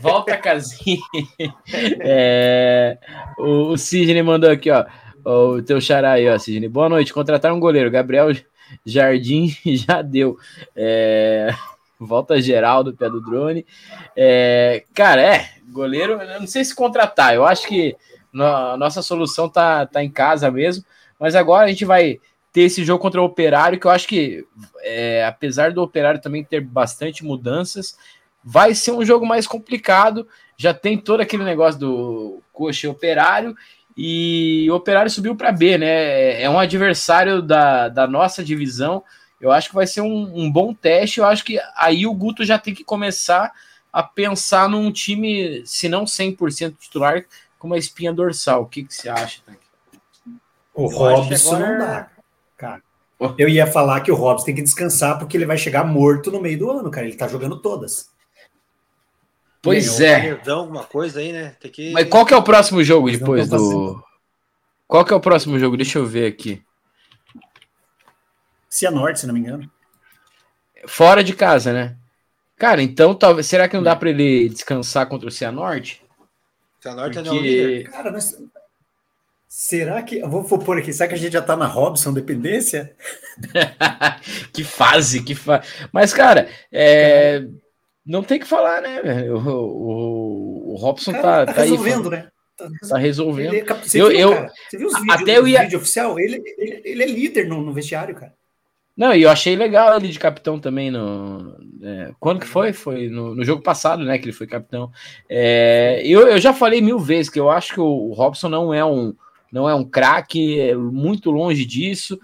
Volta 0.00 0.36
Casinho. 0.36 1.02
é, 2.00 2.96
o, 3.38 3.72
o 3.72 3.76
Sidney 3.76 4.22
mandou 4.22 4.50
aqui, 4.50 4.70
ó. 4.70 4.84
O 5.24 5.60
teu 5.62 5.80
xará 5.80 6.12
aí, 6.12 6.28
ó, 6.28 6.38
Sidney. 6.38 6.68
Boa 6.68 6.88
noite. 6.88 7.12
Contratar 7.12 7.52
um 7.52 7.60
goleiro. 7.60 7.90
Gabriel 7.90 8.28
Jardim 8.84 9.54
já 9.66 10.00
deu. 10.00 10.38
É, 10.76 11.52
volta 11.98 12.40
geral 12.40 12.84
do 12.84 12.94
pé 12.94 13.10
do 13.10 13.20
drone. 13.20 13.66
É, 14.16 14.84
cara, 14.94 15.20
é, 15.20 15.50
goleiro, 15.70 16.12
eu 16.22 16.40
não 16.40 16.46
sei 16.46 16.64
se 16.64 16.74
contratar. 16.74 17.34
Eu 17.34 17.44
acho 17.44 17.66
que 17.66 17.96
a 18.34 18.76
nossa 18.76 19.02
solução 19.02 19.48
tá, 19.48 19.86
tá 19.86 20.04
em 20.04 20.10
casa 20.10 20.50
mesmo. 20.50 20.84
Mas 21.18 21.34
agora 21.34 21.66
a 21.66 21.68
gente 21.68 21.84
vai 21.84 22.20
ter 22.52 22.62
esse 22.62 22.84
jogo 22.84 23.00
contra 23.00 23.20
o 23.20 23.24
Operário, 23.24 23.78
que 23.78 23.86
eu 23.86 23.90
acho 23.90 24.08
que, 24.08 24.46
é, 24.80 25.24
apesar 25.24 25.72
do 25.72 25.82
Operário 25.82 26.20
também 26.20 26.44
ter 26.44 26.60
bastante 26.60 27.24
mudanças, 27.24 27.96
vai 28.42 28.74
ser 28.74 28.92
um 28.92 29.04
jogo 29.04 29.26
mais 29.26 29.46
complicado. 29.46 30.26
Já 30.56 30.72
tem 30.72 30.96
todo 30.96 31.20
aquele 31.20 31.44
negócio 31.44 31.78
do 31.78 32.42
coxa 32.52 32.90
operário, 32.90 33.54
e 34.00 34.68
o 34.70 34.76
Operário 34.76 35.10
subiu 35.10 35.34
para 35.34 35.50
B, 35.50 35.76
né? 35.76 36.40
É 36.40 36.48
um 36.48 36.58
adversário 36.58 37.42
da, 37.42 37.88
da 37.88 38.06
nossa 38.06 38.44
divisão. 38.44 39.02
Eu 39.40 39.50
acho 39.50 39.70
que 39.70 39.74
vai 39.74 39.88
ser 39.88 40.02
um, 40.02 40.32
um, 40.34 40.50
bom 40.50 40.72
teste. 40.72 41.18
Eu 41.18 41.26
acho 41.26 41.44
que 41.44 41.60
aí 41.76 42.06
o 42.06 42.14
Guto 42.14 42.44
já 42.44 42.58
tem 42.58 42.72
que 42.72 42.84
começar 42.84 43.52
a 43.92 44.02
pensar 44.02 44.68
num 44.68 44.92
time, 44.92 45.62
se 45.66 45.88
não 45.88 46.04
100% 46.04 46.76
titular, 46.78 47.24
com 47.58 47.66
uma 47.66 47.76
espinha 47.76 48.12
dorsal. 48.12 48.62
O 48.62 48.66
que, 48.66 48.84
que 48.84 48.94
você 48.94 49.08
acha, 49.08 49.40
Tanque? 49.44 49.66
O 50.72 50.86
Robson 50.86 51.56
agora... 51.56 51.70
não 51.70 51.78
dá, 51.78 52.10
cara. 52.58 52.82
Eu 53.36 53.48
ia 53.48 53.66
falar 53.66 54.00
que 54.00 54.12
o 54.12 54.14
Robson 54.14 54.46
tem 54.46 54.54
que 54.54 54.62
descansar 54.62 55.18
porque 55.18 55.36
ele 55.36 55.46
vai 55.46 55.56
chegar 55.56 55.84
morto 55.84 56.30
no 56.30 56.40
meio 56.40 56.58
do 56.58 56.70
ano, 56.70 56.90
cara. 56.90 57.06
Ele 57.06 57.16
tá 57.16 57.26
jogando 57.26 57.60
todas. 57.60 58.10
Pois 59.60 60.00
é. 60.00 60.38
alguma 60.48 60.84
coisa 60.84 61.18
aí, 61.18 61.32
né? 61.32 61.56
Tem 61.60 61.70
que... 61.70 61.92
Mas 61.92 62.08
qual 62.08 62.24
que 62.24 62.32
é 62.32 62.36
o 62.36 62.42
próximo 62.42 62.82
jogo 62.84 63.10
depois 63.10 63.48
do. 63.48 64.02
Qual 64.86 65.04
que 65.04 65.12
é 65.12 65.16
o 65.16 65.20
próximo 65.20 65.58
jogo? 65.58 65.76
Deixa 65.76 65.98
eu 65.98 66.06
ver 66.06 66.26
aqui. 66.26 66.62
Cianorte, 68.68 69.20
se 69.20 69.26
não 69.26 69.34
me 69.34 69.40
engano. 69.40 69.70
Fora 70.86 71.24
de 71.24 71.34
casa, 71.34 71.72
né? 71.72 71.96
Cara, 72.56 72.82
então 72.82 73.14
talvez. 73.14 73.46
Será 73.46 73.68
que 73.68 73.76
não 73.76 73.82
dá 73.82 73.96
para 73.96 74.10
ele 74.10 74.48
descansar 74.48 75.06
contra 75.08 75.28
o 75.28 75.32
Cianorte? 75.32 76.02
Cianorte 76.80 77.14
Porque... 77.14 77.28
é 77.28 77.32
não 77.32 77.40
líder. 77.40 77.90
Cara, 77.90 78.10
nós, 78.10 78.36
Será 79.48 80.02
que. 80.02 80.20
Vou, 80.20 80.42
vou 80.42 80.58
pôr 80.58 80.78
aqui, 80.78 80.92
será 80.92 81.08
que 81.08 81.14
a 81.14 81.18
gente 81.18 81.32
já 81.32 81.40
tá 81.40 81.56
na 81.56 81.66
Robson 81.66 82.12
dependência? 82.12 82.94
que 84.52 84.62
fase, 84.62 85.22
que 85.22 85.34
fase. 85.34 85.66
Mas, 85.90 86.12
cara, 86.12 86.48
é... 86.70 87.46
não 88.04 88.22
tem 88.22 88.38
que 88.38 88.46
falar, 88.46 88.82
né, 88.82 89.00
velho? 89.00 89.38
O, 89.38 89.48
o, 89.48 90.72
o 90.72 90.76
Robson 90.76 91.12
cara, 91.12 91.22
tá, 91.22 91.46
tá, 91.46 91.52
tá 91.54 91.62
resolvendo, 91.62 92.12
aí, 92.12 92.18
né? 92.18 92.28
Tá, 92.58 92.68
tá 92.90 92.98
resolvendo. 92.98 93.54
Ele, 93.54 93.70
é 93.70 93.74
você, 93.74 94.02
eu, 94.02 94.08
viu, 94.08 94.18
eu, 94.18 94.34
cara, 94.34 94.52
você 94.68 94.76
viu 94.76 94.86
os 94.88 95.00
vídeos, 95.00 95.22
até 95.22 95.38
eu 95.38 95.48
ia... 95.48 95.62
vídeo 95.62 95.78
oficial? 95.78 96.20
Ele, 96.20 96.42
ele, 96.58 96.82
ele 96.84 97.02
é 97.02 97.06
líder 97.06 97.48
no, 97.48 97.62
no 97.62 97.72
vestiário, 97.72 98.14
cara. 98.14 98.34
Não, 98.94 99.14
e 99.14 99.22
eu 99.22 99.30
achei 99.30 99.56
legal 99.56 99.96
ele 99.96 100.08
de 100.08 100.18
capitão 100.18 100.58
também 100.58 100.90
no. 100.90 101.56
É, 101.80 102.10
quando 102.20 102.40
que 102.40 102.46
foi? 102.46 102.72
Foi 102.72 103.08
no, 103.08 103.34
no, 103.34 103.44
jogo 103.44 103.62
passado, 103.62 104.04
né? 104.04 104.18
Que 104.18 104.26
ele 104.26 104.32
foi 104.32 104.46
capitão. 104.46 104.90
É, 105.26 106.02
eu, 106.04 106.26
eu 106.26 106.38
já 106.38 106.52
falei 106.52 106.82
mil 106.82 106.98
vezes 106.98 107.30
que 107.30 107.38
eu 107.38 107.48
acho 107.48 107.72
que 107.72 107.80
o 107.80 108.12
Robson 108.12 108.48
não 108.48 108.74
é 108.74 108.84
um 108.84 109.14
não 109.52 109.68
é 109.68 109.74
um 109.74 109.84
craque, 109.84 110.60
é 110.60 110.74
muito 110.74 111.30
longe 111.30 111.64
disso. 111.64 112.18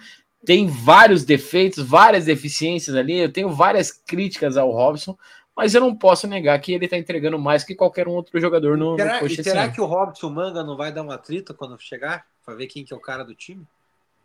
Tem 0.44 0.66
vários 0.66 1.24
defeitos, 1.24 1.84
várias 1.84 2.26
deficiências 2.26 2.94
ali. 2.94 3.18
Eu 3.18 3.32
tenho 3.32 3.50
várias 3.50 3.90
críticas 3.90 4.56
ao 4.56 4.70
Robson, 4.70 5.16
mas 5.56 5.74
eu 5.74 5.80
não 5.80 5.94
posso 5.94 6.26
negar 6.26 6.58
que 6.60 6.72
ele 6.72 6.84
está 6.84 6.98
entregando 6.98 7.38
mais 7.38 7.64
que 7.64 7.74
qualquer 7.74 8.08
um 8.08 8.12
outro 8.12 8.38
jogador 8.40 8.76
no, 8.76 8.96
será, 8.96 9.22
no 9.22 9.30
será 9.30 9.68
que 9.68 9.80
o 9.80 9.86
Robson 9.86 10.28
Manga 10.30 10.62
não 10.62 10.76
vai 10.76 10.92
dar 10.92 11.02
uma 11.02 11.16
trita 11.16 11.54
quando 11.54 11.80
chegar? 11.80 12.26
Para 12.44 12.54
ver 12.54 12.66
quem 12.66 12.84
que 12.84 12.92
é 12.92 12.96
o 12.96 13.00
cara 13.00 13.24
do 13.24 13.34
time? 13.34 13.66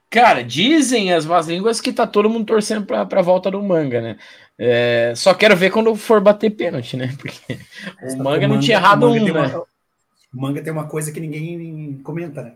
Cara, 0.09 0.43
dizem 0.43 1.13
as 1.13 1.23
más 1.25 1.47
línguas 1.47 1.79
que 1.79 1.93
tá 1.93 2.07
todo 2.07 2.29
mundo 2.29 2.45
torcendo 2.45 2.83
pra, 2.83 3.05
pra 3.05 3.21
volta 3.21 3.51
do 3.51 3.61
manga, 3.61 4.01
né? 4.01 4.17
É, 4.57 5.13
só 5.15 5.35
quero 5.35 5.55
ver 5.55 5.69
quando 5.69 5.95
for 5.95 6.19
bater 6.19 6.49
pênalti, 6.49 6.97
né? 6.97 7.15
Porque 7.15 7.59
o 8.01 8.17
manga, 8.17 8.47
não 8.47 8.59
tinha 8.59 8.77
errado 8.77 9.07
um, 9.07 9.13
né? 9.13 9.31
Uma, 9.31 9.59
o 9.59 10.41
manga 10.41 10.63
tem 10.63 10.73
uma 10.73 10.87
coisa 10.87 11.11
que 11.11 11.19
ninguém 11.19 12.01
comenta, 12.03 12.41
né? 12.41 12.53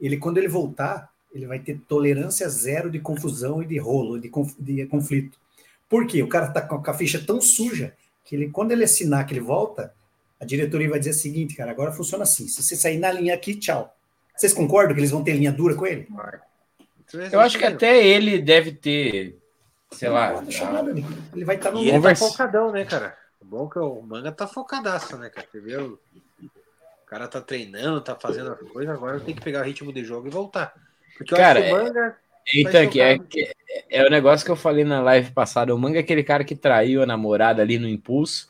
Ele 0.00 0.16
quando 0.16 0.38
ele 0.38 0.48
voltar, 0.48 1.10
ele 1.32 1.46
vai 1.46 1.58
ter 1.58 1.78
tolerância 1.86 2.48
zero 2.48 2.90
de 2.90 2.98
confusão 2.98 3.62
e 3.62 3.66
de 3.66 3.78
rolo, 3.78 4.18
de, 4.18 4.28
conf, 4.28 4.54
de 4.58 4.86
conflito. 4.86 5.38
Por 5.88 6.06
quê? 6.06 6.22
O 6.22 6.28
cara 6.28 6.48
tá 6.48 6.60
com 6.60 6.90
a 6.90 6.94
ficha 6.94 7.22
tão 7.24 7.40
suja 7.40 7.94
que 8.24 8.34
ele, 8.34 8.50
quando 8.50 8.72
ele 8.72 8.84
assinar 8.84 9.26
que 9.26 9.34
ele 9.34 9.40
volta, 9.40 9.92
a 10.40 10.44
diretoria 10.44 10.88
vai 10.88 10.98
dizer 10.98 11.10
o 11.10 11.14
seguinte, 11.14 11.54
cara, 11.54 11.70
agora 11.70 11.92
funciona 11.92 12.22
assim. 12.22 12.48
Se 12.48 12.62
você 12.62 12.74
sair 12.74 12.98
na 12.98 13.12
linha 13.12 13.34
aqui, 13.34 13.54
tchau. 13.54 13.94
Vocês 14.36 14.54
concordam 14.54 14.94
que 14.94 15.00
eles 15.00 15.10
vão 15.10 15.22
ter 15.22 15.34
linha 15.34 15.52
dura 15.52 15.74
com 15.74 15.86
ele? 15.86 16.08
Eu 17.30 17.40
acho 17.40 17.58
que 17.58 17.64
até 17.64 18.06
ele 18.06 18.40
deve 18.40 18.72
ter, 18.72 19.36
sei 19.92 20.08
lá. 20.08 20.40
Nada, 20.40 20.90
ele 21.34 21.44
vai 21.44 21.56
estar 21.56 21.70
tá 21.70 21.74
no. 21.74 21.82
E 21.82 21.90
ele 21.90 22.00
tá 22.00 22.14
focadão, 22.14 22.72
né, 22.72 22.84
cara? 22.84 23.16
O 23.40 23.44
bom 23.44 23.66
é 23.66 23.70
que 23.70 23.78
o 23.78 24.00
manga 24.00 24.32
tá 24.32 24.46
focadaço, 24.46 25.18
né, 25.18 25.28
cara? 25.28 25.46
Você 25.50 25.60
viu? 25.60 25.98
Cara 27.10 27.26
tá 27.26 27.40
treinando, 27.40 28.00
tá 28.00 28.14
fazendo 28.14 28.52
as 28.52 28.60
coisas, 28.60 28.94
agora 28.94 29.18
tem 29.18 29.34
que 29.34 29.42
pegar 29.42 29.62
o 29.62 29.64
ritmo 29.64 29.92
de 29.92 30.04
jogo 30.04 30.28
e 30.28 30.30
voltar. 30.30 30.72
Porque 31.18 31.34
cara, 31.34 31.60
o 31.60 31.70
manga. 31.72 32.16
Então, 32.54 32.88
que 32.88 33.00
é, 33.00 33.18
que 33.18 33.50
é 33.90 34.06
o 34.06 34.10
negócio 34.10 34.46
que 34.46 34.52
eu 34.52 34.56
falei 34.56 34.84
na 34.84 35.02
live 35.02 35.32
passada. 35.32 35.74
O 35.74 35.78
manga 35.78 35.98
é 35.98 36.00
aquele 36.00 36.22
cara 36.22 36.44
que 36.44 36.54
traiu 36.54 37.02
a 37.02 37.06
namorada 37.06 37.60
ali 37.62 37.80
no 37.80 37.88
impulso 37.88 38.48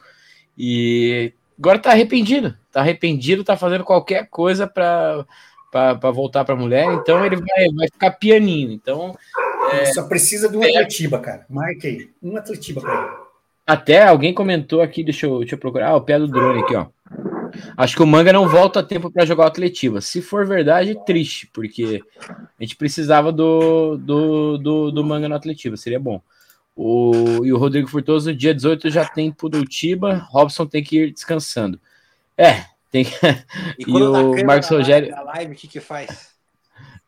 e 0.58 1.32
agora 1.58 1.78
tá 1.78 1.90
arrependido. 1.90 2.54
Tá 2.70 2.80
arrependido, 2.80 3.42
tá 3.42 3.56
fazendo 3.56 3.82
qualquer 3.82 4.28
coisa 4.28 4.66
pra, 4.66 5.24
pra, 5.72 5.94
pra 5.94 6.10
voltar 6.10 6.44
pra 6.44 6.54
mulher. 6.54 6.84
Então 6.92 7.24
ele 7.24 7.36
vai, 7.36 7.68
vai 7.74 7.88
ficar 7.88 8.10
pianinho. 8.12 8.72
Então. 8.72 9.16
É, 9.72 9.86
só 9.86 10.06
precisa 10.06 10.50
de 10.50 10.56
um 10.58 10.62
é, 10.62 10.68
atletiba, 10.68 11.18
cara. 11.18 11.46
Marque 11.48 11.86
aí. 11.86 12.10
Um 12.22 12.36
atletiba 12.36 12.82
pra 12.82 12.92
ele. 12.92 13.30
Até 13.66 14.02
alguém 14.02 14.34
comentou 14.34 14.82
aqui, 14.82 15.02
deixa 15.02 15.26
eu, 15.26 15.38
deixa 15.38 15.54
eu 15.54 15.58
procurar. 15.58 15.88
Ah, 15.88 15.96
o 15.96 16.02
pé 16.02 16.18
do 16.18 16.28
drone 16.28 16.62
aqui, 16.62 16.74
ó. 16.74 16.86
Acho 17.76 17.96
que 17.96 18.02
o 18.02 18.06
Manga 18.06 18.32
não 18.32 18.48
volta 18.48 18.80
a 18.80 18.82
tempo 18.82 19.10
para 19.10 19.24
jogar 19.24 19.44
o 19.44 19.46
Atletiva. 19.46 20.00
Se 20.00 20.20
for 20.20 20.46
verdade, 20.46 20.98
triste, 21.04 21.48
porque 21.52 22.02
a 22.28 22.62
gente 22.62 22.76
precisava 22.76 23.32
do, 23.32 23.96
do, 23.96 24.58
do, 24.58 24.90
do 24.90 25.04
Manga 25.04 25.28
no 25.28 25.34
Atletiva, 25.34 25.76
seria 25.76 26.00
bom. 26.00 26.20
O, 26.74 27.44
e 27.44 27.52
o 27.52 27.58
Rodrigo 27.58 27.88
Furtoso, 27.88 28.34
dia 28.34 28.54
18 28.54 28.88
já 28.90 29.04
tem 29.04 29.30
Pudutiba, 29.30 30.26
Robson 30.30 30.66
tem 30.66 30.82
que 30.82 30.98
ir 30.98 31.12
descansando. 31.12 31.78
É, 32.36 32.64
tem 32.90 33.04
que. 33.04 33.12
E, 33.78 33.84
e 33.90 34.02
o 34.02 34.46
Marcos 34.46 34.68
Rogério. 34.68 35.10
Na 35.10 35.22
live, 35.22 35.52
o 35.52 35.56
que, 35.56 35.68
que 35.68 35.80
faz? 35.80 36.30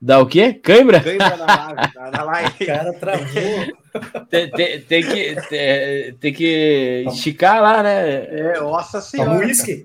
Dá 0.04 0.18
o 0.18 0.26
quê? 0.26 0.52
Cãibra? 0.52 1.00
Cãibra 1.00 1.36
na 1.36 1.46
live. 1.46 1.92
Na, 1.94 2.22
live. 2.24 2.52
O 2.62 2.66
cara 2.66 2.92
travou. 2.92 4.26
tem, 4.28 4.50
tem, 4.50 4.80
tem, 4.80 5.02
que, 5.04 5.36
tem, 5.48 6.14
tem, 6.14 6.32
que 6.34 7.04
esticar 7.06 7.62
lá, 7.62 7.82
né? 7.84 8.24
É, 8.24 8.60
nossa 8.60 9.00
senhora. 9.00 9.30
Um 9.30 9.38
uísque. 9.38 9.84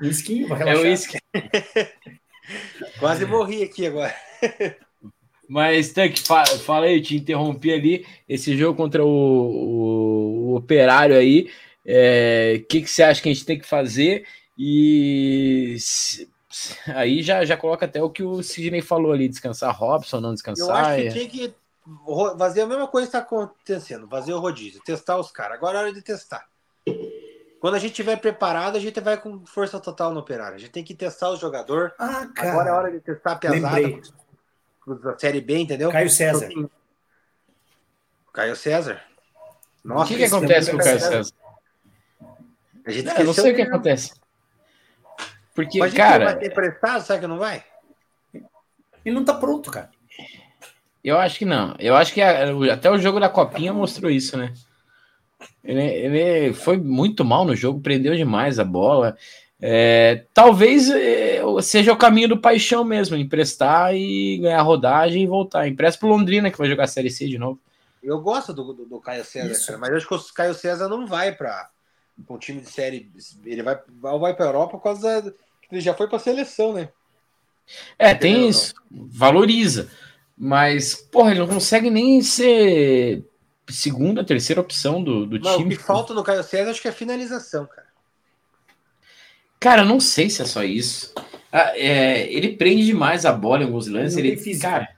Whisky, 0.00 0.46
É 0.50 0.76
o 0.76 0.82
whisky. 0.82 1.18
Quase 2.98 3.24
morri 3.26 3.62
aqui 3.62 3.86
agora. 3.86 4.14
Mas, 5.48 5.92
Tank, 5.92 6.18
fala 6.18 6.86
aí, 6.86 7.00
te 7.00 7.16
interrompi 7.16 7.72
ali. 7.72 8.06
Esse 8.28 8.56
jogo 8.56 8.76
contra 8.76 9.02
o, 9.02 9.08
o, 9.08 10.50
o 10.50 10.56
Operário 10.56 11.16
aí, 11.16 11.44
o 11.44 11.50
é, 11.86 12.62
que, 12.68 12.82
que 12.82 12.90
você 12.90 13.02
acha 13.02 13.22
que 13.22 13.30
a 13.30 13.32
gente 13.32 13.46
tem 13.46 13.58
que 13.58 13.66
fazer? 13.66 14.26
E 14.58 15.76
aí 16.88 17.22
já, 17.22 17.44
já 17.44 17.56
coloca 17.56 17.86
até 17.86 18.02
o 18.02 18.10
que 18.10 18.22
o 18.22 18.42
Sidney 18.42 18.82
falou 18.82 19.12
ali: 19.12 19.28
descansar 19.28 19.74
Robson, 19.74 20.20
não 20.20 20.34
descansar. 20.34 20.68
Eu 20.68 20.74
acho 20.74 21.02
que 21.02 21.26
tinha 21.26 21.28
que 21.28 21.54
fazer 22.36 22.62
a 22.62 22.66
mesma 22.66 22.86
coisa 22.86 23.06
que 23.06 23.16
está 23.16 23.20
acontecendo, 23.20 24.06
fazer 24.08 24.34
o 24.34 24.40
rodízio, 24.40 24.82
testar 24.84 25.18
os 25.18 25.30
caras. 25.30 25.56
Agora 25.56 25.78
é 25.78 25.82
hora 25.82 25.92
de 25.92 26.02
testar. 26.02 26.46
Quando 27.60 27.74
a 27.74 27.78
gente 27.78 27.90
estiver 27.90 28.16
preparado, 28.16 28.76
a 28.76 28.80
gente 28.80 29.00
vai 29.00 29.16
com 29.16 29.44
força 29.44 29.80
total 29.80 30.12
no 30.12 30.20
operário. 30.20 30.54
A 30.54 30.58
gente 30.58 30.70
tem 30.70 30.84
que 30.84 30.94
testar 30.94 31.30
o 31.30 31.36
jogador. 31.36 31.92
Ah, 31.98 32.28
cara. 32.34 32.52
Agora 32.52 32.68
é 32.68 32.72
hora 32.72 32.92
de 32.92 33.00
testar 33.00 33.32
a 33.32 33.36
pesada 33.36 34.00
da 34.86 35.18
Série 35.18 35.40
B, 35.40 35.58
entendeu? 35.58 35.90
Caio 35.90 36.08
César. 36.08 36.48
Então, 36.50 36.70
Caio 38.32 38.54
César. 38.54 39.02
O 39.84 40.04
que, 40.04 40.16
que 40.16 40.24
acontece 40.24 40.70
com 40.70 40.76
o 40.76 40.80
Caio 40.80 41.00
César? 41.00 41.34
A 42.86 42.90
gente 42.90 43.20
eu 43.20 43.26
não 43.26 43.34
sei 43.34 43.52
o 43.52 43.56
que 43.56 43.62
acontece. 43.62 44.12
Porque, 45.54 45.80
Mas 45.80 45.92
não 45.92 45.96
cara, 45.96 46.24
vai 46.26 46.38
ter 46.38 46.52
emprestado, 46.52 47.04
sabe 47.04 47.20
que 47.20 47.26
não 47.26 47.38
vai? 47.38 47.64
Ele 49.04 49.14
não 49.14 49.24
tá 49.24 49.34
pronto, 49.34 49.70
cara. 49.70 49.90
eu 51.02 51.18
acho 51.18 51.38
que 51.38 51.44
não. 51.44 51.74
Eu 51.78 51.96
acho 51.96 52.14
que 52.14 52.22
até 52.22 52.88
o 52.88 52.98
jogo 52.98 53.18
da 53.18 53.28
Copinha 53.28 53.72
mostrou 53.72 54.10
isso, 54.10 54.36
né? 54.36 54.54
Ele, 55.64 55.82
ele 55.82 56.52
foi 56.52 56.76
muito 56.76 57.24
mal 57.24 57.44
no 57.44 57.54
jogo, 57.54 57.80
prendeu 57.80 58.14
demais 58.16 58.58
a 58.58 58.64
bola. 58.64 59.16
É, 59.60 60.24
talvez 60.32 60.88
é, 60.88 61.40
seja 61.62 61.92
o 61.92 61.96
caminho 61.96 62.28
do 62.28 62.40
paixão 62.40 62.84
mesmo, 62.84 63.16
emprestar 63.16 63.94
e 63.94 64.38
ganhar 64.38 64.62
rodagem 64.62 65.22
e 65.22 65.26
voltar. 65.26 65.66
Empresta 65.66 65.98
pro 65.98 66.08
Londrina, 66.08 66.50
que 66.50 66.58
vai 66.58 66.68
jogar 66.68 66.84
a 66.84 66.88
Série 66.88 67.10
C 67.10 67.26
de 67.26 67.38
novo. 67.38 67.60
Eu 68.02 68.20
gosto 68.20 68.52
do, 68.52 68.72
do, 68.72 68.84
do 68.86 69.00
Caio 69.00 69.24
César, 69.24 69.66
cara, 69.66 69.78
mas 69.78 69.90
eu 69.90 69.96
acho 69.96 70.08
que 70.08 70.14
o 70.14 70.34
Caio 70.34 70.54
César 70.54 70.88
não 70.88 71.06
vai 71.06 71.32
para 71.32 71.68
um 72.28 72.38
time 72.38 72.60
de 72.60 72.70
série. 72.70 73.10
Ele 73.44 73.62
vai, 73.62 73.78
vai, 74.00 74.34
para 74.34 74.46
Europa 74.46 74.78
por 74.78 74.82
causa 74.82 75.22
da. 75.22 75.32
Ele 75.70 75.80
já 75.80 75.92
foi 75.92 76.08
para 76.08 76.18
seleção, 76.18 76.72
né? 76.72 76.88
É, 77.98 78.14
tem 78.14 78.48
isso. 78.48 78.74
Valoriza. 78.90 79.90
Mas, 80.36 80.94
porra, 80.94 81.32
ele 81.32 81.40
não 81.40 81.48
consegue 81.48 81.90
nem 81.90 82.22
ser 82.22 83.27
segunda, 83.70 84.24
terceira 84.24 84.60
opção 84.60 85.02
do, 85.02 85.26
do 85.26 85.40
Mas 85.40 85.54
o 85.54 85.58
time. 85.58 85.76
que 85.76 85.82
falta 85.82 86.14
no 86.14 86.24
Caio 86.24 86.42
César 86.42 86.70
acho 86.70 86.82
que 86.82 86.88
é 86.88 86.92
finalização, 86.92 87.66
cara. 87.66 87.88
Cara, 89.60 89.82
eu 89.82 89.86
não 89.86 89.98
sei 90.00 90.30
se 90.30 90.40
é 90.42 90.44
só 90.44 90.62
isso. 90.62 91.12
Ah, 91.52 91.76
é, 91.76 92.32
ele 92.32 92.56
prende 92.56 92.84
demais 92.84 93.24
a 93.26 93.32
bola 93.32 93.62
em 93.62 93.66
alguns 93.66 93.88
lances. 93.88 94.14
Não 94.14 94.24
Ele, 94.24 94.36
físico. 94.36 94.62
cara, 94.70 94.88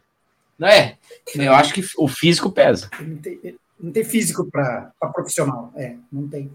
não 0.59 0.69
é? 0.69 0.99
Eu 1.35 1.55
acho 1.55 1.73
que 1.73 1.83
o 1.97 2.09
físico 2.09 2.51
pesa. 2.51 2.91
Ele 2.99 3.15
não 3.15 3.23
tem, 3.23 3.41
ele 3.43 3.61
não 3.79 3.93
tem 3.93 4.05
físico 4.05 4.51
para 4.51 4.93
profissional. 5.13 5.73
É, 5.77 5.97
não 6.13 6.29
tem. 6.29 6.51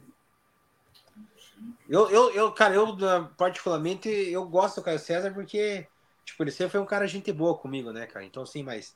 Eu, 1.89 2.09
eu, 2.09 2.31
eu, 2.31 2.51
cara, 2.51 2.75
eu 2.75 2.95
particularmente 3.37 4.09
eu 4.09 4.45
gosto 4.45 4.77
do 4.77 4.83
Caio 4.83 4.99
César 4.99 5.31
porque, 5.31 5.87
tipo, 6.23 6.43
ele 6.43 6.51
sempre 6.51 6.71
foi 6.71 6.81
um 6.81 6.85
cara 6.85 7.07
gente 7.07 7.31
boa 7.31 7.57
comigo, 7.57 7.91
né, 7.91 8.05
cara? 8.05 8.25
Então, 8.25 8.43
assim, 8.43 8.63
mas 8.63 8.95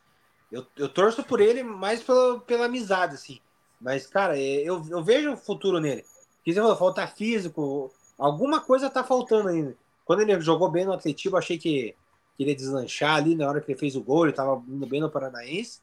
eu, 0.52 0.66
eu 0.78 0.90
torço 0.90 1.24
por 1.24 1.40
ele 1.42 1.64
mais 1.64 2.02
pela, 2.02 2.40
pela 2.40 2.66
amizade, 2.66 3.16
assim. 3.16 3.40
Mas, 3.80 4.08
cara, 4.08 4.38
é, 4.38 4.62
eu, 4.62 4.84
eu 4.90 5.04
vejo 5.04 5.34
o 5.34 5.38
futuro 5.38 5.80
nele. 5.80 6.04
Porque 6.38 6.54
você 6.54 6.60
falou, 6.60 6.76
falta 6.76 7.08
físico, 7.08 7.92
alguma 8.18 8.60
coisa 8.60 8.90
tá 8.90 9.04
faltando 9.04 9.50
ainda. 9.50 9.76
Quando 10.04 10.22
ele 10.22 10.40
jogou 10.42 10.70
bem 10.70 10.86
no 10.86 10.94
Atletiba, 10.94 11.38
achei 11.38 11.58
que, 11.58 11.96
que 12.36 12.44
ele 12.44 12.52
ia 12.52 12.56
deslanchar 12.56 13.16
ali 13.16 13.36
na 13.36 13.48
hora 13.48 13.62
que 13.62 13.72
ele 13.72 13.80
fez 13.80 13.96
o 13.96 14.04
gol, 14.04 14.26
ele 14.26 14.34
tava 14.34 14.62
indo 14.68 14.86
bem 14.88 15.00
no 15.00 15.10
Paranaense. 15.10 15.80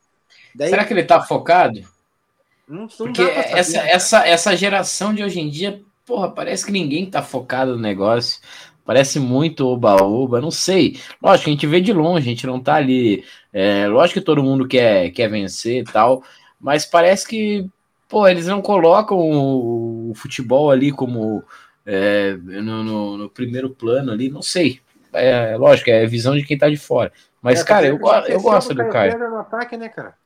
Daí, 0.54 0.70
Será 0.70 0.84
que 0.84 0.92
ele 0.92 1.04
tá 1.04 1.22
focado? 1.22 1.80
não, 2.68 2.82
não 2.82 2.88
Porque 2.88 3.24
saber, 3.24 3.58
essa, 3.58 3.82
né, 3.82 3.90
essa, 3.90 4.26
essa 4.26 4.56
geração 4.56 5.14
de 5.14 5.22
hoje 5.22 5.40
em 5.40 5.48
dia, 5.48 5.80
porra, 6.04 6.30
parece 6.30 6.66
que 6.66 6.72
ninguém 6.72 7.08
tá 7.08 7.22
focado 7.22 7.76
no 7.76 7.80
negócio. 7.80 8.40
Parece 8.86 9.18
muito 9.20 9.66
oba-oba, 9.66 10.40
não 10.40 10.50
sei. 10.50 10.98
Lógico, 11.22 11.44
que 11.46 11.50
a 11.50 11.52
gente 11.54 11.66
vê 11.66 11.80
de 11.80 11.92
longe, 11.92 12.26
a 12.28 12.30
gente 12.30 12.46
não 12.46 12.60
tá 12.60 12.76
ali. 12.76 13.24
É, 13.52 13.88
lógico 13.88 14.20
que 14.20 14.24
todo 14.26 14.42
mundo 14.44 14.66
quer, 14.68 15.10
quer 15.10 15.28
vencer 15.28 15.82
e 15.82 15.84
tal, 15.84 16.22
mas 16.60 16.86
parece 16.86 17.26
que, 17.26 17.66
pô, 18.08 18.28
eles 18.28 18.46
não 18.46 18.62
colocam 18.62 19.18
o, 19.18 20.10
o 20.10 20.14
futebol 20.14 20.70
ali 20.70 20.92
como 20.92 21.42
é, 21.84 22.34
no, 22.36 22.82
no- 22.84 23.16
no 23.18 23.30
primeiro 23.30 23.70
plano 23.70 24.12
ali, 24.12 24.28
não 24.30 24.42
sei. 24.42 24.80
É, 25.12 25.56
lógico, 25.56 25.90
é 25.90 26.06
visão 26.06 26.36
de 26.36 26.44
quem 26.44 26.58
tá 26.58 26.68
de 26.68 26.76
fora. 26.76 27.12
Mas, 27.42 27.60
É, 27.60 27.64
cara, 27.64 27.86
eu, 27.86 27.98
eu 28.28 28.40
gosto 28.40 28.74
do 28.74 28.86
Caio. 28.88 29.18
No 29.18 29.38
ataque, 29.38 29.76
né, 29.76 29.88
cara? 29.88 30.16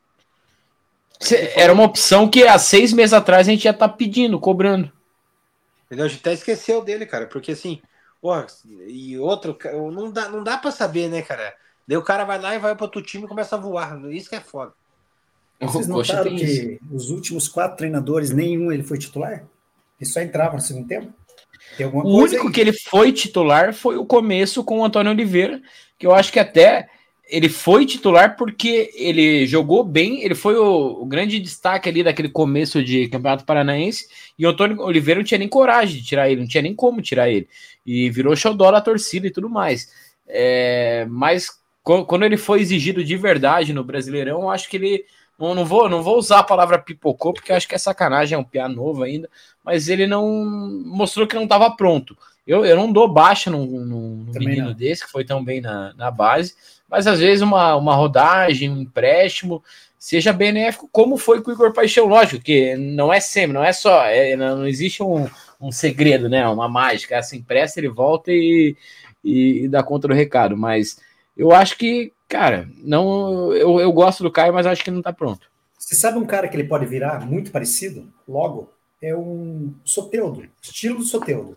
Cê- 1.20 1.53
Era 1.57 1.73
uma 1.73 1.85
opção 1.85 2.28
que 2.28 2.43
há 2.47 2.59
seis 2.59 2.93
meses 2.93 3.12
atrás 3.12 3.47
a 3.47 3.51
gente 3.53 3.65
já 3.65 3.73
tá 3.73 3.89
pedindo, 3.89 4.39
cobrando. 4.41 4.91
Entendeu? 5.87 6.07
A 6.07 6.09
gente 6.09 6.20
até 6.20 6.32
esqueceu 6.32 6.82
dele, 6.85 7.05
cara, 7.07 7.27
porque 7.27 7.53
assim, 7.53 7.82
porra, 8.20 8.47
e 8.86 9.18
outro, 9.18 9.56
não 9.92 10.10
dá, 10.10 10.28
não 10.28 10.42
dá 10.44 10.59
pra 10.59 10.70
saber, 10.70 11.09
né, 11.09 11.22
cara? 11.22 11.55
Daí 11.86 11.97
o 11.97 12.02
cara 12.02 12.24
vai 12.24 12.40
lá 12.40 12.55
e 12.55 12.59
vai 12.59 12.74
pro 12.74 12.84
outro 12.84 13.02
time 13.02 13.24
e 13.24 13.28
começa 13.28 13.56
a 13.56 13.59
voar. 13.59 13.98
Isso 14.10 14.28
que 14.28 14.36
é 14.36 14.40
foda. 14.40 14.72
Vocês 15.60 15.86
notaram 15.88 16.24
tem 16.24 16.36
isso. 16.36 16.44
que 16.44 16.80
os 16.92 17.10
últimos 17.10 17.48
quatro 17.48 17.76
treinadores, 17.76 18.30
nenhum 18.30 18.72
ele 18.72 18.82
foi 18.82 18.97
titular? 18.97 19.44
Ele 20.01 20.10
só 20.10 20.20
entrava 20.20 20.55
no 20.55 20.60
segundo 20.60 20.88
tempo? 20.88 21.12
Tem 21.76 21.84
alguma 21.84 22.05
O 22.05 22.12
coisa 22.18 22.34
único 22.34 22.47
aí? 22.48 22.52
que 22.55 22.60
ele 22.60 22.72
foi 22.72 23.12
titular 23.12 23.74
foi 23.74 23.97
o 23.97 24.06
começo 24.06 24.64
com 24.64 24.80
o 24.80 24.84
Antônio 24.84 25.12
Oliveira, 25.12 25.60
que 25.98 26.06
eu 26.06 26.14
acho 26.14 26.32
que 26.32 26.38
até 26.38 26.88
ele 27.31 27.48
foi 27.48 27.86
titular 27.86 28.36
porque 28.36 28.90
ele 28.94 29.47
jogou 29.47 29.85
bem, 29.85 30.23
ele 30.23 30.35
foi 30.35 30.57
o, 30.57 31.02
o 31.02 31.07
grande 31.07 31.39
destaque 31.39 31.89
ali 31.89 32.02
daquele 32.02 32.28
começo 32.28 32.82
de 32.82 33.09
Campeonato 33.09 33.44
Paranaense, 33.44 34.09
e 34.39 34.44
o 34.44 34.51
Antônio 34.51 34.81
Oliveira 34.82 35.20
não 35.20 35.24
tinha 35.24 35.39
nem 35.39 35.48
coragem 35.48 36.01
de 36.01 36.07
tirar 36.07 36.28
ele, 36.28 36.40
não 36.40 36.48
tinha 36.48 36.62
nem 36.62 36.74
como 36.74 37.01
tirar 37.01 37.31
ele, 37.31 37.48
e 37.86 38.11
virou 38.11 38.35
xodó 38.35 38.70
da 38.70 38.81
torcida 38.81 39.27
e 39.27 39.31
tudo 39.31 39.48
mais. 39.48 39.89
É, 40.27 41.07
mas 41.09 41.48
quando 41.82 42.24
ele 42.24 42.36
foi 42.36 42.61
exigido 42.61 43.02
de 43.02 43.16
verdade 43.16 43.73
no 43.73 43.85
Brasileirão, 43.85 44.43
eu 44.43 44.51
acho 44.51 44.69
que 44.69 44.77
ele. 44.77 45.05
Não, 45.39 45.55
não, 45.55 45.65
vou, 45.65 45.89
não 45.89 46.02
vou 46.02 46.19
usar 46.19 46.40
a 46.40 46.44
palavra 46.44 46.78
pipocou, 46.78 47.32
porque 47.32 47.51
eu 47.51 47.57
acho 47.57 47.66
que 47.66 47.74
é 47.74 47.78
sacanagem, 47.78 48.36
é 48.36 48.39
um 48.39 48.44
piá 48.44 48.69
novo 48.69 49.02
ainda, 49.02 49.28
mas 49.65 49.89
ele 49.89 50.07
não 50.07 50.28
mostrou 50.85 51.27
que 51.27 51.35
não 51.35 51.44
estava 51.44 51.70
pronto. 51.70 52.15
Eu, 52.47 52.65
eu 52.65 52.77
não 52.77 52.93
dou 52.93 53.09
baixa 53.09 53.51
num, 53.51 53.65
num- 53.65 54.27
menino 54.35 54.69
não. 54.69 54.74
desse, 54.74 55.05
que 55.05 55.11
foi 55.11 55.24
tão 55.24 55.43
bem 55.43 55.61
na, 55.62 55.94
na 55.94 56.11
base, 56.11 56.55
mas 56.90 57.06
às 57.06 57.20
vezes 57.20 57.42
uma, 57.42 57.76
uma 57.76 57.94
rodagem, 57.94 58.70
um 58.70 58.80
empréstimo, 58.80 59.62
seja 59.98 60.32
benéfico, 60.32 60.88
como 60.90 61.16
foi 61.18 61.42
com 61.42 61.50
o 61.50 61.54
Igor 61.54 61.72
Paixão, 61.72 62.06
lógico, 62.06 62.42
que 62.42 62.74
não 62.74 63.12
é 63.12 63.20
sempre, 63.20 63.52
não 63.52 63.62
é 63.62 63.72
só, 63.72 64.04
é, 64.06 64.34
não, 64.34 64.66
existe 64.66 65.02
um, 65.02 65.28
um 65.60 65.70
segredo, 65.70 66.28
né? 66.28 66.48
Uma 66.48 66.68
mágica. 66.68 67.16
Essa 67.16 67.36
empresta, 67.36 67.78
ele 67.78 67.88
volta 67.88 68.32
e, 68.32 68.74
e, 69.22 69.64
e 69.64 69.68
dá 69.68 69.82
conta 69.82 70.08
do 70.08 70.14
recado. 70.14 70.56
Mas 70.56 70.98
eu 71.36 71.52
acho 71.52 71.76
que, 71.76 72.12
cara, 72.26 72.68
não. 72.78 73.52
Eu, 73.52 73.78
eu 73.78 73.92
gosto 73.92 74.22
do 74.22 74.30
Caio, 74.30 74.54
mas 74.54 74.66
acho 74.66 74.82
que 74.82 74.90
não 74.90 75.02
tá 75.02 75.12
pronto. 75.12 75.50
Você 75.78 75.94
sabe 75.94 76.18
um 76.18 76.26
cara 76.26 76.48
que 76.48 76.56
ele 76.56 76.68
pode 76.68 76.86
virar 76.86 77.26
muito 77.26 77.50
parecido? 77.50 78.10
Logo, 78.26 78.72
é 79.02 79.14
um 79.14 79.74
Soteudo, 79.84 80.46
estilo 80.62 80.98
do 80.98 81.04
Soteudo. 81.04 81.56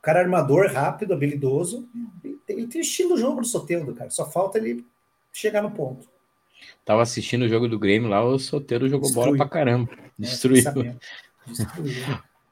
O 0.00 0.02
cara 0.02 0.20
é 0.20 0.22
armador, 0.22 0.72
rápido, 0.72 1.12
habilidoso. 1.12 1.86
Ele 2.48 2.66
tem, 2.66 2.80
estilo 2.80 3.10
do 3.10 3.20
jogo 3.20 3.42
do 3.42 3.46
Soteudo, 3.46 3.94
cara. 3.94 4.08
Só 4.08 4.24
falta 4.24 4.56
ele 4.56 4.82
chegar 5.30 5.62
no 5.62 5.70
ponto. 5.70 6.08
Tava 6.86 7.02
assistindo 7.02 7.42
o 7.42 7.48
jogo 7.48 7.68
do 7.68 7.78
Grêmio 7.78 8.08
lá, 8.08 8.24
o 8.24 8.38
Soteiro 8.38 8.88
jogou 8.88 9.12
bola 9.12 9.26
Destruiu. 9.26 9.36
pra 9.36 9.48
caramba. 9.48 9.90
É, 9.92 10.10
Destruiu. 10.18 10.62
sabendo. 10.62 11.00
Destruiu. 11.46 11.94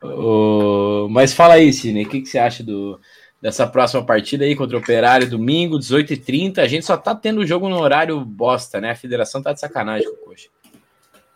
Mas 1.10 1.32
fala 1.32 1.54
aí, 1.54 1.72
Cine, 1.72 2.04
o 2.04 2.08
que, 2.08 2.20
que 2.20 2.28
você 2.28 2.38
acha 2.38 2.62
do, 2.62 3.00
dessa 3.40 3.66
próxima 3.66 4.04
partida 4.04 4.44
aí 4.44 4.54
contra 4.54 4.76
o 4.76 4.80
Operário, 4.80 5.28
domingo, 5.28 5.78
18h30? 5.78 6.58
A 6.58 6.68
gente 6.68 6.84
só 6.84 6.98
tá 6.98 7.14
tendo 7.14 7.40
o 7.40 7.46
jogo 7.46 7.68
no 7.68 7.80
horário 7.80 8.22
bosta, 8.24 8.78
né? 8.78 8.90
A 8.90 8.96
federação 8.96 9.42
tá 9.42 9.54
de 9.54 9.60
sacanagem 9.60 10.06
com 10.06 10.16
o 10.16 10.24
Coxa. 10.26 10.48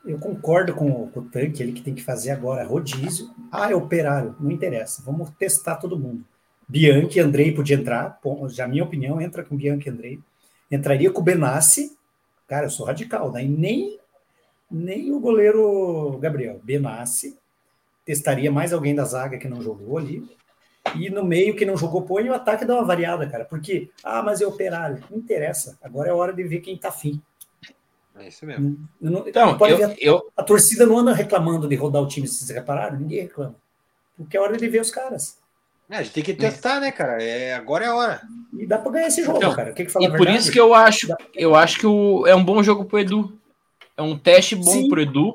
Eu 0.05 0.19
concordo 0.19 0.75
com, 0.75 0.91
o- 0.91 1.09
com 1.09 1.21
o 1.21 1.25
Tanque, 1.25 1.63
ele 1.63 1.73
que 1.73 1.83
tem 1.83 1.95
que 1.95 2.03
fazer 2.03 2.31
agora 2.31 2.65
rodízio. 2.65 3.31
Ah, 3.51 3.71
é 3.71 3.75
operário, 3.75 4.35
não 4.41 4.51
interessa. 4.51 5.03
Vamos 5.05 5.31
testar 5.39 5.77
todo 5.77 5.99
mundo. 5.99 6.25
Bianchi 6.69 7.19
e 7.19 7.21
Andrei 7.21 7.53
podia 7.53 7.77
entrar. 7.77 8.19
Já 8.49 8.67
minha 8.67 8.83
opinião, 8.83 9.21
entra 9.21 9.45
com 9.45 9.57
Bianchi 9.57 9.89
e 9.89 9.93
Andrei. 9.93 10.21
Entraria 10.71 11.11
com 11.11 11.21
o 11.21 11.25
Benassi. 11.25 11.97
Cara, 12.49 12.67
eu 12.67 12.71
sou 12.71 12.87
radical, 12.87 13.31
daí 13.31 13.47
nem, 13.49 13.99
nem 14.71 15.13
o 15.13 15.21
goleiro 15.21 16.19
Gabriel. 16.21 16.61
Benassi. 16.63 17.39
Testaria 18.05 18.51
mais 18.51 18.73
alguém 18.73 18.95
da 18.95 19.05
zaga 19.05 19.39
que 19.39 19.49
não 19.49 19.63
jogou 19.63 19.99
ali. 19.99 20.29
E 20.97 21.09
no 21.11 21.25
meio 21.25 21.55
que 21.55 21.65
não 21.65 21.77
jogou, 21.77 22.03
põe 22.03 22.29
o 22.29 22.35
ataque 22.35 22.65
dá 22.65 22.75
uma 22.75 22.85
variada, 22.85 23.29
cara. 23.29 23.45
Porque, 23.45 23.91
ah, 24.03 24.21
mas 24.23 24.41
é 24.41 24.47
operário. 24.47 25.05
Não 25.09 25.19
interessa. 25.19 25.79
Agora 25.81 26.09
é 26.09 26.13
hora 26.13 26.33
de 26.33 26.43
ver 26.43 26.61
quem 26.61 26.77
tá 26.77 26.89
afim. 26.89 27.23
É 28.19 28.29
isso 28.29 28.45
mesmo. 28.47 28.79
Não- 29.01 29.11
não- 29.13 29.29
Então, 29.29 29.57
pode 29.57 29.73
eu, 29.73 29.79
ver 29.89 29.97
eu, 29.99 30.31
a 30.37 30.43
torcida 30.43 30.87
não 30.87 30.99
anda 30.99 31.13
reclamando 31.15 31.69
de 31.69 31.75
rodar 31.75 32.03
o 32.03 32.07
time, 32.09 32.29
vocês 32.29 32.51
repararam? 32.51 32.99
Ninguém 32.99 33.23
reclama. 33.23 33.55
Porque 34.17 34.37
é 34.37 34.41
hora 34.41 34.57
de 34.57 34.69
ver 34.69 34.81
os 34.81 34.91
caras. 34.91 35.39
É, 35.91 35.97
a 35.97 36.03
gente 36.03 36.13
tem 36.15 36.23
que 36.23 36.35
testar, 36.35 36.81
né, 36.81 36.91
cara? 36.93 37.23
É, 37.23 37.55
agora 37.55 37.85
é 37.85 37.89
a 37.89 37.95
hora. 37.95 38.23
E 38.59 38.67
dá 38.67 38.79
pra 38.79 38.93
ganhar 38.93 39.09
esse 39.09 39.23
jogo, 39.25 39.39
Então, 39.39 39.55
cara. 39.55 39.73
O 39.73 39.75
que, 39.75 39.85
que 39.85 39.91
fala 39.91 40.05
e 40.05 40.09
por 40.09 40.19
verdade? 40.19 40.39
isso 40.39 40.53
que 40.53 40.61
eu 40.61 40.73
acho, 40.75 41.09
eu 41.35 41.55
acho 41.55 41.79
que 41.79 41.87
o, 41.87 42.27
é 42.27 42.35
um 42.35 42.45
bom 42.45 42.63
jogo 42.63 42.85
pro 42.85 42.99
Edu. 42.99 43.37
É 43.97 44.01
um 44.03 44.17
teste 44.17 44.55
bom 44.57 44.71
Sim. 44.71 44.89
pro 44.89 45.01
Edu. 45.03 45.35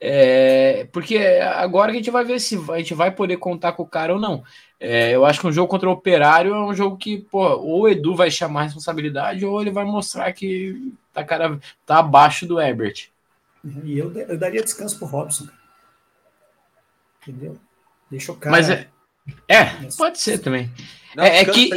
É, 0.00 0.86
porque 0.92 1.16
agora 1.18 1.90
que 1.90 1.96
a 1.96 2.00
gente 2.00 2.10
vai 2.10 2.24
ver 2.24 2.38
se 2.40 2.58
a 2.70 2.78
gente 2.78 2.92
vai 2.92 3.10
poder 3.10 3.38
contar 3.38 3.72
com 3.72 3.82
o 3.82 3.88
cara 3.88 4.12
ou 4.12 4.20
não. 4.20 4.42
É, 4.80 5.14
eu 5.14 5.24
acho 5.24 5.40
que 5.40 5.46
um 5.46 5.52
jogo 5.52 5.68
contra 5.68 5.88
o 5.88 5.92
Operário 5.92 6.54
é 6.54 6.64
um 6.64 6.74
jogo 6.74 6.96
que, 6.96 7.18
pô, 7.18 7.42
ou 7.56 7.82
o 7.82 7.88
Edu 7.88 8.14
vai 8.14 8.30
chamar 8.30 8.60
a 8.60 8.64
responsabilidade, 8.64 9.44
ou 9.44 9.60
ele 9.60 9.70
vai 9.70 9.84
mostrar 9.84 10.32
que 10.32 10.92
tá, 11.12 11.24
cara, 11.24 11.58
tá 11.86 11.98
abaixo 11.98 12.46
do 12.46 12.60
Herbert. 12.60 13.08
E 13.84 13.98
eu, 13.98 14.12
eu 14.12 14.38
daria 14.38 14.62
descanso 14.62 14.98
pro 14.98 15.06
Robson. 15.06 15.46
cara. 15.46 15.58
Entendeu? 17.22 17.58
Deixa 18.10 18.32
o 18.32 18.36
cara. 18.36 18.50
Mas 18.50 18.68
é, 18.68 18.86
é 19.48 19.64
pode 19.96 20.20
ser 20.20 20.38
também. 20.38 20.70
Não, 21.16 21.24
é, 21.24 21.38
é 21.38 21.44
que 21.44 21.70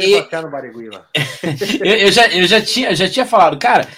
eu, 1.80 1.94
eu, 1.94 2.12
já, 2.12 2.26
eu 2.28 2.46
já 2.46 2.60
tinha, 2.60 2.94
já 2.94 3.08
tinha 3.08 3.24
falado, 3.24 3.58
cara, 3.58 3.88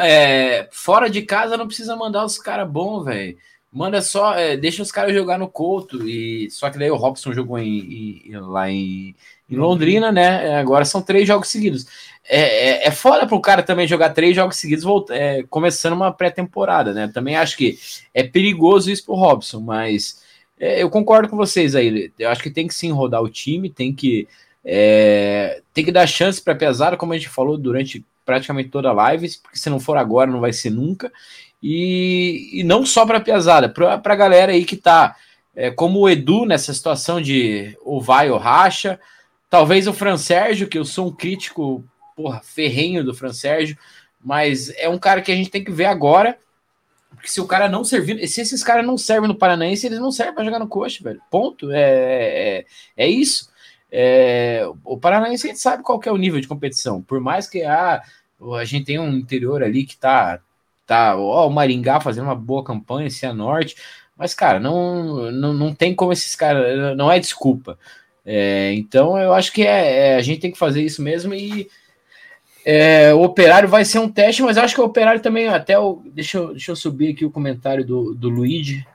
é, 0.00 0.68
fora 0.70 1.10
de 1.10 1.22
casa 1.22 1.56
não 1.56 1.66
precisa 1.66 1.96
mandar 1.96 2.24
os 2.24 2.38
caras 2.38 2.70
bons, 2.70 3.04
velho. 3.04 3.36
Manda 3.72 4.02
só, 4.02 4.34
é, 4.34 4.54
deixa 4.54 4.82
os 4.82 4.92
caras 4.92 5.14
jogar 5.14 5.38
no 5.38 5.48
Couto. 5.48 6.06
E, 6.06 6.50
só 6.50 6.68
que 6.68 6.78
daí 6.78 6.90
o 6.90 6.96
Robson 6.96 7.32
jogou 7.32 7.58
em, 7.58 8.22
em, 8.26 8.36
lá 8.36 8.70
em, 8.70 9.14
em, 9.48 9.56
Londrina, 9.56 10.12
né? 10.12 10.58
Agora 10.58 10.84
são 10.84 11.00
três 11.00 11.26
jogos 11.26 11.48
seguidos. 11.48 11.86
É, 12.28 12.40
é, 12.40 12.88
é 12.88 12.90
foda 12.90 13.26
para 13.26 13.34
o 13.34 13.40
cara 13.40 13.62
também 13.62 13.88
jogar 13.88 14.10
três 14.10 14.36
jogos 14.36 14.56
seguidos, 14.56 14.84
volta, 14.84 15.14
é, 15.14 15.42
começando 15.44 15.94
uma 15.94 16.12
pré-temporada, 16.12 16.92
né? 16.92 17.10
Também 17.14 17.34
acho 17.34 17.56
que 17.56 17.78
é 18.12 18.22
perigoso 18.22 18.90
isso 18.90 19.06
pro 19.06 19.14
Robson, 19.14 19.60
mas 19.60 20.22
é, 20.60 20.82
eu 20.82 20.90
concordo 20.90 21.28
com 21.30 21.36
vocês 21.36 21.74
aí. 21.74 22.12
Eu 22.18 22.28
acho 22.28 22.42
que 22.42 22.50
tem 22.50 22.68
que 22.68 22.74
sim 22.74 22.92
rodar 22.92 23.22
o 23.22 23.30
time, 23.30 23.70
tem 23.70 23.94
que, 23.94 24.28
é, 24.62 25.62
tem 25.72 25.82
que 25.82 25.90
dar 25.90 26.06
chance 26.06 26.42
para 26.42 26.54
pesada, 26.54 26.96
como 26.96 27.14
a 27.14 27.16
gente 27.16 27.30
falou 27.30 27.56
durante 27.56 28.04
praticamente 28.24 28.68
toda 28.68 28.90
a 28.90 28.92
live, 28.92 29.28
porque 29.42 29.58
se 29.58 29.70
não 29.70 29.80
for 29.80 29.96
agora, 29.96 30.30
não 30.30 30.40
vai 30.40 30.52
ser 30.52 30.70
nunca. 30.70 31.10
E, 31.62 32.50
e 32.52 32.64
não 32.64 32.84
só 32.84 33.06
para 33.06 33.18
a 33.18 33.20
pesada, 33.20 33.68
para 33.68 34.00
a 34.04 34.16
galera 34.16 34.52
aí 34.52 34.64
que 34.64 34.74
está 34.74 35.14
é, 35.54 35.70
como 35.70 36.00
o 36.00 36.08
Edu 36.08 36.44
nessa 36.44 36.72
situação 36.74 37.20
de 37.20 37.76
ou 37.82 38.00
vai 38.00 38.30
ou 38.30 38.38
racha, 38.38 38.98
talvez 39.48 39.86
o 39.86 39.92
Fran 39.92 40.16
Sérgio, 40.16 40.68
que 40.68 40.78
eu 40.78 40.84
sou 40.84 41.08
um 41.08 41.12
crítico 41.12 41.84
porra, 42.16 42.40
ferrenho 42.42 43.04
do 43.04 43.14
Fran 43.14 43.32
Sérgio, 43.32 43.76
mas 44.20 44.70
é 44.76 44.88
um 44.88 44.98
cara 44.98 45.20
que 45.20 45.32
a 45.32 45.36
gente 45.36 45.50
tem 45.50 45.62
que 45.62 45.70
ver 45.72 45.86
agora, 45.86 46.38
porque 47.10 47.28
se 47.28 47.40
o 47.40 47.46
cara 47.46 47.68
não 47.68 47.84
servir, 47.84 48.26
se 48.26 48.40
esses 48.40 48.62
caras 48.64 48.84
não 48.84 48.96
servem 48.96 49.28
no 49.28 49.34
Paranaense, 49.34 49.86
eles 49.86 49.98
não 49.98 50.10
servem 50.10 50.34
para 50.34 50.44
jogar 50.44 50.58
no 50.58 50.68
coxa, 50.68 51.02
velho. 51.02 51.20
Ponto. 51.30 51.70
É, 51.70 51.80
é, 51.80 52.66
é 52.96 53.08
isso. 53.08 53.50
É, 53.90 54.66
o 54.84 54.96
Paranaense 54.96 55.46
a 55.46 55.50
gente 55.50 55.60
sabe 55.60 55.82
qual 55.82 56.00
é 56.04 56.10
o 56.10 56.16
nível 56.16 56.40
de 56.40 56.48
competição. 56.48 57.02
Por 57.02 57.20
mais 57.20 57.48
que 57.48 57.62
ah, 57.62 58.02
a 58.58 58.64
gente 58.64 58.86
tenha 58.86 59.02
um 59.02 59.12
interior 59.12 59.62
ali 59.62 59.84
que 59.84 59.96
tá 59.96 60.40
tá, 60.86 61.16
ó, 61.16 61.46
o 61.46 61.50
Maringá 61.50 62.00
fazendo 62.00 62.24
uma 62.24 62.34
boa 62.34 62.64
campanha, 62.64 63.10
Cianorte, 63.10 63.76
mas, 64.16 64.34
cara, 64.34 64.60
não, 64.60 65.30
não, 65.32 65.52
não 65.52 65.74
tem 65.74 65.94
como 65.94 66.12
esses 66.12 66.36
caras, 66.36 66.96
não 66.96 67.10
é 67.10 67.18
desculpa. 67.18 67.78
É, 68.24 68.72
então, 68.74 69.18
eu 69.18 69.32
acho 69.32 69.52
que 69.52 69.62
é, 69.62 70.12
é, 70.12 70.16
a 70.16 70.22
gente 70.22 70.40
tem 70.40 70.52
que 70.52 70.58
fazer 70.58 70.82
isso 70.82 71.02
mesmo 71.02 71.34
e 71.34 71.68
é, 72.64 73.12
o 73.12 73.22
Operário 73.22 73.68
vai 73.68 73.84
ser 73.84 73.98
um 73.98 74.08
teste, 74.08 74.42
mas 74.42 74.56
acho 74.56 74.74
que 74.74 74.80
o 74.80 74.84
Operário 74.84 75.20
também, 75.20 75.48
até 75.48 75.78
o, 75.78 76.00
deixa, 76.06 76.38
eu, 76.38 76.52
deixa 76.52 76.70
eu 76.70 76.76
subir 76.76 77.12
aqui 77.12 77.24
o 77.24 77.30
comentário 77.30 77.84
do, 77.84 78.14
do 78.14 78.28
Luigi 78.28 78.86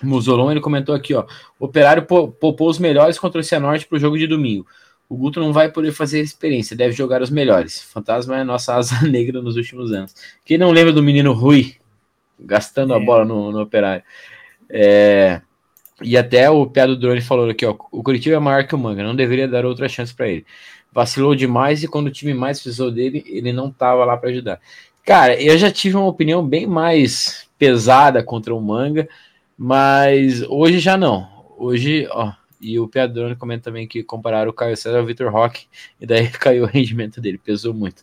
Musolon, 0.00 0.50
ele 0.50 0.60
comentou 0.60 0.94
aqui, 0.94 1.14
ó, 1.14 1.26
o 1.58 1.64
Operário 1.64 2.04
poupou 2.04 2.68
os 2.68 2.78
melhores 2.78 3.18
contra 3.18 3.40
o 3.40 3.44
Cianorte 3.44 3.86
para 3.86 3.96
o 3.96 4.00
jogo 4.00 4.16
de 4.16 4.26
domingo. 4.26 4.66
O 5.08 5.16
Guto 5.16 5.40
não 5.40 5.52
vai 5.52 5.70
poder 5.70 5.92
fazer 5.92 6.20
experiência, 6.20 6.76
deve 6.76 6.92
jogar 6.92 7.22
os 7.22 7.30
melhores. 7.30 7.80
Fantasma 7.80 8.36
é 8.36 8.40
a 8.40 8.44
nossa 8.44 8.74
asa 8.74 9.00
negra 9.08 9.40
nos 9.40 9.56
últimos 9.56 9.92
anos. 9.92 10.14
Quem 10.44 10.58
não 10.58 10.70
lembra 10.70 10.92
do 10.92 11.02
menino 11.02 11.32
Rui 11.32 11.76
gastando 12.38 12.92
é. 12.92 12.96
a 12.96 13.00
bola 13.00 13.24
no, 13.24 13.50
no 13.50 13.62
operário? 13.62 14.02
É, 14.68 15.40
e 16.02 16.16
até 16.16 16.48
o 16.48 16.66
pé 16.66 16.86
do 16.86 16.96
drone 16.96 17.20
falou 17.20 17.48
aqui, 17.48 17.66
ó, 17.66 17.74
o 17.90 18.02
Curitiba 18.02 18.36
é 18.36 18.38
maior 18.38 18.66
que 18.66 18.74
o 18.74 18.78
Manga, 18.78 19.02
não 19.02 19.16
deveria 19.16 19.48
dar 19.48 19.64
outra 19.64 19.88
chance 19.88 20.14
para 20.14 20.28
ele. 20.28 20.46
Vacilou 20.92 21.34
demais 21.34 21.82
e 21.82 21.88
quando 21.88 22.06
o 22.06 22.12
time 22.12 22.34
mais 22.34 22.60
precisou 22.60 22.90
dele, 22.90 23.24
ele 23.26 23.52
não 23.52 23.70
tava 23.70 24.04
lá 24.04 24.16
para 24.16 24.30
ajudar. 24.30 24.60
Cara, 25.04 25.40
eu 25.40 25.56
já 25.56 25.70
tive 25.70 25.96
uma 25.96 26.06
opinião 26.06 26.46
bem 26.46 26.66
mais 26.66 27.48
pesada 27.58 28.22
contra 28.22 28.54
o 28.54 28.60
Manga, 28.60 29.08
mas 29.56 30.42
hoje 30.42 30.78
já 30.78 30.96
não. 30.96 31.26
Hoje, 31.56 32.06
ó, 32.10 32.32
e 32.60 32.78
o 32.78 32.88
Piadrone 32.88 33.36
comenta 33.36 33.64
também 33.64 33.86
que 33.86 34.02
compararam 34.02 34.50
o 34.50 34.54
Caio 34.54 34.76
César 34.76 34.98
ao 34.98 35.06
Vitor 35.06 35.32
Roque, 35.32 35.66
e 36.00 36.06
daí 36.06 36.28
caiu 36.32 36.64
o 36.64 36.66
rendimento 36.66 37.20
dele, 37.20 37.38
pesou 37.38 37.72
muito. 37.72 38.02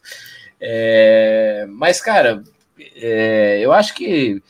É, 0.60 1.66
mas, 1.70 2.02
cara, 2.02 2.44
é, 2.96 3.60
eu 3.62 3.72
acho 3.72 3.94
que 3.94 4.42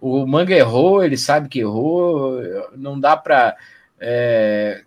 o 0.00 0.26
Manga 0.26 0.54
errou, 0.54 1.02
ele 1.02 1.16
sabe 1.16 1.48
que 1.48 1.60
errou, 1.60 2.40
não 2.76 2.98
dá 2.98 3.16
pra. 3.16 3.56
É, 3.98 4.84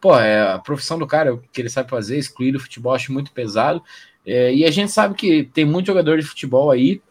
pô, 0.00 0.16
é 0.18 0.52
a 0.52 0.58
profissão 0.58 0.98
do 0.98 1.06
cara, 1.06 1.34
o 1.34 1.38
que 1.38 1.60
ele 1.60 1.68
sabe 1.68 1.90
fazer, 1.90 2.16
excluir 2.16 2.54
o 2.54 2.60
futebol, 2.60 2.94
acho 2.94 3.12
muito 3.12 3.32
pesado. 3.32 3.82
É, 4.24 4.54
e 4.54 4.64
a 4.64 4.70
gente 4.70 4.92
sabe 4.92 5.14
que 5.14 5.44
tem 5.44 5.64
muito 5.64 5.86
jogador 5.86 6.18
de 6.18 6.24
futebol 6.24 6.70
aí, 6.70 7.02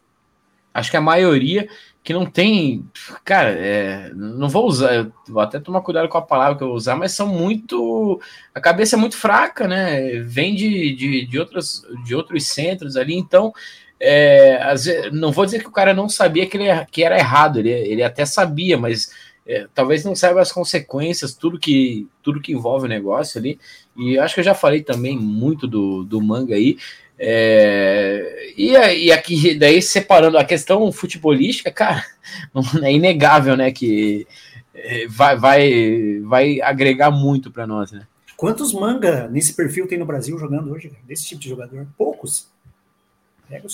acho 0.73 0.91
que 0.91 0.97
a 0.97 1.01
maioria 1.01 1.67
que 2.07 2.13
não 2.13 2.25
tem. 2.25 2.85
Cara, 3.25 3.49
é, 3.49 4.13
não 4.15 4.47
vou 4.47 4.65
usar, 4.65 5.11
vou 5.27 5.41
até 5.41 5.59
tomar 5.59 5.81
cuidado 5.81 6.07
com 6.07 6.17
a 6.17 6.21
palavra 6.21 6.57
que 6.57 6.63
eu 6.63 6.69
vou 6.69 6.77
usar, 6.77 6.95
mas 6.95 7.11
são 7.11 7.27
muito. 7.27 8.21
A 8.55 8.61
cabeça 8.61 8.95
é 8.95 8.97
muito 8.97 9.17
fraca, 9.17 9.67
né? 9.67 10.21
Vem 10.21 10.55
de, 10.55 10.95
de, 10.95 11.25
de, 11.25 11.37
outros, 11.37 11.85
de 12.05 12.15
outros 12.15 12.47
centros 12.47 12.95
ali, 12.95 13.13
então. 13.13 13.53
É, 13.99 14.57
vezes, 14.69 15.11
não 15.11 15.33
vou 15.33 15.43
dizer 15.43 15.59
que 15.59 15.67
o 15.67 15.71
cara 15.71 15.93
não 15.93 16.07
sabia 16.07 16.47
que, 16.47 16.55
ele, 16.55 16.85
que 16.85 17.03
era 17.03 17.17
errado, 17.17 17.59
ele, 17.59 17.71
ele 17.71 18.01
até 18.01 18.25
sabia, 18.25 18.77
mas 18.77 19.11
é, 19.45 19.67
talvez 19.73 20.05
não 20.05 20.15
saiba 20.15 20.39
as 20.39 20.51
consequências, 20.51 21.33
tudo 21.33 21.59
que, 21.59 22.07
tudo 22.23 22.39
que 22.39 22.53
envolve 22.53 22.85
o 22.85 22.89
negócio 22.89 23.37
ali. 23.37 23.59
E 23.97 24.17
acho 24.19 24.35
que 24.35 24.41
eu 24.41 24.45
já 24.45 24.53
falei 24.53 24.83
também 24.83 25.17
muito 25.17 25.67
do, 25.67 26.03
do 26.03 26.21
manga 26.21 26.55
aí. 26.55 26.77
É, 27.19 28.53
e, 28.55 28.71
e 28.73 29.11
aqui, 29.11 29.55
daí 29.55 29.81
separando 29.81 30.37
a 30.37 30.45
questão 30.45 30.91
futebolística, 30.91 31.71
cara, 31.71 32.05
é 32.83 32.93
inegável, 32.93 33.57
né, 33.57 33.71
que 33.71 34.27
é, 34.73 35.07
vai, 35.07 35.35
vai, 35.35 36.19
vai 36.23 36.61
agregar 36.61 37.09
muito 37.09 37.49
para 37.49 37.65
nós, 37.65 37.91
né? 37.91 38.05
Quantos 38.35 38.71
manga 38.71 39.27
nesse 39.29 39.55
perfil 39.55 39.87
tem 39.87 39.97
no 39.97 40.05
Brasil 40.05 40.37
jogando 40.37 40.71
hoje, 40.71 40.91
desse 41.07 41.25
tipo 41.25 41.41
de 41.41 41.49
jogador? 41.49 41.87
Poucos. 41.97 42.47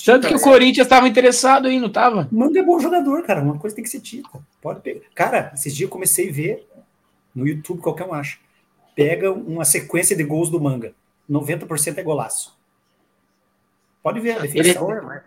Tanto 0.05 0.27
que 0.27 0.35
o 0.35 0.39
Corinthians 0.39 0.85
estava 0.85 1.07
interessado 1.07 1.67
aí, 1.67 1.79
não 1.79 1.87
estava? 1.87 2.29
Manga 2.31 2.59
é 2.59 2.63
bom 2.63 2.79
jogador, 2.79 3.23
cara. 3.23 3.41
Uma 3.41 3.57
coisa 3.57 3.75
tem 3.75 3.83
que 3.83 3.89
ser 3.89 3.99
dita. 3.99 4.29
Pode 4.61 4.79
pegar. 4.81 5.01
Cara, 5.13 5.51
esses 5.53 5.75
dias 5.75 5.87
eu 5.87 5.91
comecei 5.91 6.29
a 6.29 6.31
ver 6.31 6.67
no 7.35 7.45
YouTube, 7.45 7.81
qualquer 7.81 8.05
um 8.05 8.13
acha. 8.13 8.37
Pega 8.95 9.31
uma 9.31 9.65
sequência 9.65 10.15
de 10.15 10.23
gols 10.23 10.49
do 10.49 10.61
Manga. 10.61 10.93
90% 11.29 11.97
é 11.97 12.03
golaço. 12.03 12.57
Pode 14.01 14.19
ver 14.19 14.37
a 14.37 14.39
definição. 14.39 14.91
Ele... 14.91 15.17
É 15.17 15.23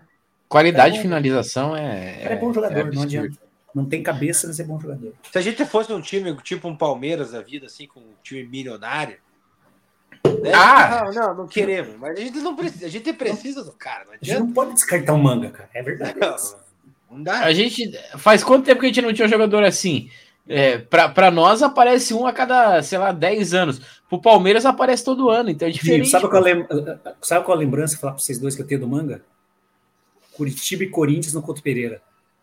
Qualidade 0.49 0.95
é 0.95 0.97
de 0.97 1.03
finalização 1.03 1.77
é. 1.77 2.23
é 2.23 2.37
bom 2.37 2.53
jogador, 2.53 2.79
é 2.79 2.85
não 2.91 3.03
adianta. 3.03 3.37
Não 3.75 3.85
tem 3.85 4.03
cabeça, 4.03 4.47
mas 4.47 4.61
é 4.61 4.65
bom 4.65 4.81
jogador. 4.81 5.13
Se 5.31 5.37
a 5.37 5.41
gente 5.41 5.65
fosse 5.67 5.93
um 5.93 6.01
time 6.01 6.35
tipo 6.43 6.69
um 6.69 6.77
Palmeiras 6.77 7.33
da 7.33 7.43
vida, 7.43 7.67
assim, 7.67 7.87
com 7.87 8.01
um 8.01 8.15
time 8.23 8.45
milionário. 8.45 9.19
Né? 10.25 10.53
Ah! 10.55 11.05
Não, 11.05 11.13
não, 11.13 11.35
não, 11.35 11.47
queremos. 11.47 11.97
Mas 11.97 12.17
a 12.17 12.21
gente 12.21 12.39
não 12.39 12.57
precisa. 12.57 12.87
A 12.87 12.89
gente 12.89 13.13
precisa 13.13 13.65
do 13.65 13.73
cara. 13.73 14.05
Não 14.07 14.15
a 14.15 14.19
gente 14.23 14.39
não 14.39 14.53
pode 14.53 14.73
descartar 14.73 15.13
um 15.13 15.19
manga, 15.19 15.51
cara. 15.51 15.69
É 15.75 15.83
verdade. 15.83 16.19
Não, 16.19 16.37
não 17.11 17.23
dá. 17.23 17.41
A 17.41 17.53
gente. 17.53 17.93
Faz 18.17 18.43
quanto 18.43 18.65
tempo 18.65 18.81
que 18.81 18.87
a 18.87 18.89
gente 18.89 19.03
não 19.03 19.13
tinha 19.13 19.27
um 19.27 19.31
jogador 19.31 19.63
assim? 19.65 20.11
É, 20.49 20.79
para 20.79 21.31
nós 21.31 21.61
aparece 21.61 22.15
um 22.15 22.27
a 22.27 22.33
cada, 22.33 22.81
sei 22.83 22.99
lá, 22.99 23.11
10 23.11 23.55
anos. 23.55 23.81
Pro 24.09 24.21
Palmeiras 24.21 24.65
aparece 24.65 25.05
todo 25.05 25.29
ano, 25.29 25.51
então 25.51 25.67
é 25.67 25.71
diferente. 25.71 26.09
sabe, 26.09 26.29
qual, 26.29 26.43
lem... 26.43 26.65
sabe 27.21 27.45
qual 27.45 27.57
a 27.57 27.61
lembrança, 27.61 27.99
falar 27.99 28.13
para 28.13 28.23
vocês 28.23 28.39
dois 28.39 28.55
que 28.55 28.63
eu 28.63 28.67
tenho 28.67 28.81
do 28.81 28.89
manga? 28.89 29.23
Curitiba 30.37 30.85
e 30.85 30.91
Corinthians 30.91 31.35
no 31.35 31.43
Couto 31.43 31.63
Pereira. 31.63 32.01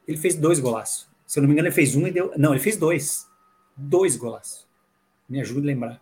Ele 0.08 0.18
fez 0.18 0.36
dois 0.36 0.60
golaços. 0.60 1.08
Se 1.26 1.40
eu 1.40 1.42
não 1.42 1.48
me 1.48 1.54
engano, 1.54 1.68
ele 1.68 1.76
fez 1.76 1.96
um 1.96 2.06
e 2.06 2.12
deu. 2.12 2.34
Não, 2.36 2.52
ele 2.52 2.60
fez 2.60 2.76
dois. 2.76 3.28
Dois 3.78 4.18
golaços. 4.18 4.68
Me 5.30 5.40
ajuda 5.40 5.62
a 5.62 5.66
lembrar. 5.66 6.02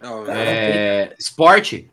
Não, 0.00 0.24
é... 0.30 1.14
Esporte? 1.18 1.90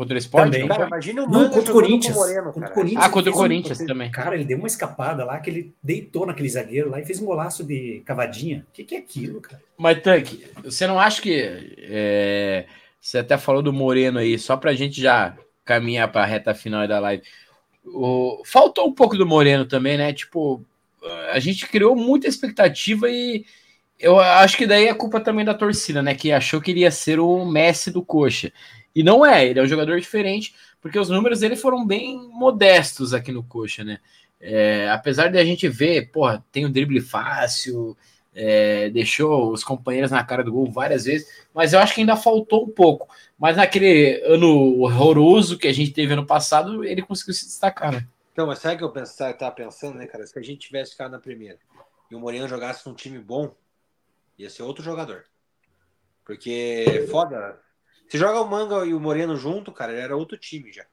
Contra 0.00 0.14
o 0.14 0.18
Sport? 0.18 0.44
Também. 0.44 0.66
Cara, 0.66 0.86
imagina 0.86 1.24
o 1.24 1.30
Manga 1.30 1.50
contra 1.50 1.70
o 1.70 1.74
Corinthians. 1.74 2.16
Moreno, 2.16 2.52
contra 2.54 2.70
o 2.70 2.72
Corinthians. 2.72 3.04
Ah, 3.04 3.10
contra 3.10 3.30
o 3.30 3.34
Corinthians 3.34 3.80
um, 3.82 3.86
também. 3.86 4.10
Cara, 4.10 4.34
ele 4.34 4.46
deu 4.46 4.56
uma 4.56 4.66
escapada 4.66 5.26
lá 5.26 5.38
que 5.38 5.50
ele 5.50 5.74
deitou 5.82 6.24
naquele 6.24 6.48
zagueiro 6.48 6.88
lá 6.88 6.98
e 6.98 7.04
fez 7.04 7.20
um 7.20 7.26
golaço 7.26 7.62
de 7.62 8.00
cavadinha. 8.06 8.64
O 8.66 8.72
que, 8.72 8.82
que 8.82 8.94
é 8.94 8.98
aquilo, 8.98 9.42
cara? 9.42 9.62
Mas, 9.76 10.00
Tanque, 10.00 10.46
você 10.64 10.86
não 10.86 10.98
acha 10.98 11.20
que. 11.20 11.76
É, 11.82 12.64
você 12.98 13.18
até 13.18 13.36
falou 13.36 13.60
do 13.60 13.74
Moreno 13.74 14.20
aí, 14.20 14.38
só 14.38 14.56
pra 14.56 14.72
gente 14.72 14.98
já 14.98 15.36
caminhar 15.66 16.10
pra 16.10 16.24
reta 16.24 16.54
final 16.54 16.88
da 16.88 16.98
live. 16.98 17.22
O, 17.84 18.40
faltou 18.46 18.88
um 18.88 18.94
pouco 18.94 19.18
do 19.18 19.26
Moreno 19.26 19.66
também, 19.66 19.98
né? 19.98 20.14
Tipo, 20.14 20.64
a 21.30 21.38
gente 21.38 21.68
criou 21.68 21.94
muita 21.94 22.26
expectativa 22.26 23.06
e 23.06 23.44
eu 23.98 24.18
acho 24.18 24.56
que 24.56 24.66
daí 24.66 24.86
é 24.86 24.94
culpa 24.94 25.20
também 25.20 25.44
da 25.44 25.52
torcida, 25.52 26.02
né? 26.02 26.14
Que 26.14 26.32
achou 26.32 26.58
que 26.58 26.70
iria 26.70 26.90
ser 26.90 27.20
o 27.20 27.44
Messi 27.44 27.90
do 27.90 28.02
Coxa. 28.02 28.50
E 28.94 29.02
não 29.02 29.24
é, 29.24 29.46
ele 29.46 29.58
é 29.58 29.62
um 29.62 29.66
jogador 29.66 30.00
diferente, 30.00 30.54
porque 30.80 30.98
os 30.98 31.08
números 31.08 31.40
dele 31.40 31.56
foram 31.56 31.86
bem 31.86 32.18
modestos 32.32 33.14
aqui 33.14 33.30
no 33.30 33.42
Coxa, 33.42 33.84
né? 33.84 33.98
É, 34.40 34.88
apesar 34.90 35.28
de 35.28 35.38
a 35.38 35.44
gente 35.44 35.68
ver, 35.68 36.10
porra, 36.10 36.44
tem 36.50 36.64
um 36.64 36.72
drible 36.72 37.00
fácil, 37.00 37.96
é, 38.34 38.88
deixou 38.90 39.52
os 39.52 39.62
companheiros 39.62 40.10
na 40.10 40.24
cara 40.24 40.42
do 40.42 40.52
gol 40.52 40.70
várias 40.70 41.04
vezes, 41.04 41.28
mas 41.54 41.72
eu 41.72 41.78
acho 41.78 41.94
que 41.94 42.00
ainda 42.00 42.16
faltou 42.16 42.64
um 42.64 42.70
pouco. 42.70 43.08
Mas 43.38 43.56
naquele 43.56 44.22
ano 44.24 44.80
horroroso 44.80 45.58
que 45.58 45.68
a 45.68 45.72
gente 45.72 45.92
teve 45.92 46.12
ano 46.12 46.26
passado, 46.26 46.84
ele 46.84 47.02
conseguiu 47.02 47.34
se 47.34 47.46
destacar, 47.46 47.92
né? 47.92 48.06
Então, 48.32 48.46
mas 48.46 48.60
sabe 48.60 48.76
o 48.76 48.78
que 48.78 48.84
eu 48.84 48.92
pensava, 48.92 49.34
tava 49.34 49.54
pensando, 49.54 49.96
né, 49.96 50.06
cara? 50.06 50.26
Se 50.26 50.38
a 50.38 50.42
gente 50.42 50.60
tivesse 50.60 50.92
ficado 50.92 51.10
na 51.10 51.18
primeira 51.18 51.58
e 52.10 52.14
o 52.14 52.20
Moreno 52.20 52.48
jogasse 52.48 52.86
num 52.88 52.94
time 52.94 53.18
bom, 53.18 53.54
Ia 54.40 54.48
ser 54.48 54.62
outro 54.62 54.82
jogador. 54.82 55.26
Porque 56.24 57.06
foda. 57.10 57.60
Se 58.10 58.18
joga 58.18 58.40
o 58.40 58.50
Manga 58.50 58.84
e 58.84 58.92
o 58.92 58.98
Moreno 58.98 59.36
junto, 59.36 59.70
cara, 59.70 59.92
era 59.92 60.16
outro 60.16 60.36
time 60.36 60.72
já. 60.72 60.84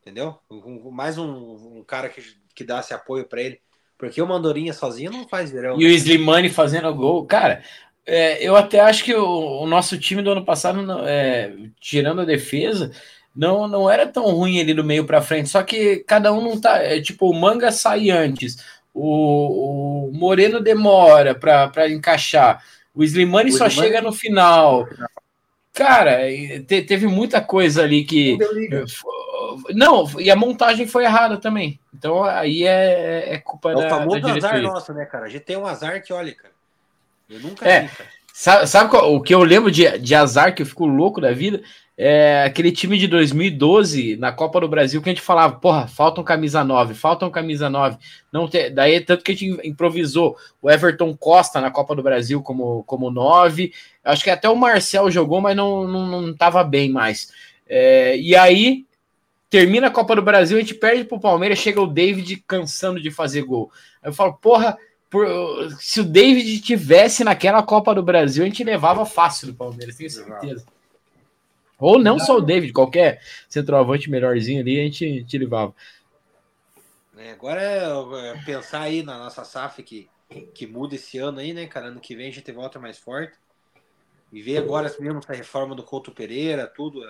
Entendeu? 0.00 0.38
mais 0.90 1.18
um, 1.18 1.78
um, 1.78 1.84
cara 1.86 2.08
que, 2.08 2.22
que 2.54 2.64
dá 2.64 2.80
esse 2.80 2.94
apoio 2.94 3.26
para 3.26 3.42
ele. 3.42 3.60
Porque 3.98 4.22
o 4.22 4.26
Mandorinha 4.26 4.72
sozinho 4.72 5.12
não 5.12 5.28
faz 5.28 5.50
verão. 5.50 5.78
E 5.78 5.84
né? 5.84 5.90
o 5.90 5.92
Slimani 5.92 6.48
fazendo 6.48 6.92
gol. 6.94 7.26
Cara, 7.26 7.62
é, 8.06 8.42
eu 8.42 8.56
até 8.56 8.80
acho 8.80 9.04
que 9.04 9.14
o, 9.14 9.62
o, 9.62 9.66
nosso 9.66 9.98
time 9.98 10.22
do 10.22 10.30
ano 10.30 10.42
passado, 10.42 10.80
é, 11.06 11.54
tirando 11.78 12.22
a 12.22 12.24
defesa, 12.24 12.90
não, 13.36 13.68
não 13.68 13.90
era 13.90 14.06
tão 14.06 14.24
ruim 14.24 14.58
ali 14.58 14.72
do 14.72 14.82
meio 14.82 15.04
para 15.04 15.20
frente. 15.20 15.50
Só 15.50 15.62
que 15.62 15.98
cada 16.06 16.32
um 16.32 16.40
não 16.40 16.58
tá. 16.58 16.78
É, 16.78 16.98
tipo, 17.02 17.28
o 17.28 17.38
Manga 17.38 17.70
sai 17.70 18.08
antes. 18.08 18.56
O, 18.94 20.08
o 20.08 20.12
Moreno 20.14 20.60
demora 20.60 21.34
para 21.34 21.90
encaixar. 21.90 22.64
O 22.94 23.04
Slimani 23.04 23.52
só 23.52 23.66
Slimani... 23.66 23.92
chega 23.92 24.00
no 24.00 24.14
final. 24.14 24.88
Cara, 25.72 26.18
te, 26.66 26.82
teve 26.82 27.06
muita 27.06 27.40
coisa 27.40 27.82
ali 27.82 28.04
que. 28.04 28.36
Não, 29.74 30.04
e 30.20 30.30
a 30.30 30.36
montagem 30.36 30.86
foi 30.86 31.04
errada 31.04 31.36
também. 31.36 31.78
Então 31.94 32.24
aí 32.24 32.64
é, 32.64 33.34
é 33.34 33.38
culpa 33.38 33.70
é 33.70 33.74
da. 33.74 33.86
O 33.86 33.88
famoso 33.88 34.20
da 34.20 34.32
azar 34.32 34.62
nosso, 34.62 34.92
né, 34.92 35.04
cara? 35.04 35.26
A 35.26 35.28
gente 35.28 35.44
tem 35.44 35.56
um 35.56 35.66
azar 35.66 36.02
que, 36.02 36.12
olha, 36.12 36.34
cara. 36.34 36.54
Eu 37.28 37.40
nunca 37.40 37.68
é, 37.68 37.82
vi, 37.82 37.88
cara. 37.88 38.10
Sabe, 38.32 38.66
sabe 38.66 38.90
qual, 38.90 39.14
o 39.14 39.22
que 39.22 39.34
eu 39.34 39.42
lembro 39.42 39.70
de, 39.70 39.98
de 39.98 40.14
azar 40.14 40.54
que 40.54 40.62
eu 40.62 40.66
fico 40.66 40.86
louco 40.86 41.20
da 41.20 41.32
vida? 41.32 41.62
É 42.02 42.44
aquele 42.44 42.72
time 42.72 42.96
de 42.96 43.06
2012 43.06 44.16
na 44.16 44.32
Copa 44.32 44.58
do 44.58 44.66
Brasil 44.66 45.02
que 45.02 45.10
a 45.10 45.12
gente 45.12 45.20
falava, 45.20 45.56
porra, 45.56 45.86
faltam 45.86 46.24
camisa 46.24 46.64
9, 46.64 46.94
faltam 46.94 47.30
camisa 47.30 47.68
9. 47.68 47.98
Não 48.32 48.48
tem, 48.48 48.72
daí 48.72 49.02
tanto 49.02 49.22
que 49.22 49.32
a 49.32 49.36
gente 49.36 49.68
improvisou 49.68 50.34
o 50.62 50.70
Everton 50.70 51.14
Costa 51.14 51.60
na 51.60 51.70
Copa 51.70 51.94
do 51.94 52.02
Brasil 52.02 52.42
como, 52.42 52.84
como 52.84 53.10
9. 53.10 53.74
Acho 54.02 54.24
que 54.24 54.30
até 54.30 54.48
o 54.48 54.56
Marcel 54.56 55.10
jogou, 55.10 55.42
mas 55.42 55.54
não, 55.54 55.86
não, 55.86 56.22
não 56.22 56.34
tava 56.34 56.64
bem 56.64 56.88
mais. 56.88 57.30
É, 57.68 58.16
e 58.16 58.34
aí 58.34 58.86
termina 59.50 59.88
a 59.88 59.90
Copa 59.90 60.16
do 60.16 60.22
Brasil, 60.22 60.56
a 60.56 60.60
gente 60.60 60.74
perde 60.74 61.04
pro 61.04 61.20
Palmeiras, 61.20 61.58
chega 61.58 61.82
o 61.82 61.86
David 61.86 62.42
cansando 62.46 62.98
de 62.98 63.10
fazer 63.10 63.42
gol. 63.42 63.70
Aí 64.02 64.08
eu 64.08 64.14
falo, 64.14 64.32
porra, 64.32 64.78
por, 65.10 65.26
se 65.78 66.00
o 66.00 66.04
David 66.04 66.62
tivesse 66.62 67.22
naquela 67.24 67.62
Copa 67.62 67.94
do 67.94 68.02
Brasil, 68.02 68.42
a 68.42 68.46
gente 68.46 68.64
levava 68.64 69.04
fácil 69.04 69.48
do 69.48 69.54
Palmeiras, 69.54 69.96
tenho 69.96 70.08
certeza. 70.08 70.64
Ou 71.80 71.98
não 71.98 72.18
só 72.18 72.36
o 72.36 72.40
David, 72.40 72.72
qualquer 72.72 73.20
centroavante 73.48 74.10
melhorzinho 74.10 74.60
ali, 74.60 74.78
a 74.78 74.84
gente, 74.84 75.24
te 75.24 75.38
levava. 75.38 75.74
É, 77.16 77.32
agora 77.32 77.62
é, 77.62 78.30
é 78.30 78.44
pensar 78.44 78.82
aí 78.82 79.02
na 79.02 79.18
nossa 79.18 79.44
SAF 79.44 79.82
que, 79.82 80.08
que 80.54 80.66
muda 80.66 80.94
esse 80.94 81.18
ano 81.18 81.38
aí, 81.38 81.52
né, 81.52 81.66
cara? 81.66 81.86
Ano 81.86 82.00
que 82.00 82.14
vem 82.14 82.28
a 82.28 82.32
gente 82.32 82.52
volta 82.52 82.78
mais 82.78 82.98
forte. 82.98 83.36
E 84.32 84.40
ver 84.40 84.58
agora 84.58 84.94
mesmo 85.00 85.18
essa 85.18 85.32
reforma 85.32 85.74
do 85.74 85.82
Couto 85.82 86.12
Pereira, 86.12 86.66
tudo. 86.66 87.02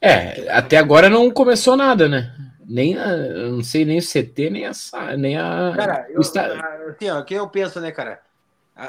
É, 0.00 0.40
é 0.40 0.50
até 0.50 0.78
agora 0.78 1.10
não 1.10 1.30
começou 1.30 1.76
nada, 1.76 2.08
né? 2.08 2.34
Nem 2.66 2.98
a, 2.98 3.16
não 3.50 3.62
sei 3.62 3.84
nem 3.84 3.98
o 3.98 4.02
CT, 4.02 4.50
nem 4.50 4.64
a. 4.66 4.72
Nem 5.16 5.36
a 5.36 5.74
cara, 5.76 6.06
eu, 6.08 6.20
assim, 6.20 7.10
ó, 7.10 7.20
o 7.20 7.24
que 7.24 7.34
eu 7.34 7.48
penso, 7.48 7.80
né, 7.80 7.92
cara? 7.92 8.22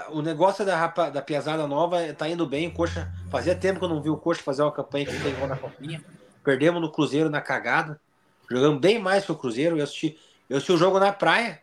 O 0.09 0.21
negócio 0.21 0.65
da, 0.65 0.75
rapa, 0.75 1.09
da 1.09 1.21
piazada 1.21 1.65
nova 1.65 2.13
tá 2.13 2.27
indo 2.27 2.45
bem. 2.45 2.67
O 2.67 2.73
Coxa. 2.73 3.09
Fazia 3.31 3.55
tempo 3.55 3.79
que 3.79 3.85
eu 3.85 3.89
não 3.89 4.01
vi 4.01 4.09
o 4.09 4.17
Coxa 4.17 4.43
fazer 4.43 4.61
uma 4.61 4.71
campanha 4.71 5.05
que 5.05 5.17
tem 5.17 5.47
na 5.47 5.55
Copinha. 5.55 6.03
Perdemos 6.43 6.81
no 6.81 6.91
Cruzeiro 6.91 7.29
na 7.29 7.39
cagada. 7.39 7.99
Jogamos 8.51 8.81
bem 8.81 8.99
mais 8.99 9.23
que 9.23 9.31
o 9.31 9.35
Cruzeiro. 9.35 9.77
Eu 9.77 9.83
assisti, 9.83 10.19
eu 10.49 10.57
assisti 10.57 10.73
o 10.73 10.77
jogo 10.77 10.99
na 10.99 11.13
praia. 11.13 11.61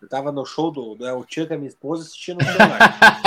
Eu 0.00 0.08
tava 0.08 0.32
no 0.32 0.46
show 0.46 0.70
do, 0.70 0.94
do 0.94 1.06
El 1.06 1.22
Tchan 1.24 1.46
com 1.46 1.54
a 1.54 1.56
minha 1.58 1.68
esposa 1.68 2.02
assistindo 2.04 2.40
o 2.40 2.44
celular. 2.44 2.78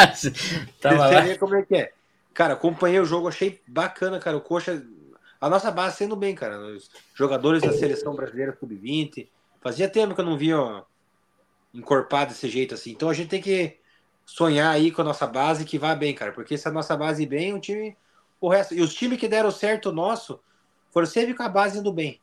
tava 0.81 1.07
lá. 1.07 1.37
como 1.37 1.55
é 1.55 1.61
que 1.63 1.75
é. 1.75 1.93
Cara, 2.33 2.53
acompanhei 2.53 2.99
o 2.99 3.05
jogo, 3.05 3.27
achei 3.27 3.61
bacana, 3.67 4.19
cara. 4.19 4.37
O 4.37 4.41
Coxa. 4.41 4.83
A 5.39 5.47
nossa 5.47 5.69
base 5.69 5.97
sendo 5.97 6.15
bem, 6.15 6.33
cara. 6.33 6.57
Os 6.59 6.89
jogadores 7.13 7.61
da 7.61 7.71
seleção 7.71 8.15
brasileira 8.15 8.57
sub-20. 8.59 9.27
Fazia 9.61 9.87
tempo 9.87 10.15
que 10.15 10.21
eu 10.21 10.25
não 10.25 10.37
via 10.37 10.83
encorpado 11.71 12.31
desse 12.31 12.49
jeito 12.49 12.73
assim. 12.73 12.91
Então 12.91 13.09
a 13.09 13.13
gente 13.13 13.29
tem 13.29 13.41
que 13.41 13.78
sonhar 14.29 14.71
aí 14.71 14.91
com 14.91 15.01
a 15.01 15.05
nossa 15.05 15.25
base 15.25 15.65
que 15.65 15.79
vá 15.79 15.95
bem, 15.95 16.13
cara. 16.13 16.31
Porque 16.31 16.57
se 16.57 16.67
a 16.67 16.71
nossa 16.71 16.95
base 16.95 17.25
bem, 17.25 17.53
o 17.53 17.59
time. 17.59 17.97
O 18.39 18.47
resto. 18.47 18.75
E 18.75 18.81
os 18.81 18.93
times 18.93 19.19
que 19.19 19.27
deram 19.27 19.49
certo 19.49 19.91
nosso 19.91 20.39
foram 20.91 21.07
sempre 21.07 21.33
com 21.33 21.43
a 21.43 21.49
base 21.49 21.79
indo 21.79 21.91
bem. 21.91 22.19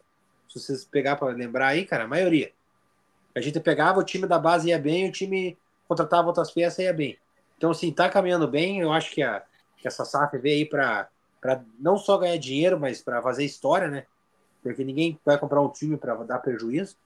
Se 0.49 0.61
vocês 0.61 0.85
pegar 0.85 1.17
para 1.17 1.35
lembrar 1.35 1.69
aí, 1.69 1.85
cara, 1.85 2.05
a 2.05 2.09
maioria. 2.09 2.53
A 3.35 3.41
gente 3.41 3.59
pegava, 3.61 3.99
o 3.99 4.05
time 4.05 4.27
da 4.27 4.39
base 4.39 4.69
ia 4.69 4.79
bem, 4.79 5.09
o 5.09 5.13
time 5.13 5.59
contratava 5.89 6.29
outras 6.29 6.51
peças 6.51 6.79
ia 6.79 6.93
bem. 6.93 7.19
Então, 7.59 7.71
assim, 7.73 7.93
tá 7.93 8.09
caminhando 8.09 8.47
bem. 8.47 8.81
Eu 8.81 8.93
acho 8.93 9.11
que, 9.11 9.23
a, 9.23 9.43
que 9.77 9.89
essa 9.89 10.05
SAF 10.05 10.39
veio 10.39 10.59
aí 10.59 10.65
para 10.65 11.09
não 11.79 11.99
só 11.99 12.17
ganhar 12.17 12.39
dinheiro, 12.39 12.79
mas 12.79 13.03
para 13.03 13.21
fazer 13.21 13.45
história, 13.45 13.89
né? 13.89 14.07
Porque 14.63 14.85
ninguém 14.85 15.19
vai 15.25 15.37
comprar 15.39 15.61
um 15.61 15.69
time 15.69 15.97
para 15.97 16.15
dar 16.25 16.39
prejuízo. 16.39 16.97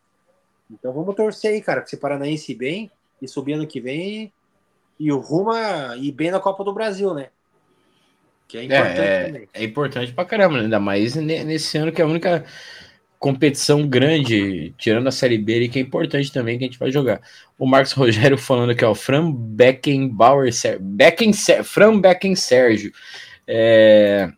Então 0.71 0.93
vamos 0.93 1.15
torcer 1.15 1.53
aí, 1.53 1.63
cara, 1.63 1.81
que 1.81 1.91
se 1.91 1.97
Paranaense 1.97 2.53
ir 2.53 2.55
bem 2.55 2.91
e 3.21 3.27
subir 3.27 3.55
ano 3.55 3.67
que 3.67 3.81
vem 3.81 4.33
e 5.01 5.11
o 5.11 5.19
rumo 5.19 5.51
a 5.51 5.97
ir 5.97 6.13
bem 6.13 6.31
na 6.31 6.39
Copa 6.39 6.63
do 6.63 6.75
Brasil, 6.75 7.15
né? 7.15 7.29
Que 8.47 8.59
é 8.59 8.65
importante 8.65 9.01
é, 9.01 9.25
também. 9.25 9.49
É 9.55 9.65
importante 9.65 10.13
pra 10.13 10.27
caramba, 10.27 10.59
né? 10.59 10.65
ainda 10.65 10.79
mais 10.79 11.15
nesse 11.17 11.79
ano 11.79 11.91
que 11.91 12.03
é 12.03 12.05
a 12.05 12.09
única 12.09 12.45
competição 13.19 13.89
grande, 13.89 14.75
tirando 14.77 15.07
a 15.07 15.13
Série 15.13 15.39
B, 15.39 15.69
que 15.69 15.79
é 15.79 15.83
importante 15.83 16.31
também 16.31 16.59
que 16.59 16.65
a 16.65 16.67
gente 16.67 16.79
vai 16.79 16.93
jogar. 16.93 17.23
O 17.59 17.67
Marcos 17.67 17.93
Rogério 17.95 18.37
falando 18.37 18.75
que 18.75 18.85
é 18.85 18.89
o 18.89 18.95
Fran 18.95 19.33
Beckenbauer, 19.33 20.51
Becken, 20.79 21.33
Fran 21.65 21.99
Becken 21.99 22.37
Sérgio. 22.37 22.93
É, 23.47 24.31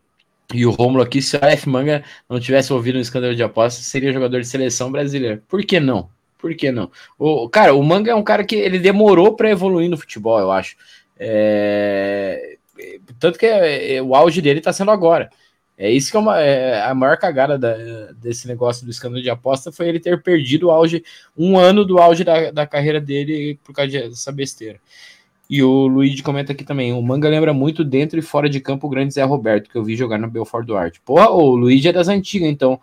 e 0.54 0.64
o 0.64 0.70
Romulo 0.70 1.02
aqui, 1.02 1.20
se 1.20 1.36
a 1.36 1.50
F 1.50 1.68
Manga 1.68 2.04
não 2.28 2.38
tivesse 2.38 2.72
ouvido 2.72 2.98
um 2.98 3.00
escândalo 3.00 3.34
de 3.34 3.42
apostas, 3.42 3.84
seria 3.86 4.12
jogador 4.12 4.40
de 4.40 4.46
seleção 4.46 4.92
brasileira. 4.92 5.42
Por 5.48 5.64
que 5.64 5.80
não? 5.80 6.08
Por 6.42 6.52
que 6.56 6.72
não? 6.72 6.90
O, 7.16 7.48
cara, 7.48 7.72
o 7.72 7.82
Manga 7.84 8.10
é 8.10 8.14
um 8.16 8.22
cara 8.24 8.42
que 8.42 8.56
ele 8.56 8.80
demorou 8.80 9.36
para 9.36 9.48
evoluir 9.48 9.88
no 9.88 9.96
futebol, 9.96 10.40
eu 10.40 10.50
acho. 10.50 10.76
É, 11.16 12.56
tanto 13.20 13.38
que 13.38 13.46
é, 13.46 13.94
é, 13.94 14.02
o 14.02 14.12
auge 14.12 14.42
dele 14.42 14.58
está 14.58 14.72
sendo 14.72 14.90
agora. 14.90 15.30
É 15.78 15.88
isso 15.88 16.10
que 16.10 16.16
é, 16.16 16.20
uma, 16.20 16.40
é 16.40 16.82
a 16.82 16.92
maior 16.94 17.16
cagada 17.16 17.56
da, 17.56 17.76
desse 18.16 18.48
negócio 18.48 18.84
do 18.84 18.90
escândalo 18.90 19.22
de 19.22 19.30
aposta 19.30 19.70
foi 19.70 19.88
ele 19.88 20.00
ter 20.00 20.20
perdido 20.20 20.66
o 20.66 20.70
auge, 20.72 21.04
um 21.36 21.56
ano 21.56 21.84
do 21.84 21.98
auge 21.98 22.24
da, 22.24 22.50
da 22.50 22.66
carreira 22.66 23.00
dele 23.00 23.56
por 23.62 23.72
causa 23.72 23.92
dessa 23.92 24.32
besteira. 24.32 24.80
E 25.48 25.62
o 25.62 25.86
Luigi 25.86 26.24
comenta 26.24 26.52
aqui 26.52 26.64
também: 26.64 26.92
o 26.92 27.00
manga 27.00 27.28
lembra 27.28 27.54
muito 27.54 27.84
dentro 27.84 28.18
e 28.18 28.22
fora 28.22 28.48
de 28.48 28.58
campo 28.58 28.88
o 28.88 28.90
grande 28.90 29.14
Zé 29.14 29.22
Roberto, 29.22 29.70
que 29.70 29.76
eu 29.76 29.84
vi 29.84 29.94
jogar 29.94 30.18
no 30.18 30.28
Belfort 30.28 30.66
Duarte. 30.66 31.00
Porra, 31.02 31.30
o 31.30 31.54
Luigi 31.54 31.88
é 31.88 31.92
das 31.92 32.08
antigas, 32.08 32.48
então. 32.48 32.80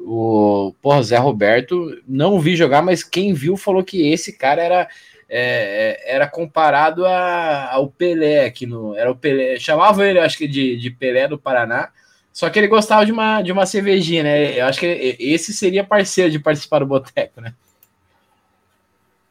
O 0.00 0.74
porra, 0.80 1.02
Zé 1.02 1.18
Roberto, 1.18 2.00
não 2.08 2.40
vi 2.40 2.56
jogar, 2.56 2.82
mas 2.82 3.04
quem 3.04 3.34
viu 3.34 3.56
falou 3.56 3.84
que 3.84 4.10
esse 4.10 4.32
cara 4.32 4.62
era. 4.62 4.88
É, 5.32 6.12
era 6.12 6.26
comparado 6.26 7.06
a, 7.06 7.70
ao 7.72 7.88
Pelé 7.88 8.46
aqui 8.46 8.66
no. 8.66 8.96
Era 8.96 9.10
o 9.10 9.16
Pelé. 9.16 9.60
Chamava 9.60 10.04
ele, 10.04 10.18
acho 10.18 10.36
que, 10.36 10.48
de, 10.48 10.76
de 10.76 10.90
Pelé 10.90 11.28
do 11.28 11.38
Paraná 11.38 11.90
só 12.32 12.48
que 12.48 12.58
ele 12.58 12.68
gostava 12.68 13.04
de 13.04 13.12
uma, 13.12 13.42
de 13.42 13.52
uma 13.52 13.66
cervejinha, 13.66 14.22
né? 14.22 14.58
Eu 14.58 14.66
acho 14.66 14.78
que 14.78 15.16
esse 15.18 15.52
seria 15.52 15.84
parceiro 15.84 16.30
de 16.30 16.38
participar 16.38 16.78
do 16.78 16.86
Boteco, 16.86 17.40
né? 17.40 17.54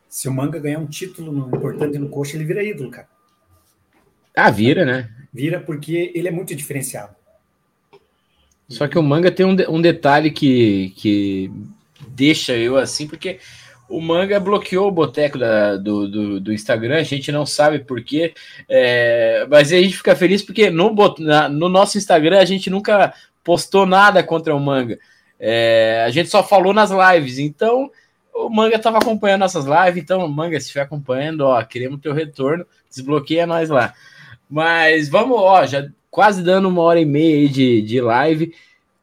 Se 0.07 0.27
o 0.27 0.33
Manga 0.33 0.59
ganhar 0.59 0.79
um 0.79 0.87
título 0.87 1.31
no, 1.31 1.47
importante 1.55 1.97
no 1.97 2.09
coxa, 2.09 2.35
ele 2.35 2.45
vira 2.45 2.63
ídolo, 2.63 2.91
cara. 2.91 3.07
Ah, 4.35 4.49
vira, 4.49 4.85
né? 4.85 5.09
Vira 5.33 5.59
porque 5.59 6.11
ele 6.13 6.27
é 6.27 6.31
muito 6.31 6.53
diferenciado. 6.55 7.15
Só 8.69 8.87
que 8.87 8.97
o 8.97 9.03
Manga 9.03 9.31
tem 9.31 9.45
um, 9.45 9.55
um 9.69 9.81
detalhe 9.81 10.29
que, 10.29 10.93
que 10.95 11.51
deixa 12.07 12.55
eu 12.55 12.77
assim, 12.77 13.07
porque 13.07 13.39
o 13.89 13.99
Manga 13.99 14.39
bloqueou 14.39 14.87
o 14.87 14.91
boteco 14.91 15.39
da, 15.39 15.75
do, 15.75 16.07
do, 16.07 16.39
do, 16.39 16.53
Instagram, 16.53 16.97
a 16.97 17.03
gente 17.03 17.31
não 17.31 17.45
sabe 17.45 17.79
porquê, 17.79 18.33
é, 18.69 19.47
mas 19.49 19.73
a 19.73 19.77
gente 19.77 19.97
fica 19.97 20.15
feliz 20.15 20.43
porque 20.43 20.69
no, 20.69 20.93
na, 21.17 21.49
no 21.49 21.67
nosso 21.67 21.97
Instagram 21.97 22.37
a 22.37 22.45
gente 22.45 22.69
nunca 22.69 23.11
postou 23.43 23.87
nada 23.87 24.21
contra 24.21 24.55
o 24.55 24.59
Manga. 24.59 24.99
É, 25.39 26.03
a 26.05 26.11
gente 26.11 26.29
só 26.29 26.43
falou 26.43 26.71
nas 26.71 26.91
lives, 26.91 27.39
então 27.39 27.89
o 28.35 28.49
Manga 28.49 28.75
estava 28.75 28.99
acompanhando 28.99 29.41
nossas 29.41 29.65
lives, 29.65 30.03
então, 30.03 30.27
Manga, 30.27 30.59
se 30.59 30.67
estiver 30.67 30.81
acompanhando, 30.81 31.41
ó, 31.41 31.61
queremos 31.63 31.99
teu 31.99 32.13
retorno, 32.13 32.65
desbloqueia 32.89 33.47
nós 33.47 33.69
lá. 33.69 33.93
Mas 34.47 35.09
vamos, 35.09 35.37
ó, 35.39 35.65
já 35.65 35.87
quase 36.09 36.43
dando 36.43 36.67
uma 36.67 36.81
hora 36.81 36.99
e 36.99 37.05
meia 37.05 37.47
de, 37.47 37.81
de 37.81 38.01
live. 38.01 38.53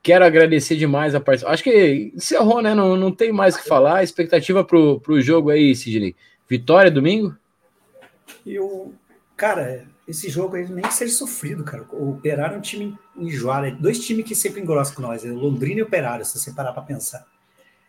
Quero 0.03 0.25
agradecer 0.25 0.77
demais 0.77 1.15
a 1.15 1.21
participação. 1.21 1.53
Acho 1.53 1.65
que 1.65 2.13
encerrou, 2.15 2.63
né? 2.63 2.75
Não, 2.75 2.97
não 2.97 3.11
tem 3.11 3.33
mais 3.33 3.57
o 3.57 3.59
que 3.59 3.69
falar. 3.69 4.03
Expectativa 4.05 4.63
pro, 4.63 5.01
pro 5.01 5.21
jogo 5.21 5.51
aí, 5.51 5.75
Sidney. 5.75 6.15
Vitória 6.49 6.91
domingo? 6.91 7.37
Eu, 8.47 8.95
cara, 9.37 9.85
esse 10.07 10.29
jogo 10.29 10.55
aí 10.55 10.69
nem 10.69 10.85
que 10.85 10.95
seja 10.95 11.13
sofrido, 11.13 11.65
cara. 11.65 11.85
O 11.93 12.11
Operário 12.11 12.55
é 12.55 12.59
um 12.59 12.63
time 12.63 12.97
enjoado. 13.17 13.67
É 13.67 13.71
dois 13.73 13.99
times 13.99 14.25
que 14.25 14.35
sempre 14.35 14.61
engrossam 14.61 14.95
com 14.95 15.03
nós. 15.03 15.25
É 15.25 15.31
Londrina 15.31 15.81
e 15.81 15.83
o 15.83 15.87
Operário, 15.87 16.25
se 16.25 16.39
você 16.39 16.53
parar 16.53 16.73
para 16.73 16.83
pensar. 16.83 17.27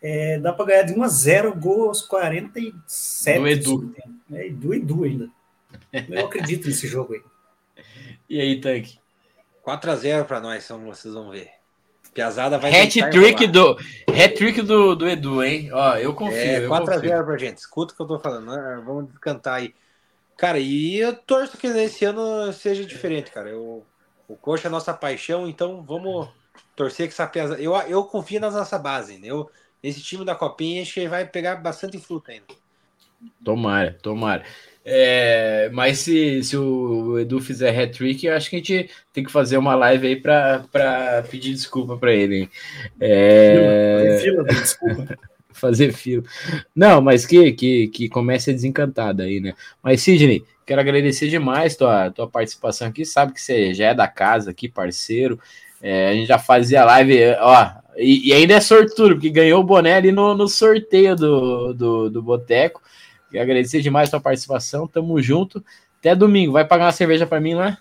É, 0.02 0.40
dá 0.40 0.54
para 0.54 0.66
ganhar 0.66 0.84
de 0.84 0.94
1 0.94 1.04
a 1.04 1.08
0 1.08 1.56
gol 1.56 1.88
aos 1.90 2.02
47. 2.02 3.40
Do 3.40 3.48
Edu. 3.48 3.96
É, 4.32 4.50
do 4.50 4.74
Edu 4.74 5.04
ainda. 5.04 5.30
Eu 6.10 6.26
acredito 6.26 6.68
nesse 6.68 6.88
jogo 6.88 7.14
aí. 7.14 7.22
E 8.30 8.42
aí, 8.42 8.60
Tanque? 8.60 9.00
4x0 9.68 10.24
para 10.24 10.40
nós, 10.40 10.66
vocês 10.66 11.14
vão 11.14 11.30
ver. 11.30 11.50
Piazada 12.14 12.58
vai 12.58 12.72
Hat-trick 12.72 13.48
do, 13.48 13.78
hat 14.08 14.62
do, 14.64 14.96
do 14.96 15.08
Edu, 15.10 15.44
hein? 15.44 15.70
Ó, 15.74 15.98
eu 15.98 16.14
confio. 16.14 16.38
É, 16.38 16.62
4x0 16.62 17.26
pra 17.26 17.38
gente. 17.38 17.58
Escuta 17.58 17.94
o 17.94 17.96
que 17.98 18.02
eu 18.02 18.08
tô 18.08 18.20
falando. 18.20 18.48
Né? 18.48 18.82
Vamos 18.86 19.12
cantar 19.20 19.56
aí. 19.56 19.76
Cara, 20.38 20.58
e 20.58 20.98
eu 20.98 21.14
torço 21.14 21.58
que 21.58 21.68
esse 21.68 22.06
ano 22.06 22.54
seja 22.54 22.86
diferente, 22.86 23.30
cara. 23.30 23.50
Eu, 23.50 23.86
o 24.28 24.36
Coxa 24.38 24.68
é 24.68 24.72
nossa 24.72 24.94
paixão, 24.94 25.48
então 25.50 25.84
vamos 25.84 26.30
torcer 26.76 27.08
que 27.08 27.14
essa 27.14 27.28
piazada. 27.28 27.62
Eu, 27.62 27.76
eu 27.76 28.04
confio 28.06 28.40
na 28.40 28.50
nossa 28.50 28.80
base, 28.80 29.18
né? 29.18 29.28
Eu, 29.28 29.52
esse 29.84 30.02
time 30.02 30.24
da 30.24 30.34
Copinha 30.34 30.82
acho 30.82 30.94
que 30.94 31.08
vai 31.10 31.26
pegar 31.26 31.58
bastante 31.58 32.00
fruta 32.00 32.32
ainda. 32.32 32.46
Tomara, 33.44 33.98
tomara. 34.02 34.44
É, 34.90 35.70
mas 35.74 36.00
se, 36.00 36.42
se 36.46 36.56
o 36.56 37.20
Edu 37.20 37.42
fizer 37.42 37.78
hat-trick, 37.78 38.26
eu 38.26 38.34
acho 38.34 38.50
que 38.50 38.56
a 38.56 38.60
gente 38.60 38.90
tem 39.12 39.22
que 39.22 39.32
fazer 39.32 39.58
uma 39.58 39.76
live 39.76 40.08
aí 40.08 40.16
para 40.16 41.26
pedir 41.30 41.54
desculpa 41.54 41.98
para 41.98 42.14
ele. 42.14 42.50
É... 42.98 44.18
Fila, 44.22 44.46
fila, 44.46 44.62
desculpa. 44.62 45.18
fazer 45.52 45.92
fila. 45.92 46.24
Não, 46.74 47.02
mas 47.02 47.26
que, 47.26 47.52
que, 47.52 47.90
que 47.90 48.08
comece 48.08 48.50
a 48.52 48.54
desencantada 48.54 49.24
aí, 49.24 49.42
né? 49.42 49.56
Mas, 49.84 50.02
Sidney, 50.02 50.46
quero 50.66 50.80
agradecer 50.80 51.28
demais 51.28 51.76
tua, 51.76 52.10
tua 52.10 52.30
participação 52.30 52.88
aqui. 52.88 53.04
Sabe 53.04 53.34
que 53.34 53.42
você 53.42 53.74
já 53.74 53.88
é 53.88 53.94
da 53.94 54.08
casa 54.08 54.52
aqui, 54.52 54.70
parceiro. 54.70 55.38
É, 55.82 56.12
a 56.12 56.14
gente 56.14 56.28
já 56.28 56.40
fazia 56.40 56.86
live, 56.86 57.36
ó, 57.42 57.72
e, 57.98 58.30
e, 58.30 58.34
ainda 58.34 58.54
é 58.54 58.62
sortudo, 58.62 59.16
porque 59.16 59.30
ganhou 59.30 59.60
o 59.60 59.66
boné 59.66 59.96
ali 59.96 60.14
no, 60.14 60.34
no 60.34 60.48
sorteio 60.48 61.14
do, 61.14 61.74
do, 61.74 62.10
do 62.10 62.24
Boteco. 62.24 62.82
Quero 63.32 63.44
agradecer 63.44 63.82
demais 63.82 64.10
a 64.10 64.12
tua 64.12 64.22
participação. 64.22 64.88
Tamo 64.88 65.22
junto. 65.22 65.64
Até 66.00 66.16
domingo. 66.16 66.54
Vai 66.54 66.66
pagar 66.66 66.86
uma 66.86 66.92
cerveja 66.92 67.28
para 67.28 67.42
mim 67.42 67.56
lá? 67.56 67.78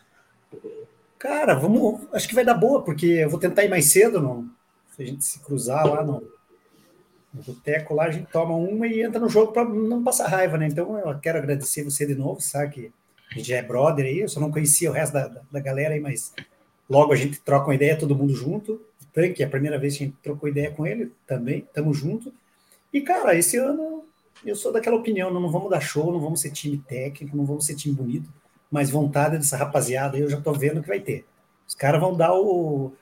Cara, 1.18 1.55
vamos. 1.55 2.02
Acho 2.12 2.28
que 2.28 2.35
vai 2.35 2.44
dar 2.44 2.55
boa, 2.55 2.82
porque 2.82 3.06
eu 3.06 3.31
vou 3.31 3.39
tentar 3.39 3.64
ir 3.64 3.68
mais 3.68 3.86
cedo. 3.86 4.20
Não? 4.20 4.48
Se 4.94 5.02
a 5.02 5.06
gente 5.06 5.24
se 5.24 5.40
cruzar 5.40 5.86
lá 5.86 6.05
no, 6.05 6.23
no 7.32 7.43
boteco, 7.43 7.94
lá 7.94 8.05
a 8.05 8.10
gente 8.10 8.27
toma 8.31 8.55
uma 8.55 8.86
e 8.86 9.02
entra 9.02 9.20
no 9.20 9.28
jogo 9.28 9.52
para 9.52 9.64
não 9.64 10.02
passar 10.02 10.28
raiva, 10.28 10.56
né? 10.56 10.66
Então 10.66 10.98
eu 10.98 11.18
quero 11.18 11.39
agradecer 11.39 11.85
você 11.85 12.06
de 12.06 12.14
novo, 12.14 12.40
sabe? 12.40 12.73
Que 12.73 12.93
a 13.31 13.35
gente 13.39 13.48
já 13.48 13.56
é 13.56 13.62
brother 13.62 14.06
aí. 14.06 14.20
Eu 14.20 14.28
só 14.28 14.40
não 14.40 14.51
conhecia 14.51 14.90
o 14.90 14.93
resto 14.93 15.12
da, 15.12 15.28
da, 15.51 15.60
galera 15.60 15.94
aí, 15.94 16.01
mas 16.01 16.32
logo 16.89 17.12
a 17.12 17.16
gente 17.16 17.40
troca 17.40 17.66
uma 17.66 17.74
ideia, 17.74 17.98
todo 17.98 18.16
mundo 18.16 18.35
junto. 18.35 18.81
Tanque, 19.12 19.43
é 19.43 19.47
a 19.47 19.51
primeira 19.51 19.78
vez 19.78 19.97
que 19.97 20.05
a 20.05 20.06
gente 20.06 20.18
trocou 20.23 20.48
ideia 20.48 20.70
com 20.70 20.86
ele 20.86 21.12
também, 21.27 21.66
tamo 21.73 21.94
junto. 21.94 22.32
E, 22.93 23.01
cara, 23.01 23.35
esse 23.35 23.56
ano 23.56 24.06
eu 24.45 24.55
sou 24.55 24.73
daquela 24.73 24.97
opinião, 24.97 25.33
não, 25.33 25.51
vamos 25.51 25.71
dar 25.71 25.81
show, 25.81 26.13
não 26.13 26.21
vamos 26.21 26.41
ser 26.41 26.51
time 26.51 26.79
técnico, 26.79 27.37
não 27.37 27.45
vamos 27.45 27.67
ser 27.67 27.75
time 27.75 27.95
bonito, 27.95 28.29
mas 28.71 28.91
vontade 28.91 29.37
dessa 29.37 29.57
rapaziada 29.57 30.19
eu 30.19 30.29
já 30.29 30.41
tô 30.41 30.53
vendo 30.53 30.83
que 30.83 30.89
vai 30.89 31.01
ter. 31.01 31.25
Os 31.67 31.75
caras 31.75 32.01
vão 32.01 32.17
dar 32.17 32.33
o 32.35 32.93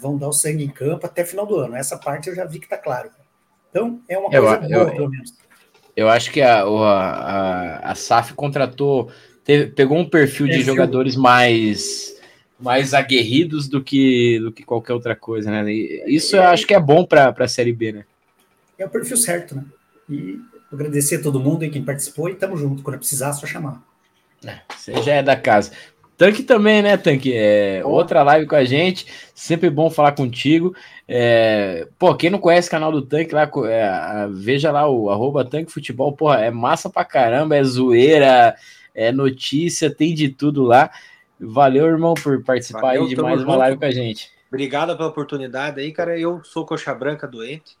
vão 0.00 0.18
dar 0.18 0.28
o 0.28 0.32
sangue 0.32 0.64
em 0.64 0.68
campo 0.68 1.06
até 1.06 1.24
final 1.24 1.46
do 1.46 1.56
ano. 1.56 1.76
Essa 1.76 1.96
parte 1.96 2.28
eu 2.28 2.34
já 2.34 2.44
vi 2.44 2.58
que 2.58 2.68
tá 2.68 2.76
claro. 2.76 3.10
Então, 3.70 4.00
é 4.08 4.18
uma 4.18 4.28
coisa 4.28 4.66
eu, 4.68 4.68
boa, 4.68 4.88
eu, 4.88 4.90
pelo 4.92 5.10
menos. 5.10 5.34
Eu 5.96 6.08
acho 6.08 6.30
que 6.30 6.40
a, 6.42 6.62
a, 6.62 7.90
a 7.90 7.94
SAF 7.94 8.34
contratou, 8.34 9.10
teve, 9.44 9.70
pegou 9.70 9.96
um 9.96 10.08
perfil 10.08 10.46
de 10.46 10.62
jogadores 10.62 11.16
mais 11.16 12.18
mais 12.58 12.92
aguerridos 12.92 13.68
do 13.68 13.82
que, 13.82 14.38
do 14.38 14.52
que 14.52 14.62
qualquer 14.62 14.92
outra 14.92 15.16
coisa, 15.16 15.50
né? 15.50 15.72
E 15.72 16.04
isso 16.06 16.36
eu 16.36 16.42
acho 16.42 16.66
que 16.66 16.74
é 16.74 16.80
bom 16.80 17.06
para 17.06 17.34
a 17.36 17.48
Série 17.48 17.72
B, 17.72 17.92
né? 17.92 18.04
É 18.78 18.84
o 18.84 18.90
perfil 18.90 19.16
certo, 19.16 19.54
né? 19.54 19.64
E 20.10 20.38
Agradecer 20.72 21.16
a 21.16 21.22
todo 21.22 21.40
mundo 21.40 21.62
aí 21.62 21.70
quem 21.70 21.84
participou 21.84 22.28
e 22.28 22.34
tamo 22.34 22.56
junto. 22.56 22.82
Quando 22.82 22.98
precisar, 22.98 23.30
é 23.30 23.32
só 23.32 23.46
chamar. 23.46 23.82
É, 24.44 24.60
você 24.74 25.02
já 25.02 25.14
é 25.14 25.22
da 25.22 25.36
casa. 25.36 25.72
Tanque 26.16 26.42
também, 26.42 26.82
né, 26.82 26.98
Tanque? 26.98 27.32
É, 27.34 27.80
outra 27.82 28.22
live 28.22 28.46
com 28.46 28.54
a 28.54 28.62
gente. 28.62 29.06
Sempre 29.34 29.70
bom 29.70 29.88
falar 29.88 30.12
contigo. 30.12 30.74
É, 31.08 31.88
pô, 31.98 32.14
quem 32.14 32.28
não 32.28 32.38
conhece 32.38 32.68
o 32.68 32.70
canal 32.70 32.92
do 32.92 33.00
Tanque 33.00 33.34
lá, 33.34 33.50
é, 33.66 34.28
veja 34.30 34.70
lá 34.70 34.86
o 34.86 35.08
arroba 35.10 35.44
Tanque 35.44 35.72
Futebol. 35.72 36.12
Porra, 36.12 36.40
é 36.40 36.50
massa 36.50 36.90
pra 36.90 37.06
caramba, 37.06 37.56
é 37.56 37.64
zoeira, 37.64 38.54
é 38.94 39.10
notícia, 39.10 39.92
tem 39.92 40.14
de 40.14 40.28
tudo 40.28 40.62
lá. 40.62 40.90
Valeu, 41.40 41.86
irmão, 41.86 42.12
por 42.12 42.44
participar 42.44 42.80
Valeu, 42.82 43.08
de 43.08 43.16
mais 43.16 43.42
uma 43.42 43.56
live 43.56 43.78
com 43.78 43.86
a 43.86 43.90
gente. 43.90 44.30
Obrigado 44.48 44.94
pela 44.94 45.08
oportunidade 45.08 45.80
aí, 45.80 45.90
cara. 45.90 46.18
Eu 46.18 46.44
sou 46.44 46.66
coxa 46.66 46.94
branca 46.94 47.26
doente. 47.26 47.78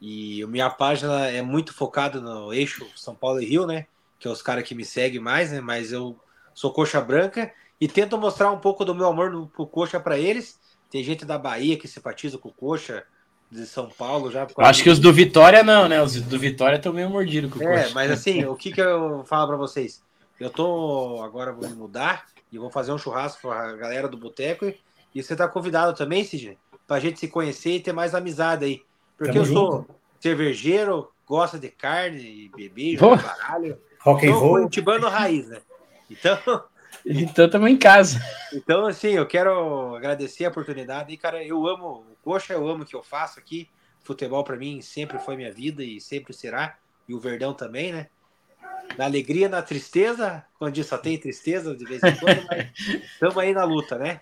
E 0.00 0.44
minha 0.46 0.70
página 0.70 1.28
é 1.28 1.42
muito 1.42 1.74
focada 1.74 2.20
no 2.20 2.52
eixo 2.52 2.86
São 2.96 3.14
Paulo 3.14 3.42
e 3.42 3.44
Rio, 3.44 3.66
né? 3.66 3.86
Que 4.18 4.26
é 4.26 4.30
os 4.30 4.42
caras 4.42 4.64
que 4.64 4.74
me 4.74 4.84
seguem 4.84 5.20
mais, 5.20 5.52
né? 5.52 5.60
Mas 5.60 5.92
eu 5.92 6.18
sou 6.54 6.72
coxa 6.72 7.00
branca 7.00 7.52
e 7.80 7.86
tento 7.86 8.16
mostrar 8.16 8.50
um 8.50 8.58
pouco 8.58 8.84
do 8.84 8.94
meu 8.94 9.06
amor 9.06 9.48
pro 9.48 9.66
coxa 9.66 10.00
para 10.00 10.18
eles. 10.18 10.58
Tem 10.90 11.04
gente 11.04 11.24
da 11.24 11.38
Bahia 11.38 11.76
que 11.76 11.86
simpatiza 11.86 12.38
com 12.38 12.48
o 12.48 12.52
coxa, 12.52 13.04
de 13.50 13.66
São 13.66 13.88
Paulo 13.88 14.30
já. 14.30 14.46
Acho 14.58 14.82
que 14.82 14.90
os 14.90 14.98
do 14.98 15.12
Vitória 15.12 15.62
não, 15.62 15.88
né? 15.88 16.00
Os 16.00 16.20
do 16.20 16.38
Vitória 16.38 16.76
estão 16.76 16.92
meio 16.92 17.10
mordidos 17.10 17.52
com 17.52 17.58
o 17.58 17.62
É, 17.62 17.90
mas 17.90 18.10
assim, 18.10 18.44
o 18.44 18.54
que, 18.54 18.70
que 18.70 18.80
eu 18.80 19.24
falo 19.24 19.48
para 19.48 19.56
vocês? 19.56 20.02
Eu 20.38 20.48
tô 20.48 21.20
agora 21.22 21.52
vou 21.52 21.68
me 21.68 21.74
mudar 21.74 22.26
e 22.52 22.58
vou 22.58 22.70
fazer 22.70 22.92
um 22.92 22.98
churrasco 22.98 23.42
com 23.42 23.50
a 23.50 23.72
galera 23.72 24.08
do 24.08 24.16
Boteco 24.16 24.72
e, 25.14 25.22
você 25.22 25.34
tá 25.34 25.48
convidado 25.48 25.96
também, 25.96 26.24
Sidney, 26.24 26.56
pra 26.86 27.00
gente 27.00 27.18
se 27.18 27.26
conhecer 27.26 27.72
e 27.72 27.80
ter 27.80 27.92
mais 27.92 28.14
amizade 28.14 28.64
aí. 28.64 28.82
Porque 29.20 29.34
Tamo 29.34 29.44
eu 29.44 29.52
sou 29.52 29.72
junto. 29.72 29.94
cervejeiro, 30.18 31.12
gosto 31.26 31.58
de 31.58 31.68
carne 31.68 32.22
e 32.22 32.48
beber, 32.48 32.98
caralho. 32.98 33.78
Rock 34.00 34.26
and 34.26 34.32
roll. 34.32 34.52
Curitibano 34.52 35.08
raiz, 35.08 35.46
né? 35.46 35.60
Então. 36.10 36.38
Então 37.06 37.46
estamos 37.46 37.70
em 37.70 37.78
casa. 37.78 38.20
Então, 38.52 38.84
assim, 38.84 39.12
eu 39.12 39.26
quero 39.26 39.96
agradecer 39.96 40.44
a 40.44 40.50
oportunidade. 40.50 41.14
E, 41.14 41.16
cara, 41.16 41.42
eu 41.42 41.66
amo 41.66 42.04
o 42.10 42.16
Coxa, 42.22 42.52
eu 42.52 42.68
amo 42.68 42.82
o 42.82 42.86
que 42.86 42.94
eu 42.94 43.02
faço 43.02 43.38
aqui. 43.38 43.70
Futebol, 44.02 44.44
para 44.44 44.56
mim, 44.56 44.82
sempre 44.82 45.18
foi 45.18 45.34
minha 45.34 45.50
vida 45.50 45.82
e 45.82 45.98
sempre 45.98 46.34
será. 46.34 46.76
E 47.08 47.14
o 47.14 47.18
Verdão 47.18 47.54
também, 47.54 47.90
né? 47.90 48.08
Na 48.98 49.06
alegria, 49.06 49.48
na 49.48 49.62
tristeza, 49.62 50.44
quando 50.58 50.84
só 50.84 50.98
tem 50.98 51.16
tristeza 51.16 51.74
de 51.74 51.86
vez 51.86 52.02
em 52.02 52.16
quando, 52.16 52.46
mas 52.46 52.68
estamos 53.14 53.38
aí 53.38 53.54
na 53.54 53.64
luta, 53.64 53.96
né? 53.96 54.20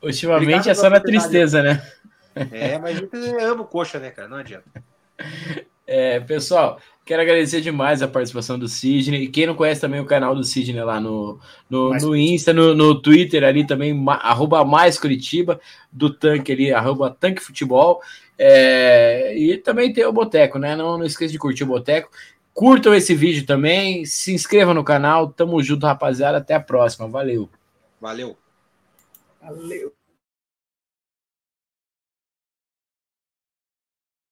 Ultimamente 0.00 0.44
Obrigado 0.44 0.68
é 0.70 0.74
só 0.74 0.88
na 0.88 1.00
tristeza, 1.00 1.62
né? 1.62 1.82
É, 2.50 2.78
mas 2.78 2.96
a 2.96 3.00
gente 3.00 3.16
ama 3.42 3.62
o 3.62 3.66
coxa, 3.66 3.98
né, 3.98 4.10
cara? 4.10 4.28
Não 4.28 4.38
adianta. 4.38 4.64
É, 5.86 6.18
pessoal, 6.20 6.80
quero 7.04 7.20
agradecer 7.20 7.60
demais 7.60 8.00
a 8.02 8.08
participação 8.08 8.58
do 8.58 8.66
Sidney. 8.66 9.24
E 9.24 9.28
quem 9.28 9.46
não 9.46 9.54
conhece 9.54 9.80
também 9.80 10.00
o 10.00 10.06
canal 10.06 10.34
do 10.34 10.42
Sidney 10.42 10.82
lá 10.82 10.98
no, 10.98 11.38
no, 11.68 11.94
no 11.94 12.16
Insta, 12.16 12.52
no, 12.52 12.74
no, 12.74 13.00
Twitter 13.00 13.44
ali 13.44 13.66
também, 13.66 13.94
arroba 14.08 14.64
mais 14.64 14.98
Curitiba, 14.98 15.60
do 15.92 16.10
Tanque 16.10 16.52
ali, 16.52 16.72
arroba 16.72 17.10
Tanque 17.10 17.42
Futebol. 17.42 18.00
É, 18.38 19.36
e 19.36 19.58
também 19.58 19.92
tem 19.92 20.04
o 20.04 20.12
Boteco, 20.12 20.58
né? 20.58 20.74
Não, 20.74 20.98
não 20.98 21.04
esqueça 21.04 21.32
de 21.32 21.38
curtir 21.38 21.64
o 21.64 21.68
Boteco. 21.68 22.10
Curtam 22.52 22.94
esse 22.94 23.14
vídeo 23.14 23.44
também, 23.44 24.04
se 24.04 24.32
inscrevam 24.32 24.74
no 24.74 24.84
canal. 24.84 25.28
Tamo 25.28 25.62
junto, 25.62 25.86
rapaziada. 25.86 26.38
Até 26.38 26.54
a 26.54 26.60
próxima. 26.60 27.08
Valeu. 27.08 27.48
Valeu. 28.00 28.36
Valeu. 29.42 29.92